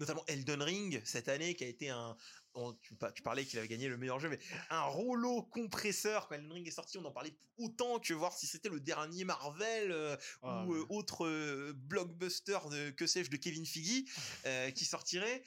Notamment 0.01 0.24
Elden 0.26 0.62
Ring 0.62 1.01
cette 1.05 1.28
année 1.28 1.55
qui 1.55 1.62
a 1.62 1.66
été 1.68 1.90
un, 1.90 2.16
on- 2.55 2.72
tu, 2.74 2.94
pa- 2.96 3.12
tu 3.12 3.22
parlais 3.22 3.44
qu'il 3.44 3.59
avait 3.59 3.68
gagné 3.68 3.86
le 3.88 3.98
meilleur 3.98 4.18
jeu, 4.18 4.28
mais 4.30 4.38
un 4.70 4.82
rouleau 4.82 5.42
compresseur 5.42 6.26
quand 6.26 6.34
Elden 6.36 6.53
Ring 6.53 6.66
est 6.66 6.70
sorti, 6.72 6.96
on 6.98 7.05
en 7.05 7.12
parlait 7.12 7.36
autant 7.59 8.01
que 8.01 8.14
voir 8.14 8.32
si 8.32 8.46
c'était 8.46 8.70
le 8.70 8.80
dernier 8.80 9.24
Marvel 9.24 9.92
euh, 9.92 10.16
Ah, 10.42 10.64
ou 10.64 10.72
ouais. 10.72 10.78
euh, 10.80 10.86
autre 10.88 11.26
euh, 11.26 11.72
blockbuster 11.76 12.59
de 12.70 12.90
que 12.90 13.07
sais-je 13.07 13.30
de 13.30 13.36
Kevin 13.36 13.64
euh, 14.46 14.70
qui 14.70 14.84
sortirait. 14.86 15.44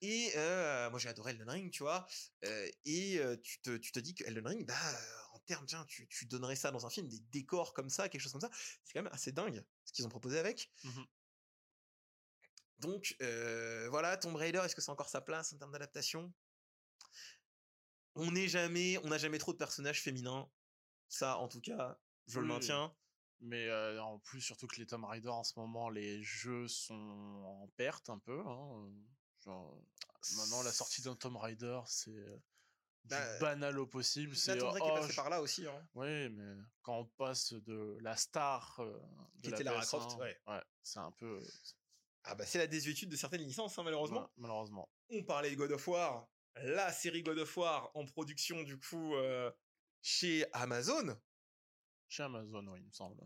Et 0.00 0.32
moi 0.34 0.98
j'ai 0.98 1.10
adoré 1.10 1.32
Elden 1.32 1.50
Ring, 1.50 1.70
tu 1.70 1.82
vois. 1.82 2.06
Et 2.86 3.20
tu, 3.42 3.60
te, 3.60 3.76
tu 3.76 3.92
te 3.92 4.00
dis 4.00 4.14
que 4.14 4.24
Elden 4.24 4.46
Ring, 4.46 4.66
bah, 4.66 4.74
en 5.34 5.38
termes, 5.40 5.66
tiens, 5.66 5.84
tu, 5.86 6.08
tu 6.08 6.24
donnerais 6.24 6.56
ça 6.56 6.70
dans 6.70 6.86
un 6.86 6.90
film, 6.90 7.06
des 7.06 7.18
décors 7.30 7.74
comme 7.74 7.90
ça, 7.90 8.08
quelque 8.08 8.22
chose 8.22 8.32
comme 8.32 8.40
ça, 8.40 8.50
c'est 8.82 8.94
quand 8.94 9.02
même 9.02 9.12
assez 9.12 9.30
dingue 9.30 9.62
ce 9.84 9.92
qu'ils 9.92 10.06
ont 10.06 10.10
proposé 10.10 10.38
avec. 10.38 10.70
Mhm. 10.84 11.04
Donc 12.80 13.16
euh, 13.20 13.88
voilà, 13.90 14.16
Tomb 14.16 14.34
Raider, 14.36 14.60
est-ce 14.64 14.74
que 14.74 14.80
c'est 14.80 14.90
encore 14.90 15.08
sa 15.08 15.20
place 15.20 15.52
en 15.52 15.58
termes 15.58 15.72
d'adaptation? 15.72 16.32
On 18.14 18.30
n'est 18.32 18.48
jamais, 18.48 18.98
on 19.04 19.08
n'a 19.08 19.18
jamais 19.18 19.38
trop 19.38 19.52
de 19.52 19.58
personnages 19.58 20.02
féminins. 20.02 20.50
Ça, 21.08 21.38
en 21.38 21.48
tout 21.48 21.60
cas, 21.60 21.98
je 22.26 22.40
le 22.40 22.46
maintiens. 22.46 22.94
Mais 23.40 23.68
euh, 23.68 24.02
en 24.02 24.18
plus, 24.18 24.40
surtout 24.40 24.66
que 24.66 24.76
les 24.76 24.86
Tomb 24.86 25.04
Raider 25.04 25.28
en 25.28 25.44
ce 25.44 25.58
moment, 25.58 25.88
les 25.88 26.22
jeux 26.22 26.68
sont 26.68 26.94
en 26.94 27.68
perte 27.76 28.10
un 28.10 28.18
peu. 28.18 28.40
Hein. 28.46 28.90
Genre, 29.40 29.82
maintenant, 30.36 30.62
la 30.62 30.72
sortie 30.72 31.02
d'un 31.02 31.16
Tomb 31.16 31.36
Raider, 31.36 31.80
c'est 31.86 32.10
euh, 32.10 32.36
du 33.04 33.10
Bah, 33.10 33.38
banal 33.38 33.78
au 33.78 33.86
possible. 33.86 34.36
C'est 34.36 34.60
oh, 34.62 34.76
est 34.76 34.80
passé 34.80 35.10
je- 35.12 35.16
par 35.16 35.30
là 35.30 35.40
aussi. 35.40 35.66
Hein. 35.66 35.88
Oui, 35.94 36.28
mais 36.30 36.56
quand 36.82 36.98
on 36.98 37.06
passe 37.06 37.54
de 37.54 37.96
la 38.02 38.16
star 38.16 38.78
euh, 38.80 38.92
de 39.36 39.42
Qui 39.42 39.50
la 39.50 39.56
était 39.56 39.64
Lara 39.64 39.80
PS1, 39.80 39.86
Croft, 39.86 40.18
ouais. 40.18 40.38
c'est 40.82 40.98
un 40.98 41.12
peu 41.12 41.40
Ah 42.24 42.34
bah 42.34 42.44
c'est 42.46 42.58
la 42.58 42.66
désuétude 42.66 43.08
de 43.08 43.16
certaines 43.16 43.42
licences, 43.42 43.78
hein, 43.78 43.82
malheureusement. 43.82 44.30
Malheureusement. 44.36 44.90
On 45.10 45.22
parlait 45.24 45.50
de 45.50 45.56
God 45.56 45.72
of 45.72 45.88
War, 45.88 46.28
la 46.56 46.92
série 46.92 47.22
God 47.22 47.38
of 47.38 47.56
War 47.56 47.90
en 47.94 48.04
production 48.04 48.62
du 48.62 48.78
coup 48.78 49.14
euh, 49.14 49.50
chez 50.02 50.46
Amazon. 50.52 51.16
Chez 52.08 52.22
Amazon, 52.24 52.66
oui, 52.68 52.80
il 52.80 52.86
me 52.86 52.92
semble. 52.92 53.22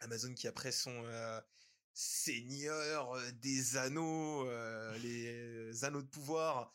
Amazon 0.00 0.34
qui 0.34 0.46
après 0.48 0.72
son 0.72 1.04
euh, 1.04 1.40
seigneur 1.92 3.12
euh, 3.12 3.30
des 3.32 3.76
anneaux, 3.76 4.46
euh, 4.46 4.96
les 4.98 5.84
anneaux 5.84 6.02
de 6.02 6.08
pouvoir, 6.08 6.72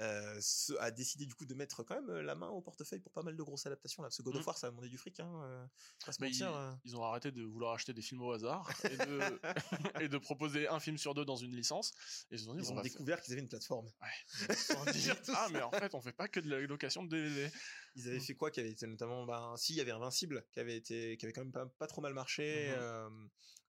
euh, 0.00 0.40
a 0.78 0.90
décidé 0.90 1.26
du 1.26 1.34
coup 1.34 1.44
de 1.44 1.54
mettre 1.54 1.82
quand 1.82 1.94
même 1.96 2.10
euh, 2.10 2.22
la 2.22 2.34
main 2.34 2.48
au 2.48 2.60
portefeuille 2.60 3.00
pour 3.00 3.12
pas 3.12 3.22
mal 3.22 3.36
de 3.36 3.42
grosses 3.42 3.66
adaptations 3.66 4.02
là. 4.02 4.08
Parce 4.08 4.18
que 4.18 4.22
God 4.22 4.36
of 4.36 4.44
Mm. 4.44 4.46
War 4.46 4.58
ça 4.58 4.66
a 4.68 4.70
demandé 4.70 4.88
du 4.88 4.96
fric, 4.98 5.18
hein. 5.20 5.42
euh, 5.44 5.66
se 6.12 6.78
ils, 6.84 6.96
ont 6.96 7.02
arrêté 7.04 7.32
de 7.32 7.42
vouloir 7.42 7.74
acheter 7.74 7.92
des 7.92 8.02
films 8.02 8.22
au 8.22 8.32
hasard 8.32 8.70
et 8.84 8.96
de, 8.96 9.40
et 10.02 10.08
de 10.08 10.18
proposer 10.18 10.68
un 10.68 10.80
film 10.80 10.98
sur 10.98 11.14
deux 11.14 11.24
dans 11.24 11.36
une 11.36 11.54
licence. 11.54 11.92
Et 12.30 12.34
ils 12.34 12.38
se 12.38 12.44
sont 12.44 12.54
dit, 12.54 12.62
Ils 12.62 12.68
on 12.68 12.72
ont 12.72 12.76
va 12.76 12.82
découvert 12.82 13.20
qu'ils 13.20 13.32
avaient 13.34 13.42
une 13.42 13.48
plateforme. 13.48 13.90
ils 14.94 15.12
ah, 15.34 15.48
mais 15.50 15.62
en 15.62 15.70
fait, 15.72 15.94
on 15.94 16.00
fait 16.00 16.12
pas 16.12 16.28
que 16.28 16.40
de 16.40 16.48
la 16.48 16.60
location 16.60 17.02
de 17.04 17.10
DVD. 17.10 17.50
Ils 17.96 18.06
avaient 18.08 18.18
Mm. 18.18 18.22
fait 18.22 18.34
quoi 18.34 18.50
qui 18.50 18.60
avait 18.60 18.70
été 18.70 18.86
notamment 18.86 19.24
ben 19.26 19.54
si 19.56 19.72
il 19.72 19.76
y 19.76 19.80
avait 19.80 19.90
Invincible 19.90 20.46
qui 20.52 20.60
avait 20.60 20.76
été 20.76 21.16
qui 21.16 21.26
avait 21.26 21.32
quand 21.32 21.40
même 21.42 21.52
pas, 21.52 21.66
pas 21.66 21.86
trop 21.88 22.00
mal 22.00 22.14
marché 22.14 22.68
euh, 22.70 23.08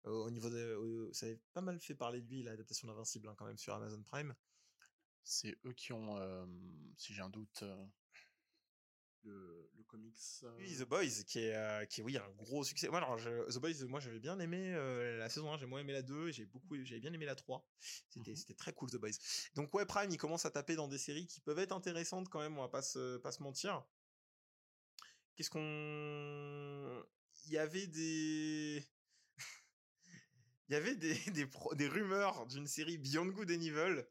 au 0.05 0.31
niveau 0.31 0.51
de 0.51 1.11
ça 1.13 1.27
avait 1.27 1.41
pas 1.53 1.61
mal 1.61 1.79
fait 1.81 1.95
parler 1.95 2.21
de 2.21 2.29
lui 2.29 2.43
l'adaptation 2.43 2.89
d'Invincible 2.89 3.29
hein, 3.29 3.35
quand 3.37 3.45
même 3.47 3.59
sur 3.59 3.75
Amazon 3.75 4.03
Prime. 4.03 4.35
C'est 5.29 5.57
eux 5.65 5.73
qui 5.73 5.93
ont, 5.93 6.17
euh, 6.19 6.47
si 6.97 7.13
j'ai 7.13 7.21
un 7.21 7.29
doute, 7.31 7.63
euh, 7.65 7.85
le, 9.25 9.69
le 9.77 9.83
comics. 9.83 10.15
Oui, 10.59 10.77
The 10.79 10.85
Boys 10.85 11.25
qui 11.27 11.41
est 11.41 11.89
qui 11.91 12.01
est 12.01 12.05
oui 12.05 12.17
un 12.17 12.31
gros 12.37 12.63
succès. 12.63 12.89
Moi 12.89 12.99
alors 12.99 13.19
je- 13.19 13.51
The 13.53 13.59
Boys 13.59 13.85
moi 13.89 13.99
j'avais 13.99 14.21
bien 14.21 14.39
aimé 14.39 14.71
la 15.19 15.29
saison 15.29 15.53
1, 15.53 15.59
j'ai 15.59 15.67
moins 15.67 15.81
aimé 15.81 15.93
la 15.93 16.03
2, 16.03 16.29
et 16.29 16.33
j'ai 16.33 16.45
beaucoup 16.47 16.77
j'avais 16.85 17.01
bien 17.01 17.13
aimé 17.13 17.27
la 17.27 17.35
3. 17.35 17.67
C'était 18.09 18.31
Mhm. 18.31 18.37
c'était 18.37 18.55
très 18.55 18.73
cool 18.73 18.89
The 18.91 18.97
Boys. 18.99 19.11
Donc 19.57 19.75
ouais 19.75 19.85
Prime 19.85 20.11
il 20.13 20.17
commence 20.17 20.47
à 20.47 20.51
taper 20.53 20.77
dans 20.77 20.87
des 20.87 20.99
séries 20.99 21.27
qui 21.27 21.41
peuvent 21.41 21.59
être 21.59 21.73
intéressantes 21.73 22.29
quand 22.29 22.39
même, 22.41 22.57
on 22.57 22.63
va 22.63 22.69
pas 22.69 22.83
se 22.83 23.17
pas 23.19 23.33
se 23.33 23.43
mentir. 23.43 23.85
Qu'est-ce 25.35 25.51
qu'on 25.51 27.05
il 27.47 27.53
y 27.53 27.59
avait 27.59 27.89
des 27.89 28.85
il 30.69 30.73
y 30.73 30.77
avait 30.77 30.95
des, 30.95 31.15
des, 31.33 31.47
pro- 31.47 31.75
des 31.75 31.89
rumeurs 31.89 32.47
d'une 32.47 32.67
série 32.69 32.97
Beyond 32.99 33.27
Good 33.27 33.51
and 33.51 33.61
Evil. 33.61 34.05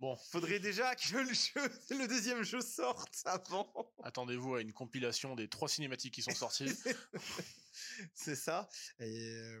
Bon, 0.00 0.16
Faudrait 0.16 0.60
déjà 0.60 0.96
que 0.96 1.16
le 1.18 1.34
jeu, 1.34 1.68
le 1.90 2.08
deuxième 2.08 2.42
jeu 2.42 2.62
sorte 2.62 3.20
avant. 3.26 3.70
attendez-vous 4.02 4.54
à 4.54 4.62
une 4.62 4.72
compilation 4.72 5.34
des 5.36 5.46
trois 5.48 5.68
cinématiques 5.68 6.14
qui 6.14 6.22
sont 6.22 6.34
sorties. 6.34 6.70
C'est 8.14 8.34
ça. 8.34 8.68
Et 8.98 9.28
euh, 9.28 9.60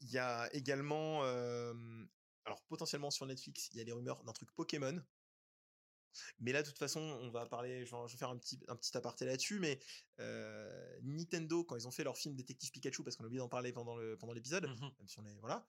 il 0.00 0.10
y 0.10 0.18
a 0.18 0.48
également, 0.54 1.24
euh, 1.24 1.74
alors 2.44 2.62
potentiellement 2.68 3.10
sur 3.10 3.26
Netflix, 3.26 3.68
il 3.72 3.78
y 3.78 3.80
a 3.80 3.84
les 3.84 3.92
rumeurs 3.92 4.22
d'un 4.22 4.32
truc 4.32 4.48
Pokémon. 4.54 5.02
Mais 6.38 6.52
là, 6.52 6.62
de 6.62 6.68
toute 6.68 6.78
façon, 6.78 7.00
on 7.00 7.30
va 7.30 7.44
parler, 7.46 7.84
je 7.84 7.96
vais, 7.96 8.16
faire 8.16 8.30
un 8.30 8.38
petit, 8.38 8.60
un 8.68 8.76
petit 8.76 8.96
aparté 8.96 9.24
là-dessus, 9.24 9.58
mais 9.58 9.80
euh, 10.20 10.98
Nintendo, 11.02 11.64
quand 11.64 11.74
ils 11.74 11.88
ont 11.88 11.90
fait 11.90 12.04
leur 12.04 12.16
film 12.16 12.36
Détective 12.36 12.70
Pikachu, 12.70 13.02
parce 13.02 13.16
qu'on 13.16 13.24
a 13.24 13.26
oublié 13.26 13.40
d'en 13.40 13.48
parler 13.48 13.72
pendant 13.72 13.96
le 13.96 14.16
pendant 14.16 14.32
l'épisode, 14.32 14.66
Mhm. 14.68 14.92
même 14.98 15.08
si 15.08 15.18
on 15.18 15.26
est 15.26 15.36
voilà, 15.40 15.66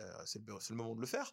euh, 0.00 0.26
c'est 0.26 0.44
le, 0.46 0.60
c'est 0.60 0.70
le 0.74 0.76
moment 0.76 0.94
de 0.94 1.00
le 1.00 1.06
faire. 1.06 1.32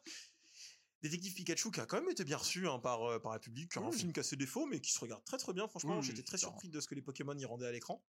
Détective 1.04 1.34
Pikachu 1.36 1.70
qui 1.70 1.80
a 1.82 1.86
quand 1.86 2.00
même 2.00 2.10
été 2.10 2.24
bien 2.24 2.38
reçu 2.38 2.68
hein, 2.68 2.80
par 2.80 3.04
euh, 3.04 3.20
par 3.20 3.34
la 3.34 3.40
public, 3.40 3.76
un 3.78 3.82
Oui. 3.90 3.96
film 3.98 4.12
qui 4.14 4.20
a 4.20 4.24
ses 4.24 4.36
défauts, 4.38 4.66
mais 4.66 4.80
qui 4.82 4.92
se 4.92 5.00
regarde 5.00 5.24
très 5.26 5.38
très 5.38 5.54
bien. 5.54 5.68
Franchement, 5.68 5.92
Oui, 5.96 6.00
oui, 6.00 6.06
j'étais 6.06 6.24
très 6.24 6.36
un- 6.38 6.48
surpris 6.48 6.70
de 6.70 6.80
ce 6.80 6.88
que 6.88 6.96
les 6.96 7.02
Pokémon 7.02 7.38
y 7.38 7.46
rendaient 7.46 7.68
à 7.68 7.72
l'écran. 7.72 8.04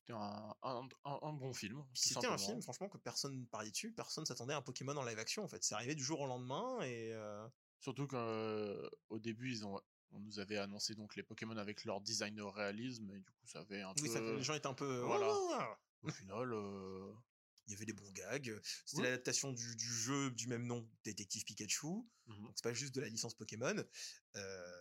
C'était 0.00 0.14
un, 0.14 0.54
un, 0.64 1.32
bon 1.34 1.52
film. 1.52 1.76
tout 1.78 1.86
C'était 1.94 2.26
un 2.26 2.36
film, 2.38 2.60
franchement, 2.60 2.88
que 2.88 2.98
personne 2.98 3.38
ne 3.38 3.44
pariait 3.44 3.70
dessus, 3.70 3.92
personne 3.92 4.26
s'attendait 4.26 4.54
à 4.54 4.56
un 4.56 4.62
Pokémon 4.62 4.96
en 4.96 5.04
live 5.04 5.18
action. 5.18 5.44
En 5.44 5.48
fait, 5.48 5.62
c'est 5.62 5.74
arrivé 5.76 5.94
du 5.94 6.02
jour 6.02 6.20
au 6.20 6.26
lendemain 6.26 6.80
et 6.82 7.12
euh, 7.12 7.46
Surtout 7.78 8.06
qu'au 8.06 9.18
début, 9.18 9.50
ils 9.52 9.64
ont, 9.66 9.80
on 10.12 10.20
nous 10.20 10.38
avait 10.38 10.56
annoncé 10.56 10.94
donc 10.94 11.16
les 11.16 11.22
Pokémon 11.22 11.56
avec 11.56 11.84
leur 11.84 12.00
design 12.00 12.34
de 12.34 12.42
réalisme, 12.42 13.10
et 13.10 13.18
du 13.20 13.30
coup, 13.32 13.46
ça 13.46 13.60
avait 13.60 13.82
un 13.82 13.92
oui, 14.00 14.08
peu. 14.08 14.14
fait- 14.14 14.36
les 14.36 14.42
gens 14.42 14.54
étaient 14.54 14.66
un 14.68 14.74
peu 14.74 15.00
voilà. 15.00 15.76
Au 16.02 16.08
final, 16.10 16.52
euh, 16.52 17.12
Il 17.66 17.72
y 17.72 17.74
avait 17.76 17.84
des 17.86 17.92
bons 17.92 18.10
blague. 18.10 18.60
C'était 18.84 18.98
Oui. 19.02 19.04
l'adaptation 19.04 19.52
du, 19.52 19.76
du 19.76 19.86
jeu 19.86 20.30
du 20.32 20.46
même 20.48 20.66
nom, 20.66 20.88
Détective 21.04 21.44
Pikachu. 21.44 21.86
Mhm. 22.26 22.42
Donc 22.42 22.52
c'est 22.56 22.64
pas 22.64 22.72
juste 22.74 22.94
de 22.94 23.00
la 23.00 23.08
licence 23.08 23.34
Pokémon. 23.34 23.84
Euh, 24.36 24.72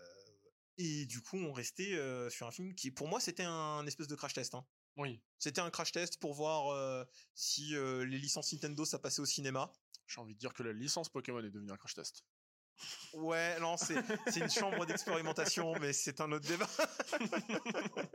et 0.77 1.05
du 1.05 1.21
coup, 1.21 1.37
on 1.37 1.53
restait 1.53 1.93
euh, 1.93 2.29
sur 2.29 2.47
un 2.47 2.51
film 2.51 2.73
qui, 2.73 2.89
pour 2.91 3.07
moi, 3.07 3.19
c'était 3.19 3.43
un 3.43 3.85
espèce 3.85 4.07
de 4.07 4.15
crash 4.15 4.33
test. 4.33 4.55
hein. 4.55 4.65
Oui, 4.97 5.21
C'était 5.39 5.61
un 5.61 5.69
crash 5.69 5.91
test 5.93 6.17
pour 6.19 6.33
voir 6.33 6.67
euh, 6.69 7.05
si 7.33 7.69
les 7.71 8.17
licences 8.19 8.51
Nintendo 8.51 8.83
ça 8.83 8.99
passait 8.99 9.21
au 9.21 9.25
cinéma. 9.25 9.71
j'ai 10.07 10.19
envie 10.19 10.33
de 10.33 10.39
dire 10.39 10.53
que 10.53 10.63
la 10.63 10.73
licence 10.73 11.07
Pokémon 11.07 11.39
est 11.43 11.49
devenue 11.49 11.71
un 11.71 11.77
crash 11.77 11.93
test. 11.93 12.25
Ouais, 13.13 13.59
non, 13.59 13.75
c'est 13.77 13.95
une 14.35 14.49
chambre 14.49 14.85
d'expérimentation, 14.85 15.73
mais 15.81 15.93
c'est 15.93 16.21
un 16.21 16.31
autre 16.31 16.47
débat. 16.47 16.69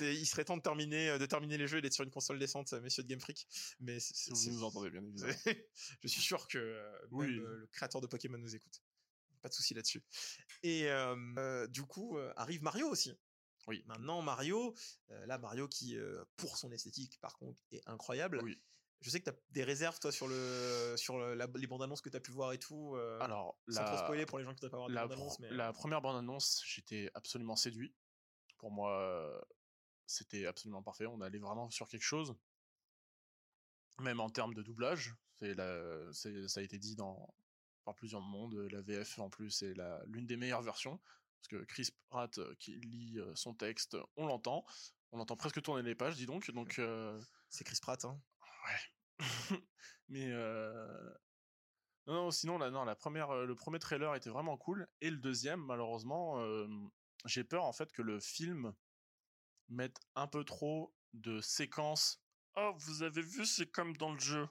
il 0.00 0.26
serait 0.26 0.44
temps 0.44 0.56
de 0.56 0.62
terminer, 0.62 1.10
euh, 1.10 1.18
de 1.18 1.26
terminer 1.26 1.58
les 1.58 1.66
jeux 1.66 1.78
et 1.78 1.82
d'être 1.82 1.94
sur 1.94 2.04
une 2.04 2.10
console 2.10 2.38
décente, 2.38 2.72
euh, 2.72 2.80
messieurs 2.80 3.02
de 3.02 3.08
Game 3.08 3.20
Freak. 3.20 3.46
Mais 3.80 3.98
Si 4.00 4.30
vous 4.30 4.50
nous 4.52 4.64
entendez 4.64 4.90
bien 4.90 5.02
évidemment. 5.02 5.32
je 6.02 6.08
suis 6.08 6.22
sûr 6.22 6.46
que 6.48 6.58
euh, 6.58 6.90
même, 7.10 7.40
euh, 7.40 7.56
le 7.58 7.66
créateur 7.72 8.00
de 8.00 8.06
Pokémon 8.06 8.38
nous 8.38 8.54
écoute. 8.54 8.82
Pas 9.42 9.48
de 9.48 9.54
souci 9.54 9.74
là-dessus. 9.74 10.02
Et 10.62 10.88
euh, 10.88 11.66
du 11.68 11.82
coup, 11.82 12.16
arrive 12.36 12.62
Mario 12.62 12.88
aussi. 12.88 13.12
Oui. 13.66 13.82
Maintenant, 13.86 14.22
Mario, 14.22 14.74
là, 15.26 15.38
Mario 15.38 15.68
qui, 15.68 15.98
pour 16.36 16.56
son 16.56 16.72
esthétique, 16.72 17.18
par 17.20 17.36
contre, 17.36 17.62
est 17.70 17.82
incroyable. 17.86 18.40
Oui. 18.42 18.58
Je 19.04 19.10
sais 19.10 19.20
que 19.20 19.24
tu 19.28 19.36
as 19.36 19.38
des 19.50 19.64
réserves, 19.64 20.00
toi, 20.00 20.10
sur, 20.10 20.26
le, 20.28 20.94
sur 20.96 21.18
le- 21.18 21.34
la- 21.34 21.46
les 21.56 21.66
bandes 21.66 21.82
annonces 21.82 22.00
que 22.00 22.08
tu 22.08 22.16
as 22.16 22.20
pu 22.20 22.30
voir 22.30 22.54
et 22.54 22.58
tout. 22.58 22.94
euh, 22.96 23.18
Alors, 23.20 23.60
sans 23.68 23.82
la, 23.82 23.86
trop 23.88 23.98
spoiler 23.98 24.24
pour 24.24 24.38
les 24.38 24.44
gens 24.46 24.54
qui 24.54 24.64
ne 24.64 24.70
pas 24.70 24.78
voir 24.78 24.88
la, 24.88 25.02
bandes 25.06 25.12
annonces. 25.12 25.34
pro- 25.34 25.42
Mais... 25.42 25.48
euh, 25.52 25.56
la 25.56 25.72
première 25.74 26.00
bande-annonce, 26.00 26.62
j'étais 26.64 27.10
absolument 27.12 27.54
séduit. 27.54 27.94
Pour 28.56 28.70
moi, 28.70 29.46
c'était 30.06 30.46
absolument 30.46 30.82
parfait. 30.82 31.04
On 31.04 31.20
allait 31.20 31.38
vraiment 31.38 31.68
sur 31.68 31.86
quelque 31.86 32.02
chose. 32.02 32.34
Même 34.00 34.20
en 34.20 34.30
termes 34.30 34.54
de 34.54 34.62
doublage, 34.62 35.14
c'est 35.38 35.52
la, 35.54 36.10
ça 36.14 36.60
a 36.60 36.62
été 36.62 36.78
dit 36.78 36.96
dans, 36.96 37.34
par 37.84 37.94
plusieurs 37.94 38.22
mondes. 38.22 38.54
La 38.72 38.80
VF, 38.80 39.18
en 39.18 39.28
plus, 39.28 39.62
est 39.62 39.74
la- 39.74 40.02
l'une 40.06 40.26
des 40.26 40.38
meilleures 40.38 40.62
versions. 40.62 40.98
Parce 41.42 41.48
que 41.48 41.64
Chris 41.66 41.90
Pratt, 42.08 42.38
euh, 42.38 42.54
qui 42.58 42.76
lit 42.80 43.18
euh, 43.18 43.34
son 43.34 43.52
texte, 43.52 43.98
on 44.16 44.24
l'entend. 44.26 44.64
On 45.12 45.18
l'entend 45.18 45.36
presque 45.36 45.60
tourner 45.60 45.82
les 45.82 45.94
pages, 45.94 46.16
dis 46.16 46.24
donc. 46.24 46.50
Donc, 46.52 46.78
euh, 46.78 47.20
C'est 47.50 47.64
Chris 47.64 47.78
Pratt. 47.82 48.02
Hein. 48.06 48.18
mais 50.08 50.30
euh, 50.30 51.14
non, 52.06 52.14
non, 52.14 52.30
sinon 52.30 52.58
la, 52.58 52.70
non, 52.70 52.84
la 52.84 52.94
première, 52.94 53.32
le 53.34 53.54
premier 53.54 53.78
trailer 53.78 54.14
était 54.14 54.30
vraiment 54.30 54.56
cool 54.56 54.88
et 55.00 55.10
le 55.10 55.16
deuxième, 55.16 55.60
malheureusement, 55.60 56.40
euh, 56.40 56.66
j'ai 57.24 57.44
peur 57.44 57.64
en 57.64 57.72
fait 57.72 57.92
que 57.92 58.02
le 58.02 58.20
film 58.20 58.74
mette 59.68 59.98
un 60.14 60.26
peu 60.26 60.44
trop 60.44 60.94
de 61.14 61.40
séquences. 61.40 62.22
Oh, 62.56 62.72
vous 62.76 63.02
avez 63.02 63.22
vu, 63.22 63.46
c'est 63.46 63.70
comme 63.70 63.96
dans 63.96 64.12
le 64.12 64.20
jeu. 64.20 64.46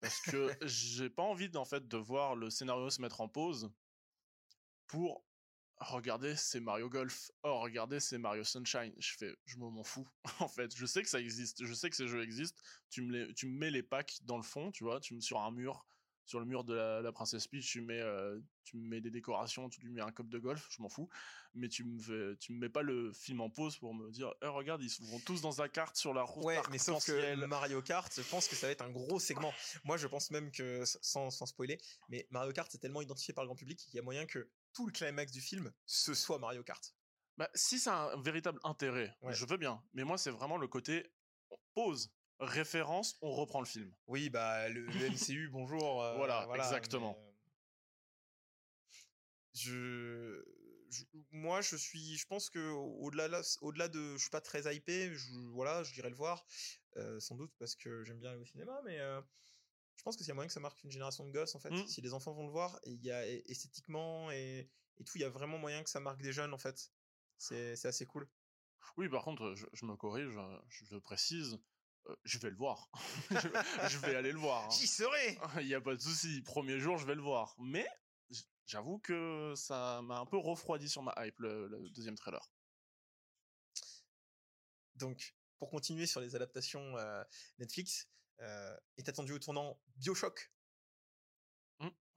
Parce 0.00 0.20
que 0.20 0.50
j'ai 0.66 1.10
pas 1.10 1.22
envie 1.22 1.50
en 1.56 1.64
fait 1.64 1.86
de 1.86 1.96
voir 1.96 2.34
le 2.34 2.50
scénario 2.50 2.88
se 2.90 3.02
mettre 3.02 3.20
en 3.20 3.28
pause 3.28 3.70
pour 4.86 5.24
regarder 5.80 6.36
c'est 6.36 6.60
Mario 6.60 6.88
Golf. 6.88 7.30
Oh, 7.42 7.60
regardez 7.60 8.00
c'est 8.00 8.18
Mario 8.18 8.44
Sunshine. 8.44 8.92
Je 8.98 9.16
fais, 9.16 9.36
je 9.46 9.58
m'en 9.58 9.82
fous. 9.82 10.08
en 10.40 10.48
fait, 10.48 10.74
je 10.76 10.86
sais 10.86 11.02
que 11.02 11.08
ça 11.08 11.20
existe, 11.20 11.64
je 11.64 11.74
sais 11.74 11.90
que 11.90 11.96
ces 11.96 12.06
jeux 12.06 12.22
existent. 12.22 12.60
Tu 12.90 13.02
me, 13.02 13.12
les, 13.12 13.34
tu 13.34 13.46
me 13.46 13.58
mets 13.58 13.70
les 13.70 13.82
packs 13.82 14.18
dans 14.22 14.36
le 14.36 14.42
fond, 14.42 14.70
tu 14.70 14.84
vois, 14.84 15.00
tu 15.00 15.14
me 15.14 15.20
sur 15.20 15.40
un 15.40 15.50
mur, 15.50 15.86
sur 16.26 16.38
le 16.38 16.46
mur 16.46 16.64
de 16.64 16.74
la, 16.74 17.00
la 17.00 17.12
Princesse 17.12 17.48
Peach, 17.48 17.66
tu 17.66 17.80
mets, 17.80 18.00
euh, 18.00 18.38
tu 18.64 18.76
mets 18.76 19.00
des 19.00 19.10
décorations, 19.10 19.68
tu 19.68 19.80
lui 19.80 19.90
mets 19.90 20.00
un 20.00 20.12
cop 20.12 20.28
de 20.28 20.38
golf, 20.38 20.68
je 20.70 20.80
m'en 20.80 20.88
fous. 20.88 21.08
Mais 21.54 21.68
tu 21.68 21.82
me 21.82 21.98
fais, 21.98 22.36
tu 22.38 22.52
me 22.52 22.60
mets 22.60 22.68
pas 22.68 22.82
le 22.82 23.12
film 23.12 23.40
en 23.40 23.50
pause 23.50 23.76
pour 23.78 23.94
me 23.94 24.10
dire, 24.10 24.32
Eh, 24.42 24.46
regarde, 24.46 24.80
ils 24.82 25.10
vont 25.10 25.18
tous 25.20 25.40
dans 25.40 25.60
un 25.60 25.68
kart 25.68 25.96
sur 25.96 26.14
la 26.14 26.22
route 26.22 26.44
Ouais, 26.44 26.60
mais 26.70 26.78
sauf 26.78 27.04
que. 27.04 27.34
Mario 27.46 27.82
Kart, 27.82 28.12
je 28.14 28.28
pense 28.28 28.46
que 28.46 28.54
ça 28.54 28.68
va 28.68 28.72
être 28.72 28.82
un 28.82 28.90
gros 28.90 29.18
segment. 29.18 29.52
Moi, 29.84 29.96
je 29.96 30.06
pense 30.06 30.30
même 30.30 30.52
que, 30.52 30.84
sans, 30.84 31.30
sans 31.30 31.46
spoiler, 31.46 31.78
mais 32.08 32.28
Mario 32.30 32.52
Kart, 32.52 32.70
c'est 32.70 32.78
tellement 32.78 33.02
identifié 33.02 33.34
par 33.34 33.42
le 33.42 33.48
grand 33.48 33.56
public 33.56 33.78
qu'il 33.78 33.96
y 33.96 33.98
a 33.98 34.02
moyen 34.02 34.24
que 34.26 34.48
tout 34.72 34.86
le 34.86 34.92
climax 34.92 35.32
du 35.32 35.40
film, 35.40 35.72
ce 35.86 36.14
soit 36.14 36.38
Mario 36.38 36.62
Kart. 36.62 36.94
Bah, 37.36 37.48
si 37.54 37.78
c'est 37.78 37.90
un 37.90 38.20
véritable 38.20 38.60
intérêt, 38.64 39.16
Ouais. 39.22 39.32
je 39.34 39.44
veux 39.46 39.56
bien. 39.56 39.82
Mais 39.94 40.04
moi, 40.04 40.18
c'est 40.18 40.30
vraiment 40.30 40.58
le 40.58 40.68
côté 40.68 41.10
pause, 41.74 42.12
référence, 42.38 43.16
on 43.22 43.30
reprend 43.32 43.60
le 43.60 43.66
film. 43.66 43.94
Oui, 44.06 44.28
bah, 44.30 44.68
le, 44.68 44.84
le 44.84 44.90
MCU, 45.38 45.48
bonjour. 45.50 46.02
euh, 46.02 46.16
Voilà, 46.16 46.46
exactement. 46.56 47.16
mais, 47.18 47.26
euh, 47.26 47.30
je, 49.54 50.44
je- 50.90 51.04
moi, 51.30 51.60
je 51.60 51.76
suis, 51.76 52.16
je 52.16 52.26
pense 52.26 52.50
que 52.50 52.58
au-delà, 52.70 53.28
là- 53.28 53.42
au-delà 53.62 53.88
de, 53.88 54.14
je 54.14 54.18
suis 54.18 54.30
pas 54.30 54.40
très 54.40 54.74
hypé. 54.74 55.12
Je, 55.14 55.30
voilà, 55.52 55.82
je 55.82 55.92
dirais 55.92 56.10
le 56.10 56.16
voir, 56.16 56.44
euh, 56.96 57.18
sans 57.20 57.36
doute 57.36 57.52
parce 57.58 57.74
que 57.74 58.04
j'aime 58.04 58.18
bien 58.18 58.30
aller 58.30 58.40
au 58.40 58.44
cinéma, 58.44 58.80
mais 58.84 59.00
je 60.00 60.02
pense 60.02 60.16
que 60.16 60.30
a 60.30 60.34
moyen 60.34 60.46
que 60.48 60.52
ça 60.54 60.60
marque 60.60 60.82
une 60.82 60.90
génération 60.90 61.26
de 61.26 61.30
gosses, 61.30 61.54
en 61.54 61.58
fait, 61.60 61.68
Mm. 61.68 61.86
si 61.86 62.00
les 62.00 62.14
enfants 62.14 62.32
vont 62.32 62.46
le 62.46 62.50
voir, 62.52 62.80
et 62.84 62.90
il 62.92 63.04
y 63.04 63.10
a 63.12 63.28
esthétiquement 63.28 64.30
et, 64.30 64.66
et 64.96 65.04
tout, 65.04 65.18
il 65.18 65.20
y 65.20 65.24
a 65.24 65.28
vraiment 65.28 65.58
moyen 65.58 65.84
que 65.84 65.90
ça 65.90 66.00
marque 66.00 66.22
des 66.22 66.32
jeunes, 66.32 66.54
en 66.54 66.58
fait. 66.58 66.90
C'est, 67.36 67.76
c'est 67.76 67.88
assez 67.88 68.06
cool. 68.06 68.26
Oui, 68.96 69.10
par 69.10 69.22
contre, 69.24 69.54
je, 69.54 69.66
je 69.74 69.84
me 69.84 69.96
corrige, 69.96 70.30
je, 70.70 70.84
je 70.86 70.96
précise, 70.96 71.58
euh, 72.08 72.16
je 72.24 72.38
vais 72.38 72.48
le 72.48 72.56
voir. 72.56 72.90
je, 73.30 73.88
je 73.90 73.98
vais 73.98 74.14
aller 74.16 74.32
le 74.32 74.38
voir. 74.38 74.64
hein. 74.64 74.70
J'y 74.70 74.86
serai. 74.86 75.38
Il 75.60 75.66
n'y 75.66 75.74
a 75.74 75.82
pas 75.82 75.94
de 75.94 76.00
souci. 76.00 76.40
Premier 76.46 76.78
jour, 76.80 76.96
je 76.96 77.04
vais 77.04 77.14
le 77.14 77.20
voir. 77.20 77.54
Mais 77.58 77.86
j'avoue 78.64 79.00
que 79.00 79.52
ça 79.54 80.00
m'a 80.00 80.18
un 80.18 80.24
peu 80.26 80.38
refroidi 80.38 80.88
sur 80.88 81.02
ma 81.02 81.12
hype, 81.18 81.38
le, 81.40 81.68
le 81.68 81.90
deuxième 81.90 82.16
trailer. 82.16 82.50
Donc, 84.94 85.36
pour 85.58 85.68
continuer 85.68 86.06
sur 86.06 86.22
les 86.22 86.34
adaptations 86.36 86.96
euh, 86.96 87.22
Netflix, 87.58 88.08
est 88.96 89.08
attendu 89.08 89.32
au 89.32 89.38
tournant 89.38 89.80
Bioshock. 89.96 90.50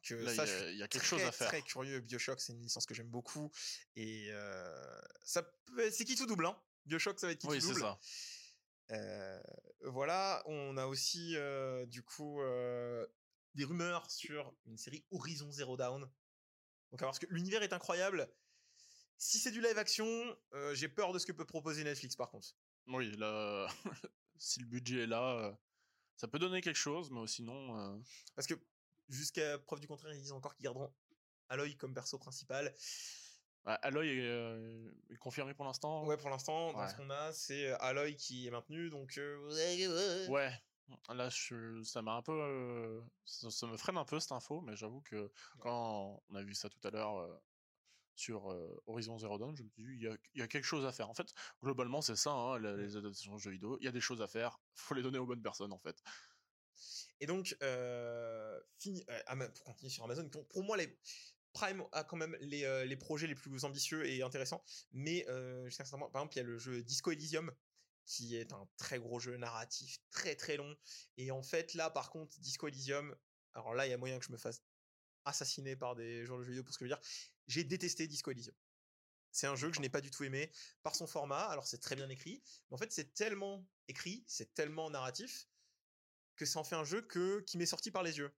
Que 0.06 0.16
Là, 0.16 0.34
il 0.34 0.36
ça, 0.36 0.46
y 0.46 0.50
a- 0.50 0.58
suis 0.60 0.72
il 0.74 0.78
y 0.80 0.84
a 0.84 0.88
quelque 0.90 1.02
très, 1.06 1.18
chose 1.18 1.24
à 1.26 1.32
faire. 1.32 1.48
Très 1.48 1.62
curieux. 1.62 2.02
Bioshock, 2.02 2.42
c'est 2.42 2.52
une 2.52 2.62
licence 2.62 2.86
que 2.86 2.94
j'aime 2.94 3.08
beaucoup. 3.08 3.50
Et 3.96 4.28
euh, 4.32 5.02
ça 5.24 5.50
c'est 5.92 6.04
qui 6.04 6.18
tout 6.18 6.26
double, 6.26 6.46
hein. 6.46 6.62
Bioshock, 6.86 7.18
ça 7.18 7.28
va 7.28 7.32
être 7.32 7.40
qui 7.40 7.48
Oui, 7.48 7.60
tout 7.60 7.68
c'est 7.68 7.74
double. 7.74 7.80
ça. 7.86 8.00
Euh, 8.92 9.42
voilà, 9.86 10.44
on 10.48 10.76
a 10.76 10.88
aussi 10.88 11.38
euh, 11.38 11.86
du 11.86 12.04
coup 12.04 12.42
euh, 12.42 13.08
des 13.56 13.64
rumeurs 13.64 14.12
sur 14.12 14.54
une 14.66 14.78
série 14.78 15.06
Horizon 15.10 15.50
Zero 15.54 15.78
Dawn. 15.78 16.02
Donc 16.02 16.12
à 17.02 17.06
voir, 17.06 17.12
parce 17.12 17.20
que 17.20 17.28
l'univers 17.30 17.64
est 17.64 17.72
incroyable. 17.72 18.30
Si 19.18 19.40
c'est 19.40 19.52
du 19.52 19.62
live 19.62 19.78
action, 19.78 20.38
euh, 20.52 20.76
j'ai 20.76 20.90
peur 20.90 21.14
de 21.14 21.20
ce 21.20 21.26
que 21.26 21.32
peut 21.32 21.46
proposer 21.46 21.82
Netflix 21.86 22.18
par 22.18 22.30
contre. 22.30 22.50
Oui, 22.88 23.16
là, 23.16 23.70
si 24.38 24.60
le 24.60 24.66
budget 24.66 25.04
est 25.04 25.08
là, 25.08 25.38
euh, 25.46 25.54
ça 26.18 26.28
peut 26.28 26.40
donner 26.40 26.62
quelque 26.62 26.76
chose, 26.78 27.12
mais 27.12 27.26
sinon, 27.28 27.78
euh, 27.80 28.00
Parce 28.36 28.48
que 28.48 28.54
jusqu'à 29.10 29.58
preuve 29.60 29.80
du 29.80 29.88
contraire, 29.88 30.14
ils 30.14 30.22
disent 30.22 30.32
encore 30.32 30.56
qu'ils 30.56 30.64
garderont 30.64 30.94
Aloy 31.50 31.76
comme 31.76 31.94
perso 31.94 32.18
principal. 32.18 32.74
ah, 33.66 33.76
Aloy 33.76 34.08
est, 34.08 34.22
euh, 34.28 34.92
est 35.10 35.18
confirmé 35.18 35.54
pour 35.54 35.66
l'instant. 35.66 36.06
Ouais, 36.06 36.18
pour 36.18 36.30
l'instant, 36.30 36.74
dans 36.74 36.80
Ouais. 36.80 36.90
ce 36.90 36.96
qu'on 36.96 37.10
a, 37.10 37.32
c'est 37.34 37.68
euh, 37.72 37.78
Aloy 37.80 38.16
qui 38.16 38.48
est 38.48 38.52
maintenu, 38.52 38.90
donc. 38.90 39.18
euh, 39.18 40.28
Ouais. 40.30 40.52
Là, 41.10 41.30
je, 41.30 41.82
ça 41.84 42.02
m'a 42.02 42.14
un 42.16 42.22
peu, 42.22 42.34
euh, 42.34 43.02
ça, 43.26 43.50
ça 43.50 43.68
me 43.68 43.78
freine 43.78 43.98
un 43.98 44.04
peu 44.06 44.20
cette 44.20 44.34
info, 44.34 44.60
mais 44.62 44.76
j'avoue 44.76 45.02
que 45.02 45.32
quand 45.60 46.22
on 46.30 46.36
a 46.36 46.44
vu 46.44 46.54
ça 46.54 46.70
tout 46.70 46.86
à 46.86 46.92
l'heure 46.92 47.42
sur 48.16 48.52
euh, 48.52 48.82
Horizon 48.86 49.18
Zero 49.18 49.38
Dawn, 49.38 49.56
je 49.56 49.64
me 49.64 49.70
suis 49.70 49.84
dit, 49.84 49.94
il 49.96 50.04
y 50.04 50.08
a, 50.08 50.16
il 50.34 50.40
y 50.40 50.44
a 50.44 50.48
quelque 50.48 50.66
chose 50.66 50.86
à 50.86 50.92
faire. 50.92 51.10
En 51.10 51.14
fait, 51.14 51.34
globalement, 51.62 52.02
c'est 52.02 52.16
ça, 52.16 52.32
hein, 52.32 52.60
les 52.60 52.96
adaptations 52.96 53.34
de 53.36 53.40
jeux 53.40 53.52
vidéo. 53.52 53.78
Il 53.82 53.86
y 53.86 53.88
a 53.88 53.92
des 53.92 54.02
choses 54.02 54.22
à 54.22 54.28
faire, 54.28 54.60
faut 54.76 54.94
les 54.94 55.02
donner 55.02 55.18
aux 55.18 55.26
bonnes 55.26 55.42
personnes, 55.42 55.74
en 55.74 55.80
fait. 55.80 56.02
Et 57.20 57.26
donc, 57.26 57.56
euh, 57.64 58.60
fini, 58.80 59.04
euh, 59.10 59.50
pour 59.50 59.64
continuer 59.64 59.90
sur 59.90 60.04
Amazon, 60.04 60.28
pour, 60.30 60.48
pour 60.48 60.64
moi, 60.64 60.78
les 60.78 60.98
Prime 61.54 61.84
a 61.92 62.04
quand 62.04 62.18
même 62.18 62.36
les, 62.42 62.66
euh, 62.66 62.84
les 62.84 62.98
projets 62.98 63.28
les 63.28 63.36
plus 63.36 63.64
ambitieux 63.64 64.06
et 64.08 64.24
intéressants. 64.24 64.64
Mais 64.92 65.26
euh, 65.30 65.70
par 65.78 66.22
exemple, 66.22 66.36
il 66.36 66.38
y 66.38 66.42
a 66.42 66.44
le 66.44 66.58
jeu 66.58 66.84
Disco 66.84 67.12
Elysium, 67.12 67.52
qui 68.06 68.36
est 68.36 68.52
un 68.52 68.68
très 68.78 69.00
gros 69.00 69.20
jeu 69.20 69.38
narratif, 69.38 70.00
très 70.12 70.36
très 70.36 70.58
long. 70.58 70.76
Et 71.18 71.32
en 71.32 71.44
fait, 71.44 71.76
là, 71.76 71.90
par 71.90 72.10
contre, 72.10 72.40
Disco 72.40 72.68
Elysium, 72.68 73.16
alors 73.54 73.76
là, 73.76 73.86
il 73.88 73.92
y 73.92 73.94
a 73.94 73.98
moyen 73.98 74.18
que 74.18 74.26
je 74.26 74.32
me 74.32 74.38
fasse 74.38 74.64
assassiner 75.26 75.76
par 75.76 75.96
des 75.96 76.26
joueurs 76.26 76.40
de 76.40 76.44
jeux 76.44 76.50
vidéo 76.50 76.64
pour 76.64 76.74
ce 76.74 76.80
que 76.80 76.86
je 76.86 76.90
veux 76.92 76.98
dire. 76.98 77.08
J'ai 77.48 77.64
détesté 77.64 78.08
Disco 78.08 78.32
Elysium. 78.32 78.56
C'est 79.32 79.48
un 79.48 79.56
jeu 79.56 79.70
que 79.70 79.76
je 79.76 79.82
n'ai 79.82 79.90
pas 79.90 80.02
du 80.02 80.12
tout 80.12 80.24
aimé 80.24 80.52
par 80.84 80.96
son 80.96 81.08
format. 81.08 81.46
Alors, 81.46 81.66
c'est 81.66 81.80
très 81.80 81.96
bien 81.96 82.08
écrit. 82.10 82.42
Mais 82.70 82.76
en 82.76 82.78
fait, 82.78 82.92
c'est 82.92 83.14
tellement 83.14 83.68
écrit, 83.88 84.24
c'est 84.28 84.54
tellement 84.54 84.90
narratif 84.90 85.48
que 86.36 86.46
ça 86.46 86.60
en 86.60 86.64
fait 86.64 86.76
un 86.76 86.84
jeu 86.84 87.02
que 87.02 87.42
qui 87.42 87.58
m'est 87.58 87.66
sorti 87.66 87.92
par 87.92 88.04
les 88.04 88.18
yeux. 88.18 88.32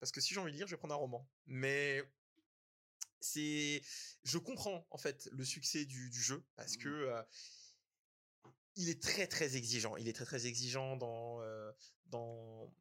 Parce 0.00 0.12
que 0.12 0.20
si 0.20 0.34
j'ai 0.34 0.40
envie 0.40 0.52
de 0.52 0.56
lire, 0.56 0.66
je 0.66 0.72
vais 0.74 0.78
prendre 0.78 0.94
un 0.94 0.98
roman. 0.98 1.28
Mais 1.46 2.02
c'est, 3.20 3.82
je 4.24 4.38
comprends 4.38 4.86
en 4.90 4.98
fait 4.98 5.28
le 5.32 5.44
succès 5.44 5.84
du, 5.84 6.10
du 6.10 6.20
jeu 6.20 6.44
parce 6.54 6.76
que 6.76 6.88
euh, 6.88 7.22
il 8.76 8.88
est 8.88 9.02
très 9.02 9.26
très 9.26 9.56
exigeant. 9.56 9.96
Il 9.96 10.08
est 10.08 10.12
très 10.12 10.26
très 10.26 10.46
exigeant 10.46 10.96
dans 10.96 11.40
euh, 11.42 11.72
dans 12.06 12.72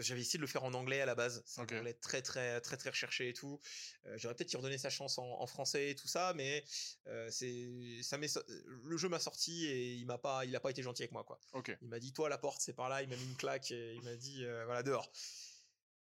j'avais 0.00 0.20
essayé 0.20 0.36
de 0.38 0.42
le 0.42 0.46
faire 0.46 0.64
en 0.64 0.74
anglais 0.74 1.00
à 1.00 1.06
la 1.06 1.14
base. 1.14 1.42
C'est 1.46 1.60
Ok. 1.62 1.72
un 1.72 1.78
anglais 1.78 1.94
très 1.94 2.20
très 2.22 2.60
très 2.60 2.76
très 2.76 2.90
recherché 2.90 3.28
et 3.28 3.32
tout. 3.32 3.58
Euh, 4.06 4.18
J'aurais 4.18 4.34
peut-être 4.34 4.52
y 4.52 4.56
redonné 4.56 4.78
sa 4.78 4.90
chance 4.90 5.18
en, 5.18 5.24
en 5.40 5.46
français 5.46 5.90
et 5.90 5.94
tout 5.94 6.08
ça, 6.08 6.32
mais 6.34 6.64
euh, 7.06 7.28
c'est 7.30 8.00
ça 8.02 8.18
m'est 8.18 8.28
so- 8.28 8.42
le 8.48 8.96
jeu 8.96 9.08
m'a 9.08 9.18
sorti 9.20 9.66
et 9.66 9.94
il 9.94 10.06
m'a 10.06 10.18
pas 10.18 10.44
il 10.44 10.54
a 10.56 10.60
pas 10.60 10.70
été 10.70 10.82
gentil 10.82 11.02
avec 11.02 11.12
moi 11.12 11.24
quoi. 11.24 11.40
Il 11.80 11.88
m'a 11.88 11.98
dit 11.98 12.12
toi 12.12 12.28
la 12.28 12.38
porte 12.38 12.60
c'est 12.60 12.74
par 12.74 12.88
là, 12.88 13.02
il 13.02 13.08
m'a 13.08 13.16
mis 13.16 13.24
une 13.24 13.36
claque 13.36 13.70
et 13.70 13.94
il 13.94 14.02
m'a 14.02 14.16
dit 14.16 14.44
euh, 14.44 14.64
voilà 14.66 14.82
dehors. 14.82 15.10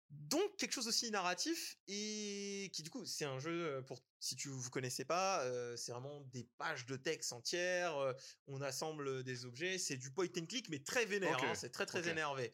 Donc 0.09 0.57
quelque 0.57 0.73
chose 0.73 0.87
aussi 0.87 1.09
narratif 1.09 1.75
et 1.87 2.69
qui 2.71 2.83
du 2.83 2.91
coup 2.91 3.03
c'est 3.03 3.25
un 3.25 3.39
jeu 3.39 3.65
euh, 3.65 3.81
pour 3.81 3.99
si 4.19 4.35
tu 4.35 4.47
vous 4.47 4.69
connaissez 4.69 5.05
pas 5.05 5.41
euh, 5.41 5.75
c'est 5.75 5.91
vraiment 5.91 6.21
des 6.31 6.43
pages 6.59 6.85
de 6.85 6.95
texte 6.97 7.33
entières 7.33 7.97
euh, 7.97 8.13
on 8.45 8.61
assemble 8.61 9.23
des 9.23 9.45
objets 9.45 9.79
c'est 9.79 9.97
du 9.97 10.11
point 10.11 10.27
and 10.37 10.45
click 10.45 10.69
mais 10.69 10.77
très 10.83 11.05
vénère 11.05 11.43
hein, 11.43 11.55
c'est 11.55 11.71
très 11.71 11.87
très 11.87 12.07
énervé 12.09 12.53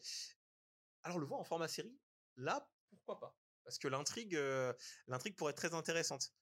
alors 1.02 1.18
le 1.18 1.26
voir 1.26 1.40
en 1.40 1.44
format 1.44 1.68
série 1.68 1.98
là 2.36 2.70
pourquoi 2.90 3.20
pas? 3.20 3.36
Parce 3.64 3.78
que 3.78 3.88
l'intrigue 3.88 4.34
euh, 4.36 4.72
l'intrigue 5.06 5.36
pourrait 5.36 5.50
être 5.52 5.56
très 5.58 5.74
intéressante 5.74 6.32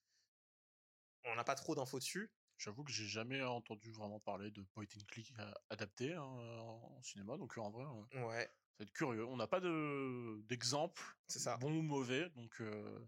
on 1.25 1.35
n'a 1.35 1.43
pas 1.43 1.55
trop 1.55 1.75
d'infos 1.75 1.99
dessus 1.99 2.31
J'avoue 2.57 2.83
que 2.83 2.91
j'ai 2.91 3.07
jamais 3.07 3.41
entendu 3.41 3.89
vraiment 3.93 4.19
parler 4.19 4.51
de 4.51 4.61
point 4.61 4.83
and 4.83 5.05
click 5.07 5.31
adapté 5.69 6.13
hein, 6.13 6.23
en 6.23 7.01
cinéma, 7.01 7.37
donc 7.37 7.57
en 7.57 7.71
vrai, 7.71 7.85
euh, 8.15 8.25
ouais 8.27 8.43
ça 8.47 8.83
va 8.83 8.83
être 8.83 8.91
curieux. 8.91 9.25
On 9.25 9.37
n'a 9.37 9.47
pas 9.47 9.61
de 9.61 10.41
d'exemple, 10.43 11.01
c'est 11.29 11.39
ça 11.39 11.55
bon 11.55 11.71
ou 11.71 11.81
mauvais, 11.81 12.29
donc 12.31 12.59
euh, 12.59 12.99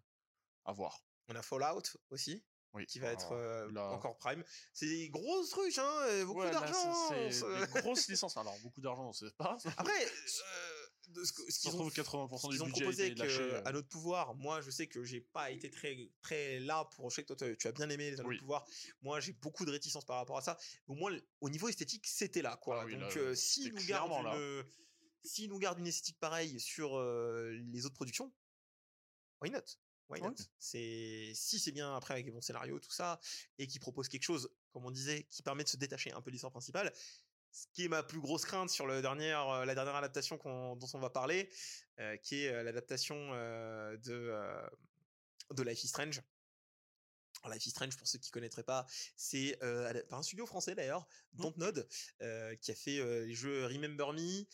à 0.63 0.71
voir. 0.71 1.01
on 1.27 1.35
a 1.35 1.41
Fallout 1.41 1.81
aussi 2.11 2.45
Oui. 2.73 2.85
qui 2.85 2.99
va 2.99 3.09
être 3.11 3.33
euh, 3.33 3.69
là- 3.73 3.89
encore 3.89 4.17
prime 4.17 4.41
c'est 4.73 4.87
des 4.87 5.09
gros 5.09 5.45
trucs 5.47 5.77
hein 5.77 6.23
beaucoup 6.25 6.39
Ouais, 6.39 6.51
d'argent 6.51 6.93
c'est 7.29 7.29
des 7.29 7.67
grosses 7.81 8.07
licences. 8.09 8.37
Alors 8.37 8.57
beaucoup 8.61 8.79
d'argent, 8.79 9.09
on 9.09 9.11
sait 9.11 9.31
pas. 9.31 9.57
Après, 9.75 10.05
euh, 10.05 10.80
de 11.11 11.23
ce, 11.23 11.31
que- 11.33 11.41
ce 11.43 11.51
Ça 11.51 11.51
se 11.51 11.59
qu'ils 11.61 11.69
ont, 11.75 11.89
trouve 11.89 11.93
80% 11.93 12.37
ce 12.37 12.47
du 12.47 12.53
qu'ils 12.53 12.63
ont 12.63 12.65
budget 12.67 12.81
proposé 12.83 13.15
lâché. 13.15 13.39
euh, 13.41 13.61
à 13.65 13.71
notre 13.71 13.87
pouvoir, 13.89 14.33
moi 14.35 14.61
je 14.61 14.71
sais 14.71 14.87
que 14.87 15.03
j'ai 15.03 15.21
pas 15.21 15.51
été 15.51 15.69
très 15.69 15.97
très 16.21 16.59
là 16.59 16.85
pour. 16.95 17.09
Je 17.09 17.15
sais 17.15 17.23
que 17.23 17.33
toi 17.33 17.55
tu- 17.55 17.67
as 17.67 17.71
bien 17.71 17.89
aimé 17.89 18.11
les 18.11 18.19
Anneaux 18.19 18.29
Oui. 18.29 18.35
de 18.35 18.41
pouvoir. 18.41 18.65
Moi 19.01 19.19
j'ai 19.19 19.33
beaucoup 19.33 19.65
de 19.65 19.71
réticence 19.71 20.05
par 20.05 20.17
rapport 20.17 20.37
à 20.37 20.41
ça. 20.41 20.57
Au 20.87 20.95
moins 20.95 21.15
au 21.41 21.49
niveau 21.49 21.67
esthétique 21.69 22.07
c'était 22.07 22.41
là 22.41 22.57
quoi. 22.57 22.81
Ah 22.81 22.85
oui, 22.85 22.97
Donc 22.97 23.15
euh, 23.17 23.35
s'ils 23.35 23.73
nous 23.73 23.85
gardent 23.85 24.11
une, 24.11 24.63
s'ils 25.23 25.49
nous 25.49 25.59
gardent 25.59 25.79
une 25.79 25.87
esthétique 25.87 26.19
pareille 26.19 26.59
sur 26.59 26.97
euh, 26.97 27.51
les 27.71 27.85
autres 27.85 27.95
productions, 27.95 28.33
why 29.41 29.49
not? 29.51 29.59
Why 30.09 30.19
not? 30.21 30.29
Ouais. 30.29 30.35
C'est 30.59 31.31
si 31.35 31.57
c'est 31.59 31.71
bien 31.71 31.95
après 31.95 32.13
avec 32.15 32.25
les 32.25 32.31
bons 32.31 32.41
scénarios 32.41 32.79
tout 32.79 32.91
ça 32.91 33.19
et 33.57 33.65
qui 33.67 33.79
propose 33.79 34.09
quelque 34.09 34.23
chose 34.23 34.49
comme 34.71 34.85
on 34.85 34.91
disait 34.91 35.23
qui 35.29 35.41
permet 35.41 35.63
de 35.63 35.69
se 35.69 35.77
détacher 35.77 36.11
un 36.11 36.21
peu 36.21 36.31
de 36.31 36.33
l'histoire 36.33 36.51
principale 36.51 36.93
ce 37.51 37.67
qui 37.73 37.85
est 37.85 37.87
ma 37.87 38.03
plus 38.03 38.19
grosse 38.19 38.45
crainte 38.45 38.69
sur 38.69 38.87
le 38.87 39.01
dernier, 39.01 39.33
euh, 39.33 39.65
la 39.65 39.75
dernière 39.75 39.95
adaptation 39.95 40.37
dont 40.43 40.87
on 40.93 40.99
va 40.99 41.09
parler, 41.09 41.49
euh, 41.99 42.15
qui 42.17 42.45
est 42.45 42.53
euh, 42.53 42.63
l'adaptation 42.63 43.31
de, 43.31 44.33
de 45.51 45.63
Life 45.63 45.83
is 45.83 45.87
Strange. 45.87 46.21
Alors, 47.43 47.55
Life 47.55 47.65
is 47.65 47.71
Strange, 47.71 47.97
pour 47.97 48.07
ceux 48.07 48.19
qui 48.19 48.29
connaîtraient 48.29 48.63
pas, 48.63 48.85
c'est 49.15 49.57
par 50.09 50.19
un 50.19 50.23
studio 50.23 50.45
français 50.45 50.75
d'ailleurs, 50.75 51.07
Dontnod, 51.33 51.87
euh, 52.21 52.55
qui 52.55 52.71
a 52.71 52.75
fait 52.75 53.03
les 53.25 53.33
jeux 53.33 53.65
Remember 53.65 54.13
Me 54.13 54.45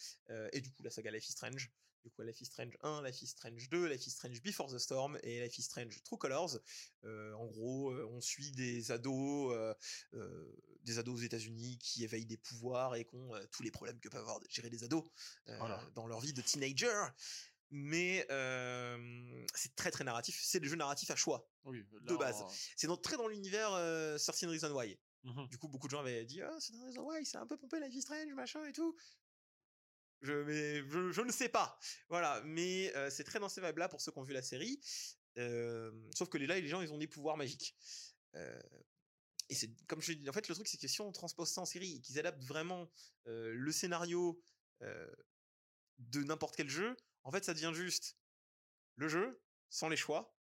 et 0.54 0.62
du 0.62 0.72
coup 0.72 0.84
la 0.84 0.90
saga 0.90 1.12
Life 1.12 1.28
is 1.28 1.34
Strange. 1.34 1.72
Du 2.08 2.14
coup, 2.14 2.22
Life 2.22 2.40
is 2.40 2.46
Strange 2.46 2.78
1, 2.84 3.02
Life 3.02 3.22
is 3.22 3.28
Strange 3.28 3.70
2, 3.70 3.86
Life 3.90 4.08
is 4.08 4.12
Strange 4.12 4.42
Before 4.42 4.72
the 4.72 4.78
Storm 4.80 5.18
et 5.24 5.42
Life 5.44 5.58
is 5.58 5.64
Strange 5.64 6.02
True 6.04 6.18
Colors. 6.18 6.58
Euh, 7.04 7.34
en 7.34 7.48
gros, 7.48 7.92
euh, 7.92 8.08
on 8.14 8.22
suit 8.22 8.52
des 8.54 8.92
ados, 8.92 9.54
euh, 9.54 9.74
des 10.86 11.00
ados 11.00 11.16
aux 11.20 11.22
États-Unis 11.24 11.78
qui 11.80 12.06
éveillent 12.06 12.26
des 12.26 12.38
pouvoirs 12.38 12.96
et 12.96 13.04
qui 13.04 13.14
ont 13.16 13.34
tous 13.52 13.62
les 13.62 13.72
problèmes 13.72 14.00
que 14.00 14.08
peuvent 14.08 14.22
avoir 14.22 14.40
de 14.40 14.48
gérer 14.50 14.70
des 14.70 14.86
ados 14.86 15.04
Voilà. 15.48 15.84
dans 15.96 16.08
leur 16.08 16.22
vie 16.22 16.32
de 16.32 16.42
teenager. 16.42 17.08
Mais 17.72 18.26
euh, 18.32 19.46
c'est 19.54 19.76
très 19.76 19.92
très 19.92 20.06
narratif. 20.06 20.40
C'est 20.42 20.62
des 20.62 20.70
jeux 20.70 20.78
narratifs 20.78 21.12
à 21.12 21.18
choix. 21.18 21.46
oui, 21.66 21.84
de 22.04 22.16
base. 22.16 22.42
C'est 22.78 22.88
dans- 22.88 22.96
très 22.96 23.18
dans 23.18 23.28
l'univers 23.28 23.74
euh, 23.74 24.18
13 24.18 24.46
Reasons 24.46 24.74
Why. 24.74 24.98
mhm. 25.26 25.50
Du 25.50 25.58
coup, 25.58 25.68
beaucoup 25.68 25.88
de 25.88 25.92
gens 25.92 26.00
avaient 26.00 26.24
dit 26.24 26.42
Ah, 26.42 26.48
13 26.58 26.72
Reasons 26.86 27.04
Why, 27.06 27.26
c'est 27.26 27.36
un 27.38 27.46
peu 27.46 27.58
pompé 27.58 27.82
Life 27.82 27.94
is 27.94 28.04
Strange, 28.04 28.32
machin 28.34 28.64
et 28.66 28.72
tout. 28.72 28.96
Je, 30.22 30.34
mais 30.34 30.78
je, 30.90 31.12
je 31.12 31.22
ne 31.22 31.32
sais 31.32 31.50
pas. 31.50 31.80
Voilà, 32.10 32.42
mais 32.44 32.94
euh, 32.96 33.10
c'est 33.10 33.24
très 33.24 33.40
dans 33.40 33.50
ces 33.50 33.62
vibes-là 33.62 33.88
pour 33.90 34.02
ceux 34.02 34.12
qui 34.12 34.18
ont 34.20 34.24
vu 34.24 34.34
la 34.34 34.42
série. 34.42 34.80
Euh, 35.38 35.92
sauf 36.16 36.30
que 36.30 36.38
là, 36.40 36.60
les 36.60 36.68
gens, 36.68 36.82
ils 36.82 36.92
ont 36.92 36.98
des 36.98 37.08
pouvoirs 37.08 37.38
magiques. 37.38 37.76
Euh, 38.36 38.60
et 39.50 39.56
c'est 39.56 39.70
comme 39.86 40.02
je 40.02 40.14
dis, 40.14 40.28
en 40.30 40.34
fait, 40.34 40.48
le 40.50 40.56
truc, 40.56 40.68
c'est 40.68 40.78
que 40.78 40.88
si 40.88 41.02
on 41.02 41.12
transpose 41.12 41.50
ça 41.50 41.62
en 41.62 41.66
série 41.66 41.96
et 41.98 42.02
qu'ils 42.02 42.18
adaptent 42.20 42.44
vraiment 42.44 42.92
euh, 43.28 43.54
le 43.54 43.72
scénario 43.72 44.42
de 46.00 46.24
n'importe 46.24 46.56
quel 46.56 46.70
jeu, 46.70 46.96
en 47.24 47.32
fait, 47.32 47.44
ça 47.44 47.54
devient 47.54 47.72
juste 47.74 48.18
le 48.96 49.08
jeu 49.10 49.42
sans 49.70 49.90
les 49.90 49.98
choix. 49.98 50.36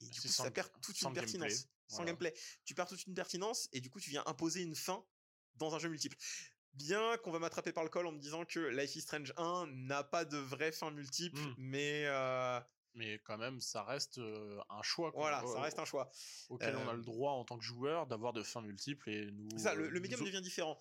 Et 0.00 0.08
du 0.08 0.20
C'est 0.20 0.28
coup, 0.28 0.34
sans 0.34 0.44
ça 0.44 0.50
perd 0.50 0.70
toute 0.80 1.00
une 1.00 1.08
gameplay. 1.12 1.22
pertinence. 1.22 1.68
Sans 1.88 1.96
Voilà. 1.96 2.10
gameplay. 2.12 2.34
Tu 2.64 2.74
perds 2.74 2.88
toute 2.88 3.06
une 3.06 3.14
pertinence 3.14 3.68
et 3.72 3.80
du 3.80 3.90
coup, 3.90 4.00
tu 4.00 4.10
viens 4.10 4.22
imposer 4.26 4.62
une 4.62 4.74
fin 4.74 5.04
dans 5.56 5.74
un 5.74 5.78
jeu 5.78 5.88
multiple. 5.88 6.16
Bien 6.74 7.16
qu'on 7.18 7.30
va 7.30 7.38
m'attraper 7.38 7.72
par 7.72 7.84
le 7.84 7.90
col 7.90 8.06
en 8.06 8.12
me 8.12 8.18
disant 8.18 8.44
que 8.44 8.58
Life 8.60 8.96
is 8.96 9.02
Strange 9.02 9.32
1 9.36 9.66
n'a 9.68 10.02
pas 10.04 10.24
de 10.24 10.38
vraie 10.38 10.72
fin 10.72 10.90
multiple, 10.90 11.38
Mm. 11.38 11.54
mais 11.58 12.04
euh, 12.06 12.60
Mais 12.94 13.18
quand 13.24 13.38
même, 13.38 13.60
ça 13.60 13.82
reste 13.84 14.18
euh, 14.18 14.58
un 14.70 14.82
choix. 14.82 15.10
voilà, 15.14 15.42
ça 15.46 15.60
reste 15.60 15.78
un 15.78 15.84
choix. 15.84 16.10
auquel 16.48 16.76
on 16.76 16.88
a 16.88 16.92
Euh, 16.92 16.96
le 16.96 17.02
droit 17.02 17.32
en 17.32 17.44
tant 17.44 17.58
que 17.58 17.64
joueur 17.64 18.06
d'avoir 18.06 18.32
de 18.32 18.42
fins 18.42 18.60
multiples 18.62 19.08
et 19.10 19.30
nous. 19.32 19.48
Ça, 19.58 19.74
le, 19.74 19.88
le 19.88 20.00
médium 20.00 20.20
nous- 20.20 20.26
devient 20.26 20.42
différent. 20.42 20.78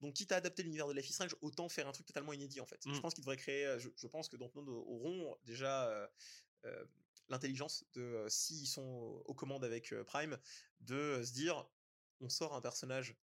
Donc, 0.00 0.14
quitte 0.14 0.30
à 0.30 0.36
adapter 0.36 0.62
l'univers 0.62 0.86
de 0.86 0.92
Life 0.92 1.08
is 1.10 1.12
Strange, 1.12 1.34
autant 1.40 1.68
faire 1.68 1.88
un 1.88 1.92
truc 1.92 2.06
totalement 2.06 2.32
inédit 2.32 2.60
en 2.60 2.66
fait. 2.66 2.80
Je 2.86 2.90
Mm. 2.90 3.00
pense 3.00 3.14
qu'ils 3.14 3.24
devraient 3.24 3.36
créer. 3.36 3.76
Je, 3.80 3.88
je 3.96 4.06
pense 4.06 4.28
que 4.28 4.36
Dontnod 4.36 4.68
auront 4.68 5.36
déjà 5.44 5.88
euh, 6.64 6.84
l'intelligence 7.28 7.84
de, 7.94 8.24
s'ils 8.28 8.66
sont 8.68 9.22
aux 9.24 9.34
commandes 9.34 9.64
avec 9.64 9.92
Prime, 10.06 10.38
de 10.80 11.22
se 11.24 11.32
dire 11.32 11.68
on 12.20 12.28
sort 12.28 12.54
un 12.54 12.60
personnage, 12.60 13.16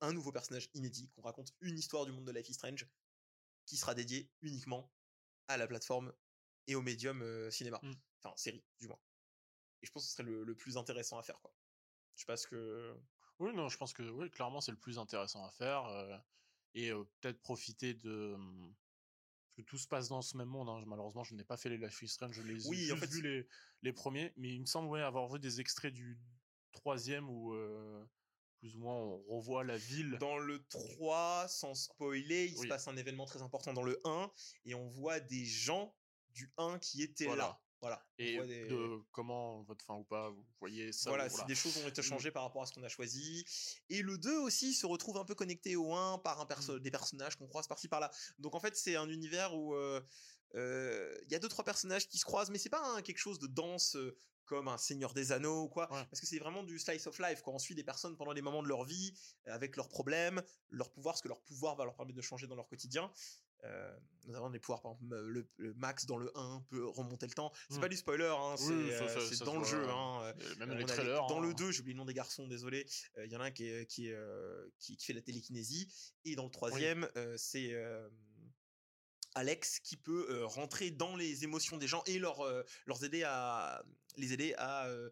un 0.00 0.12
nouveau 0.12 0.32
personnage 0.32 0.68
inédit, 0.74 1.08
qu'on 1.10 1.22
raconte 1.22 1.52
une 1.60 1.78
histoire 1.78 2.04
du 2.06 2.12
monde 2.12 2.24
de 2.26 2.32
Life 2.32 2.48
is 2.48 2.54
Strange 2.54 2.86
qui 3.66 3.76
sera 3.76 3.94
dédié 3.94 4.30
uniquement 4.42 4.92
à 5.48 5.56
la 5.56 5.66
plateforme 5.66 6.12
et 6.66 6.74
au 6.74 6.82
médium 6.82 7.22
euh, 7.22 7.50
cinéma. 7.50 7.78
Mm. 7.82 7.92
Enfin, 8.22 8.36
série, 8.36 8.64
du 8.80 8.88
moins. 8.88 8.98
Et 9.82 9.86
je 9.86 9.92
pense 9.92 10.04
que 10.04 10.08
ce 10.10 10.14
serait 10.14 10.24
le, 10.24 10.44
le 10.44 10.54
plus 10.54 10.76
intéressant 10.76 11.18
à 11.18 11.22
faire, 11.22 11.40
quoi. 11.40 11.54
Je 12.14 12.20
sais 12.22 12.26
pas 12.26 12.36
ce 12.36 12.46
que. 12.46 12.94
Oui, 13.38 13.54
non, 13.54 13.68
je 13.68 13.78
pense 13.78 13.92
que 13.94 14.02
oui, 14.02 14.30
clairement, 14.30 14.60
c'est 14.60 14.72
le 14.72 14.78
plus 14.78 14.98
intéressant 14.98 15.44
à 15.44 15.50
faire. 15.50 15.86
euh, 15.86 16.18
et 16.74 16.90
euh, 16.90 17.04
peut-être 17.20 17.40
profiter 17.40 17.94
de. 17.94 18.36
Parce 18.36 19.56
que 19.56 19.62
tout 19.62 19.78
se 19.78 19.88
passe 19.88 20.08
dans 20.08 20.22
ce 20.22 20.36
même 20.36 20.48
monde. 20.48 20.68
hein. 20.68 20.84
Malheureusement, 20.86 21.24
je 21.24 21.34
n'ai 21.34 21.44
pas 21.44 21.56
fait 21.56 21.70
les 21.70 21.78
Life 21.78 22.02
is 22.02 22.08
Strange, 22.08 22.34
je 22.34 22.42
les 22.42 22.66
ai 22.66 22.68
Oui, 22.68 22.92
en 22.92 22.96
juste 22.96 23.06
fait, 23.06 23.16
vu 23.16 23.22
les, 23.22 23.48
les 23.82 23.92
premiers. 23.92 24.32
Mais 24.36 24.50
il 24.54 24.60
me 24.60 24.66
semble 24.66 24.88
ouais, 24.88 25.00
avoir 25.02 25.28
vu 25.32 25.40
des 25.40 25.60
extraits 25.60 25.92
du 25.94 26.20
troisième 26.72 27.28
où, 27.28 27.54
euh, 27.54 28.04
plus 28.60 28.76
ou 28.76 28.80
moins, 28.80 28.94
on 28.96 29.22
revoit 29.38 29.64
la 29.64 29.76
ville. 29.78 30.16
Dans 30.20 30.38
le 30.38 30.62
3, 30.68 31.48
sans 31.48 31.74
spoiler, 31.74 32.46
il 32.46 32.58
se 32.58 32.66
passe 32.66 32.86
un 32.88 32.96
événement 32.96 33.24
très 33.26 33.42
important 33.42 33.72
dans 33.72 33.82
le 33.82 34.00
1 34.04 34.30
et 34.66 34.74
on 34.74 34.86
voit 34.86 35.18
des 35.18 35.44
gens 35.44 35.94
du 36.34 36.52
1 36.58 36.78
qui 36.78 37.02
étaient 37.02 37.24
Voilà. 37.24 37.42
là. 37.44 37.60
Voilà. 37.80 38.06
Et 38.18 38.36
des- 38.46 38.66
de 38.68 38.98
comment, 39.12 39.62
votre 39.62 39.82
fin 39.86 39.94
ou 39.94 40.04
pas, 40.04 40.28
vous 40.28 40.44
voyez 40.60 40.92
ça. 40.92 41.08
voilà, 41.08 41.30
si 41.30 41.42
des 41.46 41.54
choses 41.54 41.78
ont 41.78 41.88
été 41.88 42.02
changées 42.02 42.30
par 42.30 42.42
rapport 42.42 42.62
à 42.62 42.66
ce 42.66 42.74
qu'on 42.74 42.82
a 42.82 42.88
choisi. 42.90 43.46
Et 43.88 44.02
le 44.02 44.18
2 44.18 44.38
aussi 44.38 44.74
se 44.74 44.84
retrouve 44.84 45.16
un 45.16 45.24
peu 45.24 45.34
connecté 45.34 45.76
au 45.76 45.94
1 45.94 46.18
par 46.18 46.38
un 46.42 46.44
perso 46.46 46.76
Mm. 46.76 46.80
des 46.80 46.90
personnages 46.90 47.36
qu'on 47.36 47.46
croise 47.48 47.66
par-ci 47.66 47.88
par-là. 47.88 48.10
Donc 48.38 48.54
en 48.54 48.60
fait, 48.60 48.76
c'est 48.76 48.96
un 48.96 49.08
univers 49.08 49.54
où 49.56 49.74
euh, 49.74 50.02
euh, 50.56 51.16
il 51.24 51.32
y 51.32 51.34
a 51.34 51.38
deux 51.38 51.48
trois 51.48 51.64
personnages 51.64 52.06
qui 52.06 52.18
se 52.18 52.24
croisent, 52.26 52.50
mais 52.50 52.58
c'est 52.58 52.68
pas 52.68 53.00
quelque 53.00 53.16
chose 53.18 53.38
de 53.38 53.46
dense 53.46 53.96
euh, 53.96 54.14
comme 54.50 54.66
un 54.66 54.78
Seigneur 54.78 55.14
des 55.14 55.30
Anneaux 55.30 55.62
ou 55.62 55.68
quoi. 55.68 55.84
Ouais. 55.92 56.04
Parce 56.10 56.20
que 56.20 56.26
c'est 56.26 56.40
vraiment 56.40 56.64
du 56.64 56.76
slice 56.80 57.06
of 57.06 57.16
life. 57.20 57.40
Quand 57.44 57.52
on 57.52 57.58
suit 57.60 57.76
des 57.76 57.84
personnes 57.84 58.16
pendant 58.16 58.34
des 58.34 58.42
moments 58.42 58.64
de 58.64 58.68
leur 58.68 58.82
vie, 58.84 59.14
euh, 59.46 59.54
avec 59.54 59.76
leurs 59.76 59.88
problèmes, 59.88 60.42
leurs 60.70 60.90
pouvoirs, 60.90 61.16
ce 61.16 61.22
que 61.22 61.28
leur 61.28 61.40
pouvoir 61.42 61.76
va 61.76 61.84
leur 61.84 61.94
permettre 61.94 62.16
de 62.16 62.22
changer 62.22 62.48
dans 62.48 62.56
leur 62.56 62.66
quotidien. 62.68 63.12
Euh, 63.64 63.94
notamment 64.26 64.48
des 64.50 64.58
pouvoirs, 64.58 64.80
par 64.80 64.92
exemple, 64.92 65.14
le, 65.14 65.46
le 65.58 65.74
Max 65.74 66.06
dans 66.06 66.16
le 66.16 66.32
1 66.34 66.64
peut 66.70 66.84
remonter 66.88 67.26
le 67.26 67.32
temps. 67.34 67.52
C'est 67.68 67.76
Mm. 67.76 67.80
pas 67.80 67.88
du 67.90 67.96
spoiler, 67.96 68.24
hein, 68.36 68.54
c'est 68.56 68.68
Oui, 68.72 68.90
euh, 68.90 69.44
dans 69.44 69.58
le 69.58 69.64
jeu. 69.64 69.84
euh, 69.86 69.92
hein, 69.92 70.22
euh, 70.24 70.32
euh, 70.40 70.54
Même 70.56 70.70
euh, 70.70 70.74
les 70.76 70.84
trailers. 70.86 71.26
dans 71.26 71.38
hein. 71.38 71.46
le 71.46 71.52
2, 71.54 71.70
j'ai 71.70 71.80
oublié 71.82 71.92
le 71.94 71.98
nom 71.98 72.06
des 72.06 72.14
garçons, 72.14 72.48
désolé. 72.48 72.86
Euh, 73.18 73.26
Il 73.26 73.30
y 73.32 73.36
en 73.36 73.40
a 73.40 73.44
un 73.44 73.50
qui, 73.50 73.68
est- 73.68 73.86
qui, 73.86 74.08
est, 74.08 74.14
euh, 74.14 74.66
qui, 74.78 74.96
qui 74.96 75.04
fait 75.04 75.12
la 75.12 75.20
télékinésie. 75.20 75.86
Et 76.24 76.34
dans 76.36 76.44
le 76.44 76.50
troisième, 76.50 77.06
euh, 77.16 77.36
c'est 77.36 77.72
euh, 77.74 78.08
Alex 79.34 79.80
qui 79.80 79.96
peut 79.96 80.26
euh, 80.30 80.46
rentrer 80.46 80.90
dans 80.90 81.16
les 81.16 81.44
émotions 81.44 81.76
des 81.76 81.86
gens 81.88 82.02
et 82.06 82.18
leur, 82.18 82.40
euh, 82.40 82.62
leur 82.86 83.02
aider 83.04 83.22
à 83.24 83.82
les 84.16 84.32
aider 84.32 84.54
à, 84.58 84.86
euh, 84.86 85.10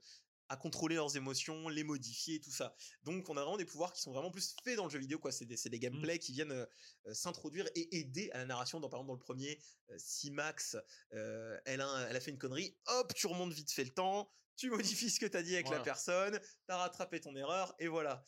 à 0.51 0.57
contrôler 0.57 0.95
leurs 0.97 1.15
émotions, 1.17 1.69
les 1.69 1.85
modifier, 1.85 2.41
tout 2.41 2.51
ça. 2.51 2.75
Donc 3.03 3.29
on 3.29 3.37
a 3.37 3.43
vraiment 3.43 3.59
des 3.59 3.67
pouvoirs 3.67 3.93
qui 3.93 4.01
sont 4.01 4.13
vraiment 4.13 4.31
plus 4.31 4.55
faits 4.65 4.77
dans 4.77 4.85
le 4.85 4.91
jeu 4.91 4.99
vidéo, 4.99 5.19
quoi. 5.19 5.31
C'est 5.31 5.45
des, 5.45 5.57
des 5.57 5.79
gameplays 5.79 6.19
qui 6.19 6.33
viennent 6.33 6.53
euh, 6.53 6.67
s'introduire 7.13 7.67
et 7.75 7.99
aider 7.99 8.31
à 8.33 8.39
la 8.39 8.47
narration. 8.47 8.81
Dans, 8.81 8.89
par 8.89 8.99
exemple, 9.01 9.09
dans 9.09 9.15
le 9.15 9.19
premier, 9.21 9.59
euh, 9.91 9.95
si 9.99 10.31
Max, 10.31 10.77
euh, 11.13 11.59
elle, 11.67 11.81
a, 11.83 11.87
un- 11.87 12.09
elle 12.09 12.17
a 12.17 12.21
fait 12.21 12.31
une 12.31 12.39
connerie, 12.39 12.77
hop, 12.87 13.13
tu 13.15 13.27
remontes 13.27 13.53
vite 13.53 13.71
fait 13.71 13.85
le 13.85 13.91
temps, 13.91 14.31
tu 14.57 14.71
modifies 15.07 15.11
ce 15.11 15.21
que 15.21 15.27
t'as 15.27 15.43
dit 15.43 15.55
avec 15.55 15.67
la 15.69 15.79
personne, 15.85 16.41
t'as 16.67 16.79
rattrapé 16.79 17.21
ton 17.21 17.37
erreur, 17.37 17.75
et 17.79 17.87
voilà. 17.89 18.25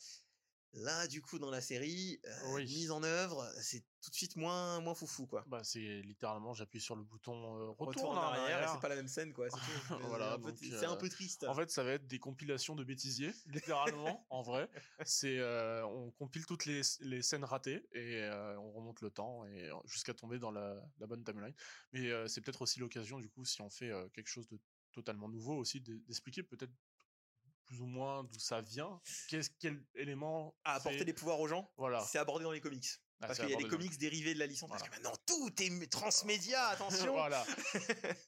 Là, 0.73 1.05
du 1.07 1.21
coup, 1.21 1.37
dans 1.37 1.51
la 1.51 1.59
série, 1.59 2.21
euh, 2.25 2.53
Oui. 2.53 2.63
mise 2.63 2.91
en 2.91 3.03
œuvre, 3.03 3.45
c'est 3.61 3.83
tout 4.01 4.09
de 4.09 4.15
suite 4.15 4.37
moins, 4.37 4.79
moins 4.79 4.95
foufou, 4.95 5.27
quoi. 5.27 5.43
Bah, 5.47 5.63
c'est 5.65 6.01
littéralement, 6.01 6.53
j'appuie 6.53 6.79
sur 6.79 6.95
le 6.95 7.03
bouton 7.03 7.33
euh, 7.57 7.69
retour, 7.71 7.87
Retour 7.87 8.09
en 8.11 8.15
arrière, 8.15 8.63
et 8.63 8.67
c'est 8.73 8.79
pas 8.79 8.87
la 8.87 8.95
même 8.95 9.09
scène, 9.09 9.33
quoi. 9.33 9.49
c'est. 9.49 9.57
Voilà, 10.01 10.37
C'est 10.61 10.85
un 10.85 10.95
peu- 10.95 11.09
triste. 11.09 11.43
En 11.43 11.53
fait, 11.55 11.69
ça 11.69 11.83
va 11.83 11.91
être 11.91 12.07
des 12.07 12.19
compilations 12.19 12.75
de 12.75 12.85
bêtisiers, 12.85 13.33
littéralement, 13.47 14.25
en 14.29 14.41
vrai. 14.43 14.69
C'est, 15.03 15.39
euh, 15.39 15.85
on 15.87 16.09
compile 16.11 16.45
toutes 16.45 16.65
les, 16.65 16.81
les 17.01 17.21
scènes 17.21 17.43
ratées 17.43 17.85
et 17.91 18.21
euh, 18.23 18.57
on 18.59 18.71
remonte 18.71 19.01
le 19.01 19.11
temps 19.11 19.45
et 19.47 19.69
jusqu'à 19.85 20.13
tomber 20.13 20.39
dans 20.39 20.51
la, 20.51 20.81
la 20.99 21.05
bonne 21.07 21.23
timeline. 21.25 21.53
Mais 21.91 22.09
c'est 22.29 22.39
peut-être 22.39 22.61
aussi 22.61 22.79
l'occasion, 22.79 23.19
du 23.19 23.29
coup, 23.29 23.43
si 23.43 23.61
on 23.61 23.69
fait 23.69 23.91
quelque 24.13 24.27
chose 24.29 24.47
de 24.47 24.57
totalement 24.93 25.27
nouveau 25.27 25.55
aussi, 25.57 25.81
d'e- 25.81 25.99
d'expliquer 26.07 26.43
peut-être 26.43 26.71
plus 27.71 27.79
ou 27.81 27.85
moins 27.85 28.25
d'où 28.25 28.37
ça 28.37 28.59
vient, 28.59 28.99
qu'est-ce 29.29 29.49
quel 29.57 29.81
élément 29.95 30.53
à 30.65 30.73
apporter 30.73 31.05
des 31.05 31.13
pouvoirs 31.13 31.39
aux 31.39 31.47
gens, 31.47 31.71
Voilà. 31.77 32.01
c'est 32.03 32.17
abordé 32.17 32.43
dans 32.43 32.51
les 32.51 32.59
comics. 32.59 32.85
Ah, 33.21 33.27
parce 33.27 33.39
qu'il 33.39 33.49
y 33.49 33.53
a 33.53 33.57
les 33.57 33.67
comics 33.67 33.97
dérivés 33.97 34.33
de 34.33 34.39
la 34.39 34.45
licence. 34.47 34.69
Parce 34.69 34.83
que 34.83 34.89
maintenant, 34.89 35.13
tout 35.25 35.49
est 35.61 35.89
transmédia, 35.89 36.67
attention 36.67 37.13
voilà. 37.13 37.45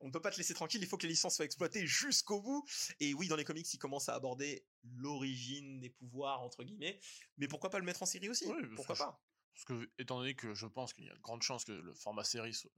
On 0.00 0.06
ne 0.06 0.12
peut 0.12 0.20
pas 0.20 0.30
te 0.30 0.36
laisser 0.36 0.54
tranquille, 0.54 0.80
il 0.80 0.86
faut 0.86 0.96
que 0.96 1.06
les 1.06 1.12
licences 1.12 1.34
soient 1.34 1.44
exploitées 1.44 1.84
jusqu'au 1.88 2.40
bout. 2.40 2.64
Et 3.00 3.14
oui, 3.14 3.26
dans 3.26 3.34
les 3.34 3.42
comics, 3.44 3.66
ils 3.74 3.78
commencent 3.78 4.08
à 4.08 4.14
aborder 4.14 4.64
l'origine 4.84 5.80
des 5.80 5.90
pouvoirs, 5.90 6.40
entre 6.42 6.62
guillemets. 6.62 7.00
Mais 7.38 7.48
pourquoi 7.48 7.70
pas 7.70 7.80
le 7.80 7.84
mettre 7.84 8.00
en 8.04 8.06
série 8.06 8.28
aussi? 8.28 8.46
Oui, 8.46 8.62
Pourquoi 8.76 8.94
pas? 8.94 9.20
Parce 9.52 9.64
que, 9.64 9.90
étant 9.98 10.18
donné 10.18 10.36
que 10.36 10.54
je 10.54 10.66
pense 10.66 10.92
qu'il 10.92 11.04
y 11.06 11.10
a 11.10 11.14
de 11.14 11.20
grandes 11.20 11.42
chances 11.42 11.64
que 11.64 11.72
le 11.72 11.92
format 11.94 12.22
série 12.22 12.54
so- 12.54 12.70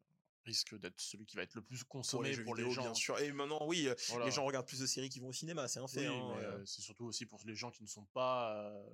risque 0.46 0.78
d'être 0.78 1.00
celui 1.00 1.26
qui 1.26 1.36
va 1.36 1.42
être 1.42 1.54
le 1.54 1.62
plus 1.62 1.84
consommé 1.84 2.34
pour 2.38 2.54
les, 2.54 2.62
vidéo, 2.62 2.74
gens. 2.74 2.82
bien 2.82 2.94
sûr. 2.94 3.18
Et 3.18 3.32
maintenant, 3.32 3.66
oui, 3.66 3.88
euh, 3.88 3.94
Voilà. 4.08 4.24
les 4.24 4.30
gens 4.30 4.44
regardent 4.44 4.66
plus 4.66 4.80
de 4.80 4.86
séries 4.86 5.10
qui 5.10 5.20
vont 5.20 5.28
au 5.28 5.32
cinéma, 5.32 5.68
c'est 5.68 5.80
un 5.80 5.88
fait. 5.88 6.08
Oui, 6.08 6.14
hein, 6.14 6.36
euh. 6.38 6.58
euh, 6.58 6.64
c'est 6.64 6.80
surtout 6.80 7.04
aussi 7.04 7.26
pour 7.26 7.40
les 7.44 7.54
gens 7.54 7.70
qui 7.70 7.82
ne 7.82 7.88
sont 7.88 8.06
pas, 8.14 8.56
euh, 8.56 8.88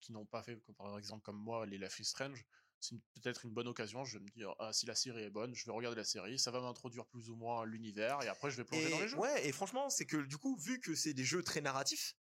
qui 0.00 0.12
n'ont 0.12 0.26
pas 0.26 0.42
fait, 0.42 0.56
comme 0.60 0.74
par 0.76 0.96
exemple 0.98 1.22
comme 1.22 1.38
moi, 1.38 1.66
les 1.66 1.78
Life 1.78 1.98
is 1.98 2.04
Strange. 2.04 2.44
C'est 2.82 2.96
peut-être 3.20 3.44
une 3.44 3.52
bonne 3.52 3.68
occasion. 3.68 4.04
Je 4.04 4.16
vais 4.16 4.24
me 4.24 4.30
dire, 4.30 4.54
ah, 4.58 4.72
si 4.72 4.86
la 4.86 4.94
série 4.94 5.22
est 5.22 5.30
bonne, 5.30 5.54
je 5.54 5.66
vais 5.66 5.72
regarder 5.72 5.96
la 5.96 6.04
série. 6.04 6.38
Ça 6.38 6.50
va 6.50 6.62
m'introduire 6.62 7.04
plus 7.04 7.28
ou 7.28 7.36
moins 7.36 7.66
l'univers 7.66 8.22
et 8.22 8.28
après 8.28 8.50
je 8.50 8.56
vais 8.56 8.64
plonger 8.64 8.86
Et, 8.86 8.90
dans 8.90 9.00
les 9.00 9.08
jeux. 9.08 9.18
ouais, 9.18 9.46
et 9.46 9.52
franchement, 9.52 9.90
c'est 9.90 10.06
que 10.06 10.16
du 10.16 10.38
coup, 10.38 10.56
vu 10.56 10.80
que 10.80 10.94
c'est 10.94 11.12
des 11.12 11.24
jeux 11.24 11.42
très 11.42 11.60
narratifs, 11.60 12.16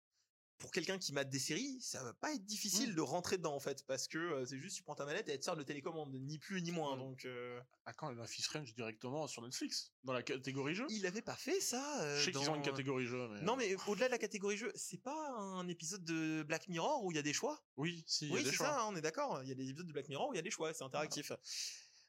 pour 0.60 0.72
quelqu'un 0.72 0.98
qui 0.98 1.14
mate 1.14 1.30
des 1.30 1.40
séries, 1.40 1.80
ça 1.82 2.04
va 2.04 2.14
pas 2.14 2.34
être 2.34 2.46
difficile 2.46 2.92
Mm. 2.92 2.96
de 2.96 3.02
rentrer 3.02 3.38
dedans 3.38 3.56
en 3.56 3.60
fait, 3.60 3.84
parce 3.88 4.08
que 4.08 4.18
euh, 4.18 4.46
c'est 4.46 4.60
juste 4.60 4.76
tu 4.76 4.84
prends 4.84 4.94
ta 4.96 5.06
manette 5.06 5.28
et 5.30 5.32
elle 5.32 5.40
te 5.40 5.46
sert 5.46 5.56
de 5.56 5.64
télécommande, 5.64 6.14
ni 6.14 6.38
plus 6.38 6.62
ni 6.62 6.72
moins. 6.72 6.96
Mm. 6.96 7.00
Donc, 7.00 7.26
euh, 7.26 7.60
À 7.86 7.94
quand 7.94 8.12
Life 8.12 8.38
is 8.38 8.42
Strange 8.44 8.74
directement 8.76 9.26
sur 9.28 9.42
Netflix 9.42 9.92
dans 10.04 10.14
la 10.14 10.22
catégorie 10.22 10.76
jeu 10.76 10.86
il 10.90 11.06
avait 11.08 11.22
pas 11.22 11.36
fait 11.36 11.60
ça. 11.62 12.02
euh, 12.04 12.20
Je 12.20 12.26
sais 12.26 12.32
qu'ils 12.32 12.50
ont 12.50 12.56
une 12.56 12.62
dans- 12.62 12.70
catégorie 12.70 13.06
jeu, 13.06 13.28
mais 13.30 13.42
Non, 13.42 13.56
mais 13.56 13.76
au-delà 13.88 14.08
de 14.08 14.12
la 14.12 14.18
catégorie 14.20 14.58
jeu, 14.58 14.72
c'est 14.76 15.02
pas 15.02 15.30
un 15.38 15.68
épisode 15.68 16.04
de 16.04 16.44
Black 16.44 16.68
Mirror 16.68 17.04
où 17.06 17.12
il 17.12 17.16
y 17.16 17.20
a 17.20 17.24
des 17.24 17.34
choix? 17.34 17.60
Oui, 17.78 18.04
si, 18.06 18.28
y 18.28 18.32
Oui, 18.32 18.44
c'est 18.46 18.56
ça, 18.56 18.82
hein, 18.82 18.86
on 18.90 18.96
est 18.96 19.02
d'accord. 19.02 19.42
Il 19.44 19.50
y 19.50 19.52
a 19.52 19.56
des 19.56 19.70
épisodes 19.70 19.88
de 19.88 19.94
Black 19.94 20.10
Mirror 20.10 20.30
où 20.30 20.34
il 20.34 20.38
y 20.38 20.40
a 20.40 20.44
des 20.44 20.52
choix, 20.52 20.74
c'est 20.74 20.84
interactif. 20.84 21.32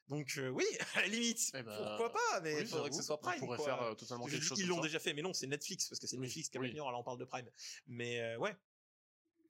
Donc 0.07 0.33
euh, 0.37 0.49
oui, 0.49 0.65
à 0.95 1.01
la 1.01 1.07
limite, 1.07 1.51
Eh 1.53 1.63
ben, 1.63 1.77
pourquoi 1.77 2.11
pas, 2.11 2.41
mais 2.41 2.55
oui, 2.55 2.61
il 2.61 2.67
faudrait 2.67 2.89
que 2.89 2.95
ce 2.95 3.01
soit 3.03 3.15
on 3.15 3.19
Prime. 3.19 3.39
pourrait 3.39 3.57
quoi. 3.57 3.65
faire 3.65 3.81
euh, 3.81 3.93
totalement 3.95 4.25
quelque 4.25 4.43
chose 4.43 4.59
ils 4.59 4.67
l'ont 4.67 4.81
déjà 4.81 4.99
fait, 4.99 5.13
mais 5.13 5.21
non, 5.21 5.33
c'est 5.33 5.47
Netflix, 5.47 5.87
parce 5.87 5.99
que 5.99 6.07
c'est 6.07 6.17
Oui, 6.17 6.23
Netflix 6.27 6.49
qui 6.49 6.57
a 6.57 6.61
oui. 6.61 6.73
Là 6.73 6.83
on 6.83 7.03
parle 7.03 7.17
de 7.19 7.25
Prime. 7.25 7.49
Mais 7.87 8.19
euh, 8.19 8.37
ouais, 8.37 8.55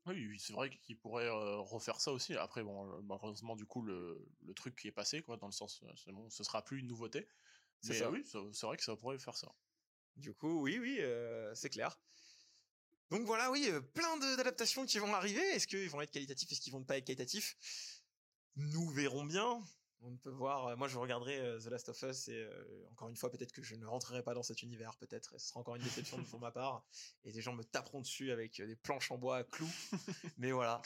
Oui, 0.05 0.27
oui, 0.27 0.39
c'est 0.39 0.53
vrai 0.53 0.69
qu'ils 0.69 0.97
pourraient 0.99 1.29
refaire 1.29 1.99
ça 1.99 2.11
aussi. 2.11 2.35
Après, 2.35 2.63
bon, 2.63 3.01
malheureusement, 3.03 3.55
du 3.55 3.65
coup, 3.65 3.81
le, 3.81 4.27
le 4.45 4.53
truc 4.53 4.75
qui 4.75 4.87
est 4.87 4.91
passé, 4.91 5.21
quoi, 5.23 5.37
dans 5.37 5.47
le 5.47 5.51
sens, 5.51 5.83
bon, 6.07 6.29
ce 6.29 6.43
sera 6.43 6.63
plus 6.63 6.79
une 6.79 6.87
nouveauté. 6.87 7.27
C'est 7.81 7.93
Mais 7.93 7.99
ça. 7.99 8.09
oui, 8.11 8.23
c'est 8.53 8.65
vrai 8.67 8.77
que 8.77 8.83
ça 8.83 8.95
pourrait 8.95 9.17
faire 9.17 9.35
ça. 9.37 9.51
du 10.15 10.33
coup, 10.33 10.61
oui, 10.61 10.77
oui, 10.77 10.97
euh, 10.99 11.53
c'est 11.55 11.69
clair. 11.69 11.99
Donc 13.09 13.25
voilà, 13.25 13.49
oui, 13.51 13.69
plein 13.93 14.17
d'adaptations 14.17 14.85
qui 14.85 14.99
vont 14.99 15.13
arriver. 15.13 15.41
Est-ce 15.41 15.65
qu'ils 15.67 15.89
vont 15.89 16.01
être 16.01 16.11
qualitatifs, 16.11 16.51
est-ce 16.51 16.61
qu'ils 16.61 16.71
vont 16.73 16.83
pas 16.83 16.97
être 16.97 17.05
qualitatifs? 17.05 17.57
Nous 18.55 18.89
verrons 18.89 19.25
bien. 19.25 19.61
On 20.03 20.17
peut 20.17 20.31
voir. 20.31 20.67
euh, 20.67 20.75
Moi, 20.75 20.87
je 20.87 20.97
regarderai 20.97 21.39
euh, 21.39 21.59
The 21.59 21.67
Last 21.67 21.89
of 21.89 22.01
Us 22.01 22.27
et 22.27 22.35
euh, 22.35 22.87
encore 22.91 23.09
une 23.09 23.15
fois, 23.15 23.29
peut-être 23.29 23.51
que 23.51 23.61
je 23.61 23.75
ne 23.75 23.85
rentrerai 23.85 24.23
pas 24.23 24.33
dans 24.33 24.43
cet 24.43 24.63
univers. 24.63 24.95
Peut-être, 24.97 25.39
ce 25.39 25.47
sera 25.49 25.59
encore 25.59 25.75
une 25.75 25.83
déception 25.83 26.17
pour 26.31 26.39
ma 26.39 26.51
part. 26.51 26.83
Et 27.23 27.31
des 27.31 27.41
gens 27.41 27.53
me 27.53 27.63
taperont 27.63 28.01
dessus 28.01 28.31
avec 28.31 28.61
des 28.61 28.75
planches 28.75 29.11
en 29.11 29.17
bois 29.17 29.37
à 29.37 29.43
clous. 29.43 29.69
Mais 30.37 30.51
voilà. 30.51 30.81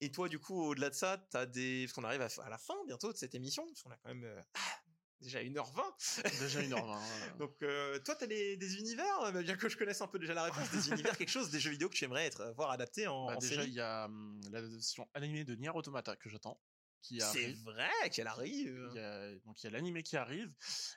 Et 0.00 0.10
toi, 0.10 0.28
du 0.28 0.38
coup, 0.38 0.62
au-delà 0.62 0.88
de 0.88 0.94
ça, 0.94 1.18
t'as 1.30 1.44
des. 1.44 1.84
Parce 1.84 1.92
qu'on 1.92 2.04
arrive 2.04 2.22
à, 2.22 2.48
la 2.48 2.58
fin 2.58 2.74
bientôt 2.86 3.12
de 3.12 3.18
cette 3.18 3.34
émission, 3.34 3.66
parce 3.66 3.82
qu'on 3.82 3.90
a 3.90 3.96
quand 3.98 4.08
même 4.08 4.24
euh, 4.24 4.42
ah, 4.54 4.80
déjà 5.20 5.42
1h20. 5.42 6.38
Déjà 6.40 6.62
une 6.62 6.72
heure 6.72 6.86
vingt, 6.86 6.96
hein. 7.02 7.36
Donc, 7.38 7.54
euh, 7.62 7.98
toi, 7.98 8.14
t'as 8.14 8.26
des, 8.26 8.56
des 8.56 8.76
univers, 8.78 9.20
euh, 9.24 9.42
bien 9.42 9.56
que 9.56 9.68
je 9.68 9.76
connaisse 9.76 10.00
un 10.00 10.06
peu 10.06 10.18
déjà 10.18 10.32
la 10.32 10.44
réponse, 10.44 10.70
des 10.70 10.88
univers, 10.88 11.18
quelque 11.18 11.28
chose, 11.28 11.50
des 11.50 11.60
jeux 11.60 11.70
vidéo 11.70 11.90
que 11.90 11.94
tu 11.94 12.04
aimerais 12.06 12.24
être, 12.24 12.50
voir 12.56 12.70
adapté 12.70 13.06
en, 13.08 13.26
Bah, 13.26 13.34
en 13.36 13.38
déjà, 13.38 13.62
il 13.62 13.74
y 13.74 13.80
a 13.80 14.06
hum, 14.06 14.40
l'adaptation 14.50 15.06
animée 15.12 15.44
de 15.44 15.54
Nier 15.54 15.70
Automata 15.74 16.16
que 16.16 16.30
j'attends, 16.30 16.58
qui 17.02 17.20
C'est 17.20 17.52
vrai 17.64 18.10
qu'elle 18.10 18.26
arrive. 18.26 18.90
Il 18.92 18.96
y 18.96 19.04
a, 19.04 19.34
donc 19.46 19.62
il 19.62 19.64
y 19.64 19.66
a 19.66 19.70
l'animé 19.70 20.02
qui 20.02 20.16
arrive 20.16 20.52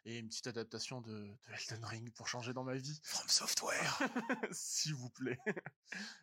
et 0.05 0.19
une 0.19 0.27
petite 0.27 0.47
adaptation 0.47 1.01
de, 1.01 1.11
de 1.11 1.53
Elden 1.71 1.85
Ring 1.85 2.13
pour 2.13 2.27
changer 2.27 2.53
dans 2.53 2.63
ma 2.63 2.75
vie, 2.75 2.99
From 3.03 3.27
Software. 3.27 3.99
s'il 4.51 4.95
vous 4.95 5.09
plaît. 5.09 5.39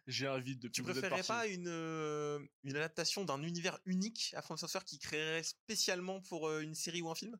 J'ai 0.06 0.28
envie 0.28 0.56
depuis 0.56 0.82
tu 0.82 1.00
partis. 1.00 1.26
pas 1.26 1.46
une, 1.46 1.68
euh, 1.68 2.38
une 2.64 2.76
adaptation 2.76 3.24
d'un 3.24 3.42
univers 3.42 3.78
unique 3.84 4.32
à 4.36 4.42
From 4.42 4.56
Software 4.56 4.84
qui 4.84 4.98
créerait 4.98 5.42
spécialement 5.42 6.20
pour 6.22 6.48
euh, 6.48 6.60
une 6.60 6.74
série 6.74 7.02
ou 7.02 7.10
un 7.10 7.14
film? 7.14 7.36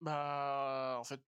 Bah, 0.00 0.96
en 0.98 1.04
fait, 1.04 1.20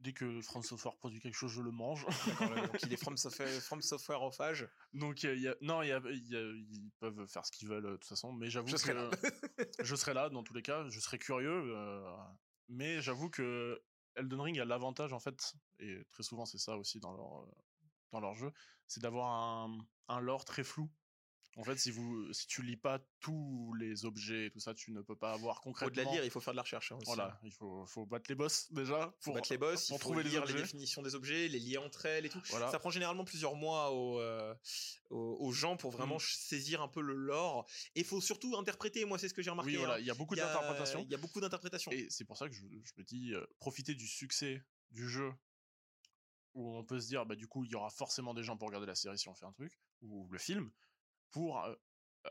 dès 0.00 0.12
que 0.12 0.40
France 0.40 0.68
Software 0.68 0.96
produit 0.96 1.20
quelque 1.20 1.34
chose, 1.34 1.52
je 1.52 1.62
le 1.62 1.70
mange. 1.70 2.04
Ouais, 2.40 2.66
Donc, 2.66 2.82
il 2.82 2.92
est 2.92 2.96
From 3.02 3.16
Software, 3.16 3.48
From 3.62 3.80
Software 3.82 4.22
ophage. 4.22 4.68
Donc, 4.92 5.22
il 5.22 5.38
y 5.40 5.48
a, 5.48 5.54
non, 5.60 5.82
il 5.82 5.88
y 5.88 5.92
a, 5.92 6.00
il 6.10 6.28
y 6.28 6.36
a- 6.36 6.40
ils 6.40 6.90
peuvent 6.98 7.26
faire 7.26 7.44
ce 7.46 7.52
qu'ils 7.52 7.68
veulent 7.68 7.86
euh, 7.86 7.90
de 7.92 7.96
toute 7.96 8.06
façon, 8.06 8.32
mais 8.32 8.50
j'avoue 8.50 8.70
que 8.72 8.78
serai 8.78 8.94
là. 8.94 9.10
je 9.82 9.94
serai 9.94 10.14
là 10.14 10.28
dans 10.30 10.42
tous 10.42 10.54
les 10.54 10.62
cas, 10.62 10.88
je 10.88 10.98
serai 11.00 11.18
curieux, 11.18 11.50
euh, 11.76 12.02
mais 12.68 13.00
j'avoue 13.00 13.30
que 13.30 13.80
Elden 14.16 14.40
Ring 14.40 14.58
a 14.60 14.64
l'avantage 14.64 15.12
en 15.12 15.20
fait, 15.20 15.54
et 15.78 16.04
très 16.10 16.22
souvent 16.22 16.44
c'est 16.46 16.58
ça 16.58 16.76
aussi 16.76 16.98
dans 16.98 17.12
leur, 17.12 17.42
euh, 17.42 17.50
dans 18.12 18.20
leur 18.20 18.34
jeu, 18.34 18.52
c'est 18.86 19.00
d'avoir 19.00 19.30
un, 19.30 19.78
un 20.08 20.20
lore 20.20 20.44
très 20.44 20.64
flou. 20.64 20.90
En 21.60 21.64
fait, 21.64 21.76
si, 21.76 21.90
vous, 21.90 22.32
si 22.32 22.46
tu 22.46 22.62
lis 22.62 22.76
pas 22.76 22.98
tous 23.20 23.74
les 23.78 24.04
objets 24.06 24.46
et 24.46 24.50
tout 24.50 24.60
ça, 24.60 24.72
tu 24.74 24.92
ne 24.92 25.02
peux 25.02 25.14
pas 25.14 25.32
avoir 25.32 25.60
concrètement. 25.60 25.88
Au-delà 25.92 26.04
de 26.06 26.10
lire, 26.16 26.24
il 26.24 26.30
faut 26.30 26.40
faire 26.40 26.54
de 26.54 26.56
la 26.56 26.62
recherche. 26.62 26.90
hein, 26.92 26.96
aussi. 26.96 27.04
Voilà, 27.06 27.38
il 27.42 27.52
faut, 27.52 27.84
faut 27.86 28.06
battre 28.06 28.30
les 28.30 28.34
boss 28.34 28.72
déjà 28.72 29.14
Faut 29.20 29.24
pour 29.30 29.34
battre 29.34 29.52
les 29.52 29.58
boss, 29.58 29.86
pour 29.88 29.96
il 29.96 30.00
faut 30.00 30.08
trouver 30.08 30.22
les 30.22 30.30
lire 30.30 30.44
les 30.46 30.54
définitions 30.54 31.02
des 31.02 31.14
objets, 31.14 31.48
les 31.48 31.58
lier 31.58 31.76
entre 31.76 32.06
elles 32.06 32.24
et 32.26 32.28
tout. 32.30 32.40
Voilà. 32.48 32.70
Ça 32.70 32.78
prend 32.78 32.90
généralement 32.90 33.24
plusieurs 33.24 33.54
mois 33.54 33.92
aux, 33.92 34.18
euh, 34.20 34.54
aux, 35.10 35.52
gens 35.52 35.76
pour 35.76 35.90
vraiment 35.90 36.16
Mm. 36.16 36.20
ch- 36.20 36.36
saisir 36.38 36.80
un 36.82 36.88
peu 36.88 37.02
le 37.02 37.14
lore. 37.14 37.68
Et 37.94 38.00
il 38.00 38.06
faut 38.06 38.20
surtout 38.20 38.56
interpréter. 38.56 39.04
Moi, 39.04 39.18
c'est 39.18 39.28
ce 39.28 39.34
que 39.34 39.42
j'ai 39.42 39.50
remarqué. 39.50 39.72
Oui, 39.72 39.76
voilà, 39.76 39.94
hein. 39.94 39.98
il 40.00 40.06
y 40.06 40.10
a 40.10 40.14
beaucoup 40.14 40.34
d'interprétations. 40.34 41.02
Il 41.04 41.10
y 41.10 41.14
a 41.14 41.18
beaucoup 41.18 41.40
d'interprétations. 41.40 41.92
Et 41.92 42.06
c'est 42.08 42.24
pour 42.24 42.38
ça 42.38 42.48
que 42.48 42.54
je, 42.54 42.62
je 42.62 42.92
me 42.96 43.04
dis, 43.04 43.34
euh, 43.34 43.44
profiter 43.58 43.94
du 43.94 44.08
succès 44.08 44.62
du 44.92 45.08
jeu, 45.08 45.30
où 46.54 46.74
on 46.76 46.84
peut 46.84 47.00
se 47.00 47.06
dire, 47.06 47.26
bah, 47.26 47.36
du 47.36 47.46
coup, 47.46 47.64
il 47.64 47.70
y 47.70 47.74
aura 47.74 47.90
forcément 47.90 48.34
des 48.34 48.42
gens 48.42 48.56
pour 48.56 48.66
regarder 48.68 48.86
la 48.86 48.94
série 48.96 49.18
si 49.18 49.28
on 49.28 49.34
fait 49.34 49.46
un 49.46 49.52
truc, 49.52 49.78
ou 50.02 50.28
le 50.30 50.38
film, 50.38 50.70
pour, 51.30 51.62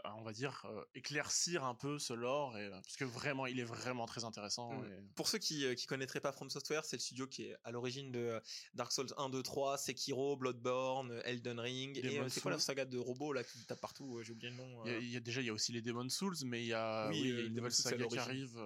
on 0.05 0.21
va 0.21 0.33
dire, 0.33 0.67
éclaircir 0.93 1.63
un 1.63 1.73
peu 1.73 1.97
ce 1.97 2.13
lore, 2.13 2.55
et, 2.57 2.69
parce 2.69 2.95
que 2.95 3.05
vraiment, 3.05 3.47
il 3.47 3.59
est 3.59 3.63
vraiment 3.63 4.05
très 4.05 4.23
intéressant. 4.23 4.73
Mm. 4.73 4.85
et- 4.85 5.01
Pour 5.15 5.27
ceux 5.27 5.39
qui, 5.39 5.75
qui 5.75 5.87
connaîtraient 5.87 6.19
pas 6.21 6.31
From 6.31 6.49
Software, 6.51 6.85
c'est 6.85 6.97
le 6.97 7.01
studio 7.01 7.25
qui 7.27 7.45
est 7.45 7.55
à 7.63 7.71
l'origine 7.71 8.11
de 8.11 8.39
Dark 8.75 8.91
Souls 8.91 9.11
1, 9.17 9.29
2, 9.29 9.41
3, 9.41 9.77
Sekiro, 9.79 10.37
Bloodborne, 10.37 11.11
euh, 11.11 11.21
Elden 11.25 11.59
Ring. 11.59 11.97
et 11.97 12.29
c'est 12.29 12.41
quoi 12.41 12.51
la 12.51 12.59
saga 12.59 12.85
de 12.85 12.97
robots 12.99 13.33
là 13.33 13.43
qui 13.43 13.65
tapent 13.65 13.81
partout 13.81 14.21
J'ai 14.21 14.31
oublié 14.33 14.51
le 14.51 14.57
nom. 14.57 14.85
Il 14.85 14.91
y 14.91 14.95
a, 14.95 14.97
il 14.99 15.09
y 15.09 15.17
a- 15.17 15.19
déjà, 15.21 15.41
il 15.41 15.47
y 15.47 15.49
a 15.49 15.53
aussi 15.53 15.71
les 15.71 15.81
Demon's 15.81 16.13
Souls, 16.15 16.35
mais 16.45 16.61
il 16.61 16.67
y 16.67 16.73
a, 16.73 17.09
Oui, 17.09 17.21
oui, 17.21 17.27
il 17.27 17.29
y 17.29 17.31
a 17.31 17.35
euh, 17.43 17.47
une 17.47 17.55
nouvelle 17.55 17.71
saga 17.71 18.05
qui 18.05 18.17
arrive. 18.19 18.59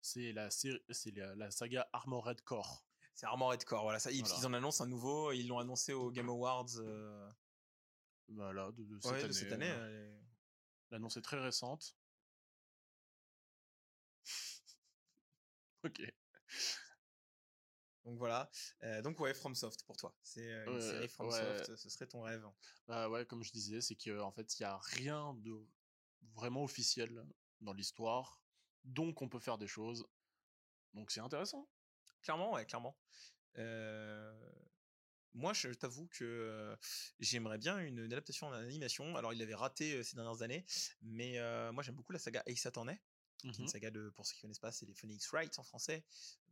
C'est 0.00 0.32
la, 0.32 0.50
série- 0.50 0.82
c'est 0.90 1.12
la, 1.16 1.34
la 1.36 1.50
saga 1.50 1.88
Armored 1.92 2.42
Core. 2.42 2.84
C'est 3.14 3.26
Armored 3.26 3.62
Core. 3.64 3.84
Voilà, 3.84 3.98
ça, 4.00 4.10
ils, 4.10 4.20
Voilà. 4.22 4.36
ils 4.40 4.46
en 4.46 4.52
annoncent 4.52 4.82
un 4.82 4.88
nouveau. 4.88 5.30
Ils 5.32 5.46
l'ont 5.46 5.58
annoncé 5.60 5.92
au 5.92 6.10
Game 6.10 6.28
Awards 6.28 6.66
euh, 6.78 7.28
Voilà, 8.34 8.70
de, 8.72 8.84
de 8.84 9.00
cette 9.00 9.10
ouais, 9.12 9.18
année. 9.18 9.28
de 9.28 9.32
cette 9.32 9.52
année. 9.52 9.68
voilà. 9.68 9.86
elle 9.88 9.94
est- 9.94 10.22
L'annonce 10.90 11.16
est 11.16 11.22
très 11.22 11.38
récente. 11.40 11.96
ok. 15.84 16.00
Donc 18.04 18.18
voilà. 18.18 18.50
Euh, 18.82 19.00
donc 19.02 19.18
ouais, 19.20 19.32
FromSoft 19.32 19.84
pour 19.84 19.96
toi. 19.96 20.14
C'est 20.22 20.52
euh, 20.52 20.66
une 20.66 20.74
Ouais, 20.74 20.80
série 20.80 20.98
ouais. 21.00 21.08
FromSoft. 21.08 21.76
Ce 21.76 21.88
serait 21.88 22.06
ton 22.06 22.22
rêve. 22.22 22.44
Bah 22.86 23.08
ouais, 23.08 23.24
comme 23.26 23.42
je 23.42 23.52
disais, 23.52 23.80
c'est 23.80 23.94
qu'en 23.96 24.32
fait, 24.32 24.58
il 24.58 24.62
y 24.62 24.64
a 24.64 24.76
rien 24.78 25.34
de 25.34 25.52
vraiment 26.34 26.64
officiel 26.64 27.24
dans 27.60 27.72
l'histoire, 27.72 28.40
donc 28.84 29.22
on 29.22 29.28
peut 29.28 29.38
faire 29.38 29.58
des 29.58 29.68
choses. 29.68 30.06
Donc 30.94 31.10
c'est 31.10 31.20
intéressant. 31.20 31.68
Clairement, 32.22 32.52
ouais, 32.52 32.66
clairement. 32.66 32.98
Euh, 33.58 34.52
Moi, 35.34 35.52
je 35.54 35.68
t'avoue 35.68 36.06
que 36.08 36.24
euh, 36.24 36.76
j'aimerais 37.20 37.58
bien 37.58 37.78
une, 37.78 37.98
une 38.00 38.12
adaptation 38.12 38.48
en 38.48 38.52
animation. 38.52 39.16
Alors, 39.16 39.32
il 39.32 39.38
l'avait 39.38 39.54
raté 39.54 39.94
euh, 39.94 40.02
ces 40.02 40.14
dernières 40.16 40.42
années, 40.42 40.64
mais 41.00 41.38
euh, 41.38 41.72
moi, 41.72 41.82
j'aime 41.82 41.94
beaucoup 41.94 42.12
la 42.12 42.18
saga 42.18 42.42
Ace 42.46 42.66
Attorney. 42.66 42.98
qui 43.40 43.48
est 43.48 43.50
Mhm. 43.50 43.62
une 43.62 43.68
saga 43.68 43.90
de, 43.90 44.10
pour 44.10 44.24
ceux 44.26 44.34
qui 44.34 44.40
connaissent 44.42 44.58
pas, 44.60 44.70
c'est 44.70 44.86
les 44.86 44.94
Phoenix 44.94 45.26
Wright 45.32 45.58
en 45.58 45.64
français. 45.64 46.04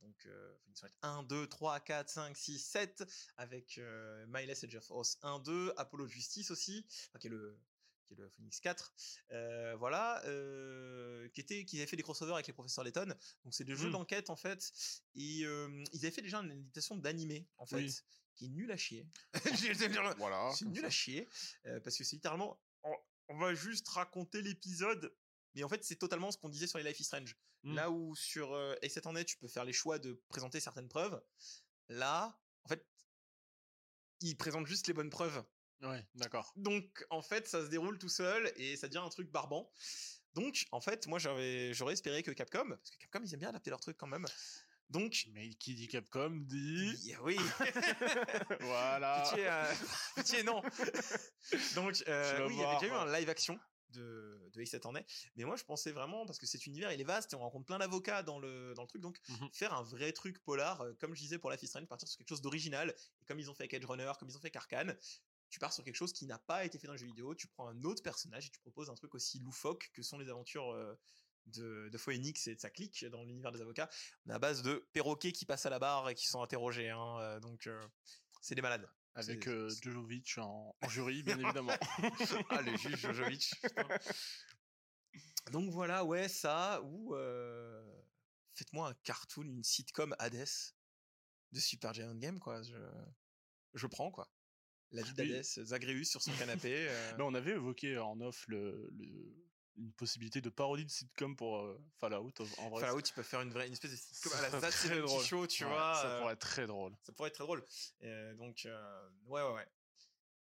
Donc, 0.03 0.27
Phoenix 0.65 0.81
Wright 0.81 0.95
1, 1.03 1.23
2, 1.25 1.47
3, 1.47 1.81
4, 1.81 2.09
5, 2.09 2.37
6, 2.37 2.59
7, 2.59 3.05
avec 3.37 3.79
euh, 3.79 4.25
Miles 4.29 4.51
Edge 4.51 4.75
of 4.75 4.91
Oz 4.91 5.19
1, 5.23 5.39
2, 5.41 5.75
Apollo 5.77 6.09
Justice 6.09 6.51
aussi, 6.51 6.85
enfin, 7.09 7.19
qui 7.21 7.27
est 7.29 7.31
le 7.31 7.61
qui 8.11 8.21
est 8.21 8.25
le 8.25 8.29
Phoenix 8.31 8.59
4, 8.61 8.95
euh, 9.31 9.77
voilà, 9.77 10.21
euh, 10.27 11.29
qui 11.31 11.41
était, 11.41 11.65
qui 11.65 11.77
avait 11.79 11.87
fait 11.87 11.97
des 11.97 12.03
crossovers 12.03 12.35
avec 12.35 12.47
les 12.49 12.53
professeurs 12.53 12.83
Layton. 12.85 13.07
Donc 13.45 13.55
c'est 13.55 13.65
des 13.65 13.77
jeux 13.77 13.89
Mm. 13.89 13.93
d'enquête 13.93 14.31
en 14.31 14.37
fait. 14.37 14.73
Et 15.15 15.45
euh, 15.45 15.85
ils 15.93 16.01
avaient 16.01 16.11
fait 16.11 16.23
déjà 16.23 16.39
une 16.39 16.51
adaptation 16.51 16.97
d'animé 16.97 17.47
en 17.57 17.67
fait, 17.67 17.77
Oui. 17.77 17.95
qui 18.35 18.47
est 18.47 18.49
nul 18.49 18.71
à 18.73 18.77
chier. 18.77 19.07
Voilà. 20.19 20.53
C'est 20.57 20.65
nul 20.67 20.81
ça. 20.81 20.87
à 20.87 20.91
chier 20.91 21.29
euh, 21.67 21.79
parce 21.81 21.97
que 21.97 22.05
c'est 22.05 22.17
littéralement 22.17 22.61
on, 22.83 22.93
on 23.29 23.39
va 23.39 23.55
juste 23.55 23.87
raconter 23.89 24.43
l'épisode 24.43 25.15
mais 25.55 25.63
en 25.63 25.69
fait 25.69 25.85
c'est 25.85 25.97
totalement 25.97 26.31
ce 26.33 26.39
qu'on 26.39 26.49
disait 26.49 26.67
sur 26.67 26.79
les 26.79 26.85
Life 26.85 26.99
is 27.01 27.05
Strange 27.05 27.37
Mm. 27.63 27.75
là 27.75 27.91
où 27.91 28.17
sur 28.17 28.55
euh, 28.55 28.75
et 28.81 28.89
cette 28.89 29.07
année 29.07 29.23
tu 29.25 29.37
peux 29.37 29.47
faire 29.47 29.67
les 29.67 29.75
choix 29.75 29.99
de 29.99 30.15
présenter 30.31 30.61
certaines 30.61 30.89
preuves 30.89 31.23
là 31.91 32.41
en 32.65 32.69
fait 32.71 32.87
ils 34.23 34.35
présentent 34.37 34.67
juste 34.67 34.87
les 34.87 34.95
bonnes 34.95 35.11
preuves 35.11 35.45
Ouais, 35.83 36.07
d'accord. 36.15 36.53
donc 36.57 37.07
en 37.11 37.23
fait 37.23 37.49
ça 37.49 37.63
se 37.65 37.69
déroule 37.71 37.99
tout 37.99 38.09
seul 38.11 38.53
et 38.57 38.77
ça 38.77 38.87
devient 38.89 38.99
un 38.99 39.09
truc 39.09 39.31
barbant 39.31 39.71
donc 40.35 40.67
en 40.73 40.81
fait 40.81 41.07
moi 41.07 41.19
j'avais 41.19 41.73
j'aurais 41.73 41.95
espéré 41.95 42.23
que 42.23 42.31
Capcom 42.33 42.69
parce 42.69 42.91
que 42.91 42.99
Capcom 42.99 43.21
ils 43.25 43.33
aiment 43.33 43.41
bien 43.41 43.49
adapter 43.49 43.71
leurs 43.71 43.81
trucs 43.81 43.97
quand 43.97 44.07
même 44.07 44.27
donc 44.91 45.27
Mais 45.33 45.49
qui 45.55 45.75
dit 45.75 45.87
Capcom 45.89 46.31
dit. 46.43 47.15
oui 47.23 47.37
voilà. 48.61 49.23
Pitié, 49.25 49.47
euh, 49.49 49.65
pitié, 50.17 50.43
non. 50.43 50.61
Donc, 51.75 52.03
euh, 52.09 52.47
oui, 52.47 52.55
il 52.55 52.61
y 52.61 52.65
avait 52.65 52.75
déjà 52.81 52.87
eu 52.93 52.97
un 52.97 53.13
live 53.19 53.29
action 53.29 53.59
de, 53.91 54.51
de 54.53 54.61
Ace 54.61 54.75
Attorney. 54.75 55.05
Mais 55.37 55.45
moi, 55.45 55.57
je 55.57 55.65
pensais 55.65 55.93
vraiment, 55.93 56.27
parce 56.27 56.39
que 56.39 56.47
cet 56.47 56.67
univers, 56.67 56.93
il 56.93 57.01
est 57.01 57.05
vaste 57.05 57.33
et 57.33 57.37
on 57.37 57.41
rencontre 57.41 57.67
plein 57.67 57.79
d'avocats 57.79 58.23
dans 58.23 58.39
le, 58.39 58.75
dans 58.75 58.83
le 58.83 58.89
truc. 58.89 59.01
Donc, 59.03 59.21
Mhm. 59.29 59.49
faire 59.53 59.75
un 59.75 59.83
vrai 59.83 60.13
truc 60.13 60.43
polar, 60.43 60.81
euh, 60.81 60.93
comme 61.01 61.15
je 61.15 61.21
disais 61.21 61.39
pour 61.39 61.53
is 61.53 61.67
Strange, 61.67 61.87
partir 61.87 62.09
sur 62.09 62.19
quelque 62.19 62.29
chose 62.29 62.43
d'original. 62.43 62.95
Et 63.23 63.25
comme 63.27 63.39
ils 63.39 63.51
ont 63.51 63.55
fait 63.55 63.65
avec 63.65 63.75
Edge 63.75 63.85
Runner, 63.87 64.11
comme 64.19 64.29
ils 64.29 64.37
ont 64.37 64.41
fait 64.41 64.47
avec 64.47 64.57
Arkane, 64.57 64.97
tu 65.51 65.59
pars 65.59 65.73
sur 65.73 65.85
quelque 65.85 65.97
chose 65.97 66.13
qui 66.13 66.27
n'a 66.27 66.39
pas 66.39 66.65
été 66.65 66.79
fait 66.79 66.87
dans 66.87 66.95
le 66.95 66.99
jeu 66.99 67.07
vidéo. 67.07 67.35
Tu 67.35 67.47
prends 67.49 67.69
un 67.69 67.83
autre 67.85 68.03
personnage 68.03 68.47
et 68.47 68.51
tu 68.51 68.61
proposes 68.61 68.89
un 68.89 68.95
truc 68.95 69.15
aussi 69.15 69.39
loufoque 69.41 69.91
que 69.93 70.03
sont 70.03 70.19
les 70.19 70.29
aventures. 70.31 70.71
euh, 70.73 70.95
de, 71.47 71.89
de 71.89 71.99
Phoenix 71.99 72.47
et 72.47 72.55
de 72.55 72.61
sa 72.61 72.71
clique 72.71 73.05
dans 73.07 73.25
l'univers 73.25 73.51
des 73.51 73.61
avocats. 73.63 73.89
On 74.27 74.31
est 74.31 74.35
à 74.35 74.39
base 74.39 74.63
de 74.63 74.87
perroquets 74.93 75.33
qui 75.33 75.47
passent 75.47 75.67
à 75.67 75.71
la 75.71 75.79
barre 75.79 76.09
et 76.11 76.15
qui 76.15 76.27
sont 76.29 76.43
interrogés. 76.43 76.91
hein, 76.91 77.19
euh, 77.21 77.41
donc, 77.41 77.67
euh, 77.67 77.83
c'est 78.43 78.55
des 78.55 78.61
malades. 78.63 78.89
Avec 79.15 79.49
euh, 79.49 79.69
Jojovic 79.83 80.37
en, 80.39 80.77
en 80.81 80.89
jury, 80.89 81.23
bien 81.25 81.39
évidemment. 81.39 81.73
ah, 82.51 82.63
le 82.63 82.77
juge 82.77 82.95
Jojovic. 82.97 83.51
putain. 83.63 83.89
Donc 85.51 85.71
voilà, 85.73 86.05
ouais, 86.05 86.29
ça, 86.29 86.81
ou 86.85 87.17
euh, 87.17 87.83
faites-moi 88.55 88.91
un 88.91 88.95
cartoon, 89.03 89.43
une 89.43 89.65
sitcom 89.65 90.15
Hades 90.19 90.47
de 91.53 91.59
Super 91.59 91.93
Giant 91.95 92.15
Game, 92.15 92.39
quoi. 92.39 92.63
Je, 92.63 92.77
je 93.75 93.87
prends, 93.89 94.11
quoi. 94.13 94.31
La 94.93 95.03
vie 95.03 95.13
Oui. 95.19 95.29
d'Hades, 95.29 95.45
Zagreus 95.45 96.05
sur 96.05 96.21
son 96.23 96.33
canapé. 96.33 96.75
euh, 96.89 97.13
Mais 97.17 97.23
on 97.25 97.35
avait 97.35 97.53
évoqué 97.53 97.99
en 97.99 98.21
off 98.21 98.45
le, 98.49 98.89
le- 98.99 99.37
une 99.77 99.93
possibilité 99.93 100.41
de 100.41 100.51
parodie 100.51 100.85
de 100.85 100.91
sitcom 100.91 101.37
pour 101.37 101.59
euh, 101.59 101.81
Fallout. 101.99 102.33
En 102.59 102.69
vrai, 102.71 102.81
Fallout, 102.83 103.01
tu 103.03 103.15
peux 103.15 103.23
faire 103.23 103.41
une 103.41 103.51
vraie, 103.51 103.67
une 103.67 103.73
espèce 103.73 103.93
de 103.93 103.97
sitcom 103.97 104.33
à 104.39 104.43
la 104.43 104.49
serait 104.51 104.61
That 104.61 104.71
très 104.71 104.89
70 104.89 105.01
drôle. 105.07 105.25
Show, 105.25 105.47
tu 105.47 105.65
Ouais, 105.65 105.71
vois. 105.71 105.95
Ça 105.95 106.07
euh, 106.07 106.21
pourrait 106.21 106.33
être 106.35 106.39
très 106.41 106.67
drôle. 106.67 106.93
ça 107.03 107.13
pourrait 107.13 107.29
être 107.29 107.35
très 107.37 107.45
drôle. 107.45 107.65
Euh, 108.03 108.35
donc, 108.35 108.67
ouais, 109.27 109.43
ouais, 109.43 109.53
ouais. 109.55 109.67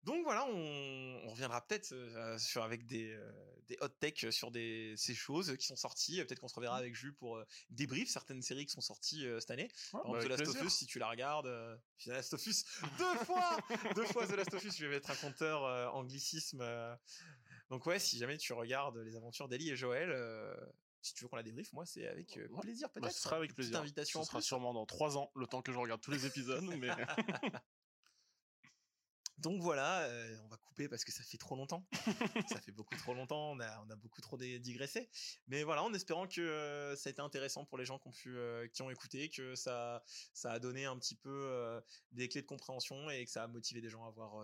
Donc 0.09 0.25
voilà, 0.25 0.47
on, 0.47 1.21
on 1.25 1.29
reviendra 1.29 1.61
peut-être 1.67 1.93
euh, 1.93 2.39
sur 2.39 2.63
avec 2.63 2.87
des, 2.87 3.11
euh, 3.11 3.31
des 3.67 3.77
hot 3.83 3.89
tech 4.01 4.25
sur 4.31 4.51
des 4.51 4.95
ces 4.97 5.15
choses 5.15 5.55
qui 5.59 5.67
sont 5.67 5.77
sorties. 5.77 6.17
Peut-être 6.25 6.41
qu'on 6.41 6.49
se 6.49 6.55
reverra 6.55 6.79
avec 6.79 6.95
Jules 6.95 7.15
pour 7.15 7.37
euh, 7.37 7.45
débrief 7.69 8.09
certaines 8.09 8.41
séries 8.41 8.65
qui 8.65 8.73
sont 8.73 8.81
sorties 8.81 9.27
euh, 9.27 9.39
cette 9.39 9.51
année. 9.51 9.69
Ouais, 9.93 10.01
Par 10.03 10.13
bah, 10.13 10.25
The 10.25 10.29
Last 10.29 10.49
of. 10.49 10.63
Us, 10.63 10.73
si 10.75 10.87
tu 10.87 10.99
la 10.99 11.11
regardes, 11.11 11.47
euh, 11.47 11.77
The 12.05 12.07
Last 12.07 12.33
of 12.33 12.47
Us 12.47 12.65
deux 12.97 13.15
fois, 13.27 13.59
deux 13.95 14.07
fois 14.07 14.27
The 14.27 14.33
Last 14.33 14.55
of 14.55 14.65
Us. 14.65 14.77
Je 14.79 14.87
vais 14.87 14.95
mettre 14.95 15.11
un 15.11 15.17
compteur 15.17 15.65
euh, 15.65 15.89
anglicisme. 15.89 16.61
euh. 16.63 16.97
Donc 17.69 17.85
ouais, 17.85 17.99
si 17.99 18.17
jamais 18.17 18.39
tu 18.39 18.55
regardes 18.55 18.97
les 18.97 19.15
aventures 19.15 19.47
d'Ellie 19.47 19.69
et 19.69 19.77
Joël. 19.77 20.11
euh, 20.11 20.55
si 21.03 21.13
tu 21.15 21.23
veux 21.23 21.29
qu'on 21.29 21.37
la 21.37 21.43
débriefe, 21.43 21.73
moi 21.75 21.85
c'est 21.87 22.09
avec 22.09 22.37
euh, 22.39 22.49
plaisir 22.61 22.91
peut-être. 22.91 23.05
Bah, 23.05 23.11
ce 23.11 23.21
sera 23.21 23.37
avec 23.37 23.55
plaisir. 23.55 23.79
invitation 23.79 24.23
Ce 24.23 24.29
sera 24.29 24.41
sûrement 24.41 24.73
dans 24.73 24.85
trois 24.87 25.17
ans, 25.19 25.31
le 25.37 25.47
temps 25.47 25.61
que 25.63 25.71
je 25.71 25.79
regarde 25.79 26.01
tous 26.01 26.11
les 26.11 26.25
épisodes. 26.27 26.65
mais 26.79 26.89
Donc 29.39 29.63
voilà, 29.63 30.01
euh, 30.03 30.37
on 30.45 30.49
va 30.49 30.57
couper 30.57 30.89
parce 30.89 31.05
que 31.05 31.13
ça 31.13 31.23
fait 31.23 31.39
trop 31.39 31.55
longtemps. 31.55 31.87
ça 32.49 32.61
fait 32.61 32.73
beaucoup 32.73 32.97
trop 32.97 33.15
longtemps, 33.15 33.53
on 33.53 33.61
a, 33.61 33.81
on 33.85 33.91
a 33.91 33.97
beaucoup 33.97 34.21
trop 34.21 34.37
digressé. 34.37 35.09
Mais 35.47 35.63
voilà, 35.63 35.85
en 35.85 35.95
espérant 35.95 36.27
que 36.27 36.41
euh, 36.41 36.97
ça 36.97 37.09
a 37.09 37.11
été 37.13 37.21
intéressant 37.23 37.65
pour 37.65 37.79
les 37.79 37.85
gens 37.85 37.99
qui 38.01 38.09
ont, 38.09 38.13
pu, 38.13 38.37
euh, 38.37 38.67
qui 38.69 38.83
ont 38.83 38.91
écouté, 38.91 39.29
que 39.31 39.55
ça, 39.55 40.03
ça 40.35 40.51
a 40.53 40.59
donné 40.59 40.87
un 40.87 40.99
petit 40.99 41.15
peu 41.15 41.81
des 42.13 42.29
clés 42.29 42.43
de 42.43 42.47
compréhension 42.47 43.09
et 43.11 43.25
que 43.25 43.31
ça 43.31 43.45
a 43.45 43.47
motivé 43.49 43.81
des 43.81 43.91
gens 43.91 44.05
à 44.07 44.11
voir, 44.11 44.43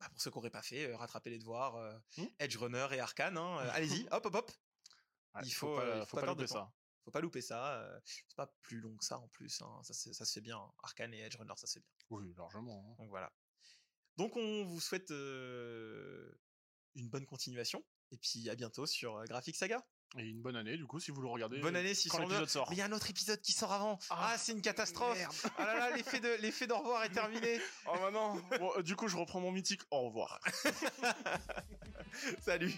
bah, 0.00 0.08
pour 0.08 0.20
ceux 0.22 0.30
qui 0.30 0.38
n'auraient 0.38 0.50
pas 0.50 0.62
fait, 0.62 0.94
rattraper 0.94 1.30
les 1.30 1.38
devoirs, 1.38 1.74
Hmm. 2.16 2.24
Edge 2.38 2.56
Runner 2.56 2.86
et 2.92 3.00
Arkane. 3.00 3.36
hein. 3.36 3.58
Allez-y, 3.72 4.06
hop, 4.12 4.24
hop, 4.26 4.34
hop. 4.36 4.50
Ouais, 5.34 5.42
Il 5.44 5.52
faut 5.52 5.74
faut, 5.74 5.76
pas, 5.76 6.06
faut 6.06 6.16
pas 6.18 6.26
louper 6.26 6.46
ça. 6.46 6.72
Faut 7.04 7.10
pas 7.10 7.20
louper 7.20 7.42
ça. 7.42 8.00
c'est 8.06 8.36
pas 8.36 8.46
plus 8.62 8.80
long 8.80 8.96
que 8.96 9.04
ça 9.04 9.18
en 9.18 9.28
plus. 9.28 9.60
hein. 9.60 9.80
Ça, 9.82 9.92
se 9.94 10.32
fait 10.32 10.40
bien. 10.40 10.58
Arkane 10.82 11.12
et 11.12 11.20
Edge 11.20 11.36
Runner, 11.36 11.52
ça 11.56 11.66
se 11.66 11.74
fait 11.74 11.80
bien. 11.80 11.90
Oui, 12.10 12.32
largement. 12.38 12.86
hein. 12.88 12.94
Donc 12.98 13.10
voilà. 13.10 13.30
Donc 14.16 14.36
on 14.36 14.64
vous 14.64 14.80
souhaite 14.80 15.10
euh, 15.10 16.30
une 16.94 17.08
bonne 17.08 17.26
continuation. 17.26 17.84
Et 18.12 18.16
puis 18.18 18.48
à 18.48 18.54
bientôt 18.54 18.86
sur 18.86 19.24
Graphic 19.24 19.56
Saga. 19.56 19.84
Et 20.16 20.22
une 20.22 20.40
bonne 20.42 20.54
année, 20.54 20.76
du 20.76 20.86
coup, 20.86 21.00
si 21.00 21.10
vous 21.10 21.20
le 21.22 21.28
regardez. 21.28 21.58
Bonne 21.58 21.74
année 21.74 21.88
quand 21.88 21.94
602. 21.96 22.22
l'épisode 22.22 22.48
sort. 22.48 22.70
Mais 22.70 22.76
il 22.76 22.78
y 22.78 22.82
a 22.82 22.84
un 22.84 22.92
autre 22.92 23.10
épisode 23.10 23.40
qui 23.40 23.50
sort 23.50 23.72
avant. 23.72 23.98
Ah, 24.10 24.30
Ah, 24.34 24.38
c'est 24.38 24.52
une 24.52 24.62
catastrophe. 24.62 25.18
merde. 25.18 25.34
Ah 25.58 25.64
là 25.66 25.74
là, 25.90 25.96
l'effet 25.96 26.20
de 26.20 26.28
l'effet 26.40 26.68
d'au 26.68 26.78
revoir 26.78 27.02
est 27.02 27.08
terminé. 27.10 27.60
Oh 27.86 27.94
bah 28.00 28.12
non 28.12 28.40
Bon, 28.60 28.70
euh, 28.76 28.82
Du 28.82 28.94
coup, 28.94 29.08
je 29.08 29.16
reprends 29.16 29.40
mon 29.40 29.50
mythique. 29.50 29.80
Au 29.90 30.02
revoir. 30.02 30.38
Salut. 32.44 32.72